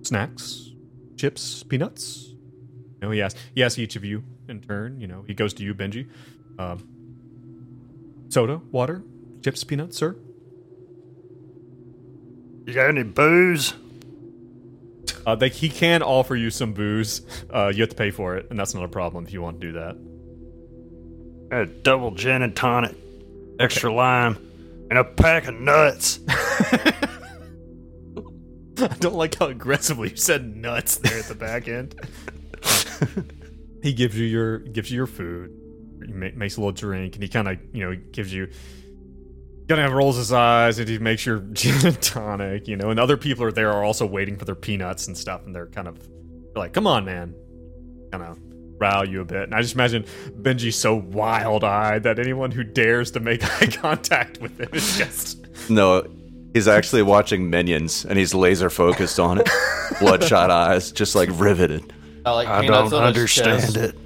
snacks 0.02 0.70
chips 1.16 1.62
peanuts. 1.64 2.28
You 2.28 2.98
know 3.02 3.10
he 3.10 3.22
asks 3.22 3.40
he 3.54 3.62
asks 3.64 3.78
each 3.78 3.96
of 3.96 4.04
you 4.04 4.22
in 4.48 4.60
turn 4.60 5.00
you 5.00 5.06
know 5.06 5.24
he 5.26 5.34
goes 5.34 5.54
to 5.54 5.64
you 5.64 5.74
benji 5.74 6.08
um, 6.58 6.86
soda 8.28 8.60
water 8.70 9.02
chips 9.42 9.64
peanuts 9.64 9.96
sir? 9.96 10.16
You 12.66 12.74
got 12.74 12.88
any 12.88 13.04
booze? 13.04 13.74
Uh, 15.26 15.34
they, 15.34 15.48
he 15.48 15.68
can 15.68 16.02
offer 16.02 16.36
you 16.36 16.50
some 16.50 16.72
booze. 16.72 17.22
Uh, 17.52 17.72
you 17.74 17.82
have 17.82 17.90
to 17.90 17.96
pay 17.96 18.12
for 18.12 18.36
it, 18.36 18.46
and 18.48 18.58
that's 18.58 18.74
not 18.74 18.84
a 18.84 18.88
problem 18.88 19.26
if 19.26 19.32
you 19.32 19.42
want 19.42 19.60
to 19.60 19.66
do 19.66 19.72
that. 19.72 19.96
A 21.50 21.66
double 21.66 22.12
gin 22.12 22.42
and 22.42 22.54
tonic, 22.54 22.94
extra 23.58 23.92
lime, 23.92 24.38
and 24.88 24.98
a 24.98 25.04
pack 25.04 25.48
of 25.48 25.54
nuts. 25.54 26.20
I 28.78 28.88
don't 29.00 29.14
like 29.14 29.34
how 29.36 29.46
aggressively 29.46 30.10
you 30.10 30.16
said 30.16 30.56
nuts 30.56 30.98
there 30.98 31.18
at 31.18 31.24
the 31.24 31.34
back 31.34 31.66
end. 31.66 31.94
he 33.82 33.92
gives 33.92 34.16
you 34.18 34.26
your 34.26 34.58
gives 34.58 34.90
you 34.90 34.96
your 34.96 35.06
food. 35.06 35.50
He 36.06 36.12
makes 36.12 36.56
a 36.56 36.60
little 36.60 36.72
drink, 36.72 37.14
and 37.14 37.22
he 37.22 37.28
kind 37.28 37.48
of 37.48 37.58
you 37.72 37.84
know 37.84 37.96
gives 38.12 38.32
you. 38.32 38.48
Kind 39.68 39.80
of 39.80 39.92
rolls 39.92 40.16
his 40.16 40.32
eyes 40.32 40.78
and 40.78 40.88
he 40.88 40.98
makes 40.98 41.26
your 41.26 41.38
gin 41.52 41.86
and 41.86 42.00
tonic, 42.00 42.68
you 42.68 42.76
know. 42.76 42.90
And 42.90 43.00
other 43.00 43.16
people 43.16 43.44
are 43.44 43.52
there 43.52 43.72
are 43.72 43.82
also 43.82 44.06
waiting 44.06 44.36
for 44.36 44.44
their 44.44 44.54
peanuts 44.54 45.08
and 45.08 45.16
stuff, 45.16 45.44
and 45.44 45.54
they're 45.54 45.66
kind 45.66 45.88
of 45.88 45.98
they're 45.98 46.62
like, 46.62 46.72
"Come 46.72 46.86
on, 46.86 47.04
man," 47.04 47.34
kind 48.12 48.22
of 48.22 48.38
rile 48.78 49.08
you 49.08 49.20
a 49.20 49.24
bit. 49.24 49.44
And 49.44 49.54
I 49.54 49.62
just 49.62 49.74
imagine 49.74 50.04
Benji 50.40 50.72
so 50.72 50.94
wild 50.94 51.64
eyed 51.64 52.02
that 52.04 52.18
anyone 52.18 52.50
who 52.50 52.62
dares 52.62 53.10
to 53.12 53.20
make 53.20 53.42
eye 53.62 53.66
contact 53.66 54.40
with 54.40 54.60
him 54.60 54.68
is 54.72 54.96
just 54.98 55.46
No, 55.68 56.06
he's 56.52 56.68
actually 56.68 57.02
watching 57.02 57.50
Minions, 57.50 58.04
and 58.04 58.18
he's 58.18 58.34
laser 58.34 58.70
focused 58.70 59.18
on 59.18 59.38
it. 59.40 59.48
Bloodshot 60.00 60.50
eyes, 60.50 60.92
just 60.92 61.14
like 61.14 61.28
riveted. 61.32 61.92
I 62.24 62.30
like 62.32 62.48
I 62.48 62.66
don't 62.66 62.92
understand 62.92 63.76
it. 63.76 63.96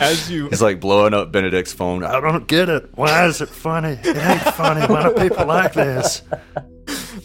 As 0.00 0.30
you 0.30 0.48
He's 0.48 0.62
like 0.62 0.80
blowing 0.80 1.14
up 1.14 1.30
Benedict's 1.30 1.72
phone. 1.72 2.02
I 2.04 2.20
don't 2.20 2.46
get 2.46 2.68
it. 2.68 2.90
Why 2.94 3.26
is 3.26 3.40
it 3.40 3.48
funny? 3.48 3.98
It 4.02 4.16
ain't 4.16 4.40
funny. 4.54 4.86
Why 4.92 5.02
do 5.08 5.28
people 5.28 5.46
like 5.46 5.72
this? 5.74 6.22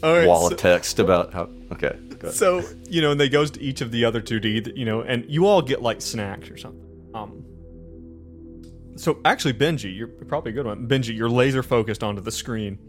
All 0.04 0.14
right, 0.14 0.28
wall 0.28 0.48
so- 0.48 0.54
of 0.54 0.60
text 0.60 1.00
about 1.00 1.34
how. 1.34 1.50
Okay. 1.72 1.98
So 2.32 2.64
you 2.90 3.02
know, 3.02 3.12
and 3.12 3.20
they 3.20 3.30
goes 3.30 3.52
to 3.52 3.62
each 3.62 3.82
of 3.82 3.92
the 3.92 4.06
other 4.06 4.20
two 4.22 4.40
D. 4.40 4.72
you 4.76 4.86
know, 4.86 5.02
and 5.02 5.26
you 5.30 5.46
all 5.46 5.62
get 5.62 5.82
like 5.82 6.02
snacks 6.02 6.50
or 6.50 6.58
something. 6.58 6.82
Um. 7.14 7.46
So 8.98 9.20
actually, 9.26 9.54
Benji, 9.54 9.96
you're 9.96 10.08
probably 10.08 10.52
a 10.52 10.56
good 10.56 10.66
one. 10.66 10.88
Benji, 10.88 11.16
you're 11.16 11.30
laser 11.30 11.62
focused 11.62 12.04
onto 12.04 12.22
the 12.22 12.32
screen, 12.32 12.80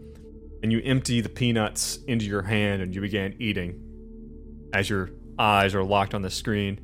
and 0.63 0.71
you 0.71 0.81
empty 0.83 1.21
the 1.21 1.29
peanuts 1.29 1.99
into 2.07 2.25
your 2.25 2.41
hand, 2.41 2.81
and 2.81 2.95
you 2.95 3.01
begin 3.01 3.35
eating. 3.39 3.83
As 4.73 4.89
your 4.89 5.11
eyes 5.37 5.75
are 5.75 5.83
locked 5.83 6.13
on 6.13 6.21
the 6.21 6.29
screen, 6.29 6.79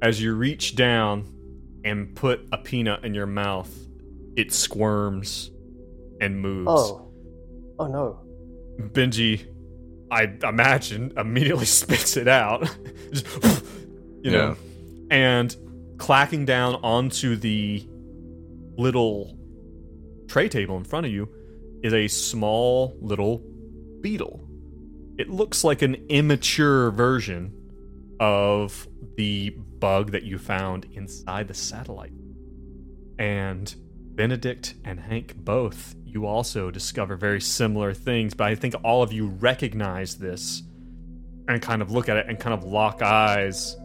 as 0.00 0.20
you 0.22 0.34
reach 0.34 0.74
down 0.76 1.32
and 1.84 2.14
put 2.14 2.46
a 2.52 2.58
peanut 2.58 3.04
in 3.04 3.14
your 3.14 3.26
mouth, 3.26 3.70
it 4.36 4.52
squirms 4.52 5.50
and 6.20 6.40
moves. 6.40 6.68
Oh. 6.70 7.12
Oh 7.78 7.86
no. 7.86 8.20
Benji, 8.78 9.46
I 10.10 10.32
imagine, 10.42 11.12
immediately 11.16 11.64
spits 11.66 12.16
it 12.16 12.28
out. 12.28 12.68
Just, 13.12 13.26
you 14.22 14.30
know, 14.30 14.56
and 15.10 15.54
clacking 15.98 16.44
down 16.44 16.76
onto 16.76 17.36
the 17.36 17.86
little 18.76 19.36
tray 20.28 20.48
table 20.48 20.76
in 20.76 20.84
front 20.84 21.06
of 21.06 21.12
you 21.12 21.28
is 21.82 21.92
a 21.92 22.08
small 22.08 22.96
little 23.00 23.42
beetle. 24.00 24.40
It 25.18 25.28
looks 25.28 25.64
like 25.64 25.82
an 25.82 25.94
immature 26.08 26.90
version 26.90 27.52
of 28.18 28.88
the 29.16 29.50
bug 29.50 30.12
that 30.12 30.22
you 30.22 30.38
found 30.38 30.86
inside 30.92 31.48
the 31.48 31.54
satellite. 31.54 32.12
And 33.18 33.74
Benedict 34.14 34.74
and 34.84 35.00
Hank 35.00 35.36
both, 35.36 35.94
you 36.04 36.26
also 36.26 36.70
discover 36.70 37.16
very 37.16 37.40
similar 37.40 37.94
things, 37.94 38.34
but 38.34 38.48
I 38.48 38.54
think 38.54 38.74
all 38.84 39.02
of 39.02 39.12
you 39.12 39.28
recognize 39.28 40.16
this 40.16 40.62
and 41.48 41.60
kind 41.60 41.82
of 41.82 41.90
look 41.90 42.08
at 42.08 42.16
it 42.16 42.26
and 42.28 42.38
kind 42.38 42.54
of 42.54 42.64
lock 42.64 43.02
eyes 43.02 43.76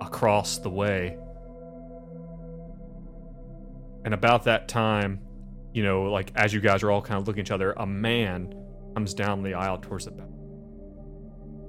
across 0.00 0.58
the 0.58 0.70
way. 0.70 1.18
And 4.04 4.14
about 4.14 4.44
that 4.44 4.68
time, 4.68 5.20
you 5.72 5.82
know, 5.82 6.04
like 6.04 6.32
as 6.36 6.54
you 6.54 6.60
guys 6.60 6.82
are 6.82 6.90
all 6.90 7.02
kind 7.02 7.20
of 7.20 7.26
looking 7.26 7.40
at 7.40 7.46
each 7.46 7.50
other, 7.50 7.72
a 7.72 7.86
man 7.86 8.54
comes 8.94 9.14
down 9.14 9.42
the 9.42 9.54
aisle 9.54 9.78
towards 9.78 10.04
the 10.04 10.12
back. 10.12 10.28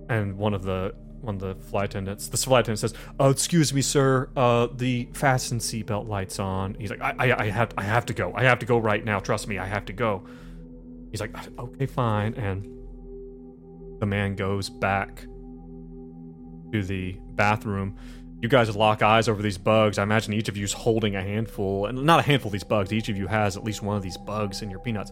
And 0.09 0.37
one 0.37 0.53
of 0.53 0.63
the 0.63 0.93
one 1.22 1.35
of 1.35 1.41
the 1.41 1.56
flight 1.56 1.91
attendants, 1.91 2.27
the 2.27 2.38
flight 2.38 2.61
attendant 2.61 2.80
says, 2.80 2.94
"Oh, 3.19 3.30
excuse 3.30 3.73
me, 3.73 3.81
sir. 3.81 4.30
Uh, 4.35 4.68
the 4.73 5.10
fasten 5.14 5.60
seatbelt 5.60 6.07
lights 6.07 6.39
on." 6.39 6.76
He's 6.76 6.89
like, 6.89 7.02
I, 7.02 7.15
"I, 7.18 7.44
I 7.44 7.49
have, 7.49 7.73
I 7.77 7.84
have 7.84 8.06
to 8.07 8.14
go. 8.14 8.34
I 8.35 8.44
have 8.44 8.60
to 8.60 8.65
go 8.65 8.77
right 8.77 9.03
now. 9.03 9.19
Trust 9.19 9.48
me, 9.48 9.57
I 9.57 9.65
have 9.65 9.85
to 9.85 9.94
go." 9.94 10.26
He's 11.11 11.22
like, 11.22 11.35
"Okay, 11.57 11.85
fine." 11.85 12.34
And 12.35 12.68
the 13.99 14.06
man 14.06 14.35
goes 14.35 14.69
back 14.69 15.22
to 16.72 16.84
the 16.84 17.18
bathroom. 17.35 17.95
You 18.39 18.49
guys 18.49 18.73
lock 18.76 19.02
eyes 19.02 19.27
over 19.27 19.41
these 19.41 19.57
bugs. 19.57 19.98
I 19.98 20.03
imagine 20.03 20.34
each 20.34 20.48
of 20.48 20.57
you 20.57 20.64
is 20.64 20.73
holding 20.73 21.15
a 21.15 21.22
handful, 21.23 21.88
and 21.88 22.03
not 22.03 22.19
a 22.19 22.23
handful 22.23 22.49
of 22.49 22.53
these 22.53 22.64
bugs. 22.64 22.94
Each 22.94 23.10
of 23.10 23.18
you 23.18 23.26
has 23.27 23.57
at 23.57 23.64
least 23.64 23.81
one 23.81 23.98
of 23.98 24.03
these 24.03 24.18
bugs 24.18 24.61
in 24.61 24.69
your 24.69 24.80
peanuts. 24.80 25.11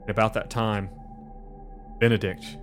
And 0.00 0.08
about 0.08 0.32
that 0.34 0.48
time, 0.48 0.88
Benedict 2.00 2.56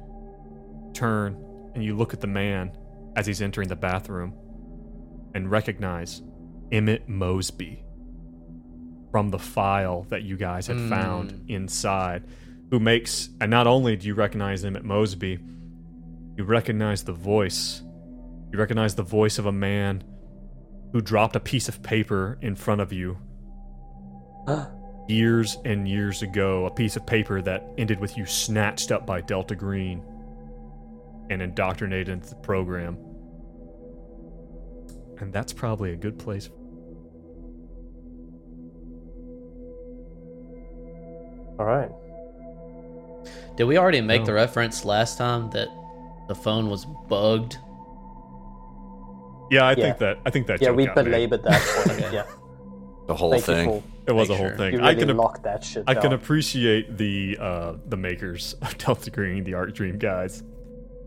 turn 0.93 1.44
and 1.75 1.83
you 1.83 1.95
look 1.95 2.13
at 2.13 2.21
the 2.21 2.27
man 2.27 2.75
as 3.15 3.27
he's 3.27 3.41
entering 3.41 3.67
the 3.67 3.75
bathroom 3.75 4.33
and 5.33 5.51
recognize 5.51 6.21
Emmett 6.71 7.07
Mosby 7.07 7.83
from 9.11 9.29
the 9.29 9.39
file 9.39 10.03
that 10.09 10.23
you 10.23 10.37
guys 10.37 10.67
had 10.67 10.79
found 10.89 11.31
hmm. 11.31 11.49
inside. 11.49 12.23
Who 12.71 12.79
makes, 12.79 13.29
and 13.39 13.51
not 13.51 13.67
only 13.67 13.95
do 13.95 14.07
you 14.07 14.15
recognize 14.15 14.65
Emmett 14.65 14.83
Mosby, 14.83 15.39
you 16.37 16.43
recognize 16.43 17.03
the 17.03 17.13
voice. 17.13 17.81
You 18.51 18.59
recognize 18.59 18.95
the 18.95 19.03
voice 19.03 19.37
of 19.37 19.45
a 19.45 19.51
man 19.51 20.03
who 20.91 21.01
dropped 21.01 21.35
a 21.35 21.39
piece 21.39 21.69
of 21.69 21.83
paper 21.83 22.37
in 22.41 22.55
front 22.55 22.81
of 22.81 22.91
you 22.91 23.17
years 25.07 25.57
and 25.63 25.87
years 25.87 26.21
ago. 26.21 26.65
A 26.65 26.71
piece 26.71 26.95
of 26.95 27.05
paper 27.05 27.41
that 27.41 27.65
ended 27.77 27.99
with 27.99 28.17
you 28.17 28.25
snatched 28.25 28.91
up 28.91 29.05
by 29.05 29.21
Delta 29.21 29.55
Green 29.55 30.03
and 31.29 31.41
indoctrinated 31.41 32.09
into 32.09 32.29
the 32.29 32.35
program. 32.35 32.97
And 35.19 35.31
that's 35.33 35.53
probably 35.53 35.91
a 35.93 35.95
good 35.95 36.19
place. 36.19 36.49
All 41.57 41.65
right. 41.65 41.89
Did 43.55 43.63
we 43.65 43.77
already 43.77 44.01
make 44.01 44.21
No. 44.21 44.25
the 44.27 44.33
reference 44.33 44.83
last 44.83 45.17
time 45.17 45.49
that 45.51 45.69
the 46.27 46.35
phone 46.35 46.69
was 46.69 46.85
bugged? 47.07 47.57
Yeah, 49.49 49.63
I 49.65 49.69
Yeah. 49.71 49.75
think 49.75 49.97
that 49.99 50.17
I 50.25 50.29
think 50.31 50.47
that 50.47 50.61
Yeah, 50.61 50.69
joke 50.69 50.77
we 50.77 50.85
got 50.87 50.95
made. 50.97 51.05
belabored 51.05 51.43
that 51.43 51.61
point. 51.87 52.13
yeah. 52.13 52.23
The 53.07 53.15
whole 53.15 53.31
Thank 53.31 53.43
thing. 53.45 53.83
It 54.07 54.11
was 54.11 54.29
a 54.29 54.35
whole 54.35 54.47
sure. 54.49 54.57
thing. 54.57 54.71
for 54.73 54.81
you 54.81 54.85
I 54.85 54.95
can 54.95 55.15
lock 55.15 55.43
that 55.43 55.63
shit 55.63 55.83
I 55.87 55.93
down. 55.93 56.03
can 56.03 56.13
appreciate 56.13 56.97
the 56.97 57.37
uh 57.39 57.73
the 57.87 57.95
makers 57.97 58.53
of 58.61 58.77
Delta 58.77 59.09
Green, 59.09 59.43
the 59.45 59.53
Arc 59.53 59.73
Dream 59.73 59.97
guys. 59.97 60.43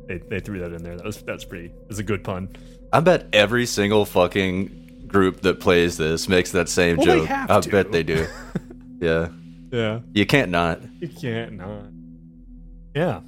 They, 0.08 0.18
they 0.18 0.40
threw 0.40 0.58
that 0.60 0.72
in 0.72 0.82
there. 0.82 0.96
That 0.96 1.04
was 1.06 1.22
that's 1.22 1.44
pretty. 1.44 1.70
It's 1.88 1.98
a 1.98 2.02
good 2.02 2.24
pun. 2.24 2.48
I 2.92 3.00
bet 3.00 3.26
every 3.32 3.66
single 3.66 4.04
fucking 4.06 5.04
group 5.06 5.42
that 5.42 5.60
plays 5.60 5.96
this 5.96 6.28
makes 6.28 6.50
that 6.52 6.68
same 6.68 6.96
Well, 6.96 7.06
joke. 7.26 7.30
I 7.30 7.60
to. 7.60 7.68
bet 7.70 7.92
they 7.92 8.02
do. 8.02 8.26
yeah, 9.00 9.28
Yeah. 9.70 10.00
you 10.14 10.26
can't 10.26 10.50
not. 10.50 10.80
You 11.00 11.08
can't 11.08 11.52
not. 11.52 11.84
Yeah. 12.94 13.20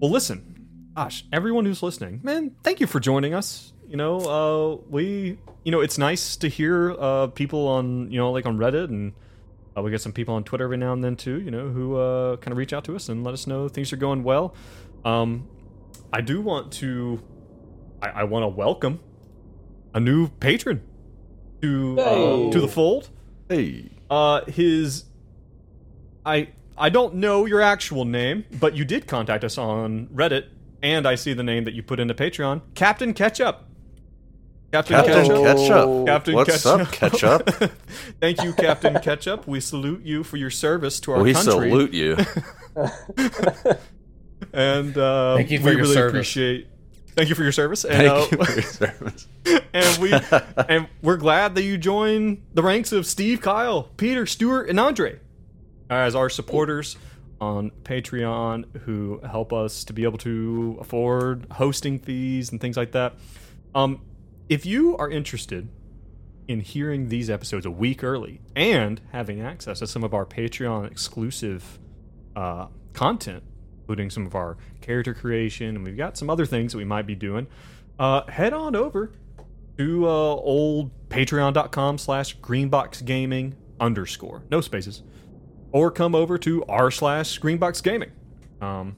Well, 0.00 0.10
listen, 0.10 0.66
gosh, 0.96 1.24
everyone 1.32 1.64
who's 1.64 1.82
listening, 1.82 2.20
man, 2.22 2.52
thank 2.62 2.80
you 2.80 2.86
for 2.86 2.98
joining 3.00 3.34
us. 3.34 3.72
You 3.88 3.96
know, 3.98 4.18
uh, 4.20 4.82
we, 4.88 5.38
you 5.64 5.70
know, 5.72 5.80
it's 5.80 5.98
nice 5.98 6.36
to 6.36 6.48
hear 6.48 6.92
uh, 6.98 7.26
people 7.28 7.68
on, 7.68 8.10
you 8.10 8.18
know, 8.18 8.32
like 8.32 8.46
on 8.46 8.56
Reddit, 8.56 8.84
and 8.88 9.12
uh, 9.76 9.82
we 9.82 9.90
get 9.90 10.00
some 10.00 10.12
people 10.12 10.34
on 10.34 10.44
Twitter 10.44 10.64
every 10.64 10.78
now 10.78 10.94
and 10.94 11.04
then 11.04 11.14
too. 11.16 11.40
You 11.40 11.50
know, 11.50 11.68
who 11.68 11.96
uh, 11.96 12.36
kind 12.38 12.52
of 12.52 12.58
reach 12.58 12.72
out 12.72 12.84
to 12.84 12.96
us 12.96 13.08
and 13.10 13.22
let 13.22 13.34
us 13.34 13.46
know 13.46 13.68
things 13.68 13.92
are 13.92 13.96
going 13.96 14.24
well. 14.24 14.54
Um, 15.04 15.46
I 16.12 16.20
do 16.20 16.40
want 16.40 16.72
to, 16.74 17.20
I, 18.00 18.08
I 18.08 18.24
want 18.24 18.42
to 18.44 18.48
welcome 18.48 19.00
a 19.94 20.00
new 20.00 20.28
patron 20.28 20.82
to 21.62 21.98
uh, 22.00 22.50
to 22.50 22.60
the 22.60 22.68
fold. 22.68 23.08
Hey, 23.48 23.90
Uh, 24.10 24.44
his, 24.46 25.04
I 26.26 26.48
I 26.76 26.88
don't 26.88 27.14
know 27.16 27.46
your 27.46 27.60
actual 27.60 28.04
name, 28.04 28.44
but 28.60 28.74
you 28.74 28.84
did 28.84 29.06
contact 29.06 29.44
us 29.44 29.58
on 29.58 30.06
Reddit, 30.08 30.46
and 30.82 31.06
I 31.06 31.14
see 31.14 31.32
the 31.34 31.42
name 31.42 31.64
that 31.64 31.74
you 31.74 31.82
put 31.82 32.00
into 32.00 32.14
Patreon, 32.14 32.62
Captain 32.74 33.12
Ketchup. 33.14 33.64
Captain, 34.72 34.96
Captain 34.96 35.14
Ketchup. 35.26 35.44
Ketchup. 35.44 36.06
Captain 36.06 36.34
What's 36.34 36.62
Ketchup. 36.62 36.80
up, 36.80 36.92
Ketchup? 36.92 37.72
Thank 38.20 38.42
you, 38.42 38.54
Captain 38.54 38.98
Ketchup. 39.00 39.46
We 39.46 39.60
salute 39.60 40.02
you 40.02 40.24
for 40.24 40.38
your 40.38 40.48
service 40.48 40.98
to 41.00 41.12
our 41.12 41.22
we 41.22 41.34
country. 41.34 41.52
salute 41.52 41.92
you. 41.92 42.16
And 44.52 44.96
uh, 44.96 45.36
Thank 45.36 45.50
you 45.50 45.58
for 45.58 45.66
we 45.66 45.70
your 45.72 45.80
really 45.82 45.94
service. 45.94 46.10
appreciate. 46.12 46.68
Thank 47.14 47.28
you 47.28 47.34
for 47.34 47.42
your 47.42 47.52
service. 47.52 47.84
And, 47.84 48.08
Thank 48.08 48.10
uh, 48.10 48.36
you 48.36 48.44
for 48.44 48.52
your 48.60 48.62
service. 48.62 49.26
and 49.74 49.98
we 49.98 50.12
and 50.68 50.88
we're 51.02 51.16
glad 51.18 51.54
that 51.56 51.62
you 51.62 51.76
join 51.78 52.42
the 52.54 52.62
ranks 52.62 52.92
of 52.92 53.06
Steve, 53.06 53.40
Kyle, 53.40 53.84
Peter, 53.96 54.24
Stewart, 54.26 54.68
and 54.68 54.80
Andre 54.80 55.18
as 55.90 56.14
our 56.14 56.30
supporters 56.30 56.96
on 57.40 57.70
Patreon 57.82 58.64
who 58.82 59.20
help 59.28 59.52
us 59.52 59.84
to 59.84 59.92
be 59.92 60.04
able 60.04 60.18
to 60.18 60.78
afford 60.80 61.46
hosting 61.52 61.98
fees 61.98 62.50
and 62.50 62.60
things 62.60 62.76
like 62.76 62.92
that. 62.92 63.14
Um, 63.74 64.00
if 64.48 64.64
you 64.64 64.96
are 64.96 65.10
interested 65.10 65.68
in 66.48 66.60
hearing 66.60 67.08
these 67.08 67.28
episodes 67.28 67.66
a 67.66 67.70
week 67.70 68.02
early 68.04 68.40
and 68.56 69.00
having 69.12 69.40
access 69.40 69.80
to 69.80 69.86
some 69.86 70.02
of 70.04 70.14
our 70.14 70.24
Patreon 70.24 70.90
exclusive 70.90 71.78
uh, 72.36 72.66
content, 72.92 73.42
including 73.82 74.10
some 74.10 74.26
of 74.26 74.34
our 74.34 74.56
character 74.80 75.12
creation, 75.14 75.68
and 75.76 75.84
we've 75.84 75.96
got 75.96 76.16
some 76.16 76.30
other 76.30 76.46
things 76.46 76.72
that 76.72 76.78
we 76.78 76.84
might 76.84 77.06
be 77.06 77.14
doing, 77.14 77.46
uh, 77.98 78.24
head 78.30 78.52
on 78.52 78.76
over 78.76 79.12
to 79.78 80.06
uh, 80.06 80.08
old 80.08 80.90
patreon.com 81.08 81.98
slash 81.98 82.38
greenboxgaming 82.38 83.54
underscore, 83.80 84.42
no 84.50 84.60
spaces, 84.60 85.02
or 85.72 85.90
come 85.90 86.14
over 86.14 86.38
to 86.38 86.64
r 86.66 86.90
slash 86.90 87.40
greenboxgaming. 87.40 88.10
Um, 88.60 88.96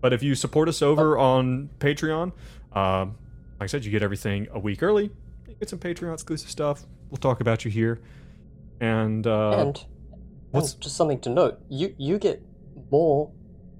but 0.00 0.12
if 0.12 0.22
you 0.22 0.34
support 0.34 0.68
us 0.68 0.80
over 0.80 1.18
on 1.18 1.68
Patreon, 1.78 2.32
um, 2.72 3.16
like 3.60 3.62
I 3.62 3.66
said, 3.66 3.84
you 3.84 3.90
get 3.90 4.02
everything 4.02 4.46
a 4.52 4.58
week 4.58 4.82
early. 4.82 5.10
You 5.48 5.54
get 5.58 5.68
some 5.68 5.78
Patreon 5.78 6.12
exclusive 6.14 6.50
stuff. 6.50 6.84
We'll 7.10 7.16
talk 7.18 7.40
about 7.40 7.64
you 7.64 7.70
here. 7.70 8.00
And, 8.80 9.26
uh, 9.26 9.50
and, 9.58 9.84
what's- 10.50 10.74
and 10.74 10.82
just 10.82 10.96
something 10.96 11.20
to 11.20 11.30
note: 11.30 11.58
you 11.68 11.94
you 11.98 12.18
get 12.18 12.42
more 12.90 13.30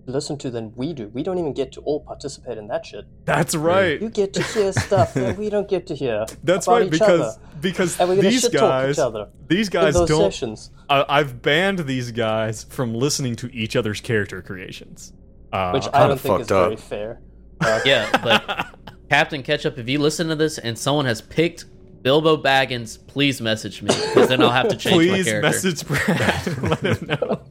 listen 0.06 0.38
to 0.38 0.50
than 0.50 0.72
we 0.76 0.92
do. 0.92 1.08
We 1.08 1.22
don't 1.22 1.38
even 1.38 1.52
get 1.52 1.72
to 1.72 1.80
all 1.82 2.00
participate 2.00 2.58
in 2.58 2.68
that 2.68 2.86
shit. 2.86 3.04
that's 3.24 3.54
right. 3.54 4.00
You 4.00 4.08
get 4.10 4.32
to 4.34 4.42
hear 4.42 4.72
stuff 4.72 5.14
that 5.14 5.36
we 5.36 5.50
don't 5.50 5.68
get 5.68 5.86
to 5.88 5.94
hear. 5.94 6.26
That's 6.44 6.66
about 6.66 6.74
right 6.76 6.84
each 6.86 6.92
because 6.92 7.20
other. 7.20 7.40
because 7.60 8.00
and 8.00 8.08
we're 8.08 8.16
these 8.22 8.48
guys 8.48 8.96
each 8.96 9.02
other 9.02 9.28
these 9.48 9.68
in 9.68 9.72
guys 9.72 9.94
those 9.94 10.08
don't 10.08 10.32
sessions. 10.32 10.70
I, 10.88 11.04
I've 11.08 11.42
banned 11.42 11.80
these 11.80 12.12
guys 12.12 12.64
from 12.64 12.94
listening 12.94 13.34
to 13.36 13.52
each 13.52 13.74
other's 13.76 14.00
character 14.00 14.42
creations. 14.42 15.12
Uh, 15.52 15.70
which 15.72 15.86
I 15.92 16.06
don't 16.06 16.18
think 16.20 16.40
is 16.40 16.50
up. 16.50 16.64
very 16.66 16.76
fair. 16.76 17.20
Uh, 17.60 17.80
Yeah, 17.84 18.10
but 18.22 18.66
Captain 19.10 19.42
Ketchup, 19.42 19.78
if 19.78 19.88
you 19.88 19.98
listen 19.98 20.28
to 20.28 20.34
this 20.36 20.58
and 20.58 20.76
someone 20.78 21.06
has 21.06 21.20
picked 21.22 21.64
Bilbo 22.02 22.36
Baggins, 22.36 23.04
please 23.06 23.40
message 23.40 23.80
me 23.82 23.88
because 23.88 24.28
then 24.28 24.42
I'll 24.42 24.50
have 24.50 24.68
to 24.68 24.76
change 24.76 25.08
my 25.10 25.22
character. 25.22 25.40
please 25.50 25.64
message 25.64 25.86
Brad 25.86 26.46
and 26.46 26.62
let 26.70 26.80
him 26.80 27.06
know. 27.20 27.42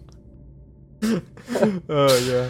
Oh 1.89 2.17
yeah. 2.27 2.49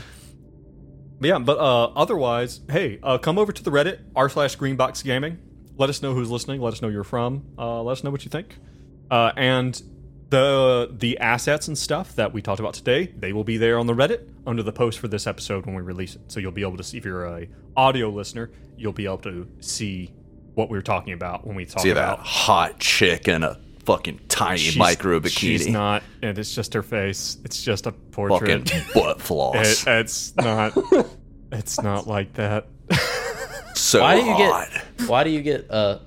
But 1.20 1.28
yeah, 1.28 1.40
but 1.40 1.58
uh, 1.58 1.86
otherwise, 1.96 2.62
hey, 2.70 3.00
uh, 3.02 3.18
come 3.18 3.38
over 3.38 3.52
to 3.52 3.64
the 3.64 3.72
Reddit 3.72 4.00
r 4.16 4.30
slash 4.30 4.58
Greenbox 4.58 5.04
Gaming. 5.04 5.40
Let 5.78 5.90
us 5.90 6.02
know 6.02 6.14
who's 6.14 6.30
listening. 6.30 6.62
Let 6.62 6.74
us 6.74 6.82
know 6.82 6.90
you're 6.90 7.04
from. 7.04 7.46
Uh, 7.58 7.82
let 7.84 7.94
us 7.94 8.04
know 8.04 8.12
what 8.12 8.26
you 8.26 8.30
think. 8.30 8.58
Uh, 9.10 9.32
and 9.36 9.82
the 10.30 10.90
the 10.98 11.18
assets 11.20 11.68
and 11.68 11.78
stuff 11.78 12.16
that 12.16 12.34
we 12.34 12.42
talked 12.42 12.60
about 12.60 12.74
today, 12.74 13.08
they 13.18 13.34
will 13.34 13.44
be 13.44 13.58
there 13.58 13.78
on 13.78 13.88
the 13.88 13.94
Reddit 13.94 14.30
under 14.48 14.64
the 14.64 14.74
post 14.74 15.00
for 15.00 15.08
this 15.08 15.28
episode 15.28 15.66
when 15.66 15.76
we 15.76 15.82
release 15.82 16.16
it. 16.16 16.32
So 16.32 16.40
you'll 16.40 16.52
be 16.52 16.64
able 16.64 16.78
to 16.78 16.84
see 16.84 16.98
if 16.98 17.06
you're 17.06 17.26
a 17.26 17.48
audio 17.76 18.10
listener, 18.10 18.52
you'll 18.78 18.94
be 18.94 19.06
able 19.06 19.20
to 19.20 19.48
see 19.60 20.14
what 20.56 20.70
we 20.70 20.78
were 20.78 20.82
talking 20.84 21.14
about 21.14 21.46
when 21.46 21.56
we 21.56 21.66
talk 21.66 21.82
See 21.82 21.90
that 21.90 21.98
about 21.98 22.20
hot 22.26 22.80
chick 22.80 23.28
in 23.28 23.44
a 23.44 23.60
fucking 23.86 24.20
tiny 24.28 24.58
She's- 24.60 24.76
micro 24.78 25.20
bikini. 25.20 25.30
She's 25.30 25.68
not, 25.68 26.04
and 26.22 26.38
it's 26.38 26.54
just 26.54 26.74
her 26.74 26.84
face. 26.84 27.38
It's 27.46 27.62
just 27.64 27.86
a 27.88 27.92
portrait. 27.92 28.68
fucking 28.70 28.84
butt 28.94 29.22
floss. 29.28 29.86
It- 29.86 29.90
it's 30.00 30.36
not. 30.36 30.74
It's 31.52 31.82
not 31.82 32.08
like 32.08 32.34
that. 32.34 32.68
so 33.76 34.02
Why 34.02 34.16
do 34.20 34.26
you 34.26 34.34
hot. 34.34 34.70
get? 34.98 35.08
Why 35.10 35.24
do 35.24 35.30
you 35.30 35.42
get? 35.42 35.70
Uh, 35.72 36.00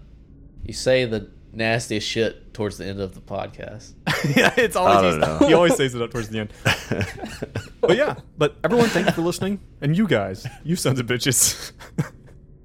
you 0.64 0.72
say 0.74 1.04
the 1.06 1.30
nastiest 1.52 2.06
shit 2.06 2.52
towards 2.52 2.76
the 2.78 2.84
end 2.86 3.00
of 3.00 3.14
the 3.14 3.20
podcast. 3.20 3.94
yeah, 4.36 4.52
it's 4.56 4.76
I 4.76 4.80
always 4.80 5.16
don't 5.16 5.40
know. 5.40 5.46
he 5.46 5.54
always 5.54 5.76
says 5.76 5.94
it 5.94 6.02
up 6.02 6.10
towards 6.10 6.28
the 6.28 6.40
end. 6.40 6.52
but 7.80 7.96
yeah, 7.96 8.16
but 8.36 8.56
everyone, 8.64 8.88
thank 8.88 9.06
you 9.06 9.12
for 9.12 9.22
listening, 9.22 9.60
and 9.80 9.96
you 9.96 10.06
guys, 10.06 10.46
you 10.64 10.76
sons 10.76 10.98
of 11.00 11.06
bitches, 11.06 11.72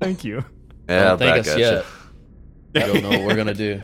thank 0.01 0.23
you. 0.23 0.43
Yeah, 0.89 1.09
Don't 1.09 1.19
thank 1.19 1.39
us 1.47 1.47
at 1.49 1.59
yet. 1.59 1.85
ya. 2.75 2.87
You 2.87 2.93
don't 2.93 3.03
know 3.03 3.09
what 3.19 3.27
we're 3.27 3.35
gonna 3.35 3.53
do. 3.53 3.81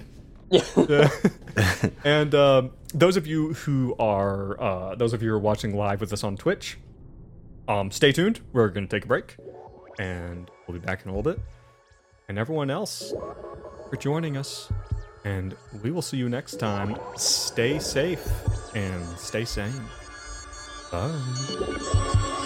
Yeah. 0.52 1.10
and 2.04 2.34
um, 2.36 2.72
those 2.94 3.18
of 3.18 3.28
you 3.28 3.54
who 3.54 3.96
are 4.00 4.60
uh, 4.62 4.96
those 4.96 5.14
of 5.14 5.22
you 5.22 5.30
who 5.30 5.36
are 5.36 5.40
watching 5.40 5.76
live 5.76 6.02
with 6.02 6.12
us 6.14 6.24
on 6.24 6.38
Twitch, 6.38 6.78
um, 7.68 7.92
stay 7.92 8.12
tuned. 8.12 8.42
We're 8.54 8.70
going 8.70 8.88
to 8.88 8.96
take 8.96 9.06
a 9.06 9.08
break, 9.08 9.38
and 10.00 10.50
we'll 10.68 10.80
be 10.80 10.86
back 10.86 11.04
in 11.04 11.10
a 11.10 11.16
little 11.16 11.32
bit. 11.32 11.42
And 12.28 12.38
everyone 12.38 12.70
else 12.70 13.14
for 13.90 13.98
joining 13.98 14.38
us, 14.38 14.72
and 15.24 15.56
we 15.84 15.92
will 15.92 16.02
see 16.02 16.18
you 16.18 16.30
next 16.30 16.58
time. 16.58 16.98
Stay 17.16 17.80
safe 17.80 18.28
and 18.76 19.06
stay 19.18 19.46
sane. 19.46 19.74
Bye. 20.92 22.46